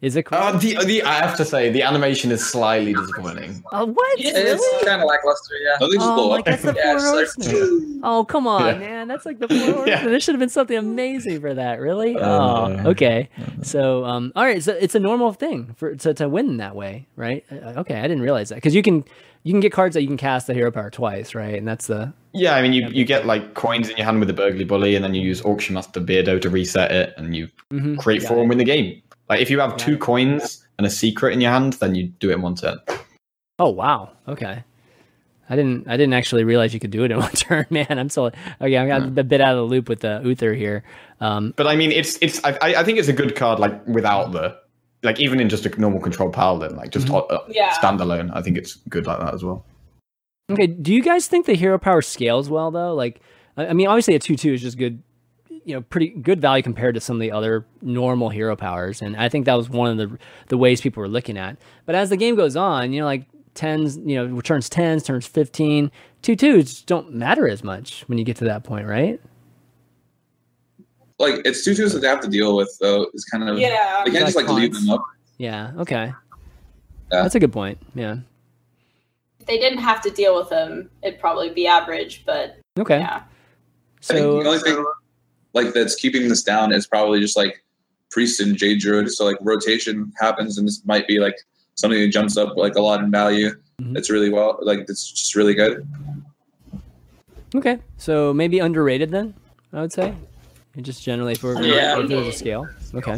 Is 0.05 0.15
it 0.15 0.23
cool? 0.23 0.37
Uh, 0.37 0.51
the, 0.57 0.75
the, 0.85 1.01
I 1.03 1.13
have 1.15 1.35
to 1.37 1.45
say, 1.45 1.71
the 1.71 1.81
animation 1.81 2.31
is 2.31 2.45
slightly 2.45 2.93
disappointing. 2.93 3.63
Uh, 3.71 3.85
what? 3.87 4.19
It's 4.19 4.29
It's 4.37 4.61
Really? 4.61 4.85
kind 4.85 5.01
of 5.01 5.07
lackluster, 5.07 5.55
yeah. 5.63 5.77
Don't 5.79 5.89
they 5.89 5.97
just 5.97 6.07
Oh, 6.09 6.27
like 6.27 6.39
up? 6.41 6.45
that's 6.45 6.61
the 6.61 6.73
Yeah, 6.77 6.97
Four 6.99 7.21
it's 7.23 7.37
like- 7.37 7.47
Horsemen. 7.49 8.01
Oh, 8.03 8.23
come 8.23 8.45
on, 8.45 8.65
Yeah. 8.65 8.77
man. 8.77 9.07
That's 9.07 9.25
like 9.25 9.39
the 9.39 9.47
Four 9.47 9.57
Horsemen. 9.57 9.87
Yeah. 9.87 10.03
There 10.05 10.19
should 10.19 10.35
have 10.35 10.39
been 10.39 10.49
something 10.49 10.77
amazing 10.77 11.41
for 11.41 11.53
that. 11.55 11.79
Really? 11.79 12.15
Uh, 12.17 12.29
oh, 12.29 12.89
okay. 12.91 13.29
So, 13.63 14.05
um, 14.05 14.31
all 14.35 14.43
right. 14.45 14.61
So 14.61 14.73
it's 14.73 14.93
a 14.93 14.99
normal 14.99 15.33
thing 15.33 15.73
for 15.75 15.95
to, 15.95 16.13
to 16.13 16.29
win 16.29 16.57
that 16.57 16.75
way, 16.75 17.07
right? 17.15 17.43
Uh, 17.51 17.73
Okay, 17.77 17.95
I 17.99 18.03
didn't 18.03 18.21
realize 18.21 18.49
that 18.49 18.55
because 18.55 18.75
you 18.75 18.83
can 18.83 19.03
you 19.43 19.51
can 19.53 19.59
get 19.59 19.71
cards 19.71 19.93
that 19.95 20.01
you 20.01 20.07
can 20.07 20.17
cast 20.17 20.45
the 20.47 20.53
hero 20.53 20.71
power 20.71 20.89
twice, 20.89 21.33
right? 21.35 21.55
And 21.55 21.67
that's 21.67 21.87
the 21.87 22.13
Yeah, 22.33 22.55
I 22.55 22.61
mean, 22.61 22.73
you, 22.73 22.87
you 22.89 23.05
get 23.05 23.25
like 23.25 23.53
coins 23.55 23.89
in 23.89 23.97
your 23.97 24.05
hand 24.05 24.19
with 24.19 24.27
the 24.27 24.33
Burgly 24.33 24.65
Bully, 24.65 24.95
and 24.95 25.03
then 25.03 25.13
you 25.15 25.21
use 25.21 25.41
Auction 25.43 25.73
Master 25.75 25.99
Beardo 25.99 26.39
to 26.41 26.49
reset 26.49 26.91
it, 26.91 27.13
and 27.17 27.35
you 27.35 27.49
mhm, 27.71 27.97
create 27.97 28.21
got 28.21 28.27
four 28.29 28.39
and 28.41 28.49
win 28.49 28.59
the 28.59 28.63
game. 28.65 29.01
Like, 29.29 29.41
if 29.41 29.49
you 29.49 29.59
have 29.59 29.71
Got 29.71 29.79
two 29.79 29.97
coins 29.97 30.65
and 30.77 30.85
a 30.85 30.89
secret 30.89 31.33
in 31.33 31.41
your 31.41 31.51
hand, 31.51 31.73
then 31.73 31.95
you 31.95 32.07
do 32.19 32.29
it 32.29 32.33
in 32.35 32.41
one 32.41 32.55
turn. 32.55 32.79
Oh 33.59 33.69
wow. 33.69 34.11
Okay. 34.27 34.63
I 35.49 35.55
didn't. 35.55 35.87
I 35.87 35.95
didn't 35.95 36.13
actually 36.13 36.43
realize 36.43 36.73
you 36.73 36.79
could 36.79 36.91
do 36.91 37.03
it 37.03 37.11
in 37.11 37.17
one 37.27 37.31
turn, 37.31 37.65
man. 37.69 37.87
I'm 37.99 38.09
so 38.09 38.25
okay. 38.61 38.77
I'm 38.77 39.13
Hmm. 39.13 39.19
a 39.19 39.23
bit 39.23 39.41
out 39.41 39.51
of 39.55 39.57
the 39.57 39.63
loop 39.75 39.87
with 39.89 39.99
the 40.01 40.21
Uther 40.23 40.53
here. 40.53 40.83
Um, 41.21 41.53
But 41.55 41.67
I 41.67 41.75
mean, 41.75 41.91
it's 41.91 42.17
it's. 42.21 42.43
I, 42.43 42.57
I 42.61 42.75
I 42.77 42.83
think 42.83 42.97
it's 42.99 43.07
a 43.07 43.13
good 43.13 43.35
card, 43.35 43.59
like 43.59 43.85
without 43.87 44.31
the, 44.31 44.57
like 45.03 45.19
even 45.19 45.39
in 45.39 45.49
just 45.49 45.65
a 45.65 45.79
normal 45.79 46.01
control 46.01 46.29
paladin, 46.31 46.75
like 46.75 46.89
just 46.91 47.07
Mhm. 47.07 47.31
uh, 47.31 47.39
Yeah. 47.47 47.71
standalone. 47.73 48.31
I 48.33 48.41
think 48.41 48.57
it's 48.57 48.75
good 48.89 49.05
like 49.05 49.19
that 49.19 49.33
as 49.33 49.43
well. 49.43 49.65
okay. 50.51 50.67
Do 50.67 50.93
you 50.93 51.01
guys 51.03 51.27
think 51.27 51.45
the 51.45 51.55
hero 51.55 51.77
power 51.77 52.01
scales 52.01 52.49
well 52.49 52.71
though? 52.71 52.93
Like, 52.95 53.21
I 53.55 53.67
I 53.67 53.73
mean, 53.73 53.87
obviously 53.87 54.15
a 54.15 54.19
two 54.19 54.35
two 54.35 54.53
is 54.53 54.61
just 54.61 54.77
good. 54.77 55.01
You 55.65 55.73
know, 55.75 55.81
pretty 55.81 56.09
good 56.09 56.39
value 56.39 56.61
compared 56.63 56.93
to 56.95 57.01
some 57.01 57.15
of 57.15 57.19
the 57.21 57.31
other 57.31 57.65
normal 57.81 58.29
hero 58.29 58.55
powers, 58.55 59.01
and 59.01 59.17
I 59.17 59.29
think 59.29 59.45
that 59.45 59.55
was 59.55 59.67
one 59.69 59.89
of 59.89 59.97
the 59.97 60.17
the 60.47 60.57
ways 60.57 60.79
people 60.79 61.01
were 61.01 61.07
looking 61.09 61.37
at. 61.37 61.57
But 61.87 61.95
as 61.95 62.09
the 62.11 62.17
game 62.17 62.35
goes 62.35 62.55
on, 62.55 62.93
you 62.93 62.99
know, 63.01 63.05
like 63.07 63.25
tens, 63.55 63.97
you 63.97 64.15
know, 64.15 64.41
turns 64.41 64.69
tens, 64.69 65.01
turns 65.03 65.25
15. 65.25 65.91
Two 66.21 66.35
twos 66.35 66.81
don't 66.83 67.13
matter 67.13 67.47
as 67.47 67.63
much 67.63 68.03
when 68.07 68.17
you 68.19 68.23
get 68.23 68.37
to 68.37 68.45
that 68.45 68.63
point, 68.63 68.85
right? 68.87 69.19
Like 71.17 71.41
it's 71.45 71.63
two 71.63 71.73
twos 71.73 71.93
that 71.93 71.99
they 71.99 72.07
have 72.07 72.19
to 72.21 72.27
deal 72.29 72.55
with 72.55 72.77
though. 72.79 73.07
It's 73.13 73.25
kind 73.25 73.47
of 73.49 73.57
Yeah. 73.57 74.03
they 74.05 74.11
can't 74.11 74.25
just 74.25 74.35
like 74.35 74.47
Like 74.47 74.55
leave 74.57 74.73
them 74.73 74.89
up. 74.89 75.03
Yeah. 75.37 75.71
Okay. 75.77 76.13
Yeah. 77.11 77.21
That's 77.23 77.35
a 77.35 77.39
good 77.39 77.53
point. 77.53 77.77
Yeah. 77.95 78.17
If 79.39 79.45
they 79.45 79.57
didn't 79.57 79.79
have 79.79 80.01
to 80.01 80.09
deal 80.09 80.35
with 80.37 80.49
them, 80.49 80.89
it'd 81.01 81.19
probably 81.19 81.49
be 81.51 81.67
average, 81.67 82.23
but 82.25 82.57
Okay. 82.79 82.99
yeah. 82.99 83.15
I 83.15 84.13
think 84.13 84.19
So 84.19 84.39
the 84.43 84.47
only 84.49 84.59
thing 84.59 84.85
like 85.55 85.73
that's 85.73 85.95
keeping 85.95 86.27
this 86.29 86.43
down 86.43 86.71
is 86.71 86.85
probably 86.85 87.19
just 87.19 87.35
like 87.35 87.63
priest 88.11 88.39
and 88.39 88.55
jade 88.55 88.79
druid. 88.79 89.09
So 89.11 89.25
like 89.25 89.37
rotation 89.41 90.13
happens, 90.19 90.57
and 90.59 90.67
this 90.67 90.85
might 90.85 91.07
be 91.07 91.19
like 91.19 91.35
something 91.73 91.99
that 91.99 92.09
jumps 92.09 92.37
up 92.37 92.55
like 92.55 92.75
a 92.75 92.81
lot 92.81 93.03
in 93.03 93.09
value. 93.09 93.49
Mhm. 93.81 93.97
It's 93.97 94.09
really 94.09 94.29
well, 94.29 94.59
like 94.61 94.81
it's 94.87 95.09
just 95.11 95.35
really 95.35 95.53
good. 95.55 95.85
okay. 97.55 97.79
So 97.97 98.33
maybe 98.33 98.59
underrated 98.59 99.11
then. 99.11 99.33
I 99.73 99.81
would 99.81 99.91
say. 99.91 100.13
And 100.75 100.85
just 100.85 101.03
generally, 101.03 101.35
for 101.35 101.55
we're 101.55 101.63
Yeah. 101.63 101.99
if 101.99 102.07
there's 102.09 102.27
a 102.27 102.31
scale. 102.31 102.67
Okay. 102.93 103.17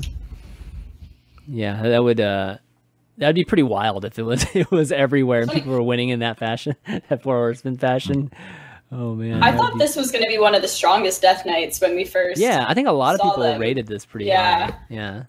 Yeah, 1.47 1.81
that 1.83 2.03
would 2.03 2.19
uh, 2.19 2.57
that'd 3.17 3.35
be 3.35 3.45
pretty 3.45 3.63
wild 3.63 4.05
if 4.05 4.17
it 4.19 4.23
was 4.23 4.45
it 4.55 4.69
was 4.71 4.91
everywhere 4.91 5.41
and 5.41 5.51
people 5.51 5.71
were 5.73 5.81
winning 5.83 6.09
in 6.09 6.19
that 6.19 6.37
fashion, 6.37 6.75
that 6.87 7.21
four 7.23 7.35
horseman 7.35 7.77
fashion. 7.77 8.31
Oh 8.91 9.15
man. 9.15 9.43
I 9.43 9.55
thought 9.55 9.73
be- 9.73 9.79
this 9.79 9.95
was 9.95 10.11
going 10.11 10.23
to 10.23 10.29
be 10.29 10.37
one 10.37 10.55
of 10.55 10.61
the 10.61 10.67
strongest 10.67 11.21
Death 11.21 11.45
Knights 11.45 11.81
when 11.81 11.95
we 11.95 12.05
first. 12.05 12.39
Yeah, 12.39 12.65
I 12.67 12.73
think 12.73 12.87
a 12.87 12.91
lot 12.91 13.15
of 13.15 13.21
people 13.21 13.43
them. 13.43 13.59
rated 13.59 13.87
this 13.87 14.05
pretty 14.05 14.25
Yeah. 14.27 14.71
high. 14.71 14.77
Yeah. 14.89 15.23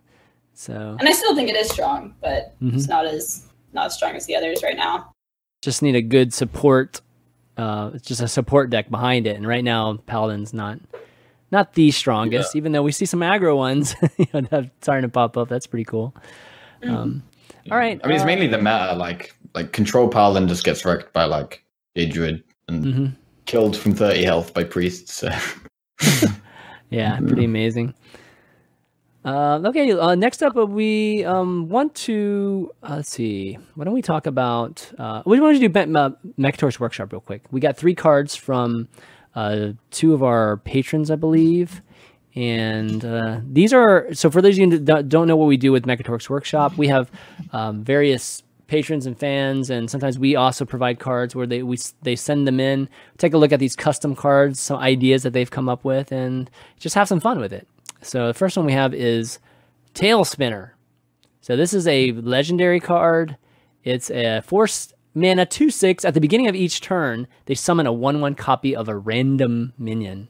So 0.54 0.96
And 0.98 1.08
I 1.08 1.12
still 1.12 1.34
think 1.34 1.48
it 1.48 1.56
is 1.56 1.68
strong, 1.70 2.14
but 2.20 2.54
Mhm. 2.62 2.74
it's 2.74 2.88
not 2.88 3.04
as 3.06 3.44
not 3.72 3.86
as 3.86 3.94
strong 3.94 4.14
as 4.16 4.26
the 4.26 4.34
others 4.36 4.62
right 4.62 4.76
now. 4.76 5.12
just 5.60 5.82
need 5.82 5.96
a 5.96 6.02
good 6.02 6.32
support. 6.32 7.00
Uh, 7.56 7.90
it's 7.94 8.06
just 8.06 8.20
a 8.20 8.28
support 8.28 8.70
deck 8.70 8.88
behind 8.90 9.26
it, 9.26 9.36
and 9.36 9.44
right 9.46 9.64
now 9.64 9.98
Paladin's 10.06 10.54
not 10.54 10.78
not 11.50 11.72
the 11.74 11.90
strongest. 11.90 12.54
Even 12.54 12.70
though 12.72 12.82
we 12.82 12.92
see 12.92 13.06
some 13.06 13.20
aggro 13.20 13.56
ones, 13.56 13.94
you 14.18 14.26
know, 14.52 14.68
starting 14.82 15.02
to 15.02 15.08
pop 15.12 15.36
up. 15.36 15.48
That's 15.48 15.66
pretty 15.66 15.84
cool. 15.84 16.14
Um, 16.84 17.22
all 17.70 17.76
right. 17.78 18.00
I 18.04 18.06
mean, 18.06 18.14
it's 18.14 18.22
uh, 18.22 18.26
mainly 18.26 18.46
the 18.46 18.58
meta. 18.58 18.94
Like, 18.96 19.34
like 19.54 19.72
control 19.72 20.08
paladin 20.08 20.46
just 20.46 20.62
gets 20.64 20.84
wrecked 20.84 21.12
by 21.12 21.24
like 21.24 21.64
a 21.96 22.06
druid 22.06 22.44
and 22.68 22.84
mhm. 22.84 23.16
Killed 23.48 23.74
from 23.78 23.94
thirty 23.94 24.24
health 24.24 24.52
by 24.52 24.62
priests. 24.62 25.14
So. 25.14 25.30
Yeah, 26.90 27.18
pretty 27.18 27.44
amazing. 27.44 27.94
Uh, 29.24 29.60
okay, 29.64 29.90
uh, 29.92 30.14
next 30.14 30.42
up, 30.42 30.56
uh, 30.56 30.64
we 30.64 31.24
um, 31.24 31.68
want 31.68 31.94
to 31.94 32.72
uh, 32.82 32.96
let's 32.96 33.10
see. 33.10 33.58
Why 33.74 33.84
don't 33.84 33.94
we 33.94 34.02
talk 34.02 34.26
about? 34.26 34.90
Uh, 34.98 35.22
we 35.26 35.40
want 35.40 35.56
to 35.56 35.60
do 35.60 35.68
Ben- 35.68 35.96
uh, 35.96 36.10
Mekkatorque's 36.38 36.78
workshop 36.80 37.12
real 37.12 37.20
quick. 37.20 37.42
We 37.50 37.60
got 37.60 37.76
three 37.76 37.94
cards 37.94 38.36
from 38.36 38.88
uh, 39.34 39.72
two 39.90 40.12
of 40.14 40.22
our 40.22 40.58
patrons, 40.58 41.10
I 41.10 41.16
believe, 41.16 41.82
and 42.34 43.02
these 43.52 43.72
are 43.72 44.08
so. 44.14 44.30
For 44.30 44.40
those 44.40 44.54
of 44.54 44.58
you 44.58 44.70
who 44.70 44.78
don't- 44.78 45.26
know 45.26 45.36
what 45.36 45.46
we 45.46 45.56
do 45.56 45.72
with 45.72 45.84
Mekkatorque's 45.84 46.30
Workshop, 46.30 46.76
we 46.78 46.88
have 46.88 47.10
um, 47.52 47.82
various 47.82 48.42
patrons 48.68 49.06
and 49.06 49.18
fans, 49.18 49.70
and 49.70 49.90
sometimes 49.90 50.18
we 50.18 50.36
also 50.36 50.64
provide 50.64 51.00
cards 51.00 51.34
where 51.34 51.46
they 51.46 51.62
we 51.62 51.76
they 52.02 52.14
send 52.14 52.46
them 52.46 52.60
in, 52.60 52.88
take 53.16 53.34
a 53.34 53.38
look 53.38 53.50
at 53.50 53.58
these 53.58 53.74
custom 53.74 54.14
cards, 54.14 54.60
some 54.60 54.78
ideas 54.78 55.24
that 55.24 55.32
they've 55.32 55.50
come 55.50 55.68
up 55.68 55.84
with, 55.84 56.12
and 56.12 56.48
just 56.78 56.94
have 56.94 57.08
some 57.08 57.18
fun 57.20 57.40
with 57.40 57.52
it. 57.52 57.66
So 58.02 58.28
the 58.28 58.34
first 58.34 58.56
one 58.56 58.66
we 58.66 58.72
have 58.72 58.94
is 58.94 59.40
Tail 59.94 60.24
Spinner. 60.24 60.76
So 61.40 61.56
this 61.56 61.74
is 61.74 61.88
a 61.88 62.12
legendary 62.12 62.78
card. 62.78 63.36
It's 63.82 64.10
a 64.10 64.42
force 64.42 64.92
mana 65.14 65.46
two 65.46 65.70
six. 65.70 66.04
At 66.04 66.14
the 66.14 66.20
beginning 66.20 66.46
of 66.46 66.54
each 66.54 66.80
turn, 66.80 67.26
they 67.46 67.54
summon 67.54 67.86
a 67.86 67.92
one 67.92 68.20
one 68.20 68.34
copy 68.34 68.76
of 68.76 68.88
a 68.88 68.96
random 68.96 69.72
minion. 69.78 70.28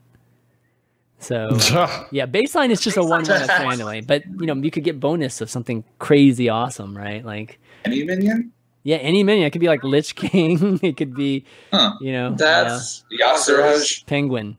So 1.19 1.49
yeah, 2.13 2.27
baseline 2.27 2.71
is 2.71 2.81
just 2.81 2.97
a 2.97 3.03
one 3.03 3.27
one 3.27 3.49
randomly, 3.49 4.01
but 4.01 4.23
you 4.27 4.47
know 4.47 4.55
you 4.55 4.71
could 4.71 4.85
get 4.85 5.01
bonus 5.01 5.41
of 5.41 5.51
something 5.51 5.85
crazy 5.99 6.49
awesome, 6.49 6.97
right? 6.97 7.25
Like 7.25 7.59
Any 7.85 8.05
minion? 8.05 8.53
yeah, 8.85 8.97
any 8.99 9.23
minion. 9.23 9.47
It 9.47 9.51
could 9.51 9.61
be 9.61 9.69
like 9.69 9.83
Lich 9.85 10.15
King. 10.15 10.79
it 10.83 10.97
could 10.97 11.15
be 11.15 11.45
Huh. 11.73 11.93
you 12.01 12.13
know 12.13 12.29
uh, 12.29 12.37
That's 12.37 13.05
Y'Shaarj? 13.13 14.07
Penguin. 14.07 14.57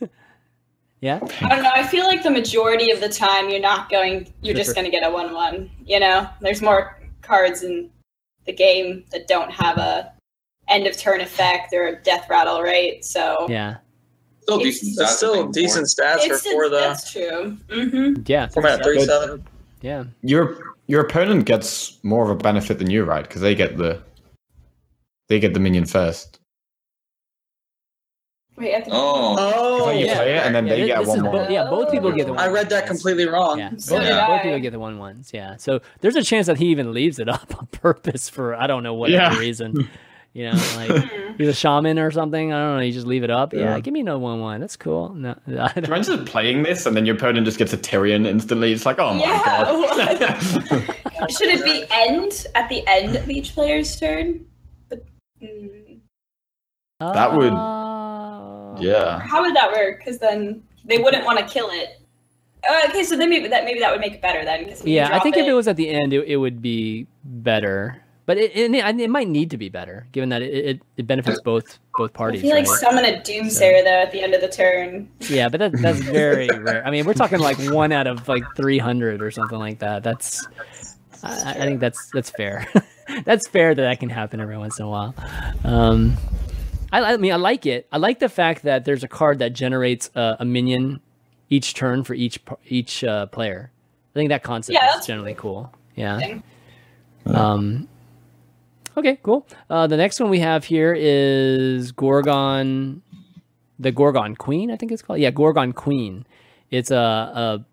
yeah, 1.00 1.20
I 1.42 1.48
don't 1.48 1.62
know. 1.62 1.70
I 1.74 1.86
feel 1.86 2.06
like 2.06 2.22
the 2.22 2.30
majority 2.30 2.90
of 2.90 3.00
the 3.00 3.08
time 3.08 3.48
you're 3.50 3.60
not 3.60 3.88
going. 3.90 4.32
You're 4.42 4.54
just 4.54 4.68
Sure. 4.68 4.74
going 4.74 4.84
to 4.84 4.90
get 4.90 5.06
a 5.06 5.10
one-one. 5.10 5.70
You 5.84 6.00
know, 6.00 6.28
there's 6.40 6.60
more 6.60 6.98
cards 7.22 7.62
in 7.62 7.90
the 8.46 8.52
game 8.52 9.04
that 9.12 9.28
don't 9.28 9.50
have 9.52 9.78
a 9.78 10.12
end 10.68 10.86
of 10.86 10.96
turn 10.96 11.20
effect 11.20 11.72
or 11.72 11.86
a 11.86 12.02
death 12.02 12.26
rattle, 12.28 12.62
right? 12.62 13.04
So 13.04 13.46
yeah, 13.48 13.76
Still 14.42 14.60
It's- 14.60 14.80
decent. 14.80 14.98
stats, 15.08 15.10
still 15.16 15.48
decent 15.48 15.86
stats 15.86 16.26
for 16.26 16.32
it's, 16.34 16.42
for 16.42 16.68
the 16.68 16.76
that's 16.78 17.12
true. 17.12 17.56
hmm 17.70 18.14
yeah, 18.26 18.48
format 18.48 18.82
three 18.82 19.00
seven. 19.04 19.44
yeah. 19.82 20.04
your 20.22 20.67
your 20.88 21.02
opponent 21.02 21.44
gets 21.44 22.02
more 22.02 22.24
of 22.24 22.30
a 22.30 22.34
benefit 22.34 22.78
than 22.78 22.90
you, 22.90 23.04
right? 23.04 23.22
Because 23.22 23.40
they 23.42 23.54
get 23.54 23.76
the 23.76 24.02
they 25.28 25.38
get 25.38 25.54
the 25.54 25.60
minion 25.60 25.84
first. 25.84 26.40
Wait, 28.56 28.74
I 28.74 28.80
think. 28.80 28.88
Oh, 28.92 29.36
Because 29.36 29.86
Oh, 29.86 29.90
you 29.92 30.06
yeah. 30.06 30.16
play 30.16 30.36
it, 30.36 30.42
and 30.44 30.52
then 30.54 30.66
Yeah, 30.66 30.74
they 30.74 30.86
get 30.86 30.98
this 30.98 31.08
one 31.08 31.18
is 31.18 31.22
more. 31.22 31.32
bo- 31.32 31.48
yeah, 31.48 31.64
both 31.70 31.92
people 31.92 32.10
get 32.10 32.26
the 32.26 32.32
one. 32.32 32.42
I 32.42 32.48
read 32.48 32.68
that 32.70 32.86
completely 32.88 33.26
wrong. 33.28 33.58
Yeah, 33.58 33.70
So 33.76 33.96
both, 33.98 34.08
did 34.08 34.26
both 34.26 34.42
people 34.42 34.58
get 34.58 34.72
the 34.72 34.80
one 34.80 34.98
ones. 34.98 35.30
Yeah, 35.32 35.56
so 35.58 35.80
there's 36.00 36.16
a 36.16 36.24
chance 36.24 36.48
that 36.48 36.56
he 36.56 36.66
even 36.66 36.92
leaves 36.92 37.20
it 37.20 37.28
up 37.28 37.56
on 37.58 37.66
purpose 37.66 38.28
for 38.28 38.56
I 38.56 38.66
don't 38.66 38.82
know 38.82 38.94
what 38.94 39.10
Yeah. 39.10 39.38
reason. 39.38 39.88
You 40.38 40.44
know, 40.52 40.62
like 40.76 40.90
Hmm. 41.04 41.32
he's 41.36 41.48
a 41.48 41.52
shaman 41.52 41.98
or 41.98 42.12
something. 42.12 42.52
I 42.52 42.58
don't 42.60 42.76
know. 42.76 42.82
You 42.82 42.92
just 42.92 43.08
leave 43.08 43.24
it 43.24 43.30
up. 43.30 43.52
Yeah, 43.52 43.60
Yeah. 43.74 43.80
give 43.80 43.92
me 43.92 44.00
another 44.00 44.20
one 44.20 44.38
one. 44.38 44.60
That's 44.60 44.76
cool. 44.76 45.08
No, 45.14 45.30
I 45.48 45.50
don't- 45.50 45.76
you 45.78 45.82
imagine 45.92 46.16
just 46.18 46.26
playing 46.26 46.62
this 46.62 46.86
and 46.86 46.96
then 46.96 47.04
your 47.06 47.16
opponent 47.16 47.44
just 47.44 47.58
gets 47.58 47.72
a 47.72 47.76
Tirion 47.76 48.24
instantly? 48.24 48.72
It's 48.72 48.86
like, 48.86 49.00
oh 49.00 49.14
my 49.14 49.20
Yeah, 49.24 49.42
god. 49.44 51.30
Should 51.30 51.48
it 51.48 51.64
be 51.64 51.84
end 51.90 52.46
at 52.54 52.68
the 52.68 52.86
end 52.86 53.16
of 53.16 53.28
each 53.28 53.52
player's 53.52 53.98
turn? 53.98 54.44
But, 54.88 55.04
mm, 55.42 55.98
That 57.00 57.34
would- 57.36 57.52
Uh, 57.52 58.76
yeah. 58.80 59.18
how 59.18 59.42
would 59.42 59.56
that 59.56 59.72
work? 59.72 59.98
Because 59.98 60.18
then 60.18 60.62
they 60.84 60.98
wouldn't 60.98 61.24
want 61.24 61.40
to 61.40 61.44
kill 61.46 61.68
it. 61.72 62.00
Uh, 62.68 62.88
okay, 62.90 63.02
so 63.02 63.16
then 63.16 63.28
maybe 63.30 63.48
that 63.48 63.64
maybe 63.64 63.80
that 63.80 63.90
would 63.90 64.00
make 64.00 64.14
it 64.14 64.22
better 64.22 64.44
then. 64.44 64.64
'cause 64.66 64.82
when 64.84 64.88
you 64.90 64.96
Yeah, 64.98 65.06
I 65.06 65.08
drop 65.10 65.22
think 65.24 65.36
if 65.36 65.46
it 65.48 65.52
was 65.52 65.66
at 65.66 65.74
the 65.76 65.88
end, 65.90 66.12
it, 66.12 66.24
it 66.28 66.36
would 66.36 66.62
be 66.62 67.06
better. 67.24 68.02
But 68.28 68.36
it, 68.36 68.54
it, 68.54 68.74
it 68.74 69.08
might 69.08 69.26
need 69.26 69.52
to 69.52 69.56
be 69.56 69.70
better, 69.70 70.06
given 70.12 70.28
that 70.28 70.42
it, 70.42 70.52
it, 70.52 70.82
it 70.98 71.06
benefits 71.06 71.40
both 71.40 71.78
both 71.96 72.12
parties. 72.12 72.40
I 72.40 72.42
feel 72.42 72.56
like 72.56 72.66
right? 72.66 72.78
summon 72.78 73.04
a 73.06 73.22
doomsayer 73.22 73.82
though 73.82 74.02
at 74.02 74.12
the 74.12 74.20
end 74.20 74.34
of 74.34 74.42
the 74.42 74.48
turn. 74.48 75.08
Yeah, 75.30 75.48
but 75.48 75.60
that, 75.60 75.72
that's 75.72 75.98
very 76.00 76.46
rare. 76.50 76.86
I 76.86 76.90
mean, 76.90 77.06
we're 77.06 77.14
talking 77.14 77.38
like 77.38 77.56
one 77.70 77.90
out 77.90 78.06
of 78.06 78.28
like 78.28 78.44
300 78.54 79.22
or 79.22 79.30
something 79.30 79.58
like 79.58 79.78
that. 79.78 80.02
That's, 80.02 80.46
I, 81.22 81.52
I 81.52 81.54
think 81.54 81.80
that's 81.80 82.10
that's 82.12 82.28
fair. 82.28 82.68
that's 83.24 83.48
fair 83.48 83.74
that 83.74 83.80
that 83.80 83.98
can 83.98 84.10
happen 84.10 84.42
every 84.42 84.58
once 84.58 84.78
in 84.78 84.84
a 84.84 84.90
while. 84.90 85.14
Um, 85.64 86.18
I, 86.92 87.14
I 87.14 87.16
mean, 87.16 87.32
I 87.32 87.36
like 87.36 87.64
it. 87.64 87.88
I 87.90 87.96
like 87.96 88.18
the 88.18 88.28
fact 88.28 88.64
that 88.64 88.84
there's 88.84 89.04
a 89.04 89.08
card 89.08 89.38
that 89.38 89.54
generates 89.54 90.10
a, 90.14 90.36
a 90.40 90.44
minion 90.44 91.00
each 91.48 91.72
turn 91.72 92.04
for 92.04 92.12
each 92.12 92.38
each 92.66 93.02
uh, 93.04 93.24
player. 93.24 93.72
I 94.14 94.18
think 94.18 94.28
that 94.28 94.42
concept 94.42 94.74
Yeah, 94.74 94.98
is 94.98 95.06
generally 95.06 95.32
cool. 95.32 95.72
Yeah. 95.96 96.40
Um, 97.24 97.88
okay, 98.98 99.18
cool. 99.22 99.46
Uh, 99.70 99.86
the 99.86 99.96
next 99.96 100.20
one 100.20 100.30
we 100.30 100.40
have 100.40 100.64
here 100.64 100.94
is 100.96 101.92
Gorgon, 101.92 103.02
the 103.78 103.92
Gorgon 103.92 104.36
Queen, 104.36 104.70
I 104.70 104.76
think 104.76 104.92
it's 104.92 105.02
called. 105.02 105.20
Yeah, 105.20 105.30
Gorgon 105.30 105.72
Queen. 105.72 106.26
It's 106.70 106.90
a, 106.90 106.96
a 106.96 107.64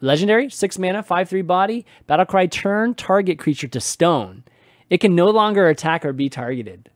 legendary, 0.00 0.50
six 0.50 0.78
mana, 0.78 1.02
five 1.02 1.28
three 1.28 1.42
body, 1.42 1.86
battle 2.06 2.26
cry 2.26 2.46
turn, 2.46 2.94
target 2.94 3.38
creature 3.38 3.68
to 3.68 3.80
stone. 3.80 4.44
It 4.90 4.98
can 4.98 5.14
no 5.14 5.30
longer 5.30 5.68
attack 5.68 6.04
or 6.04 6.12
be 6.12 6.28
targeted. 6.28 6.90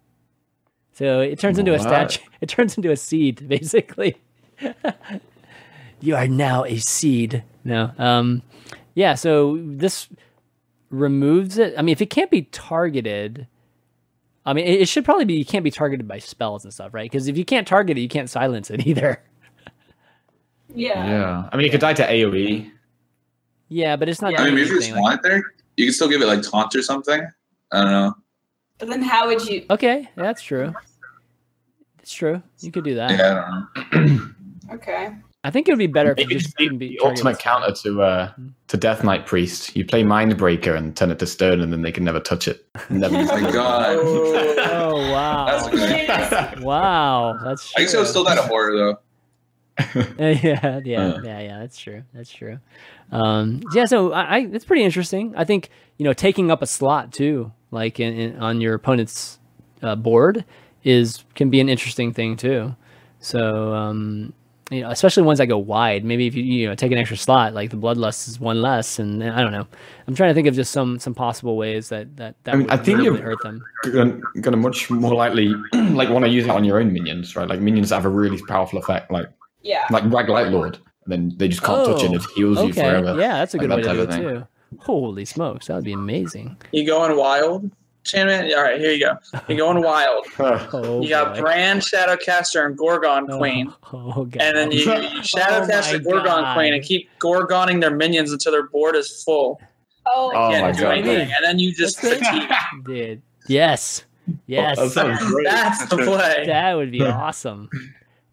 So 0.92 1.20
it 1.20 1.38
turns 1.38 1.58
into 1.58 1.74
a 1.74 1.78
statue. 1.78 2.22
It 2.40 2.50
turns 2.50 2.76
into 2.76 2.90
a 2.90 2.96
seed, 2.96 3.48
basically. 3.48 4.16
you 6.00 6.14
are 6.14 6.28
now 6.28 6.64
a 6.64 6.76
seed. 6.76 7.42
No. 7.64 7.92
Um, 7.96 8.42
yeah. 8.94 9.14
So 9.14 9.58
this 9.62 10.08
removes 10.90 11.56
it. 11.56 11.74
I 11.78 11.82
mean, 11.82 11.92
if 11.92 12.02
it 12.02 12.10
can't 12.10 12.30
be 12.30 12.42
targeted, 12.42 13.46
I 14.46 14.52
mean, 14.52 14.64
it, 14.64 14.82
it 14.82 14.88
should 14.88 15.04
probably 15.04 15.24
be. 15.24 15.34
You 15.34 15.44
can't 15.44 15.64
be 15.64 15.70
targeted 15.70 16.06
by 16.06 16.18
spells 16.20 16.64
and 16.64 16.72
stuff, 16.72 16.94
right? 16.94 17.10
Because 17.10 17.26
if 17.26 17.36
you 17.36 17.44
can't 17.44 17.66
target 17.66 17.98
it, 17.98 18.00
you 18.00 18.08
can't 18.08 18.30
silence 18.30 18.70
it 18.70 18.86
either. 18.86 19.22
Yeah. 20.74 21.06
Yeah. 21.06 21.48
I 21.52 21.56
mean, 21.56 21.64
you 21.64 21.70
could 21.70 21.80
die 21.80 21.94
to. 21.94 22.06
AoE. 22.06 22.70
Yeah, 23.68 23.96
but 23.96 24.08
it's 24.08 24.22
not. 24.22 24.32
Yeah. 24.32 24.42
I 24.42 24.44
mean, 24.46 24.54
maybe 24.54 24.62
if 24.62 24.68
you 24.68 24.76
anything, 24.76 24.94
just 24.94 25.02
want 25.02 25.14
it 25.16 25.22
there, 25.28 25.42
you 25.76 25.86
can 25.86 25.92
still 25.92 26.08
give 26.08 26.22
it 26.22 26.26
like 26.26 26.42
taunt 26.42 26.74
or 26.76 26.82
something. 26.82 27.26
I 27.72 27.80
don't 27.82 27.90
know. 27.90 28.14
But 28.78 28.88
then 28.88 29.02
how 29.02 29.26
would 29.26 29.44
you? 29.46 29.66
Okay, 29.70 30.08
that's 30.14 30.42
true. 30.42 30.72
It's 32.00 32.12
true. 32.12 32.40
You 32.60 32.70
could 32.70 32.84
do 32.84 32.94
that. 32.94 33.10
Yeah, 33.10 33.64
I 33.74 33.84
don't 33.90 34.06
know. 34.06 34.26
Okay. 34.72 35.14
I 35.46 35.50
think 35.50 35.68
it 35.68 35.70
would 35.70 35.78
be 35.78 35.86
better 35.86 36.10
if 36.10 36.18
it 36.18 36.22
Maybe 36.26 36.34
just 36.34 36.46
just 36.46 36.56
the, 36.56 36.64
couldn't 36.64 36.78
be 36.78 36.88
the 36.88 37.00
ultimate 37.04 37.38
counter 37.38 37.72
to 37.82 38.02
uh, 38.02 38.32
to 38.66 38.76
Death 38.76 39.04
Knight 39.04 39.26
Priest. 39.26 39.76
You 39.76 39.84
play 39.84 40.02
Mindbreaker 40.02 40.76
and 40.76 40.96
turn 40.96 41.12
it 41.12 41.20
to 41.20 41.26
stone, 41.26 41.60
and 41.60 41.72
then 41.72 41.82
they 41.82 41.92
can 41.92 42.02
never 42.02 42.18
touch 42.18 42.48
it. 42.48 42.66
Never 42.90 43.16
Oh 43.18 43.24
my 43.24 43.52
god. 43.52 43.96
Oh, 44.00 44.56
Oh 44.96 45.12
wow! 45.12 45.46
That's 45.46 45.68
good 45.68 46.62
wow, 46.64 47.38
that's 47.44 47.72
I 47.76 47.80
guess 47.82 47.94
I 47.94 47.98
was 47.98 48.08
true. 48.08 48.10
still 48.10 48.24
that 48.24 48.38
a 48.38 48.42
horror 48.42 48.76
though. 48.76 48.98
yeah, 50.18 50.80
yeah, 50.84 51.06
Uh. 51.06 51.20
yeah, 51.22 51.40
yeah. 51.40 51.58
That's 51.60 51.78
true. 51.78 52.02
That's 52.12 52.32
true. 52.32 52.58
Um, 53.12 53.62
yeah, 53.72 53.84
so 53.84 54.12
I, 54.12 54.22
I, 54.22 54.38
it's 54.52 54.64
pretty 54.64 54.82
interesting. 54.82 55.32
I 55.36 55.44
think 55.44 55.70
you 55.96 56.04
know 56.04 56.12
taking 56.12 56.50
up 56.50 56.60
a 56.60 56.66
slot 56.66 57.12
too, 57.12 57.52
like 57.70 58.00
in, 58.00 58.14
in 58.18 58.38
on 58.42 58.60
your 58.60 58.74
opponent's 58.74 59.38
uh, 59.82 59.94
board, 59.94 60.44
is 60.82 61.24
can 61.36 61.50
be 61.50 61.60
an 61.60 61.68
interesting 61.68 62.12
thing 62.12 62.36
too. 62.36 62.74
So 63.20 63.72
um, 63.74 64.32
you 64.70 64.80
know, 64.80 64.90
especially 64.90 65.22
ones 65.22 65.38
that 65.38 65.46
go 65.46 65.58
wide. 65.58 66.04
Maybe 66.04 66.26
if 66.26 66.34
you 66.34 66.42
you 66.42 66.68
know 66.68 66.74
take 66.74 66.90
an 66.92 66.98
extra 66.98 67.16
slot, 67.16 67.54
like 67.54 67.70
the 67.70 67.76
bloodlust 67.76 68.28
is 68.28 68.40
one 68.40 68.60
less, 68.60 68.98
and, 68.98 69.22
and 69.22 69.32
I 69.32 69.40
don't 69.42 69.52
know. 69.52 69.66
I'm 70.08 70.14
trying 70.14 70.30
to 70.30 70.34
think 70.34 70.48
of 70.48 70.54
just 70.54 70.72
some 70.72 70.98
some 70.98 71.14
possible 71.14 71.56
ways 71.56 71.88
that 71.90 72.16
that 72.16 72.34
that 72.44 72.54
I 72.54 72.56
mean, 72.56 72.66
would 72.66 72.72
I 72.72 72.82
think 72.82 73.02
you're- 73.02 73.20
hurt 73.20 73.40
them. 73.42 73.62
Gonna, 73.92 74.20
gonna 74.40 74.56
much 74.56 74.90
more 74.90 75.14
likely 75.14 75.48
like 75.72 76.08
want 76.10 76.24
to 76.24 76.30
use 76.30 76.44
it 76.44 76.50
on 76.50 76.64
your 76.64 76.80
own 76.80 76.92
minions, 76.92 77.36
right? 77.36 77.48
Like 77.48 77.60
minions 77.60 77.90
that 77.90 77.96
have 77.96 78.06
a 78.06 78.08
really 78.08 78.40
powerful 78.48 78.78
effect, 78.80 79.10
like 79.12 79.26
Yeah. 79.62 79.84
like 79.90 80.02
Rag 80.12 80.28
Light 80.28 80.48
Lord, 80.48 80.78
and 81.04 81.12
then 81.12 81.32
they 81.36 81.46
just 81.48 81.62
can't 81.62 81.86
touch 81.86 82.02
it. 82.02 82.06
and 82.06 82.14
It 82.16 82.22
heals 82.34 82.58
you 82.58 82.70
oh, 82.70 82.72
forever. 82.72 83.16
yeah, 83.20 83.38
that's 83.38 83.54
a 83.54 83.58
Like 83.58 83.68
good 83.68 83.76
way 83.76 83.82
that 83.82 83.88
to 83.92 83.94
do 83.94 84.02
it 84.02 84.10
thing. 84.10 84.22
too. 84.22 84.46
Holy 84.80 85.24
smokes, 85.24 85.68
that 85.68 85.76
would 85.76 85.84
be 85.84 85.92
amazing. 85.92 86.56
you 86.72 86.84
going 86.84 87.16
wild, 87.16 87.70
Chanman? 88.06 88.52
All 88.56 88.62
right, 88.62 88.78
here 88.80 88.92
you 88.92 89.00
go. 89.00 89.16
You're 89.48 89.58
going 89.58 89.82
wild. 89.82 90.26
Oh, 90.38 91.02
you 91.02 91.08
got 91.08 91.34
boy. 91.34 91.40
Brann, 91.42 91.78
Shadowcaster, 91.80 92.64
and 92.66 92.76
Gorgon 92.76 93.26
Oh, 93.30 93.38
Queen. 93.38 93.72
Oh, 93.92 94.24
God. 94.24 94.42
And 94.42 94.56
then 94.56 94.70
you, 94.72 94.78
you 94.80 94.86
Oh 94.92 95.20
Shadowcast 95.22 95.92
my 95.92 95.98
Gorgon 95.98 96.24
God. 96.24 96.54
Queen 96.56 96.74
and 96.74 96.82
keep 96.82 97.08
Gorgoning 97.18 97.80
their 97.80 97.94
minions 97.94 98.32
until 98.32 98.52
their 98.52 98.64
board 98.68 98.96
is 98.96 99.22
full. 99.24 99.60
Oh, 100.06 100.30
Oh 100.34 100.50
Can't 100.50 100.62
my 100.66 100.72
do 100.72 100.80
God. 100.82 100.92
anything. 100.98 101.30
And 101.34 101.44
then 101.44 101.58
you 101.58 101.72
just 101.74 102.00
That's 102.00 102.18
fatigue. 102.26 102.50
Dude. 102.84 103.22
Yes. 103.48 104.04
Yes. 104.46 104.94
that 104.94 105.18
great. 105.20 105.44
That's 105.46 105.86
the 105.86 105.96
play. 105.98 106.44
that 106.46 106.74
would 106.74 106.90
be 106.90 107.02
awesome. 107.04 107.68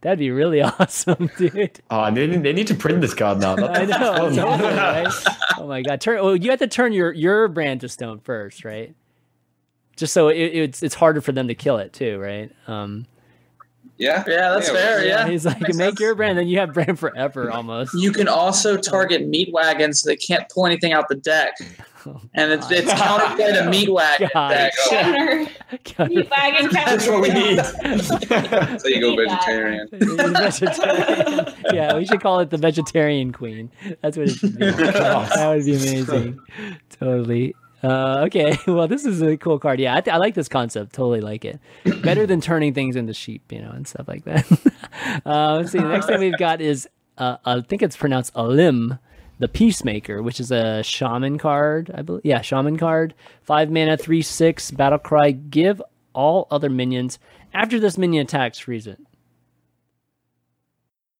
That'd 0.02 0.20
be 0.20 0.32
really 0.32 0.62
awesome, 0.62 1.30
dude. 1.38 1.80
Oh, 1.90 2.12
they, 2.12 2.28
need- 2.28 2.44
they 2.44 2.52
need 2.52 2.68
to 2.68 2.76
print 2.76 3.00
this 3.00 3.14
card 3.14 3.40
now. 3.40 3.56
I 3.56 3.86
know. 3.86 3.98
totally, 4.30 4.38
right? 4.76 5.08
Oh 5.58 5.66
my 5.68 5.82
god. 5.82 6.02
Turn 6.02 6.22
well, 6.22 6.36
you 6.36 6.50
have 6.50 6.60
to 6.60 6.68
turn 6.68 6.92
your 6.92 7.14
your 7.14 7.48
Brann 7.48 7.80
to 7.80 7.88
stone 7.88 8.20
first, 8.20 8.66
right? 8.66 8.94
Just 9.96 10.14
so 10.14 10.28
it, 10.30 10.38
it's 10.38 10.82
it's 10.84 10.96
harder 10.96 11.22
for 11.22 11.32
them 11.32 11.48
to 11.48 11.56
kill 11.56 11.78
it 11.78 11.94
too, 11.94 12.20
right? 12.20 12.52
Um 12.68 13.06
Yeah. 13.98 14.24
Yeah, 14.28 14.50
that's 14.52 14.70
fair. 14.70 15.06
Yeah. 15.06 15.28
He's 15.28 15.46
like, 15.46 15.62
Makes 15.62 15.78
make 15.78 15.90
sense. 15.90 16.00
your 16.00 16.16
Brann, 16.16 16.36
then 16.36 16.48
you 16.48 16.60
have 16.60 16.74
Brann 16.74 16.96
forever 16.96 17.52
almost. 17.52 17.94
You 17.94 18.12
can 18.12 18.28
also 18.28 18.76
target 18.78 19.28
meat 19.28 19.52
wagons 19.54 20.02
so 20.02 20.10
they 20.10 20.16
can't 20.16 20.50
pull 20.50 20.66
anything 20.66 20.94
out 20.94 21.08
the 21.10 21.16
deck. 21.16 21.56
Oh, 22.06 22.20
And 22.34 22.52
it's, 22.52 22.70
it's 22.70 22.92
counterplay 22.92 23.54
to 23.64 23.70
meat 23.70 23.88
wagon 23.88 24.30
God. 24.34 24.50
deck. 24.50 24.74
counter. 24.90 25.46
Meat 26.10 26.30
wagon 26.30 26.70
counter. 26.70 26.98
That's 26.98 27.08
what 27.08 27.22
we 27.22 27.30
need. 27.30 28.80
So 28.82 28.90
you 28.90 29.00
go 29.00 29.16
vegetarian. 29.16 29.88
vegetarian. 29.90 31.56
yeah, 31.74 31.96
we 31.96 32.06
should 32.06 32.20
call 32.20 32.42
it 32.42 32.50
the 32.50 32.58
vegetarian 32.58 33.32
queen. 33.32 33.72
That's 34.02 34.18
what 34.18 34.28
it 34.28 34.34
should 34.34 34.60
be. 34.60 34.66
that 34.72 35.48
would 35.56 35.64
be 35.64 35.76
amazing. 35.78 36.42
Totally. 36.90 37.56
Uh, 37.84 38.24
okay, 38.26 38.58
well, 38.68 38.88
this 38.88 39.06
is 39.06 39.22
a 39.22 39.36
cool 39.36 39.60
card. 39.60 39.80
Yeah, 39.80 39.96
I, 39.96 40.02
th- 40.02 40.14
I 40.14 40.18
like 40.18 40.36
this 40.36 40.48
concept. 40.48 40.94
Totally 40.94 41.22
like 41.22 41.44
it. 41.44 41.60
Better 42.02 42.26
than 42.26 42.40
turning 42.40 42.74
things 42.74 42.96
into 42.96 43.14
sheep, 43.14 43.52
you 43.52 43.62
know, 43.62 43.72
and 43.72 43.88
stuff 43.88 44.08
like 44.08 44.24
that. 44.24 44.50
uh, 45.26 45.56
let's 45.58 45.72
see. 45.72 45.80
The 45.80 45.88
next 45.88 46.06
thing 46.06 46.20
we've 46.20 46.38
got 46.38 46.62
is 46.62 46.88
uh, 47.18 47.38
I 47.44 47.60
think 47.62 47.82
it's 47.82 47.98
pronounced 47.98 48.32
Alim, 48.36 49.00
the 49.40 49.50
Peacemaker, 49.50 50.24
which 50.24 50.40
is 50.40 50.52
a 50.52 50.82
shaman 50.84 51.38
card. 51.38 51.92
I 51.94 52.04
believe. 52.04 52.26
Yeah, 52.26 52.42
shaman 52.42 52.78
card. 52.78 53.14
Five 53.42 53.70
mana, 53.70 53.98
three 53.98 54.22
six. 54.22 54.72
Battle 54.72 55.00
cry. 55.00 55.32
Give 55.32 55.82
all 56.14 56.48
other 56.52 56.70
minions 56.70 57.20
after 57.54 57.80
this 57.80 57.98
minion 57.98 58.24
attacks 58.26 58.60
freeze 58.60 58.88
it. 58.88 59.00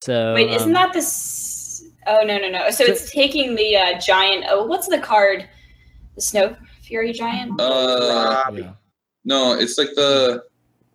So 0.02 0.34
Wait, 0.34 0.50
isn't 0.50 0.68
um, 0.68 0.74
that 0.74 0.94
this? 0.94 1.86
Oh 2.08 2.24
no 2.24 2.38
no 2.38 2.50
no! 2.50 2.70
So 2.72 2.84
it's 2.84 3.12
taking 3.12 3.56
the 3.56 3.78
uh, 3.78 4.00
giant. 4.00 4.46
Oh, 4.48 4.66
what's 4.66 4.88
the 4.88 5.00
card? 5.00 5.48
The 6.16 6.22
Snow 6.22 6.56
Fury 6.84 7.14
Giant. 7.14 7.60
Uh, 7.60 8.44
Yeah. 8.54 8.74
no, 9.26 9.54
it's 9.58 9.78
like 9.78 9.90
the 9.96 10.44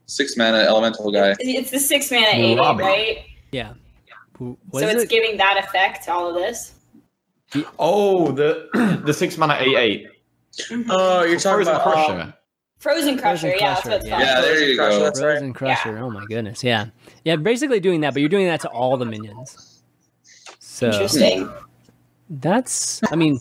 six 0.07 0.37
mana 0.37 0.59
elemental 0.59 1.11
guy. 1.11 1.35
It's 1.41 1.71
the 1.71 1.79
six 1.79 2.11
mana 2.11 2.27
eight, 2.33 2.57
Robbie. 2.59 2.83
right? 2.83 3.19
Yeah. 3.53 3.75
What 4.39 4.57
so 4.81 4.87
it's 4.89 5.03
it? 5.05 5.09
giving 5.11 5.37
that 5.39 5.62
effect 5.64 6.05
to 6.05 6.12
all 6.12 6.29
of 6.29 6.35
this. 6.37 6.75
Oh, 7.79 8.31
the 8.31 8.69
the 9.05 9.12
six 9.12 9.37
mana 9.37 9.57
eight 9.61 9.77
eight. 9.77 10.07
Oh, 10.89 11.25
you're 11.25 11.39
talking 11.39 11.64
Frozen 11.64 11.75
about 11.75 11.83
Crusher. 11.83 12.21
um, 12.21 12.35
Frozen 12.79 13.19
Crusher, 13.19 13.49
Frozen 13.49 13.51
yeah, 13.51 13.75
Crusher, 13.75 13.75
that's 13.75 13.85
what 13.87 13.95
it's 13.97 14.07
yeah. 14.07 14.11
called. 14.16 14.29
Yeah, 14.29 14.41
there 14.41 14.64
you 14.69 14.77
Crusher, 14.77 14.99
go. 14.99 15.05
That's 15.05 15.21
right. 15.23 15.33
Frozen 15.39 15.53
Crusher. 15.53 15.99
Oh 15.99 16.11
my 16.11 16.25
goodness. 16.27 16.62
Yeah. 16.62 16.87
Yeah, 17.25 17.37
basically 17.37 17.81
doing 17.81 18.01
that, 18.03 18.12
but 18.14 18.21
you're 18.21 18.29
doing 18.29 18.47
that 18.47 18.61
to 18.61 18.69
all 18.69 18.97
the 18.97 19.05
minions. 19.05 19.83
So 20.61 20.87
Interesting. 20.87 21.51
that's 22.31 23.01
I 23.11 23.16
mean, 23.16 23.41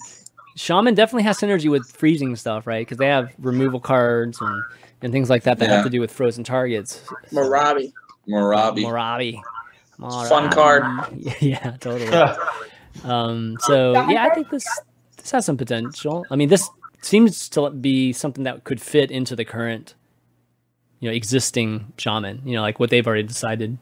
Shaman 0.57 0.95
definitely 0.95 1.23
has 1.23 1.37
synergy 1.39 1.69
with 1.69 1.89
freezing 1.91 2.35
stuff, 2.35 2.67
right? 2.67 2.81
Because 2.85 2.97
they 2.97 3.07
have 3.07 3.31
removal 3.39 3.79
cards 3.79 4.39
and, 4.41 4.63
and 5.01 5.13
things 5.13 5.29
like 5.29 5.43
that 5.43 5.59
that 5.59 5.69
Yeah. 5.69 5.75
have 5.75 5.83
to 5.85 5.89
do 5.89 6.01
with 6.01 6.11
frozen 6.11 6.43
targets. 6.43 7.01
Moorabi. 7.31 7.93
Moorabi. 8.27 8.83
Moorabi. 8.83 10.27
Fun 10.27 10.49
card. 10.51 10.83
Yeah, 11.41 11.71
totally. 11.79 12.35
Um, 13.03 13.57
so 13.59 13.91
yeah, 14.09 14.23
I 14.25 14.33
think 14.33 14.49
this 14.49 14.65
this 15.17 15.29
has 15.29 15.45
some 15.45 15.55
potential. 15.55 16.25
I 16.31 16.35
mean, 16.35 16.49
this 16.49 16.67
seems 17.03 17.47
to 17.49 17.69
be 17.69 18.11
something 18.11 18.43
that 18.45 18.63
could 18.63 18.81
fit 18.81 19.11
into 19.11 19.35
the 19.35 19.45
current, 19.45 19.93
you 20.99 21.07
know, 21.07 21.15
existing 21.15 21.93
shaman. 21.99 22.41
You 22.43 22.55
know, 22.55 22.61
like 22.63 22.79
what 22.79 22.89
they've 22.89 23.05
already 23.05 23.21
decided. 23.21 23.77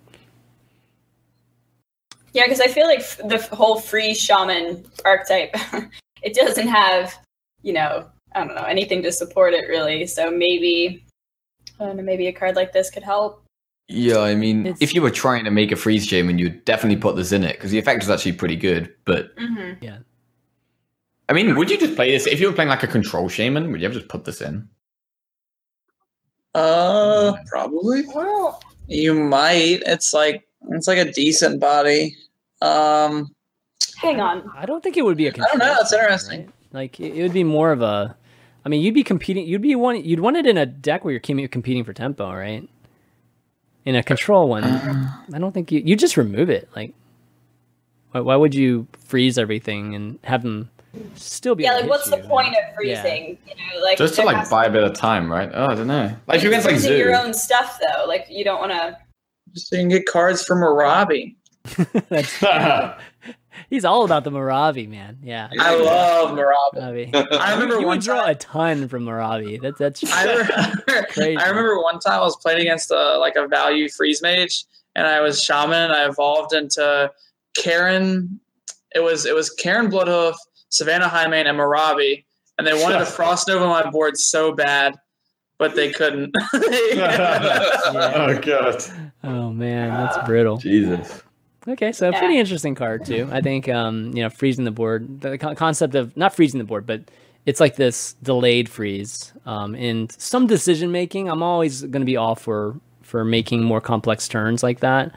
Yeah, 2.33 2.43
because 2.43 2.59
I 2.59 2.67
feel 2.67 2.87
like 2.87 2.99
f- 2.99 3.21
the 3.25 3.35
f- 3.35 3.47
whole 3.49 3.79
free 3.79 4.13
shaman 4.13 4.83
archetype, 5.05 5.55
it 6.25 6.33
doesn't 6.33 6.67
have, 6.67 7.13
you 7.61 7.71
know, 7.71 8.09
I 8.33 8.39
don't 8.43 8.55
know, 8.55 8.63
anything 8.63 9.01
to 9.03 9.11
support 9.11 9.53
it 9.53 9.69
really. 9.69 10.05
So 10.07 10.29
maybe, 10.31 11.05
I 11.79 11.85
don't 11.85 11.97
know, 11.97 12.03
maybe 12.03 12.27
a 12.27 12.33
card 12.33 12.55
like 12.55 12.73
this 12.73 12.89
could 12.89 13.03
help. 13.03 13.43
Yeah, 13.87 14.17
I 14.19 14.33
mean, 14.33 14.65
It's- 14.65 14.81
if 14.81 14.95
you 14.95 15.01
were 15.03 15.11
trying 15.11 15.45
to 15.45 15.51
make 15.51 15.71
a 15.71 15.75
freeze 15.75 16.05
shaman, 16.07 16.39
you'd 16.39 16.65
definitely 16.65 16.99
put 16.99 17.15
this 17.15 17.31
in 17.31 17.43
it 17.43 17.53
because 17.57 17.69
the 17.69 17.77
effect 17.77 18.01
is 18.03 18.09
actually 18.09 18.33
pretty 18.33 18.55
good. 18.55 18.93
But 19.05 19.29
hmm 19.37 19.73
I 21.27 21.33
mean, 21.33 21.55
would 21.55 21.71
you 21.71 21.77
just 21.79 21.95
play 21.95 22.11
this 22.11 22.27
if 22.27 22.39
you 22.39 22.47
were 22.47 22.53
playing 22.53 22.69
like 22.69 22.83
a 22.83 22.87
control 22.87 23.29
shaman? 23.29 23.71
Would 23.71 23.81
you 23.81 23.85
ever 23.85 23.95
just 23.95 24.09
put 24.09 24.25
this 24.25 24.41
in? 24.41 24.67
Uh, 26.53 27.33
Probably. 27.47 28.03
Well, 28.13 28.61
you 28.87 29.13
might. 29.13 29.81
It's 29.85 30.13
like 30.13 30.47
it's 30.69 30.87
like 30.87 30.99
a 30.99 31.11
decent 31.11 31.59
body. 31.59 32.15
Um, 32.61 33.34
hang 33.97 34.21
on. 34.21 34.49
I 34.55 34.65
don't 34.65 34.83
think 34.83 34.97
it 34.97 35.03
would 35.03 35.17
be 35.17 35.27
a. 35.27 35.31
don't 35.31 35.41
know, 35.41 35.49
control 35.49 35.77
it's 35.81 35.93
interesting. 35.93 36.39
right? 36.41 36.49
Like 36.73 36.99
it, 36.99 37.15
it 37.15 37.23
would 37.23 37.33
be 37.33 37.43
more 37.43 37.71
of 37.71 37.81
a. 37.81 38.15
I 38.65 38.69
mean, 38.69 38.81
you'd 38.81 38.93
be 38.95 39.03
competing. 39.03 39.45
You'd 39.47 39.61
be 39.61 39.75
one. 39.75 40.03
You'd 40.03 40.19
want 40.19 40.37
it 40.37 40.45
in 40.45 40.57
a 40.57 40.65
deck 40.65 41.03
where 41.03 41.11
you're 41.11 41.47
competing 41.47 41.83
for 41.83 41.93
tempo, 41.93 42.33
right? 42.33 42.67
In 43.85 43.95
a 43.95 44.01
control 44.01 44.49
one, 44.49 44.63
uh-huh. 44.63 45.21
I 45.33 45.37
don't 45.37 45.51
think 45.51 45.71
you. 45.71 45.79
You 45.79 45.95
just 45.95 46.17
remove 46.17 46.49
it. 46.49 46.67
Like, 46.75 46.93
why, 48.11 48.21
why 48.21 48.35
would 48.35 48.55
you 48.55 48.87
freeze 48.99 49.37
everything 49.37 49.93
and 49.93 50.17
have 50.23 50.41
them 50.41 50.71
still 51.13 51.53
be? 51.53 51.63
Yeah, 51.63 51.77
able 51.77 51.81
like 51.81 51.83
to 51.83 51.89
what's 51.89 52.09
hit 52.09 52.23
the 52.23 52.27
point 52.27 52.55
of 52.55 52.73
freezing? 52.75 53.37
You 53.47 53.53
know, 53.55 53.83
like 53.83 53.99
Just 53.99 54.15
to 54.15 54.23
like 54.23 54.49
buy 54.49 54.65
a 54.65 54.71
bit 54.71 54.83
of 54.83 54.93
time, 54.93 55.31
right? 55.31 55.51
Oh, 55.53 55.67
I 55.67 55.75
don't 55.75 55.85
know. 55.85 56.15
Like 56.25 56.41
you're 56.41 56.51
against 56.51 56.65
like 56.65 56.75
freezing 56.75 56.93
Zoo, 56.93 56.97
your 56.97 57.15
own 57.15 57.33
stuff 57.33 57.79
though. 57.79 58.05
Like 58.07 58.25
you 58.29 58.43
don't 58.43 58.59
want 58.59 58.71
to. 58.71 58.97
just 59.53 59.69
so 59.69 59.75
you 59.75 59.83
can 59.83 59.89
get 59.89 60.07
cards 60.07 60.43
from 60.43 60.61
Moorabi. 60.61 61.35
That's- 62.09 62.41
He's 63.69 63.85
all 63.85 64.05
about 64.05 64.23
the 64.23 64.31
Moorabi, 64.31 64.87
man. 64.87 65.17
Yeah. 65.23 65.49
I 65.59 65.75
love 65.75 66.31
Moorabi. 66.37 67.11
Moorabi. 67.11 67.31
I 67.39 67.53
remember 67.53 67.75
you 67.79 67.87
one 67.87 67.97
would 67.97 68.05
draw 68.05 68.21
time. 68.21 68.29
a 68.31 68.35
ton 68.35 68.87
from 68.87 69.05
Moorabi. 69.05 69.61
That's 69.61 69.77
that's 69.77 70.03
I 70.11 70.23
remember, 70.33 71.07
Crazy. 71.09 71.37
I 71.37 71.49
remember 71.49 71.81
one 71.81 71.99
time 71.99 72.19
I 72.19 72.23
was 72.23 72.35
playing 72.37 72.61
against 72.61 72.91
a 72.91 73.17
like 73.17 73.35
a 73.35 73.47
value 73.47 73.89
freeze 73.89 74.21
mage, 74.21 74.65
and 74.95 75.07
I 75.07 75.21
was 75.21 75.41
shaman. 75.41 75.83
And 75.83 75.93
I 75.93 76.07
evolved 76.07 76.53
into 76.53 77.11
Cairne. 77.57 78.39
It 78.93 78.99
was 78.99 79.25
it 79.25 79.35
was 79.35 79.53
Cairne 79.55 79.89
Bloodhoof, 79.91 80.35
Savannah 80.69 81.07
Highmane, 81.09 81.47
and 81.47 81.57
Moorabi, 81.57 82.23
and 82.57 82.65
they 82.65 82.73
wanted 82.73 82.99
to 82.99 83.05
frost 83.05 83.49
over 83.49 83.65
my 83.67 83.89
board 83.89 84.17
so 84.17 84.53
bad, 84.53 84.95
but 85.57 85.75
they 85.75 85.91
couldn't. 85.91 86.33
oh 86.53 88.39
god, 88.41 88.83
oh 89.23 89.51
man, 89.51 89.89
that's 89.89 90.25
brittle. 90.25 90.57
Jesus. 90.57 91.23
Okay, 91.67 91.91
so 91.91 92.09
Yeah. 92.11 92.19
pretty 92.19 92.37
interesting 92.37 92.75
card 92.75 93.05
too. 93.05 93.27
I 93.31 93.41
think 93.41 93.67
um, 93.69 94.11
you 94.15 94.21
know 94.23 94.29
freezing 94.29 94.65
the 94.65 94.71
board, 94.71 95.21
the 95.21 95.37
co- 95.37 95.55
concept 95.55 95.95
of 95.95 96.15
not 96.15 96.35
freezing 96.35 96.59
the 96.59 96.63
board, 96.65 96.85
but 96.85 97.01
it's 97.45 97.59
like 97.59 97.75
this 97.75 98.13
delayed 98.23 98.69
freeze. 98.69 99.33
Um, 99.45 99.75
and 99.75 100.11
some 100.11 100.47
decision 100.47 100.91
making, 100.91 101.29
I'm 101.29 101.43
always 101.43 101.81
going 101.81 102.01
to 102.01 102.05
be 102.05 102.17
all 102.17 102.35
for 102.35 102.75
for 103.01 103.23
making 103.25 103.63
more 103.63 103.81
complex 103.81 104.27
turns 104.27 104.63
like 104.63 104.79
that. 104.81 105.11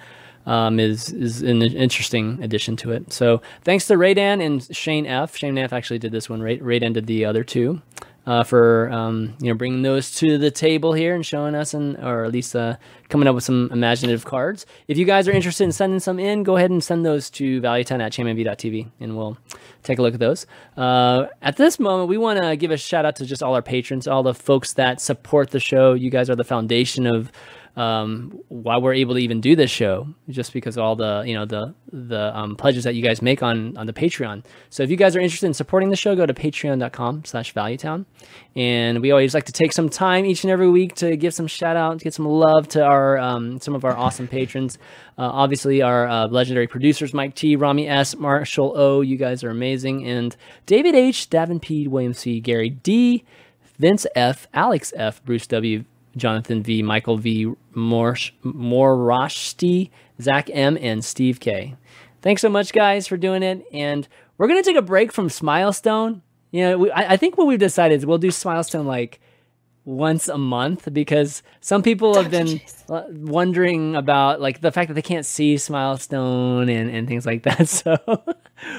um, 0.47 0.81
is 0.81 1.11
is 1.13 1.43
an 1.43 1.61
interesting 1.61 2.39
addition 2.43 2.75
to 2.77 2.93
it. 2.93 3.13
So 3.13 3.43
thanks 3.65 3.87
to 3.89 3.99
Raydan 3.99 4.41
and 4.41 4.67
Shane 4.75 5.05
F. 5.07 5.37
Shane 5.37 5.59
F. 5.59 5.75
actually 5.75 5.99
did 5.99 6.13
this 6.13 6.31
one. 6.31 6.41
Ray, 6.41 6.59
Raydan 6.59 6.95
did 6.95 7.07
the 7.07 7.27
other 7.27 7.45
two. 7.45 7.83
Uh, 8.29 8.45
for 8.45 8.91
um, 8.93 9.35
you 9.41 9.49
know 9.49 9.55
bringing 9.55 9.81
those 9.81 10.15
to 10.15 10.37
the 10.37 10.51
table 10.51 10.93
here 10.93 11.15
and 11.15 11.25
showing 11.25 11.55
us 11.55 11.73
and 11.73 11.97
or 12.05 12.25
at 12.25 12.31
least 12.31 12.55
uh, 12.55 12.77
coming 13.09 13.27
up 13.27 13.35
with 13.35 13.43
some 13.43 13.71
imaginative 13.73 14.27
cards. 14.27 14.67
If 14.87 14.99
you 14.99 15.07
guys 15.07 15.27
are 15.29 15.33
interested 15.33 15.65
in 15.65 15.73
sending 15.73 15.99
some 15.99 16.19
in, 16.19 16.43
go 16.43 16.57
ahead 16.57 16.71
and 16.71 16.85
send 16.85 17.07
those 17.07 17.31
to 17.31 17.59
valuetown 17.63 18.03
at 18.03 18.13
chanmanv.tv 18.13 18.91
and 19.01 19.17
we'll 19.17 19.39
take 19.83 19.99
a 19.99 20.03
look 20.03 20.13
at 20.13 20.21
those. 20.21 20.45
Uh, 20.77 21.29
at 21.41 21.57
this 21.57 21.79
moment, 21.79 22.11
we 22.11 22.19
want 22.19 22.39
to 22.39 22.55
give 22.55 22.71
a 22.71 22.77
shout 22.77 23.07
out 23.07 23.17
to 23.17 23.25
just 23.25 23.43
all 23.43 23.55
our 23.55 23.63
patrons, 23.63 24.07
all 24.07 24.23
the 24.23 24.35
folks 24.35 24.75
that 24.75 25.01
support 25.01 25.49
the 25.49 25.61
show. 25.61 25.95
You 25.95 26.11
guys 26.11 26.29
are 26.29 26.37
the 26.37 26.45
foundation 26.45 27.07
of 27.07 27.33
um, 27.77 28.39
why 28.49 28.77
we're 28.79 28.95
able 28.95 29.15
to 29.15 29.21
even 29.21 29.41
do 29.41 29.55
this 29.55 29.71
show, 29.71 30.09
just 30.29 30.53
because 30.53 30.77
all 30.77 30.97
the 30.97 31.23
you 31.27 31.35
know 31.35 31.45
the 31.45 31.75
the 31.93 32.37
um, 32.37 32.57
pledges 32.57 32.85
that 32.85 32.95
you 32.95 33.03
guys 33.03 33.23
make 33.23 33.43
on 33.43 33.77
on 33.77 33.87
the 33.87 33.93
Patreon. 33.93 34.45
So 34.71 34.83
if 34.83 34.91
you 34.91 34.97
guys 34.97 35.15
are 35.15 35.21
interested 35.21 35.47
in 35.47 35.55
supporting 35.55 35.91
the 35.91 35.97
show, 35.97 36.17
go 36.17 36.27
to 36.27 36.35
patreon.com/slash 36.35 37.55
valuetown, 37.55 38.07
and 38.57 39.01
we 39.01 39.11
always 39.11 39.35
like 39.35 39.45
to 39.45 39.53
take 39.53 39.73
some 39.73 39.89
time 39.89 40.25
each 40.25 40.45
and 40.45 40.51
every 40.51 40.69
week 40.69 40.95
to 40.97 41.17
give 41.17 41.35
some 41.35 41.47
shout 41.47 41.77
out, 41.77 41.99
to 41.99 42.05
get 42.05 42.15
some 42.15 42.27
love 42.27 42.69
to 42.69 42.85
our 42.85 43.19
um, 43.19 43.61
some 43.61 43.75
of 43.75 43.85
our 43.85 43.97
awesome 43.97 44.29
patrons. 44.29 44.79
Uh, 45.17 45.31
obviously, 45.33 45.83
our 45.83 46.09
uh, 46.09 46.27
legendary 46.29 46.67
producers 46.67 47.13
Mike 47.15 47.35
T, 47.35 47.57
Rami 47.57 47.89
S, 47.89 48.17
Marshall 48.17 48.73
O, 48.77 49.01
you 49.01 49.17
guys 49.17 49.45
are 49.45 49.51
amazing, 49.51 50.07
and 50.07 50.37
David 50.67 50.95
H, 50.95 51.31
Davin 51.31 51.61
P, 51.61 51.89
William 51.89 52.15
C, 52.15 52.41
Gary 52.41 52.71
D. 52.71 53.25
Vince 53.79 54.07
F, 54.17 54.49
Alex 54.53 54.93
F, 54.97 55.25
Bruce 55.25 55.47
W, 55.47 55.85
Jonathan 56.19 56.63
V, 56.63 56.83
Michael 56.83 57.17
V, 57.17 57.53
Morashti, 57.75 58.41
Zach 60.21 60.51
M, 60.53 60.77
and 60.81 61.05
Steve 61.05 61.41
K. 61.41 61.77
Thanks 62.21 62.43
so 62.43 62.49
much, 62.49 62.73
guys, 62.73 63.07
for 63.07 63.17
doing 63.17 63.43
it. 63.43 63.65
And 63.73 64.07
we're 64.37 64.49
gonna 64.49 64.63
take 64.63 64.77
a 64.77 64.83
break 64.83 65.13
from 65.13 65.29
Smilestone. 65.29 66.23
You 66.51 66.63
know, 66.63 66.79
we, 66.79 66.91
I, 66.91 67.13
I 67.13 67.17
think 67.17 67.37
what 67.39 67.47
we've 67.47 67.59
decided 67.59 67.97
is 67.99 68.07
we'll 68.07 68.19
do 68.19 68.31
Smilestone 68.31 68.87
like 68.87 69.21
once 69.89 70.29
a 70.29 70.37
month 70.37 70.93
because 70.93 71.43
some 71.63 71.83
people 71.83 72.15
have 72.15 72.31
been 72.31 72.61
wondering 73.11 73.97
about 73.97 74.39
like 74.39 74.61
the 74.61 74.71
fact 74.71 74.89
that 74.89 74.95
they 74.95 75.03
can't 75.03 75.25
see 75.25 75.57
Smilestone 75.57 76.69
and, 76.69 76.91
and 76.91 77.09
things 77.09 77.25
like 77.25 77.45
that. 77.45 77.69
So 77.79 77.97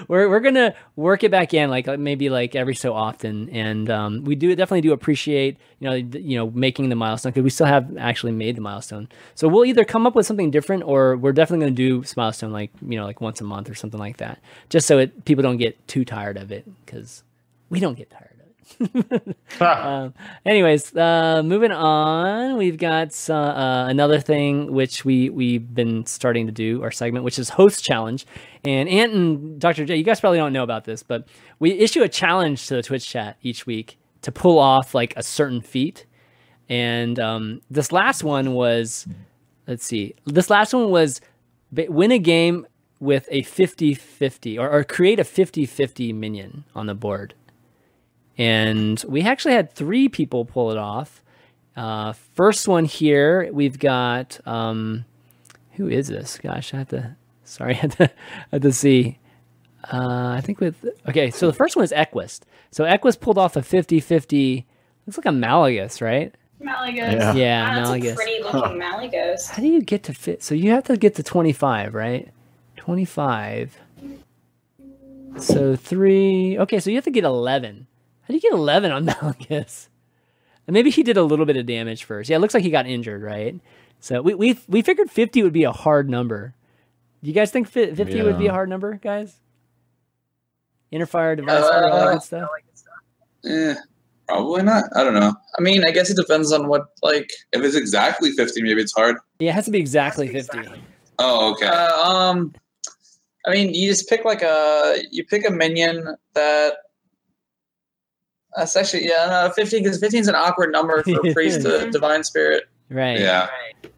we're 0.07 0.30
we're 0.30 0.40
gonna 0.40 0.76
work 0.95 1.23
it 1.23 1.31
back 1.31 1.53
in 1.53 1.69
like 1.69 1.88
maybe 1.99 2.30
like 2.30 2.56
every 2.56 2.76
so 2.76 2.94
often, 2.94 3.49
and 3.49 3.90
um, 3.90 4.23
we 4.23 4.36
do 4.36 4.53
definitely 4.56 4.81
do 4.81 4.91
appreciate 4.91 5.57
you 5.80 5.90
know 5.90 5.95
you 5.95 6.38
know 6.38 6.52
making 6.52 6.90
the 6.90 6.95
milestone 6.95 7.31
because 7.31 7.44
we 7.44 7.49
still 7.49 7.65
have 7.65 7.98
actually 7.98 8.34
made 8.34 8.57
the 8.57 8.61
milestone. 8.61 9.07
So 9.36 9.48
we'll 9.48 9.65
either 9.65 9.86
come 9.86 10.06
up 10.06 10.15
with 10.15 10.26
something 10.26 10.52
different 10.52 10.84
or 10.84 11.18
we're 11.18 11.31
definitely 11.31 11.65
gonna 11.65 11.76
do 11.76 12.03
Smilestone 12.03 12.52
like 12.52 12.72
you 12.81 12.99
know 12.99 13.06
like 13.06 13.22
once 13.22 13.41
a 13.41 13.45
month 13.45 13.69
or 13.69 13.76
something 13.76 13.99
like 13.99 14.18
that, 14.18 14.40
just 14.69 14.86
so 14.86 14.99
it 14.99 15.26
people 15.26 15.41
don't 15.41 15.57
get 15.57 15.88
too 15.88 16.06
tired 16.06 16.38
of 16.38 16.52
it 16.52 16.65
because 16.86 17.23
we 17.69 17.80
don't 17.80 17.98
get 17.98 18.11
tired. 18.11 18.28
Um, 19.60 20.14
anyways, 20.46 20.96
uh, 20.96 21.41
moving 21.44 21.72
on, 21.72 22.58
we've 22.58 22.78
got 22.78 23.16
uh, 23.30 23.34
uh, 23.34 23.86
another 23.90 24.20
thing 24.20 24.72
which 24.72 25.04
we 25.04 25.30
we've 25.30 25.74
been 25.74 26.06
starting 26.06 26.46
to 26.46 26.52
do 26.52 26.82
our 26.84 26.91
segment, 26.91 27.26
which 27.26 27.40
is 27.40 27.50
host 27.50 27.84
challenge. 27.84 28.26
And 28.64 28.88
Ant 28.90 29.14
and 29.14 29.60
Dr. 29.60 29.86
J, 29.86 29.96
you 29.96 30.04
guys 30.04 30.20
probably 30.20 30.40
don't 30.40 30.54
know 30.54 30.64
about 30.64 30.86
this, 30.86 31.04
but 31.04 31.28
we 31.60 31.72
issue 31.72 32.04
a 32.04 32.10
challenge 32.10 32.68
to 32.68 32.76
the 32.76 32.84
Twitch 32.84 33.08
chat 33.08 33.38
each 33.41 33.66
week 33.66 33.98
to 34.22 34.32
pull 34.32 34.60
off 34.60 34.94
like 34.94 35.14
a 35.16 35.24
certain 35.24 35.62
feat. 35.62 36.06
And 36.68 37.20
um, 37.20 37.62
this 37.70 37.91
last 37.91 38.24
one 38.24 38.54
was, 38.54 39.08
let's 39.68 39.86
see, 39.86 40.16
this 40.26 40.50
last 40.50 40.74
one 40.74 40.90
was 40.90 41.22
win 41.72 42.12
a 42.12 42.20
game 42.20 42.66
with 43.00 43.28
a 43.32 43.44
50 43.44 43.94
50 43.94 44.60
or, 44.60 44.70
or 44.70 44.84
create 44.84 45.20
a 45.20 45.24
50 45.24 45.66
50 45.66 46.14
minion 46.14 46.66
on 46.76 46.86
the 46.86 46.96
board 46.96 47.34
and 48.40 49.03
we 49.06 49.22
actually 49.22 49.53
had 49.53 49.72
three 49.72 50.07
people 50.07 50.45
pull 50.45 50.72
it 50.72 50.78
off. 50.78 51.22
Uh, 51.76 52.14
first 52.34 52.68
one 52.68 52.86
here, 52.86 53.52
we've 53.52 53.78
got 53.78 54.40
um, 54.48 55.06
who 55.74 55.90
is 55.90 56.07
this? 56.07 56.40
Gosh, 56.41 56.74
I 56.74 56.78
have 56.78 56.90
to. 56.90 57.16
Sorry, 57.44 57.74
I 57.76 57.78
had 57.78 57.91
to, 57.94 58.06
I 58.06 58.11
have 58.53 58.61
to 58.61 58.72
see. 58.72 59.20
Uh, 59.91 60.36
I 60.38 60.41
think 60.41 60.61
with 60.61 60.86
okay, 61.07 61.30
so 61.32 61.48
the 61.48 61.53
first 61.53 61.76
one 61.76 61.84
is 61.84 61.91
Equist. 61.91 62.41
So 62.72 62.86
Equist 62.86 63.20
pulled 63.20 63.38
off 63.38 63.56
a 63.56 63.61
50-50. 63.61 64.66
Looks 65.06 65.18
like 65.18 65.26
a 65.26 65.30
Malygos, 65.30 66.02
right? 66.02 66.34
Malygos. 66.61 67.11
Yeah, 67.11 67.34
yeah 67.34 67.70
Wow, 67.70 67.91
that's 67.94 68.06
a 68.06 68.16
pretty 68.16 68.44
looking 68.44 68.80
Malygos. 68.80 69.49
How 69.49 69.61
do 69.61 69.68
you 69.68 69.82
get 69.82 70.03
to 70.03 70.14
fit? 70.14 70.44
So 70.44 70.56
you 70.56 70.72
have 70.72 70.86
to 70.86 70.98
get 70.98 71.16
to 71.16 71.24
25, 71.24 71.94
right? 71.94 72.30
25. 72.78 73.78
So 75.38 75.76
three. 75.76 76.57
Okay, 76.60 76.80
so 76.80 76.90
you 76.90 76.98
have 76.98 77.06
to 77.06 77.11
get 77.11 77.24
11. 77.24 77.88
How 78.30 78.34
do 78.34 78.35
you 78.35 78.41
get 78.41 78.53
11 78.53 78.91
on 78.91 79.06
Malygos? 79.07 79.88
And 80.68 80.76
maybe 80.76 80.91
he 80.91 81.01
did 81.01 81.18
a 81.18 81.23
little 81.23 81.47
bit 81.47 81.57
of 81.57 81.65
damage 81.65 82.03
first. 82.03 82.30
Yeah, 82.30 82.35
it 82.38 82.39
looks 82.41 82.53
like 82.53 82.61
he 82.61 82.69
got 82.69 82.85
injured, 82.85 83.23
right? 83.23 83.60
So 84.01 84.22
we 84.22 84.35
we 84.35 84.60
we 84.68 84.84
figured 84.84 85.10
50 85.10 85.41
would 85.41 85.51
be 85.51 85.64
a 85.64 85.72
hard 85.72 86.07
number. 86.07 86.53
Do 87.23 87.27
you 87.27 87.34
guys 87.34 87.49
think 87.49 87.68
fi- 87.68 87.91
50 87.93 88.22
would 88.22 88.38
be 88.38 88.45
a 88.45 88.51
hard 88.51 88.69
number, 88.69 88.93
guys? 89.01 89.39
Interfire 90.93 91.35
device, 91.35 91.64
all 91.64 91.72
that 91.72 91.91
Uh, 91.91 92.11
good 92.14 92.23
stuff. 92.23 92.49
Eh, 93.45 93.76
probably 94.27 94.61
not. 94.61 94.84
I 94.95 95.03
don't 95.03 95.15
know. 95.15 95.34
I 95.57 95.61
mean, 95.61 95.84
I 95.88 95.91
guess 95.91 96.11
it 96.11 96.15
depends 96.18 96.51
on 96.51 96.68
what 96.68 96.85
like. 97.01 97.31
If 97.51 97.64
it's 97.64 97.76
exactly 97.76 98.31
50, 98.31 98.61
maybe 98.61 98.80
it's 98.81 98.93
hard. 98.93 99.18
Yeah, 99.39 99.49
it 99.49 99.56
has 99.56 99.65
to 99.65 99.72
be 99.72 99.80
exactly 99.80 100.27
50. 100.27 100.60
Oh, 101.18 101.51
okay. 101.53 101.65
Uh, 101.65 102.03
um, 102.03 102.53
I 103.47 103.51
mean, 103.51 103.73
you 103.73 103.89
just 103.89 104.07
pick 104.07 104.23
like 104.23 104.43
a 104.43 104.97
you 105.10 105.26
pick 105.26 105.47
a 105.47 105.51
minion 105.51 106.15
that. 106.35 106.73
That's 108.55 108.76
actually 108.76 109.05
yeah, 109.05 109.27
no, 109.30 109.51
fifteen 109.55 109.84
because 109.84 109.99
fifteen 109.99 110.21
is 110.21 110.27
an 110.27 110.35
awkward 110.35 110.71
number 110.71 111.03
for 111.03 111.19
a 111.27 111.34
priest 111.34 111.61
to 111.61 111.67
mm-hmm. 111.67 111.91
divine 111.91 112.23
spirit. 112.23 112.63
Right. 112.89 113.19
yeah. 113.19 113.49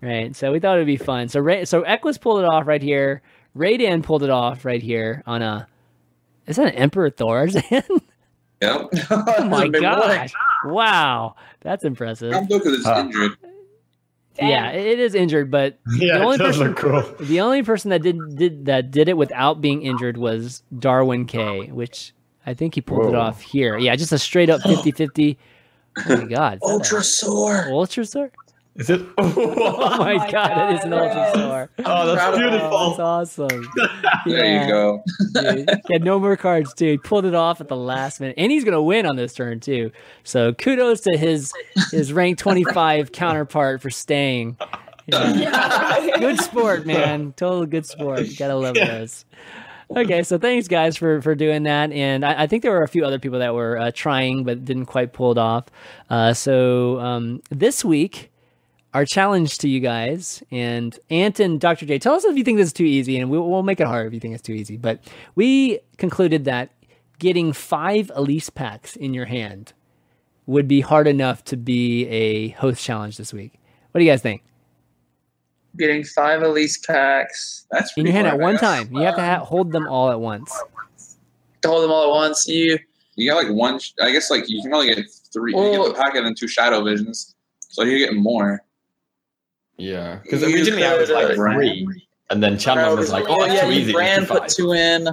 Right. 0.01 0.35
So 0.35 0.51
we 0.51 0.59
thought 0.59 0.75
it'd 0.75 0.85
be 0.87 0.97
fun. 0.97 1.29
So 1.29 1.39
Ray, 1.39 1.63
so 1.65 1.83
Equus 1.83 2.17
pulled 2.17 2.39
it 2.43 2.45
off 2.45 2.67
right 2.67 2.81
here. 2.81 3.21
Raydan 3.55 4.03
pulled 4.03 4.23
it 4.23 4.29
off 4.29 4.65
right 4.65 4.81
here 4.81 5.23
on 5.25 5.41
a. 5.41 5.67
Is 6.47 6.57
that 6.57 6.67
an 6.67 6.75
Emperor 6.75 7.09
Thaurissan? 7.09 7.83
Yep. 8.61 8.89
oh 9.09 9.43
my 9.45 9.67
gosh! 9.69 10.31
Wow, 10.65 11.35
that's 11.61 11.83
impressive. 11.83 12.31
I'm 12.31 12.45
because 12.45 12.73
it's 12.73 12.85
Huh. 12.85 13.05
injured. 13.07 13.31
Damn. 14.35 14.49
Yeah, 14.49 14.69
it 14.69 14.99
is 14.99 15.15
injured, 15.15 15.49
but 15.49 15.79
Yeah, 15.95 16.19
The 16.19 16.23
only 16.23 16.35
it 16.35 16.37
does 16.37 16.57
person- 16.59 16.67
look 16.67 16.77
cool. 17.17 17.25
the 17.25 17.41
only 17.41 17.63
person 17.63 17.89
that 17.89 18.03
did 18.03 18.19
did 18.35 18.65
that 18.65 18.91
did 18.91 19.09
it 19.09 19.17
without 19.17 19.61
being 19.61 19.81
injured 19.81 20.15
was 20.17 20.61
Darwin 20.77 21.25
K, 21.25 21.71
which 21.71 22.13
I 22.45 22.53
think 22.53 22.75
he 22.75 22.81
pulled 22.81 23.07
it 23.07 23.15
off 23.15 23.41
here. 23.41 23.77
Yeah, 23.77 23.95
just 23.95 24.11
a 24.11 24.17
straight 24.19 24.49
up 24.49 24.61
50-50. 24.65 25.37
Oh 26.07 26.15
my 26.17 26.23
god! 26.25 26.53
is 26.55 26.59
that 26.61 26.65
a- 26.65 26.95
Ultrasaur. 26.95 27.67
Ultra 27.71 28.05
Star? 28.05 28.31
Is 28.77 28.89
it? 28.89 29.01
Oh 29.17 29.27
my, 29.97 30.13
oh 30.13 30.17
my 30.19 30.31
god, 30.31 30.71
it 30.73 30.77
is 30.79 30.83
an 30.85 30.91
God, 30.91 31.17
Ultra 31.17 31.41
wow. 31.49 31.67
Oh, 31.79 32.05
that's 32.07 32.17
Proud 32.17 32.33
of- 32.33 32.39
beautiful. 32.39 32.89
That's 32.89 32.99
awesome. 32.99 33.69
There 34.25 34.45
Yeah. 34.45 34.61
you 34.65 34.71
go. 34.71 35.03
dude. 35.33 35.69
He 35.87 35.93
had 35.93 36.03
no 36.03 36.19
more 36.19 36.37
cards 36.37 36.73
too. 36.73 36.91
He 36.91 36.97
pulled 36.97 37.25
it 37.25 37.33
off 37.35 37.59
at 37.59 37.67
the 37.67 37.75
last 37.75 38.19
minute, 38.21 38.35
and 38.37 38.51
he's 38.51 38.63
gonna 38.63 38.81
win 38.81 39.05
on 39.05 39.15
this 39.17 39.33
turn 39.33 39.59
too. 39.59 39.91
So 40.23 40.53
kudos 40.53 41.01
to 41.01 41.17
his 41.17 41.51
his 41.91 42.13
rank 42.13 42.37
twenty 42.37 42.63
five 42.63 43.11
counterpart 43.11 43.81
for 43.81 43.89
staying. 43.89 44.57
Yeah. 45.07 46.17
Good 46.19 46.39
sport, 46.39 46.85
man. 46.85 47.33
Total 47.35 47.65
good 47.65 47.85
sport. 47.85 48.21
Gotta 48.37 48.55
love 48.55 48.75
those. 48.75 49.25
Okay, 49.93 50.23
so 50.23 50.37
thanks 50.37 50.69
guys 50.69 50.95
for 50.95 51.21
for 51.21 51.35
doing 51.35 51.63
that, 51.63 51.91
and 51.91 52.23
I, 52.23 52.43
I 52.43 52.47
think 52.47 52.63
there 52.63 52.71
were 52.71 52.83
a 52.83 52.87
few 52.87 53.03
other 53.03 53.19
people 53.19 53.39
that 53.39 53.53
were 53.53 53.77
uh, 53.77 53.91
trying 53.93 54.45
but 54.45 54.63
didn't 54.63 54.85
quite 54.85 55.11
pull 55.11 55.33
it 55.33 55.37
off. 55.37 55.65
Uh, 56.09 56.33
so 56.33 56.97
um, 57.01 57.41
this 57.49 57.83
week, 57.83 58.31
our 58.93 59.03
challenge 59.03 59.57
to 59.57 59.67
you 59.67 59.81
guys 59.81 60.41
and 60.49 60.97
Ant 61.09 61.41
and 61.41 61.59
Dr. 61.59 61.85
J, 61.85 61.99
tell 61.99 62.13
us 62.13 62.23
if 62.23 62.37
you 62.37 62.43
think 62.45 62.57
this 62.57 62.67
is 62.67 62.73
too 62.73 62.85
easy, 62.85 63.17
and 63.19 63.29
we'll, 63.29 63.49
we'll 63.49 63.63
make 63.63 63.81
it 63.81 63.87
hard 63.87 64.07
if 64.07 64.13
you 64.13 64.21
think 64.21 64.33
it's 64.33 64.43
too 64.43 64.53
easy. 64.53 64.77
But 64.77 65.01
we 65.35 65.79
concluded 65.97 66.45
that 66.45 66.71
getting 67.19 67.51
five 67.51 68.09
Elise 68.15 68.49
packs 68.49 68.95
in 68.95 69.13
your 69.13 69.25
hand 69.25 69.73
would 70.45 70.69
be 70.69 70.79
hard 70.79 71.05
enough 71.05 71.43
to 71.45 71.57
be 71.57 72.07
a 72.07 72.49
host 72.49 72.81
challenge 72.81 73.17
this 73.17 73.33
week. 73.33 73.59
What 73.91 73.99
do 73.99 74.05
you 74.05 74.11
guys 74.11 74.21
think? 74.21 74.41
Getting 75.77 76.03
five 76.03 76.41
Elise 76.43 76.77
packs 76.79 77.65
That's 77.71 77.91
In 77.95 78.03
pretty 78.03 78.09
your 78.09 78.23
hand 78.23 78.27
at 78.27 78.39
one 78.39 78.57
time. 78.57 78.89
You 78.93 79.01
have 79.01 79.15
to 79.15 79.21
ha- 79.23 79.39
hold 79.45 79.71
them 79.71 79.87
all 79.87 80.11
at 80.11 80.19
once. 80.19 80.53
to 81.61 81.67
hold 81.67 81.83
them 81.83 81.91
all 81.91 82.03
at 82.03 82.09
once. 82.09 82.47
You 82.47 82.77
You 83.15 83.31
got 83.31 83.43
like 83.45 83.53
one. 83.53 83.79
sh- 83.79 83.93
I 84.01 84.11
guess 84.11 84.29
like 84.29 84.49
you 84.49 84.61
can 84.61 84.73
only 84.73 84.93
get 84.93 85.05
three. 85.33 85.51
you 85.53 85.57
Well- 85.57 85.85
get 85.87 85.95
the 85.95 86.01
packet 86.01 86.25
and 86.25 86.35
two 86.37 86.47
shadow 86.47 86.83
visions, 86.83 87.35
so 87.69 87.83
you 87.83 87.97
get 87.99 88.13
more. 88.15 88.63
Yeah, 89.77 90.19
because 90.23 90.43
originally 90.43 90.83
I 90.85 90.95
was 90.97 91.09
like 91.09 91.35
three, 91.35 92.07
and 92.29 92.43
then 92.43 92.57
Chandler 92.57 92.95
was 92.95 93.11
like, 93.11 93.25
"Oh, 93.27 93.45
yeah, 93.45 93.61
too 93.65 93.71
easy." 93.71 93.93
Brann 93.93 94.25
put 94.25 94.47
two 94.47 94.73
in. 94.73 95.07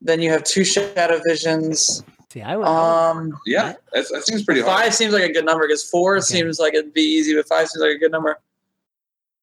Then 0.00 0.20
you 0.20 0.30
have 0.30 0.42
two 0.44 0.64
shadow 0.64 1.20
visions. 1.26 2.02
See, 2.32 2.42
I 2.42 2.56
would. 2.56 2.66
Um, 2.66 3.38
Yeah, 3.46 3.74
that's, 3.92 4.10
that 4.10 4.26
seems 4.26 4.42
pretty 4.44 4.62
five 4.62 4.80
hard. 4.80 4.94
seems 4.94 5.12
like 5.14 5.22
a 5.22 5.32
good 5.32 5.44
number 5.44 5.66
because 5.66 5.84
four 5.84 6.16
Okay. 6.16 6.22
seems 6.24 6.58
like 6.58 6.74
it'd 6.74 6.92
be 6.94 7.02
easy, 7.02 7.34
but 7.34 7.46
five 7.46 7.68
seems 7.68 7.80
like 7.82 7.92
a 7.92 7.98
good 7.98 8.10
number. 8.12 8.38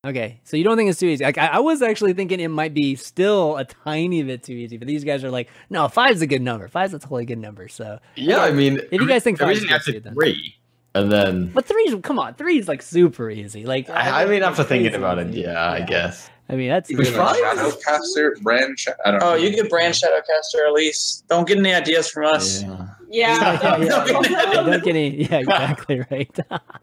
Okay, 0.06 0.42
so 0.44 0.58
you 0.58 0.66
don't 0.66 0.76
think 0.76 0.90
it's 0.90 1.00
too 1.00 1.06
easy? 1.08 1.24
Like 1.24 1.38
I, 1.38 1.48
I, 1.48 1.60
was 1.60 1.82
actually 1.82 2.12
thinking 2.12 2.42
it 2.42 2.50
might 2.50 2.74
be 2.74 2.96
still 2.96 3.56
a 3.56 3.64
tiny 3.64 4.22
bit 4.22 4.44
too 4.44 4.52
easy, 4.52 4.76
but 4.76 4.86
these 4.86 5.06
guys 5.06 5.24
are 5.24 5.32
like, 5.32 5.48
no, 5.70 5.88
five's 5.88 6.22
a 6.22 6.28
good 6.28 6.42
number. 6.42 6.68
Five's 6.68 6.94
a 6.94 7.00
totally 7.00 7.24
good 7.24 7.38
number. 7.38 7.70
So 7.70 8.00
yeah, 8.16 8.40
I 8.40 8.52
mean, 8.52 8.82
if 8.92 9.00
you 9.00 9.08
guys 9.08 9.24
think 9.24 9.40
five, 9.40 9.58
three, 10.14 10.56
and 10.94 11.10
then 11.10 11.52
but 11.54 11.66
three's 11.66 11.96
come 12.04 12.20
on, 12.20 12.34
three's 12.34 12.68
like 12.68 12.82
super 12.82 13.30
easy. 13.30 13.66
Like 13.66 13.90
I, 13.90 14.24
I 14.24 14.26
mean, 14.26 14.44
after 14.44 14.66
thinking 14.66 14.94
about 14.94 15.20
it, 15.20 15.34
yeah, 15.34 15.52
yeah, 15.52 15.72
I 15.72 15.82
guess. 15.82 16.30
I 16.50 16.56
mean, 16.56 16.68
that's 16.68 16.92
even 16.92 17.06
like 17.16 17.38
Shadowcaster, 17.38 18.42
Brann. 18.42 18.76
I 19.06 19.12
don't. 19.12 19.24
Oh, 19.24 19.30
know. 19.30 19.36
you 19.36 19.56
could 19.56 19.70
Brann 19.70 19.94
Shadowcaster 19.94 20.68
at 20.68 20.74
least. 20.74 21.26
Don't 21.30 21.48
get 21.48 21.58
any 21.58 21.74
ideas 21.74 22.10
from 22.10 22.26
us. 22.26 22.62
Yeah. 22.62 22.88
Yeah. 23.10 23.78
yeah, 23.78 23.78
yeah. 23.78 24.52
don't 24.52 24.84
get 24.84 24.88
any. 24.88 25.24
Yeah, 25.24 25.38
exactly 25.38 26.06
right. 26.12 26.40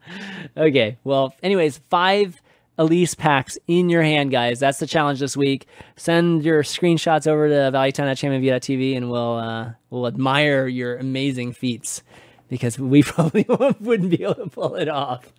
okay. 0.57 0.97
Well, 1.05 1.35
anyways, 1.43 1.83
five 1.91 2.41
Elise 2.79 3.15
packs 3.15 3.59
in 3.67 3.91
your 3.91 4.03
hand, 4.03 4.31
guys. 4.31 4.59
That's 4.59 4.79
the 4.79 4.87
challenge 4.87 5.21
this 5.21 5.37
week. 5.37 5.67
Send 5.97 6.45
your 6.45 6.63
screenshots 6.63 7.27
over 7.27 7.49
to 7.49 7.55
valleytown.chanmanv.tv 7.55 8.97
and 8.97 9.11
we'll 9.11 9.37
uh, 9.37 9.73
we'll 9.91 10.07
admire 10.07 10.67
your 10.67 10.97
amazing 10.97 11.53
feats 11.53 12.03
because 12.49 12.79
we 12.79 13.03
probably 13.05 13.45
wouldn't 13.81 14.11
be 14.11 14.23
able 14.23 14.35
to 14.37 14.47
pull 14.47 14.77
it 14.77 14.89
off. 14.89 15.31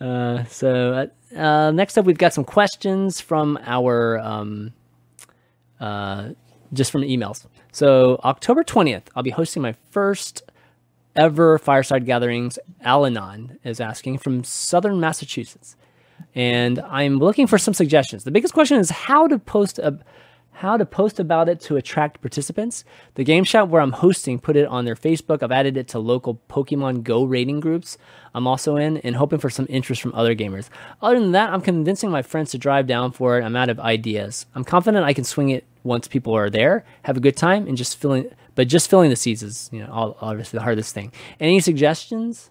Uh, 0.00 0.44
so 0.44 1.10
uh, 1.34 1.38
uh, 1.38 1.70
next 1.70 1.98
up, 1.98 2.06
we've 2.06 2.18
got 2.18 2.32
some 2.32 2.44
questions 2.44 3.20
from 3.20 3.58
our 3.64 4.18
um, 4.18 4.72
uh, 5.80 6.30
just 6.72 6.90
from 6.90 7.02
emails. 7.02 7.44
So 7.72 8.20
October 8.24 8.64
twentieth, 8.64 9.10
I'll 9.14 9.22
be 9.22 9.30
hosting 9.30 9.62
my 9.62 9.74
first 9.90 10.42
ever 11.14 11.58
fireside 11.58 12.06
gatherings. 12.06 12.58
Alanon 12.84 13.58
is 13.64 13.80
asking 13.80 14.18
from 14.18 14.44
Southern 14.44 15.00
Massachusetts 15.00 15.76
and 16.34 16.78
I'm 16.80 17.18
looking 17.18 17.46
for 17.46 17.58
some 17.58 17.74
suggestions. 17.74 18.24
The 18.24 18.30
biggest 18.30 18.54
question 18.54 18.78
is 18.78 18.90
how 18.90 19.26
to 19.28 19.38
post 19.38 19.78
a 19.78 19.98
how 20.52 20.76
to 20.76 20.84
post 20.84 21.20
about 21.20 21.48
it 21.48 21.60
to 21.60 21.76
attract 21.76 22.20
participants. 22.20 22.82
The 23.14 23.22
game 23.22 23.44
shop 23.44 23.68
where 23.68 23.80
I'm 23.80 23.92
hosting 23.92 24.40
put 24.40 24.56
it 24.56 24.66
on 24.66 24.84
their 24.84 24.96
Facebook. 24.96 25.40
I've 25.40 25.52
added 25.52 25.76
it 25.76 25.86
to 25.88 26.00
local 26.00 26.40
Pokemon 26.48 27.04
Go 27.04 27.22
rating 27.22 27.60
groups 27.60 27.96
I'm 28.34 28.46
also 28.46 28.76
in 28.76 28.98
and 28.98 29.16
hoping 29.16 29.38
for 29.38 29.50
some 29.50 29.66
interest 29.68 30.02
from 30.02 30.14
other 30.14 30.34
gamers. 30.34 30.68
Other 31.02 31.18
than 31.18 31.32
that, 31.32 31.50
I'm 31.50 31.60
convincing 31.60 32.10
my 32.10 32.22
friends 32.22 32.52
to 32.52 32.58
drive 32.58 32.86
down 32.86 33.12
for 33.12 33.38
it. 33.38 33.44
I'm 33.44 33.56
out 33.56 33.68
of 33.68 33.80
ideas. 33.80 34.46
I'm 34.54 34.64
confident 34.64 35.04
I 35.04 35.12
can 35.12 35.24
swing 35.24 35.50
it 35.50 35.64
once 35.82 36.08
people 36.08 36.34
are 36.34 36.50
there, 36.50 36.84
have 37.02 37.16
a 37.16 37.20
good 37.20 37.36
time, 37.36 37.66
and 37.66 37.76
just 37.76 37.96
filling. 37.96 38.30
But 38.54 38.68
just 38.68 38.90
filling 38.90 39.10
the 39.10 39.16
seats 39.16 39.42
is, 39.42 39.70
you 39.72 39.80
know, 39.80 40.16
obviously 40.20 40.58
the 40.58 40.62
hardest 40.62 40.94
thing. 40.94 41.12
Any 41.40 41.60
suggestions? 41.60 42.50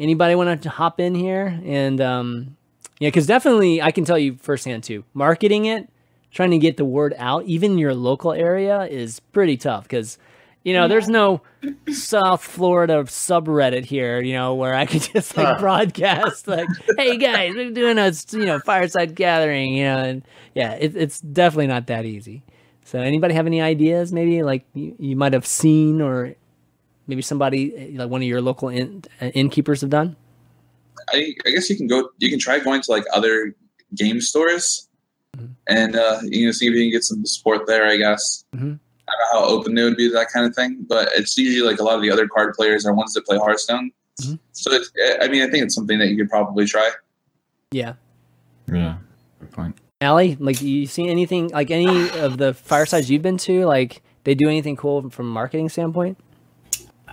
Anybody 0.00 0.34
want 0.34 0.62
to 0.62 0.70
hop 0.70 0.98
in 0.98 1.14
here 1.14 1.60
and 1.64 2.00
um, 2.00 2.56
yeah, 2.98 3.08
because 3.08 3.26
definitely 3.26 3.80
I 3.80 3.92
can 3.92 4.04
tell 4.04 4.18
you 4.18 4.36
firsthand 4.36 4.82
too. 4.82 5.04
Marketing 5.14 5.66
it, 5.66 5.88
trying 6.32 6.50
to 6.50 6.58
get 6.58 6.76
the 6.76 6.84
word 6.84 7.14
out, 7.18 7.44
even 7.44 7.78
your 7.78 7.94
local 7.94 8.32
area, 8.32 8.82
is 8.82 9.20
pretty 9.20 9.56
tough 9.56 9.84
because 9.84 10.18
you 10.62 10.74
know, 10.74 10.82
yeah. 10.82 10.88
there's 10.88 11.08
no 11.08 11.40
South 11.90 12.42
Florida 12.42 13.02
subreddit 13.04 13.86
here, 13.86 14.20
you 14.20 14.34
know, 14.34 14.54
where 14.54 14.74
I 14.74 14.84
could 14.84 15.02
just 15.14 15.36
like 15.36 15.58
broadcast 15.58 16.46
like, 16.46 16.68
"Hey 16.98 17.16
guys, 17.16 17.54
we're 17.54 17.70
doing 17.70 17.98
a 17.98 18.12
you 18.32 18.44
know 18.44 18.58
fireside 18.60 19.14
gathering," 19.14 19.74
you 19.74 19.84
know, 19.84 19.98
and 19.98 20.22
yeah, 20.54 20.72
it, 20.72 20.96
it's 20.96 21.20
definitely 21.20 21.68
not 21.68 21.86
that 21.86 22.04
easy. 22.04 22.42
So, 22.84 23.00
anybody 23.00 23.34
have 23.34 23.46
any 23.46 23.62
ideas? 23.62 24.12
Maybe 24.12 24.42
like 24.42 24.66
you, 24.74 24.94
you 24.98 25.16
might 25.16 25.32
have 25.32 25.46
seen 25.46 26.02
or 26.02 26.34
maybe 27.10 27.22
somebody 27.22 27.92
like 27.96 28.08
one 28.08 28.22
of 28.22 28.28
your 28.28 28.40
local 28.40 28.68
inn, 28.68 29.04
uh, 29.20 29.26
innkeepers 29.26 29.82
have 29.82 29.90
done? 29.90 30.16
I, 31.12 31.34
I, 31.44 31.50
guess 31.50 31.68
you 31.68 31.76
can 31.76 31.88
go. 31.88 32.08
You 32.18 32.30
can 32.30 32.38
try 32.38 32.58
going 32.60 32.80
to 32.82 32.90
like 32.90 33.04
other 33.12 33.54
game 33.94 34.20
stores, 34.20 34.88
mm-hmm. 35.36 35.52
and 35.68 35.96
uh, 35.96 36.20
you 36.22 36.46
know 36.46 36.52
see 36.52 36.68
if 36.68 36.74
you 36.74 36.84
can 36.84 36.90
get 36.90 37.04
some 37.04 37.26
support 37.26 37.66
there. 37.66 37.86
I 37.86 37.96
guess. 37.96 38.44
Mm-hmm. 38.54 38.74
I 39.08 39.12
don't 39.12 39.34
know 39.34 39.40
how 39.40 39.54
open 39.54 39.74
they 39.74 39.82
would 39.82 39.96
be 39.96 40.08
to 40.08 40.14
that 40.14 40.28
kind 40.32 40.46
of 40.46 40.54
thing, 40.54 40.86
but 40.88 41.08
it's 41.12 41.36
usually 41.36 41.68
like 41.68 41.80
a 41.80 41.82
lot 41.82 41.96
of 41.96 42.02
the 42.02 42.10
other 42.10 42.28
card 42.28 42.54
players 42.54 42.86
are 42.86 42.94
ones 42.94 43.12
that 43.14 43.26
play 43.26 43.38
Hearthstone. 43.38 43.90
Mm-hmm. 44.22 44.34
So 44.52 44.72
it's, 44.72 44.92
I 45.20 45.26
mean, 45.26 45.42
I 45.42 45.50
think 45.50 45.64
it's 45.64 45.74
something 45.74 45.98
that 45.98 46.08
you 46.08 46.16
could 46.16 46.30
probably 46.30 46.64
try. 46.64 46.92
Yeah. 47.72 47.94
Yeah. 48.72 48.98
Good 49.40 49.50
point. 49.50 49.78
Allie, 50.00 50.36
like 50.38 50.62
you 50.62 50.86
seen 50.86 51.08
anything 51.08 51.48
like 51.48 51.72
any 51.72 52.08
of 52.20 52.38
the 52.38 52.54
firesides 52.54 53.10
you've 53.10 53.22
been 53.22 53.38
to? 53.38 53.64
Like 53.66 54.00
they 54.24 54.34
do 54.34 54.48
anything 54.48 54.76
cool 54.76 55.10
from 55.10 55.26
a 55.26 55.30
marketing 55.30 55.68
standpoint? 55.68 56.18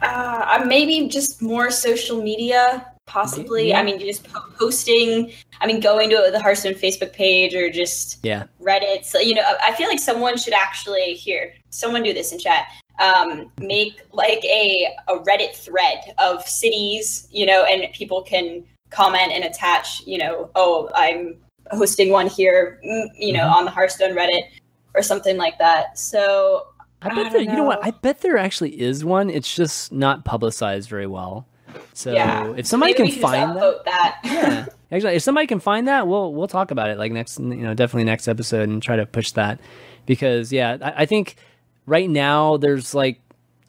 Uh, 0.01 0.63
maybe 0.65 1.07
just 1.07 1.41
more 1.41 1.71
social 1.71 2.21
media, 2.21 2.91
possibly. 3.05 3.69
Yeah. 3.69 3.79
I 3.79 3.83
mean, 3.83 3.99
just 3.99 4.27
posting. 4.57 5.31
I 5.59 5.67
mean, 5.67 5.79
going 5.79 6.09
to 6.11 6.29
the 6.31 6.39
Hearthstone 6.39 6.73
Facebook 6.73 7.13
page 7.13 7.55
or 7.55 7.69
just 7.69 8.19
yeah 8.23 8.45
Reddit. 8.61 9.05
So 9.05 9.19
you 9.19 9.35
know, 9.35 9.43
I 9.63 9.73
feel 9.73 9.87
like 9.87 9.99
someone 9.99 10.37
should 10.37 10.53
actually 10.53 11.13
here. 11.13 11.53
Someone 11.69 12.03
do 12.03 12.13
this 12.13 12.31
in 12.31 12.39
chat. 12.39 12.67
Um, 12.99 13.51
make 13.59 14.01
like 14.11 14.43
a 14.45 14.95
a 15.07 15.19
Reddit 15.19 15.55
thread 15.55 16.13
of 16.17 16.47
cities, 16.47 17.27
you 17.31 17.45
know, 17.45 17.65
and 17.65 17.91
people 17.93 18.21
can 18.21 18.63
comment 18.89 19.31
and 19.31 19.43
attach. 19.43 20.05
You 20.05 20.19
know, 20.19 20.51
oh, 20.55 20.89
I'm 20.93 21.37
hosting 21.71 22.11
one 22.11 22.27
here, 22.27 22.79
mm, 22.85 23.07
you 23.17 23.33
know, 23.33 23.41
mm-hmm. 23.41 23.53
on 23.53 23.65
the 23.65 23.71
Hearthstone 23.71 24.11
Reddit 24.11 24.43
or 24.95 25.01
something 25.01 25.37
like 25.37 25.57
that. 25.59 25.97
So 25.97 26.67
I 27.01 27.09
bet 27.09 27.27
I 27.27 27.29
there, 27.29 27.41
you 27.41 27.53
know 27.53 27.63
what? 27.63 27.83
I 27.85 27.91
bet 27.91 28.21
there 28.21 28.37
actually 28.37 28.79
is 28.79 29.05
one. 29.05 29.29
It's 29.29 29.53
just 29.53 29.91
not 29.91 30.25
publicized 30.25 30.89
very 30.89 31.07
well. 31.07 31.45
So 31.93 32.13
yeah. 32.13 32.53
if 32.55 32.65
somebody 32.65 32.93
Maybe 32.93 33.11
can 33.11 33.21
find 33.21 33.57
that, 33.57 33.85
that. 33.85 34.19
yeah, 34.23 34.65
actually, 34.91 35.15
if 35.15 35.23
somebody 35.23 35.47
can 35.47 35.59
find 35.59 35.87
that, 35.87 36.07
we'll 36.07 36.33
we'll 36.33 36.47
talk 36.47 36.71
about 36.71 36.89
it 36.89 36.97
like 36.97 37.11
next, 37.11 37.39
you 37.39 37.45
know, 37.45 37.73
definitely 37.73 38.05
next 38.05 38.27
episode 38.27 38.69
and 38.69 38.81
try 38.81 38.95
to 38.95 39.05
push 39.05 39.31
that 39.31 39.59
because 40.05 40.51
yeah, 40.51 40.77
I, 40.81 41.03
I 41.03 41.05
think 41.05 41.35
right 41.85 42.09
now 42.09 42.57
there's 42.57 42.95
like 42.95 43.19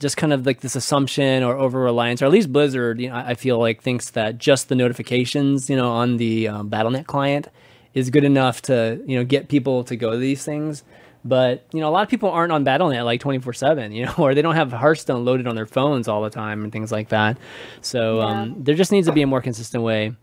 just 0.00 0.16
kind 0.16 0.32
of 0.32 0.46
like 0.46 0.60
this 0.60 0.76
assumption 0.76 1.42
or 1.42 1.56
over 1.56 1.80
reliance, 1.80 2.22
or 2.22 2.26
at 2.26 2.30
least 2.30 2.52
Blizzard, 2.52 3.00
you 3.00 3.08
know, 3.08 3.16
I 3.16 3.34
feel 3.34 3.58
like 3.58 3.82
thinks 3.82 4.10
that 4.10 4.38
just 4.38 4.68
the 4.68 4.74
notifications, 4.74 5.68
you 5.68 5.76
know, 5.76 5.90
on 5.90 6.18
the 6.18 6.48
um, 6.48 6.70
BattleNet 6.70 7.06
client 7.06 7.48
is 7.94 8.10
good 8.10 8.24
enough 8.24 8.62
to 8.62 9.02
you 9.06 9.18
know 9.18 9.24
get 9.24 9.48
people 9.48 9.84
to 9.84 9.96
go 9.96 10.12
to 10.12 10.16
these 10.16 10.44
things. 10.44 10.84
But 11.24 11.66
you 11.72 11.80
know, 11.80 11.88
a 11.88 11.90
lot 11.90 12.02
of 12.02 12.08
people 12.08 12.30
aren't 12.30 12.52
on 12.52 12.64
BattleNet 12.64 13.04
like 13.04 13.20
twenty 13.20 13.38
four 13.38 13.52
seven, 13.52 13.92
you 13.92 14.06
know, 14.06 14.14
or 14.18 14.34
they 14.34 14.42
don't 14.42 14.54
have 14.54 14.72
Hearthstone 14.72 15.24
loaded 15.24 15.46
on 15.46 15.56
their 15.56 15.66
phones 15.66 16.08
all 16.08 16.22
the 16.22 16.30
time 16.30 16.64
and 16.64 16.72
things 16.72 16.92
like 16.92 17.08
that. 17.10 17.38
So 17.80 18.18
yeah. 18.18 18.26
um, 18.26 18.54
there 18.58 18.74
just 18.74 18.92
needs 18.92 19.06
to 19.06 19.12
be 19.12 19.22
a 19.22 19.26
more 19.26 19.42
consistent 19.42 19.82
way. 19.82 20.14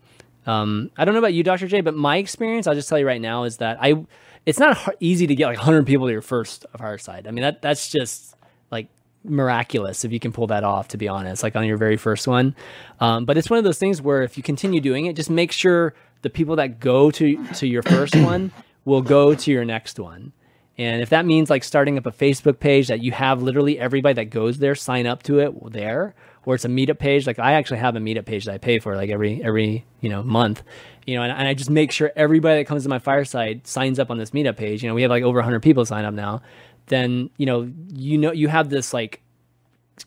Um, 0.45 0.91
I 0.97 1.05
don't 1.05 1.13
know 1.13 1.19
about 1.19 1.33
you, 1.33 1.43
Dr. 1.43 1.67
J, 1.67 1.81
but 1.81 1.95
my 1.95 2.17
experience, 2.17 2.67
I'll 2.67 2.75
just 2.75 2.87
tell 2.87 2.99
you 2.99 3.07
right 3.07 3.21
now, 3.21 3.43
is 3.43 3.57
that 3.57 3.77
I 3.81 4.05
it's 4.45 4.59
not 4.59 4.95
easy 4.99 5.27
to 5.27 5.35
get 5.35 5.47
like 5.47 5.57
hundred 5.57 5.85
people 5.85 6.07
to 6.07 6.11
your 6.11 6.21
first 6.21 6.65
Fireside. 6.77 7.27
I 7.27 7.31
mean, 7.31 7.41
that 7.41 7.61
that's 7.61 7.89
just 7.89 8.35
like 8.71 8.87
miraculous 9.23 10.05
if 10.05 10.11
you 10.11 10.19
can 10.19 10.31
pull 10.31 10.47
that 10.47 10.63
off. 10.63 10.89
To 10.89 10.97
be 10.97 11.07
honest, 11.07 11.43
like 11.43 11.55
on 11.55 11.65
your 11.65 11.77
very 11.77 11.97
first 11.97 12.27
one. 12.27 12.55
Um, 12.99 13.25
but 13.25 13.37
it's 13.37 13.49
one 13.49 13.57
of 13.57 13.63
those 13.63 13.79
things 13.79 14.01
where 14.01 14.21
if 14.21 14.37
you 14.37 14.43
continue 14.43 14.81
doing 14.81 15.07
it, 15.07 15.15
just 15.15 15.29
make 15.29 15.51
sure 15.51 15.93
the 16.21 16.29
people 16.29 16.55
that 16.57 16.79
go 16.79 17.11
to 17.11 17.43
to 17.53 17.67
your 17.67 17.81
first 17.81 18.15
one 18.15 18.51
will 18.85 19.01
go 19.01 19.33
to 19.33 19.51
your 19.51 19.65
next 19.65 19.99
one. 19.99 20.31
And 20.77 21.01
if 21.01 21.09
that 21.09 21.25
means 21.25 21.49
like 21.49 21.63
starting 21.63 21.97
up 21.97 22.05
a 22.05 22.11
Facebook 22.11 22.59
page 22.59 22.89
that 22.89 23.01
you 23.01 23.11
have 23.13 23.41
literally 23.41 23.79
everybody 23.79 24.13
that 24.15 24.25
goes 24.25 24.57
there 24.57 24.75
sign 24.75 25.07
up 25.07 25.23
to 25.23 25.39
it 25.39 25.71
there, 25.71 26.13
or 26.45 26.55
it's 26.55 26.65
a 26.65 26.69
meetup 26.69 26.99
page, 26.99 27.25
like 27.25 27.39
I 27.39 27.53
actually 27.53 27.79
have 27.79 27.95
a 27.95 27.99
meetup 27.99 28.25
page 28.25 28.45
that 28.45 28.53
I 28.53 28.57
pay 28.57 28.79
for 28.79 28.95
like 28.95 29.09
every 29.09 29.41
every 29.43 29.85
you 30.01 30.09
know 30.09 30.21
month, 30.21 30.63
you 31.05 31.15
know, 31.15 31.23
and, 31.23 31.31
and 31.31 31.47
I 31.47 31.53
just 31.53 31.69
make 31.69 31.91
sure 31.91 32.11
everybody 32.15 32.61
that 32.61 32.65
comes 32.65 32.83
to 32.83 32.89
my 32.89 32.99
fireside 32.99 33.65
signs 33.65 33.99
up 33.99 34.11
on 34.11 34.17
this 34.17 34.31
meetup 34.31 34.57
page. 34.57 34.83
You 34.83 34.89
know, 34.89 34.95
we 34.95 35.01
have 35.03 35.11
like 35.11 35.23
over 35.23 35.37
100 35.37 35.61
people 35.61 35.85
sign 35.85 36.03
up 36.03 36.13
now. 36.13 36.41
Then 36.87 37.29
you 37.37 37.45
know 37.45 37.71
you 37.93 38.17
know 38.17 38.31
you 38.31 38.47
have 38.49 38.69
this 38.69 38.93
like 38.93 39.21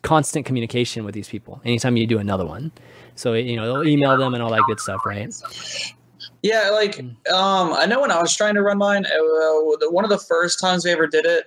constant 0.03 0.45
communication 0.45 1.05
with 1.05 1.15
these 1.15 1.28
people 1.28 1.62
anytime 1.65 1.97
you 1.97 2.07
do 2.07 2.19
another 2.19 2.45
one. 2.45 2.73
So 3.15 3.32
you 3.32 3.57
know 3.57 3.65
they'll 3.65 3.89
email 3.89 4.16
them 4.19 4.35
and 4.35 4.43
all 4.43 4.51
that 4.51 4.62
good 4.66 4.81
stuff, 4.81 5.07
right? 5.07 5.32
Yeah, 6.43 6.70
like 6.70 6.97
mm. 6.97 7.28
um, 7.32 7.73
I 7.73 7.86
know 7.86 8.01
when 8.01 8.10
I 8.10 8.20
was 8.20 8.35
trying 8.36 8.55
to 8.55 8.62
run 8.62 8.78
mine, 8.78 9.06
uh, 9.06 9.90
one 9.90 10.05
of 10.05 10.10
the 10.10 10.19
first 10.19 10.60
times 10.60 10.85
we 10.85 10.93
ever 10.93 11.06
did 11.06 11.24
it, 11.24 11.47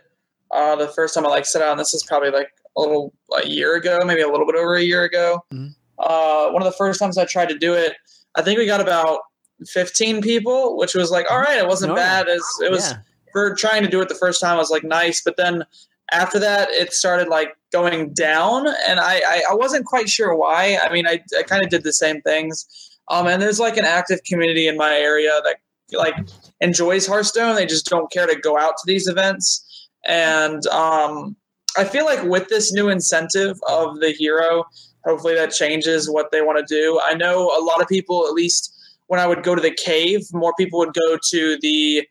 uh, 0.52 0.76
the 0.76 0.88
first 0.90 1.14
time 1.14 1.26
I 1.26 1.30
like 1.30 1.46
set 1.46 1.62
out, 1.62 1.72
and 1.72 1.80
this 1.80 1.94
is 1.94 2.04
probably 2.04 2.30
like 2.30 2.50
a 2.78 2.82
little 2.82 3.14
a 3.42 3.48
year 3.48 3.76
ago, 3.76 4.00
maybe 4.06 4.22
a 4.22 4.28
little 4.28 4.46
bit 4.46 4.56
over 4.56 4.76
a 4.76 4.82
year 4.82 5.04
ago. 5.04 5.40
Mm-hmm. 5.54 5.68
Uh, 5.98 6.52
one 6.52 6.62
of 6.62 6.66
the 6.66 6.78
first 6.78 7.00
times 7.00 7.18
I 7.18 7.26
tried 7.26 7.50
to 7.50 7.58
do 7.58 7.74
it, 7.74 7.94
I 8.36 8.42
think 8.42 8.58
we 8.58 8.66
got 8.66 8.82
about 8.82 9.22
15 9.68 10.22
people, 10.22 10.78
which 10.78 10.96
was 10.96 11.12
like, 11.12 11.30
all 11.30 11.40
right, 11.40 11.58
it 11.58 11.68
wasn't 11.68 11.92
no. 11.92 11.96
bad 11.96 12.28
as 12.28 12.44
it 12.64 12.72
was 12.72 12.92
yeah. 12.92 12.98
for 13.32 13.56
trying 13.56 13.84
to 13.84 13.90
do 13.90 14.02
it 14.02 14.10
the 14.10 14.16
first 14.16 14.42
time. 14.42 14.56
I 14.56 14.58
was 14.58 14.72
like, 14.72 14.84
nice, 14.84 15.22
but 15.22 15.38
then 15.38 15.64
after 16.12 16.40
that, 16.40 16.70
it 16.72 16.94
started 16.94 17.30
like 17.30 17.56
going 17.72 18.14
down, 18.14 18.68
and 18.88 19.00
I 19.00 19.22
I, 19.26 19.44
I 19.52 19.54
wasn't 19.54 19.86
quite 19.86 20.10
sure 20.10 20.36
why. 20.36 20.78
I 20.82 20.92
mean, 20.92 21.08
I 21.08 21.24
I 21.38 21.44
kind 21.44 21.64
of 21.64 21.70
did 21.70 21.84
the 21.84 21.94
same 21.94 22.22
things. 22.22 22.90
Um, 23.12 23.28
and 23.28 23.42
there's 23.42 23.60
like 23.60 23.78
an 23.78 23.86
active 23.86 24.24
community 24.24 24.68
in 24.68 24.78
my 24.78 24.96
area 24.96 25.32
that 25.44 25.58
like 25.92 26.16
enjoys 26.62 27.06
Hearthstone. 27.06 27.56
They 27.56 27.66
just 27.66 27.86
don't 27.86 28.12
care 28.12 28.26
to 28.26 28.40
go 28.40 28.58
out 28.58 28.76
to 28.78 28.84
these 28.86 29.08
events. 29.08 29.90
And 30.08 30.66
um, 30.68 31.36
I 31.78 31.84
feel 31.84 32.06
like 32.06 32.24
with 32.24 32.48
this 32.48 32.72
new 32.72 32.88
incentive 32.90 33.60
of 33.68 34.00
the 34.00 34.12
hero, 34.12 34.64
hopefully 35.06 35.36
that 35.36 35.52
changes 35.52 36.10
what 36.10 36.32
they 36.32 36.42
want 36.42 36.66
to 36.66 36.74
do. 36.74 37.02
I 37.04 37.14
know 37.14 37.48
a 37.48 37.62
lot 37.64 37.82
of 37.82 37.88
people, 37.90 38.26
at 38.28 38.34
least 38.34 38.74
when 39.08 39.20
I 39.20 39.28
would 39.28 39.44
go 39.44 39.56
to 39.56 39.62
the 39.62 39.72
cave, 39.72 40.22
more 40.32 40.54
people 40.58 40.80
would 40.80 40.94
go 40.94 41.18
to 41.32 41.58
the 41.62 42.08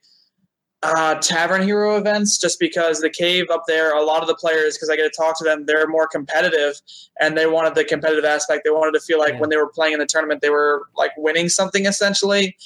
uh, 0.83 1.15
Tavern 1.17 1.63
Hero 1.63 1.97
events 1.97 2.39
just 2.39 2.59
because 2.59 3.01
the 3.01 3.11
cave 3.11 3.51
up 3.51 3.65
there, 3.67 3.95
a 3.95 4.03
lot 4.03 4.23
of 4.23 4.29
the 4.29 4.35
players, 4.35 4.77
because 4.77 4.89
I 4.89 4.97
get 4.97 5.03
to 5.03 5.17
talk 5.17 5.37
to 5.39 5.45
them, 5.45 5.67
they're 5.67 5.87
more 5.87 6.07
competitive 6.07 6.81
and 7.21 7.37
they 7.37 7.47
wanted 7.47 7.75
the 7.75 7.85
competitive 7.85 8.25
aspect. 8.25 8.63
They 8.65 8.71
wanted 8.71 8.93
to 8.93 9.01
feel 9.01 9.19
like 9.19 9.35
Yeah. 9.35 9.41
when 9.41 9.51
they 9.51 9.59
were 9.59 9.69
playing 9.69 9.93
in 9.93 9.99
the 9.99 10.07
tournament, 10.07 10.41
they 10.41 10.49
were 10.51 10.87
like 10.97 11.13
winning 11.19 11.51
something 11.51 11.85
essentially. 11.85 12.57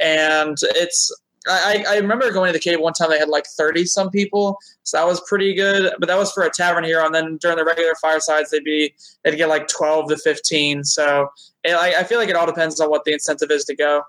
And 0.00 0.56
it's, 0.76 1.12
I, 1.48 1.84
I 1.88 1.96
remember 1.96 2.30
going 2.30 2.46
to 2.48 2.52
the 2.52 2.62
cave 2.62 2.78
one 2.80 2.92
time, 2.92 3.10
they 3.10 3.18
had 3.18 3.28
like 3.28 3.46
30 3.46 3.84
some 3.86 4.08
people. 4.08 4.56
So 4.84 4.96
that 4.96 5.06
was 5.06 5.20
pretty 5.28 5.52
good. 5.52 5.92
But 5.98 6.06
that 6.06 6.16
was 6.16 6.30
for 6.32 6.44
a 6.44 6.50
Tavern 6.50 6.84
Hero. 6.84 7.04
And 7.04 7.14
then 7.14 7.38
during 7.38 7.56
the 7.58 7.64
regular 7.64 7.94
firesides, 8.00 8.50
they'd 8.50 8.62
be, 8.64 8.94
they'd 9.24 9.36
get 9.36 9.48
like 9.48 9.66
12 9.66 10.10
to 10.10 10.16
15. 10.16 10.84
So 10.84 11.28
it, 11.64 11.72
I, 11.72 12.00
I 12.00 12.04
feel 12.04 12.18
like 12.18 12.28
it 12.28 12.36
all 12.36 12.46
depends 12.46 12.80
on 12.80 12.88
what 12.88 13.04
the 13.04 13.12
incentive 13.12 13.50
is 13.50 13.64
to 13.64 13.74
go. 13.74 14.02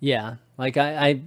Yeah, 0.00 0.36
like 0.56 0.78
I, 0.78 1.08
I, 1.08 1.20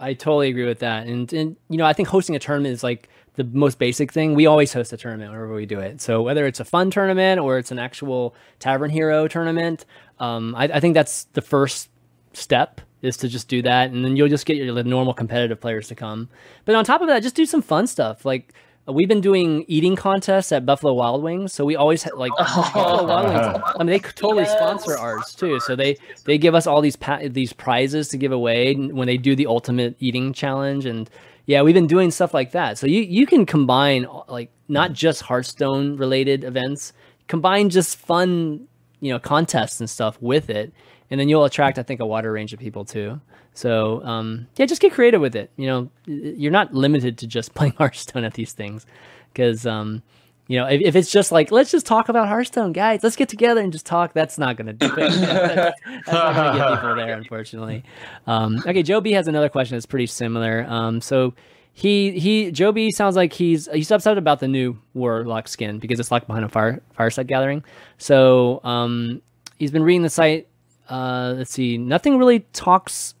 I 0.00 0.14
totally 0.14 0.48
agree 0.48 0.66
with 0.66 0.80
that. 0.80 1.06
And 1.06 1.32
and 1.32 1.56
you 1.68 1.76
know, 1.76 1.84
I 1.84 1.92
think 1.92 2.08
hosting 2.08 2.34
a 2.34 2.38
tournament 2.38 2.72
is 2.72 2.82
like 2.82 3.08
the 3.34 3.44
most 3.44 3.78
basic 3.78 4.12
thing. 4.12 4.34
We 4.34 4.46
always 4.46 4.72
host 4.72 4.92
a 4.92 4.96
tournament 4.96 5.30
whenever 5.30 5.54
we 5.54 5.66
do 5.66 5.78
it. 5.78 6.00
So 6.00 6.22
whether 6.22 6.46
it's 6.46 6.58
a 6.58 6.64
fun 6.64 6.90
tournament 6.90 7.40
or 7.40 7.58
it's 7.58 7.70
an 7.70 7.78
actual 7.78 8.34
Tavern 8.58 8.90
Hero 8.90 9.28
tournament, 9.28 9.84
um, 10.18 10.54
I, 10.56 10.64
I 10.64 10.80
think 10.80 10.94
that's 10.94 11.24
the 11.34 11.42
first 11.42 11.90
step 12.32 12.80
is 13.02 13.16
to 13.18 13.28
just 13.28 13.48
do 13.48 13.62
that, 13.62 13.90
and 13.90 14.04
then 14.04 14.16
you'll 14.16 14.28
just 14.28 14.44
get 14.44 14.56
your 14.56 14.82
normal 14.84 15.14
competitive 15.14 15.60
players 15.60 15.88
to 15.88 15.94
come. 15.94 16.28
But 16.64 16.74
on 16.74 16.84
top 16.84 17.00
of 17.00 17.08
that, 17.08 17.22
just 17.22 17.36
do 17.36 17.46
some 17.46 17.62
fun 17.62 17.86
stuff 17.86 18.24
like. 18.24 18.54
We've 18.86 19.08
been 19.08 19.20
doing 19.20 19.64
eating 19.68 19.94
contests 19.94 20.50
at 20.50 20.66
Buffalo 20.66 20.94
Wild 20.94 21.22
Wings, 21.22 21.52
so 21.52 21.64
we 21.64 21.76
always 21.76 22.04
like 22.16 22.32
oh. 22.38 22.44
Buffalo 22.74 23.06
Wild 23.06 23.28
Wings. 23.28 23.62
I 23.76 23.78
mean, 23.78 23.86
they 23.86 23.98
totally 24.00 24.42
Yes. 24.42 24.52
sponsor 24.52 24.96
ours 24.96 25.34
too. 25.34 25.60
So 25.60 25.76
they 25.76 25.96
they 26.24 26.38
give 26.38 26.54
us 26.54 26.66
all 26.66 26.80
these 26.80 26.96
pa- 26.96 27.20
these 27.28 27.52
prizes 27.52 28.08
to 28.08 28.16
give 28.16 28.32
away 28.32 28.74
when 28.74 29.06
they 29.06 29.16
do 29.16 29.36
the 29.36 29.46
ultimate 29.46 29.94
eating 30.00 30.32
challenge, 30.32 30.86
and 30.86 31.08
yeah, 31.46 31.62
we've 31.62 31.74
been 31.74 31.86
doing 31.86 32.10
stuff 32.10 32.34
like 32.34 32.52
that. 32.52 32.78
So 32.78 32.86
you 32.86 33.02
you 33.02 33.26
can 33.26 33.46
combine 33.46 34.06
like 34.28 34.50
not 34.68 34.92
just 34.92 35.22
Hearthstone 35.22 35.96
related 35.96 36.42
events, 36.42 36.92
combine 37.28 37.70
just 37.70 37.96
fun 37.96 38.66
you 39.00 39.12
know 39.12 39.18
contests 39.20 39.78
and 39.78 39.88
stuff 39.88 40.20
with 40.20 40.50
it, 40.50 40.72
and 41.10 41.20
then 41.20 41.28
you'll 41.28 41.44
attract 41.44 41.78
I 41.78 41.82
think 41.84 42.00
a 42.00 42.06
wider 42.06 42.32
range 42.32 42.52
of 42.52 42.58
people 42.58 42.84
too. 42.84 43.20
So 43.54 44.04
um, 44.04 44.46
yeah, 44.56 44.66
just 44.66 44.80
get 44.80 44.92
creative 44.92 45.20
with 45.20 45.36
it. 45.36 45.50
You 45.56 45.66
know, 45.66 45.90
you're 46.06 46.52
not 46.52 46.72
limited 46.72 47.18
to 47.18 47.26
just 47.26 47.54
playing 47.54 47.74
Hearthstone 47.78 48.24
at 48.24 48.34
these 48.34 48.52
things, 48.52 48.86
because 49.32 49.66
um, 49.66 50.02
you 50.46 50.58
know 50.58 50.66
if, 50.66 50.80
if 50.80 50.96
it's 50.96 51.10
just 51.10 51.32
like 51.32 51.50
let's 51.50 51.70
just 51.70 51.86
talk 51.86 52.08
about 52.08 52.28
Hearthstone, 52.28 52.72
guys, 52.72 53.02
let's 53.02 53.16
get 53.16 53.28
together 53.28 53.60
and 53.60 53.72
just 53.72 53.86
talk. 53.86 54.12
That's 54.12 54.38
not 54.38 54.56
to 54.56 54.72
do 54.72 54.86
it. 54.86 54.96
that's, 54.96 55.80
that's 56.06 56.12
not 56.12 56.52
to 56.52 56.58
get 56.58 56.74
people 56.74 56.96
there, 56.96 57.16
unfortunately. 57.16 57.84
Um, 58.26 58.62
okay, 58.66 58.82
Joe 58.82 59.00
B 59.00 59.12
has 59.12 59.28
another 59.28 59.48
question 59.48 59.76
that's 59.76 59.86
pretty 59.86 60.06
similar. 60.06 60.64
Um, 60.68 61.00
so 61.00 61.34
he 61.72 62.18
he 62.18 62.50
Joe 62.50 62.72
B 62.72 62.90
sounds 62.90 63.16
like 63.16 63.32
he's 63.32 63.68
he's 63.72 63.90
upset 63.90 64.18
about 64.18 64.40
the 64.40 64.48
new 64.48 64.78
Warlock 64.94 65.48
skin 65.48 65.78
because 65.78 66.00
it's 66.00 66.10
locked 66.10 66.26
behind 66.26 66.44
a 66.44 66.48
fire 66.48 66.82
fireside 66.92 67.26
gathering. 67.26 67.64
So 67.98 68.60
um, 68.64 69.22
he's 69.58 69.70
been 69.70 69.82
reading 69.82 70.02
the 70.02 70.10
site. 70.10 70.48
Uh, 70.88 71.34
let's 71.36 71.52
see, 71.52 71.78
nothing 71.78 72.18
really 72.18 72.40
talks 72.52 73.14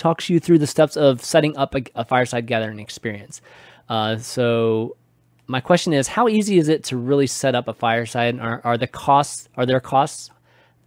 talks 0.00 0.28
you 0.28 0.40
through 0.40 0.58
the 0.58 0.66
steps 0.66 0.96
of 0.96 1.22
setting 1.22 1.56
up 1.56 1.74
a, 1.74 1.82
a 1.94 2.04
fireside 2.04 2.46
gathering 2.46 2.80
experience. 2.80 3.40
Uh, 3.88 4.16
so 4.16 4.96
my 5.46 5.60
question 5.60 5.92
is, 5.92 6.08
how 6.08 6.26
easy 6.26 6.58
is 6.58 6.68
it 6.68 6.82
to 6.84 6.96
really 6.96 7.26
set 7.26 7.54
up 7.54 7.68
a 7.68 7.74
fireside? 7.74 8.40
Are, 8.40 8.60
are 8.64 8.78
the 8.78 8.86
costs? 8.86 9.48
Are 9.56 9.66
there 9.66 9.80
costs 9.80 10.30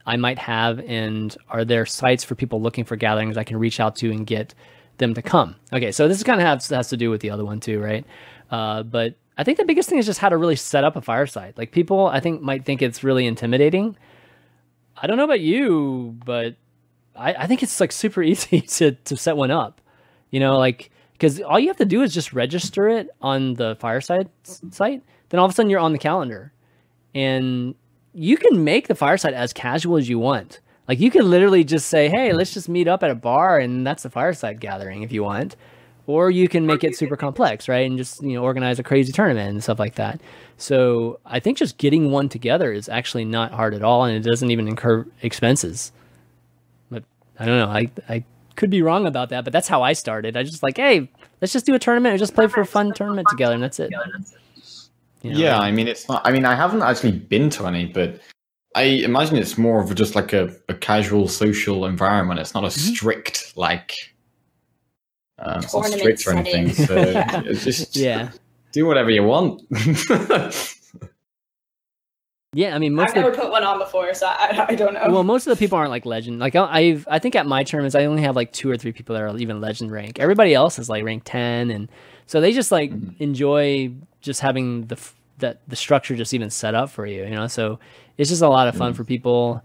I 0.06 0.18
might 0.18 0.40
have, 0.40 0.80
and 0.80 1.36
are 1.50 1.64
there 1.64 1.86
sites 1.86 2.24
for 2.24 2.36
people 2.36 2.62
looking 2.62 2.84
for 2.84 2.96
gatherings 2.96 3.38
I 3.38 3.44
can 3.44 3.58
reach 3.58 3.80
out 3.80 3.96
to 3.98 4.12
and 4.12 4.26
get 4.26 4.54
them 4.98 5.14
to 5.14 5.22
come? 5.22 5.56
Okay, 5.72 5.92
so 5.92 6.08
this 6.08 6.24
kind 6.24 6.42
of 6.42 6.48
has, 6.48 6.68
has 6.70 6.90
to 6.90 6.98
do 6.98 7.10
with 7.10 7.22
the 7.22 7.30
other 7.30 7.46
one 7.46 7.60
too, 7.60 7.80
right? 7.80 8.06
Uh, 8.50 8.84
but 8.84 9.16
I 9.38 9.44
think 9.44 9.58
the 9.58 9.66
biggest 9.66 9.90
thing 9.90 10.00
is 10.00 10.06
just 10.06 10.20
how 10.20 10.30
to 10.30 10.38
really 10.38 10.56
set 10.56 10.84
up 10.84 10.96
a 10.96 11.02
fireside. 11.02 11.54
Like 11.56 11.72
people, 11.72 12.08
I 12.08 12.20
think 12.20 12.42
might 12.42 12.66
think 12.66 12.82
it's 12.82 13.04
really 13.04 13.26
intimidating. 13.26 13.96
I 14.96 15.08
don't 15.08 15.18
know 15.18 15.24
about 15.24 15.40
you, 15.40 16.18
but 16.26 16.56
I, 17.16 17.34
I 17.34 17.48
think 17.48 17.64
it's 17.64 17.80
like 17.80 17.92
super 17.92 18.22
easy 18.32 18.62
to 18.62 18.92
to 18.92 19.18
set 19.18 19.38
one 19.38 19.52
up. 19.52 19.82
You 20.32 20.40
know, 20.40 20.58
like 20.58 20.92
because 21.14 21.40
all 21.42 21.60
you 21.60 21.68
have 21.68 21.78
to 21.78 21.86
do 21.86 22.02
is 22.02 22.14
just 22.14 22.34
register 22.34 22.90
it 22.90 23.10
on 23.22 23.54
the 23.56 23.76
fireside 23.80 24.30
site. 24.44 25.04
Then 25.30 25.40
all 25.40 25.46
of 25.46 25.52
a 25.52 25.56
sudden 25.56 25.70
you're 25.70 25.80
on 25.80 25.94
the 25.94 26.00
calendar, 26.00 26.52
and 27.16 27.76
you 28.14 28.38
can 28.38 28.64
make 28.64 28.88
the 28.88 28.96
fireside 28.96 29.34
as 29.34 29.54
casual 29.54 29.98
as 29.98 30.10
you 30.10 30.20
want. 30.20 30.60
Like 30.88 31.00
you 31.00 31.10
can 31.12 31.30
literally 31.30 31.64
just 31.64 31.88
say, 31.88 32.10
"Hey, 32.10 32.34
let's 32.34 32.54
just 32.54 32.68
meet 32.68 32.88
up 32.88 33.04
at 33.04 33.10
a 33.10 33.16
bar," 33.16 33.60
and 33.60 33.86
that's 33.86 34.04
the 34.04 34.10
fireside 34.10 34.60
gathering 34.60 35.04
if 35.04 35.12
you 35.12 35.24
want. 35.24 35.56
Or 36.06 36.30
you 36.30 36.50
can 36.50 36.66
make 36.66 36.84
it 36.84 36.98
super 36.98 37.16
complex, 37.16 37.70
right? 37.70 37.90
And 37.90 37.98
just 37.98 38.22
you 38.22 38.34
know 38.34 38.44
organize 38.44 38.80
a 38.80 38.84
crazy 38.84 39.14
tournament 39.14 39.50
and 39.52 39.64
stuff 39.64 39.80
like 39.80 39.96
that. 39.96 40.20
So 40.58 41.20
I 41.26 41.40
think 41.40 41.58
just 41.58 41.78
getting 41.78 42.12
one 42.12 42.28
together 42.28 42.74
is 42.74 42.90
actually 42.90 43.24
not 43.24 43.52
hard 43.54 43.74
at 43.74 43.84
all, 43.84 44.04
and 44.04 44.16
it 44.18 44.30
doesn't 44.30 44.52
even 44.52 44.68
incur 44.68 45.06
expenses. 45.22 45.94
But 47.38 47.44
I 47.44 47.46
don't 47.46 47.58
know. 47.60 47.68
I 47.68 47.92
I 48.14 48.24
could 48.56 48.70
be 48.70 48.82
wrong 48.82 49.06
about 49.06 49.30
that, 49.30 49.44
but 49.44 49.54
that's 49.54 49.68
how 49.68 49.82
I 49.82 49.94
started. 49.94 50.38
I 50.38 50.44
just 50.44 50.64
like, 50.64 50.78
hey, 50.78 51.10
let's 51.42 51.54
just 51.54 51.66
do 51.66 51.74
a 51.74 51.80
tournament 51.80 52.14
and 52.14 52.20
just 52.20 52.36
play 52.36 52.48
for 52.48 52.62
a 52.62 52.66
fun 52.66 52.94
tournament 52.94 53.28
together, 53.30 53.54
and 53.54 53.64
that's 53.64 53.80
it. 53.80 53.92
You 55.22 55.32
know? 55.32 55.38
Yeah, 55.38 55.60
I 55.60 55.72
mean, 55.72 55.88
it's 55.88 56.08
not. 56.08 56.22
I 56.26 56.32
mean, 56.32 56.46
I 56.46 56.56
haven't 56.56 56.82
actually 56.82 57.14
been 57.14 57.50
to 57.52 57.66
any, 57.66 57.86
but 57.86 58.20
I 58.76 58.84
imagine 58.84 59.38
it's 59.38 59.58
more 59.58 59.82
of 59.82 59.94
just 59.96 60.16
like 60.16 60.34
a, 60.34 60.54
a 60.70 60.74
casual 60.74 61.28
social 61.28 61.86
environment. 61.86 62.40
It's 62.40 62.54
not 62.54 62.64
a 62.64 62.68
Mm-hmm. 62.68 62.94
strict 62.94 63.54
like. 63.56 63.94
It's 65.40 65.74
not 65.74 65.86
Tournament 65.86 66.20
strict 66.20 66.28
or 66.28 66.32
anything. 66.32 66.74
So 66.74 66.96
it's 67.46 67.64
just 67.64 67.96
yeah, 67.96 68.32
do 68.72 68.86
whatever 68.86 69.10
you 69.10 69.24
want. 69.24 69.62
yeah. 72.54 72.76
I 72.76 72.80
mean, 72.80 72.94
most 72.94 73.04
I've 73.04 73.10
of 73.10 73.16
the 73.16 73.22
never 73.32 73.36
put 73.36 73.52
one 73.52 73.64
on 73.64 73.80
before, 73.80 74.14
so 74.14 74.28
I, 74.28 74.66
I 74.70 74.76
don't 74.76 74.94
know. 74.94 75.10
well, 75.12 75.24
most 75.24 75.48
of 75.48 75.56
the 75.58 75.60
people 75.64 75.78
aren't 75.78 75.90
like 75.92 76.06
legend. 76.06 76.40
Like 76.40 76.56
I- 76.56 76.80
I've, 76.80 77.08
I 77.10 77.20
think 77.20 77.36
at 77.36 77.46
my 77.46 77.64
tournaments, 77.64 77.96
I 77.96 78.06
only 78.06 78.22
have 78.24 78.36
like 78.36 78.52
two 78.54 78.70
or 78.70 78.78
three 78.78 78.92
people 78.92 79.14
that 79.16 79.22
are 79.22 79.38
even 79.38 79.60
legend 79.62 79.92
rank. 79.92 80.20
Everybody 80.20 80.54
else 80.54 80.80
is 80.80 80.90
like 80.90 81.04
rank 81.04 81.24
ten, 81.26 81.72
and 81.72 81.90
so 82.28 82.40
they 82.42 82.54
just 82.54 82.72
like 82.72 82.92
enjoy 83.20 83.92
just 84.22 84.40
having 84.42 84.86
the 84.88 84.98
that 85.40 85.60
the 85.68 85.76
structure 85.76 86.16
just 86.16 86.34
even 86.34 86.50
set 86.50 86.76
up 86.76 86.90
for 86.90 87.06
you. 87.06 87.24
You 87.24 87.32
know, 87.32 87.48
so 87.48 87.80
it's 88.18 88.30
just 88.30 88.42
a 88.42 88.48
lot 88.50 88.68
of 88.68 88.76
fun 88.76 88.94
for 88.94 89.04
people. 89.04 89.62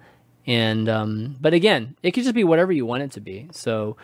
And 0.46 0.88
um, 0.88 1.36
but 1.40 1.52
again, 1.52 1.94
it 2.02 2.12
could 2.12 2.24
just 2.24 2.34
be 2.34 2.42
whatever 2.42 2.72
you 2.72 2.86
want 2.86 3.02
it 3.02 3.10
to 3.12 3.20
be. 3.20 3.48
So 3.52 3.96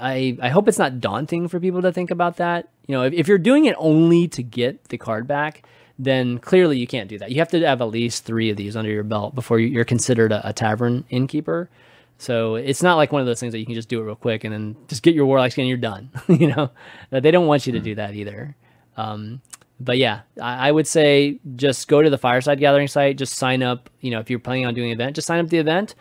I 0.00 0.36
I 0.40 0.48
hope 0.48 0.68
it's 0.68 0.78
not 0.78 1.00
daunting 1.00 1.48
for 1.48 1.60
people 1.60 1.82
to 1.82 1.92
think 1.92 2.10
about 2.10 2.36
that. 2.36 2.68
You 2.86 2.96
know, 2.96 3.02
if, 3.04 3.12
if 3.12 3.28
you're 3.28 3.38
doing 3.38 3.64
it 3.66 3.74
only 3.78 4.28
to 4.28 4.42
get 4.42 4.84
the 4.88 4.98
card 4.98 5.26
back, 5.26 5.66
then 6.04 6.38
clearly 6.38 6.78
you 6.78 6.86
can't 6.86 7.08
do 7.08 7.16
that. 7.18 7.30
You 7.30 7.38
have 7.38 7.48
to 7.50 7.60
have 7.66 7.80
at 7.80 7.84
least 7.88 8.24
three 8.24 8.50
of 8.50 8.56
these 8.56 8.76
under 8.76 8.90
your 8.90 9.04
belt 9.04 9.34
before 9.34 9.58
you- 9.60 9.68
you're 9.68 9.84
considered 9.84 10.32
a, 10.32 10.48
a 10.48 10.52
tavern 10.52 11.04
innkeeper. 11.10 11.70
So 12.18 12.56
it's 12.56 12.82
not 12.82 12.96
like 12.96 13.12
one 13.12 13.20
of 13.20 13.26
those 13.26 13.40
things 13.40 13.52
that 13.52 13.58
you 13.58 13.66
can 13.66 13.74
just 13.74 13.88
do 13.88 14.00
it 14.00 14.04
real 14.04 14.14
quick 14.16 14.44
and 14.44 14.52
then 14.52 14.76
just 14.88 15.02
get 15.02 15.14
your 15.14 15.26
warlock 15.26 15.52
skin 15.52 15.62
and 15.62 15.68
you're 15.68 15.78
done. 15.78 16.10
you 16.28 16.48
know, 16.48 16.70
they 17.10 17.30
don't 17.30 17.46
want 17.46 17.66
you 17.66 17.72
to 17.74 17.80
do 17.80 17.94
that 17.96 18.14
either. 18.14 18.54
Um, 18.96 19.40
but 19.80 19.98
yeah, 19.98 20.20
I, 20.40 20.68
I 20.68 20.72
would 20.72 20.86
say 20.86 21.38
just 21.56 21.88
go 21.88 22.02
to 22.02 22.10
the 22.10 22.18
fireside 22.18 22.58
gathering 22.60 22.86
site, 22.88 23.16
just 23.18 23.34
sign 23.34 23.62
up. 23.62 23.90
You 24.00 24.10
know, 24.12 24.20
if 24.20 24.28
you're 24.30 24.38
planning 24.38 24.66
on 24.66 24.74
doing 24.74 24.90
an 24.90 24.94
event, 24.94 25.16
just 25.16 25.26
sign 25.26 25.40
up 25.40 25.48
the 25.50 25.58
event, 25.58 25.94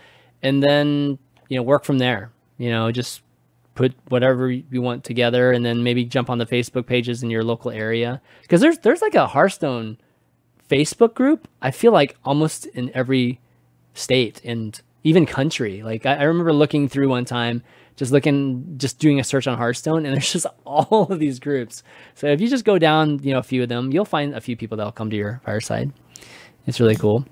and 0.44 0.62
then 0.62 1.18
you 1.50 1.58
know 1.58 1.64
work 1.64 1.84
from 1.86 1.98
there. 1.98 2.32
You 2.60 2.70
know, 2.70 2.92
just 2.92 3.22
put 3.76 3.94
whatever 4.10 4.50
you 4.50 4.82
want 4.82 5.04
together, 5.04 5.52
and 5.52 5.66
then 5.66 5.84
maybe 5.84 6.04
jump 6.04 6.30
on 6.30 6.38
the 6.38 6.46
Facebook 6.46 6.86
pages 6.86 7.24
in 7.24 7.30
your 7.30 7.44
local 7.44 7.72
area 7.72 8.22
because 8.42 8.62
there's 8.62 8.80
there's 8.80 9.02
like 9.02 9.16
a 9.16 9.28
Hearthstone 9.28 9.98
Facebook 10.70 11.14
group. 11.14 11.48
I 11.62 11.72
feel 11.72 11.92
like 11.92 12.16
almost 12.24 12.66
in 12.68 12.92
every 12.94 13.40
state 13.94 14.42
and 14.44 14.80
even 15.04 15.26
country. 15.26 15.84
Like 15.84 16.06
I, 16.06 16.16
I 16.16 16.24
remember 16.24 16.54
looking 16.54 16.88
through 16.88 17.10
one 17.10 17.26
time, 17.26 17.64
just 17.96 18.12
looking, 18.12 18.78
just 18.78 19.00
doing 19.00 19.20
a 19.20 19.24
search 19.24 19.48
on 19.48 19.58
Hearthstone, 19.58 20.06
and 20.06 20.14
there's 20.16 20.32
just 20.32 20.48
all 20.66 21.08
of 21.10 21.20
these 21.20 21.40
groups. 21.40 21.84
So 22.16 22.28
if 22.28 22.42
you 22.42 22.48
just 22.48 22.66
go 22.66 22.78
down, 22.78 23.20
you 23.24 23.34
know, 23.34 23.40
a 23.40 23.44
few 23.44 23.64
of 23.64 23.70
them, 23.70 23.92
you'll 23.92 24.06
find 24.06 24.34
a 24.34 24.42
few 24.42 24.56
people 24.56 24.78
that'll 24.78 24.92
come 24.92 25.10
to 25.10 25.16
your 25.16 25.42
fireside. 25.46 25.92
It's 26.68 26.80
really 26.80 26.96
cool. 26.96 27.26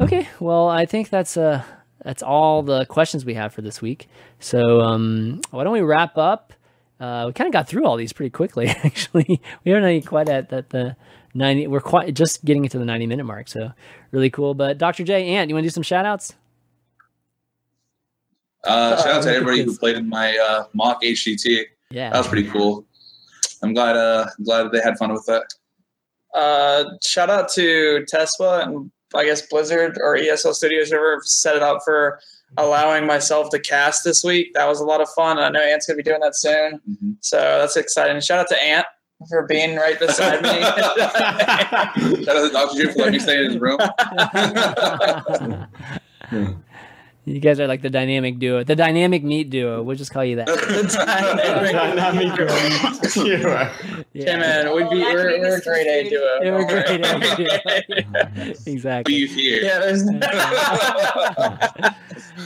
Okay, 0.00 0.28
well, 0.40 0.68
I 0.68 0.86
think 0.86 1.10
that's 1.10 1.36
uh 1.36 1.62
that's 2.04 2.22
all 2.22 2.62
the 2.62 2.84
questions 2.86 3.24
we 3.24 3.34
have 3.34 3.52
for 3.52 3.62
this 3.62 3.80
week. 3.80 4.08
So 4.40 4.80
um, 4.80 5.40
why 5.50 5.64
don't 5.64 5.72
we 5.72 5.80
wrap 5.80 6.18
up? 6.18 6.52
Uh, 7.00 7.24
we 7.26 7.32
kind 7.32 7.48
of 7.48 7.52
got 7.52 7.68
through 7.68 7.84
all 7.84 7.96
these 7.96 8.12
pretty 8.12 8.30
quickly, 8.30 8.66
actually. 8.84 9.40
We 9.64 9.72
aren't 9.72 10.06
quite 10.06 10.28
at 10.28 10.50
that 10.50 10.70
the 10.70 10.96
ninety. 11.34 11.66
We're 11.66 11.80
quite 11.80 12.14
just 12.14 12.44
getting 12.44 12.64
into 12.64 12.78
the 12.78 12.84
ninety 12.84 13.06
minute 13.06 13.24
mark, 13.24 13.48
so 13.48 13.72
really 14.10 14.30
cool. 14.30 14.54
But 14.54 14.78
Dr. 14.78 15.04
J, 15.04 15.26
Ant, 15.28 15.48
you 15.48 15.54
want 15.54 15.64
to 15.64 15.68
do 15.68 15.72
some 15.72 15.82
shout 15.82 16.06
outs? 16.06 16.34
Uh, 18.64 18.96
shout 19.02 19.14
out 19.14 19.22
to 19.24 19.30
everybody 19.30 19.64
who 19.64 19.76
played 19.76 19.96
in 19.96 20.08
my 20.08 20.36
uh, 20.38 20.64
mock 20.72 21.02
HCT. 21.02 21.64
Yeah. 21.90 22.10
That 22.10 22.18
was 22.18 22.28
pretty 22.28 22.48
cool. 22.48 22.86
I'm 23.62 23.74
glad. 23.74 23.96
Uh, 23.96 24.26
glad 24.44 24.70
they 24.70 24.80
had 24.80 24.96
fun 24.98 25.12
with 25.12 25.26
that. 25.26 25.52
Uh, 26.34 26.84
shout 27.02 27.28
out 27.28 27.48
to 27.52 28.04
Tesla 28.06 28.60
and 28.60 28.90
I 29.14 29.24
guess 29.24 29.42
Blizzard 29.42 29.98
or 30.00 30.16
ESL 30.16 30.54
Studios 30.54 30.90
whoever 30.90 31.20
set 31.24 31.56
it 31.56 31.62
up 31.62 31.80
for 31.84 32.18
allowing 32.58 33.06
myself 33.06 33.48
to 33.50 33.58
cast 33.58 34.04
this 34.04 34.22
week. 34.22 34.52
That 34.54 34.68
was 34.68 34.80
a 34.80 34.84
lot 34.84 35.00
of 35.00 35.08
fun. 35.10 35.38
I 35.38 35.48
know 35.48 35.60
Ant's 35.60 35.86
gonna 35.86 35.96
be 35.96 36.02
doing 36.02 36.20
that 36.20 36.36
soon, 36.36 36.80
Mhm. 36.90 37.16
so 37.20 37.36
that's 37.38 37.76
exciting. 37.76 38.20
Shout 38.20 38.40
out 38.40 38.48
to 38.48 38.62
Ant 38.62 38.86
for 39.30 39.46
being 39.46 39.76
right 39.76 39.98
beside 39.98 40.42
me. 40.42 40.48
Shout 42.24 42.36
out 42.36 42.46
to 42.46 42.50
Dr. 42.52 42.74
Drew 42.82 42.92
for 42.92 42.98
letting 42.98 43.12
me 43.14 43.18
stay 43.20 43.38
in 43.44 43.52
his 43.52 43.58
room. 43.58 43.78
you 47.24 47.38
guys 47.40 47.60
are 47.60 47.66
like 47.68 47.82
the 47.82 47.90
dynamic 47.90 48.38
duo, 48.38 48.64
the 48.64 48.74
dynamic 48.74 49.22
meat 49.22 49.48
duo. 49.50 49.82
We'll 49.82 49.96
just 49.96 50.12
call 50.12 50.24
you 50.24 50.36
that. 50.36 50.46
Dynamic 51.72 52.34
duo. 53.14 54.04
Yeah, 54.12 54.36
man, 54.38 54.74
we'd 54.74 54.90
be 54.90 55.00
Well, 55.00 55.14
we're, 55.14 55.38
we're 55.40 55.56
a 55.56 55.60
great 55.60 55.86
A 55.86 56.02
Food. 56.02 56.10
duo. 56.10 56.40
They 56.40 56.50
were 56.50 56.64
great 56.64 57.00
A 57.04 58.44
duo. 58.44 58.54
exactly. 58.66 59.14
Beef 59.14 59.34
here. 59.34 59.62
yeah, 59.62 59.78
there's 59.78 60.02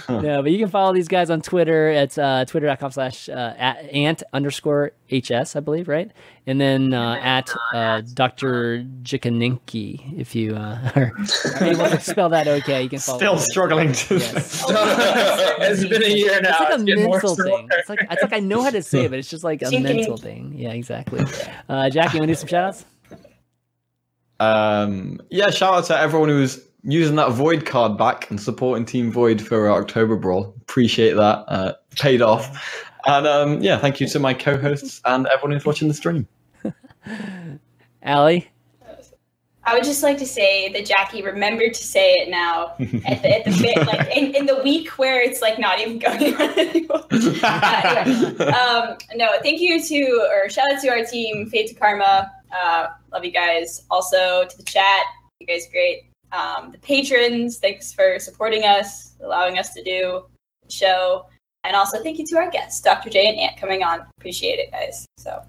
no, 0.09 0.43
but 0.43 0.51
you 0.51 0.59
can 0.59 0.69
follow 0.69 0.93
these 0.93 1.09
guys 1.09 1.31
on 1.31 1.41
Twitter. 1.41 1.89
It's 1.89 2.19
uh, 2.19 2.45
twitter.com 2.47 2.91
slash 2.91 3.29
uh, 3.29 3.33
ant 3.33 4.23
underscore 4.33 4.93
HS, 5.11 5.57
I 5.57 5.61
believe, 5.61 5.89
right? 5.89 6.11
And 6.47 6.61
then 6.61 6.95
uh, 6.95 7.19
at 7.23 7.53
uh, 7.73 8.03
Dr. 8.15 8.85
Jikaninki, 9.03 10.19
if 10.19 10.35
you 10.35 10.55
uh, 10.55 10.91
are 10.97 11.13
able 11.61 11.89
to 11.89 12.01
spell 12.01 12.29
that 12.31 12.47
okay, 12.47 12.83
you 12.83 12.89
can 12.89 12.99
follow 12.99 13.19
Still 13.19 13.39
struggling 13.39 13.93
to. 13.93 14.19
Yes. 14.19 14.65
it's 14.69 15.85
been 15.85 16.03
a 16.03 16.09
year 16.09 16.41
now. 16.41 16.51
It's 16.51 16.61
like 16.61 16.81
a 16.81 16.85
getting 16.85 17.09
worse 17.11 17.23
mental 17.25 17.45
thing. 17.45 17.69
It's 17.73 17.89
like, 17.89 17.99
it's 18.11 18.23
like 18.23 18.33
I 18.33 18.41
know 18.41 18.63
how 18.63 18.71
to 18.71 18.83
say 18.83 19.07
it, 19.07 19.11
but 19.11 19.19
it's 19.19 19.31
just 19.31 19.45
like 19.45 19.63
a 19.63 19.67
Jikaninki. 19.67 19.83
mental 19.83 20.17
thing. 20.17 20.55
Yeah, 20.57 20.73
exactly. 20.73 21.25
Uh, 21.69 21.91
Jackie, 21.91 22.19
you 22.19 22.21
want 22.21 22.29
to 22.29 22.35
do 22.35 22.35
some 22.35 22.49
shout 22.49 22.65
outs? 22.65 22.85
Um, 24.39 25.21
yeah, 25.31 25.51
shout 25.51 25.75
out 25.75 25.85
to 25.87 25.99
everyone 25.99 26.29
who's 26.29 26.61
using 26.87 27.17
that 27.17 27.33
Void 27.33 27.67
card 27.67 27.99
back 27.99 28.31
and 28.31 28.41
supporting 28.41 28.85
Team 28.85 29.11
Void 29.11 29.41
for 29.41 29.69
our 29.69 29.83
October 29.83 30.17
Brawl. 30.17 30.55
Appreciate 30.63 31.15
that. 31.15 31.45
Uh, 31.49 31.75
paid 31.97 32.23
off. 32.23 32.85
And 33.07 33.27
um, 33.27 33.61
yeah, 33.63 33.79
thank 33.79 34.01
you 34.01 34.09
to 34.09 34.19
my 34.19 34.35
co-hosts 34.35 35.01
and 35.05 35.27
everyone 35.27 35.53
who's 35.53 35.67
watching 35.67 35.89
the 35.89 35.95
stream. 35.95 36.27
Allie? 38.03 38.51
I 39.69 39.75
would 39.75 39.83
just 39.83 40.05
like 40.05 40.17
to 40.19 40.27
say 40.27 40.73
that 40.73 40.87
Jackie 40.87 41.23
remembered 41.23 41.75
to 41.75 41.83
say 41.83 42.13
it 42.13 42.31
now 42.31 42.77
at 42.79 43.23
the, 43.23 43.37
at 43.37 43.45
the 43.45 43.59
bit, 43.61 43.85
like 43.85 44.17
in, 44.17 44.33
in 44.37 44.47
the 44.47 44.63
week 44.63 44.91
where 44.91 45.21
it's 45.21 45.43
like 45.43 45.59
not 45.59 45.81
even 45.81 45.99
going 45.99 46.35
on 46.35 46.59
anymore. 46.59 47.03
Uh, 47.43 48.05
anyway, 48.07 48.47
um, 48.47 48.97
no, 49.17 49.29
thank 49.43 49.61
you 49.61 49.83
to 49.83 50.29
or 50.31 50.49
shout 50.49 50.65
out 50.73 50.81
to 50.83 50.89
our 50.89 51.05
team, 51.05 51.49
Fate 51.51 51.69
to 51.69 51.75
Karma. 51.75 52.31
Uh, 52.55 52.89
love 53.13 53.25
you 53.25 53.33
guys. 53.33 53.85
Also 53.91 54.45
to 54.45 54.57
the 54.57 54.63
chat, 54.63 55.03
you 55.41 55.47
guys 55.47 55.67
are 55.67 55.71
great. 55.71 56.05
Um, 56.33 56.73
the 56.73 56.79
patrons, 56.79 57.59
thanks 57.59 57.93
for 57.93 58.19
supporting 58.19 58.65
us, 58.65 59.15
allowing 59.21 59.59
us 59.59 59.73
to 59.75 59.83
do 59.83 60.25
the 60.65 60.71
show, 60.71 61.27
and 61.65 61.75
also 61.75 62.03
thank 62.03 62.19
you 62.19 62.27
to 62.27 62.37
our 62.37 62.51
guests, 62.51 62.81
Dr. 62.81 63.11
J 63.11 63.29
and 63.29 63.39
Ant, 63.39 63.57
coming 63.57 63.83
on. 63.83 64.01
Appreciate 64.19 64.59
it, 64.59 64.71
guys. 64.71 65.07
So. 65.19 65.43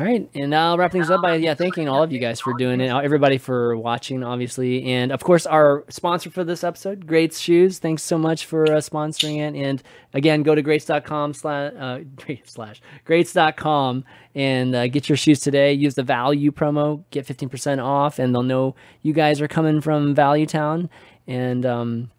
All 0.00 0.06
right, 0.06 0.28
and 0.34 0.52
I'll 0.52 0.76
wrap 0.76 0.90
things 0.90 1.08
up 1.08 1.22
by 1.22 1.36
yeah 1.36 1.54
thanking 1.54 1.88
all 1.88 2.02
of 2.02 2.10
you 2.10 2.18
guys 2.18 2.40
for 2.40 2.52
doing 2.54 2.80
it, 2.80 2.90
everybody 2.90 3.38
for 3.38 3.76
watching, 3.76 4.24
obviously, 4.24 4.82
and 4.86 5.12
of 5.12 5.22
course 5.22 5.46
our 5.46 5.84
sponsor 5.88 6.30
for 6.30 6.42
this 6.42 6.64
episode, 6.64 7.06
Greats 7.06 7.38
Shoes. 7.38 7.78
Thanks 7.78 8.02
so 8.02 8.18
much 8.18 8.44
for 8.44 8.64
uh, 8.64 8.78
sponsoring 8.78 9.36
it, 9.36 9.54
and 9.56 9.80
again, 10.12 10.42
go 10.42 10.56
to 10.56 10.62
greats.com 10.62 11.32
slash 11.34 11.72
uh, 11.78 12.00
slash 12.44 12.82
greats.com 13.04 14.04
and 14.34 14.74
uh, 14.74 14.88
get 14.88 15.08
your 15.08 15.16
shoes 15.16 15.38
today. 15.38 15.72
Use 15.72 15.94
the 15.94 16.02
value 16.02 16.50
promo, 16.50 17.04
get 17.12 17.24
fifteen 17.24 17.48
percent 17.48 17.80
off, 17.80 18.18
and 18.18 18.34
they'll 18.34 18.42
know 18.42 18.74
you 19.02 19.12
guys 19.12 19.40
are 19.40 19.46
coming 19.46 19.80
from 19.80 20.12
Value 20.12 20.46
Town, 20.46 20.90
and 21.28 21.64
um, 21.64 22.10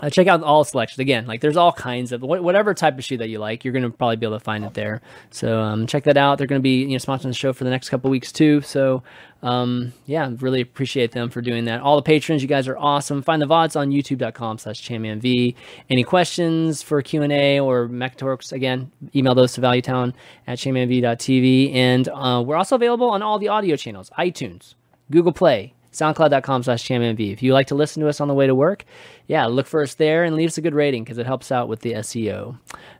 uh, 0.00 0.10
check 0.10 0.26
out 0.26 0.42
all 0.42 0.64
selections 0.64 0.98
again. 0.98 1.26
Like 1.26 1.40
there's 1.40 1.56
all 1.56 1.72
kinds 1.72 2.12
of 2.12 2.22
wh- 2.22 2.42
whatever 2.42 2.74
type 2.74 2.98
of 2.98 3.04
shoe 3.04 3.18
that 3.18 3.28
you 3.28 3.38
like, 3.38 3.64
you're 3.64 3.72
gonna 3.72 3.90
probably 3.90 4.16
be 4.16 4.26
able 4.26 4.38
to 4.38 4.44
find 4.44 4.64
it 4.64 4.74
there. 4.74 5.02
So 5.30 5.60
um, 5.60 5.86
check 5.86 6.04
that 6.04 6.16
out. 6.16 6.38
They're 6.38 6.46
gonna 6.46 6.60
be 6.60 6.82
you 6.82 6.88
know 6.88 6.96
sponsoring 6.96 7.24
the 7.24 7.34
show 7.34 7.52
for 7.52 7.64
the 7.64 7.70
next 7.70 7.90
couple 7.90 8.10
weeks 8.10 8.32
too. 8.32 8.62
So 8.62 9.02
um, 9.42 9.92
yeah, 10.06 10.30
really 10.38 10.60
appreciate 10.60 11.12
them 11.12 11.30
for 11.30 11.40
doing 11.40 11.64
that. 11.64 11.80
All 11.80 11.96
the 11.96 12.02
patrons, 12.02 12.42
you 12.42 12.48
guys 12.48 12.68
are 12.68 12.76
awesome. 12.76 13.22
Find 13.22 13.40
the 13.40 13.46
vods 13.46 13.78
on 13.78 13.90
YouTube.com/slash 13.90 14.82
ChanmanV. 14.82 15.54
Any 15.88 16.04
questions 16.04 16.82
for 16.82 17.00
Q 17.02 17.22
and 17.22 17.32
A 17.32 17.60
or 17.60 17.88
Mekkatorque's 17.88 18.52
again? 18.52 18.90
Email 19.14 19.34
those 19.34 19.52
to 19.54 19.60
ValueTown 19.60 20.14
at 20.46 20.58
ChanmanV.tv, 20.58 21.74
and 21.74 22.08
uh, 22.08 22.42
we're 22.44 22.56
also 22.56 22.76
available 22.76 23.10
on 23.10 23.22
all 23.22 23.38
the 23.38 23.48
audio 23.48 23.76
channels: 23.76 24.10
iTunes, 24.18 24.74
Google 25.10 25.32
Play, 25.32 25.74
soundcloud.com 25.92 26.62
slash 26.62 26.86
chanmanv. 26.86 27.32
If 27.32 27.42
you 27.42 27.52
like 27.52 27.68
to 27.68 27.74
listen 27.74 28.02
to 28.02 28.08
us 28.08 28.20
on 28.20 28.28
the 28.28 28.34
way 28.34 28.46
to 28.46 28.54
work, 28.54 28.84
yeah, 29.26 29.46
look 29.46 29.66
for 29.66 29.82
us 29.82 29.94
there 29.94 30.24
and 30.24 30.36
leave 30.36 30.48
us 30.48 30.58
a 30.58 30.60
good 30.60 30.74
rating 30.74 31.04
because 31.04 31.18
it 31.18 31.26
helps 31.26 31.50
out 31.50 31.68
with 31.68 31.80
the 31.80 31.92
SEO. 31.94 32.58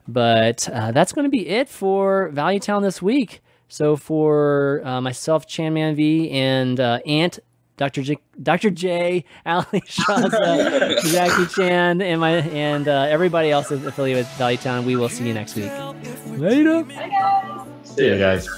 But 0.09 0.69
uh, 0.69 0.93
that's 0.93 1.13
going 1.13 1.25
to 1.25 1.31
be 1.31 1.49
it 1.49 1.69
for 1.69 2.29
Value 2.31 2.61
Town 2.61 2.83
this 2.83 3.01
week. 3.01 3.41
So 3.69 3.97
for 3.97 4.83
uh, 4.85 5.01
myself, 5.01 5.47
Chanman 5.47 5.95
V, 5.95 6.31
and 6.31 6.81
uh, 6.81 6.99
Ant, 7.07 7.39
Dr. 7.77 8.03
J, 8.03 8.19
Dr. 8.43 8.71
J, 8.71 9.25
Ali 9.47 9.81
Shaza, 9.83 11.01
Jackie 11.11 11.47
Chan, 11.55 12.03
and 12.03 12.21
my 12.21 12.33
and 12.33 12.89
uh, 12.89 13.07
everybody 13.09 13.51
else 13.51 13.71
is 13.71 13.87
affiliated 13.87 14.27
with 14.27 14.37
Value 14.37 14.59
Town, 14.59 14.85
we 14.85 14.97
will 14.97 15.09
see 15.09 15.27
you 15.27 15.33
next 15.33 15.55
week. 15.55 15.71
Later. 16.37 16.85
See 17.85 18.07
you 18.07 18.19
guys. 18.19 18.49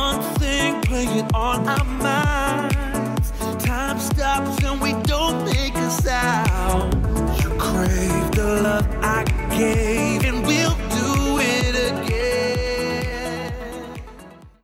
One 0.00 0.22
thing 0.40 0.80
playing 0.80 1.28
on 1.34 1.68
our 1.68 1.84
minds. 1.84 3.32
Time 3.62 3.98
stops 3.98 4.64
and 4.64 4.80
we 4.80 4.92
don't 5.02 5.44
make 5.44 5.74
a 5.74 5.90
sound. 5.90 6.94
You 7.42 7.50
crave 7.58 8.30
the 8.32 8.62
love 8.62 8.88
I 9.02 9.24
gave. 9.58 10.19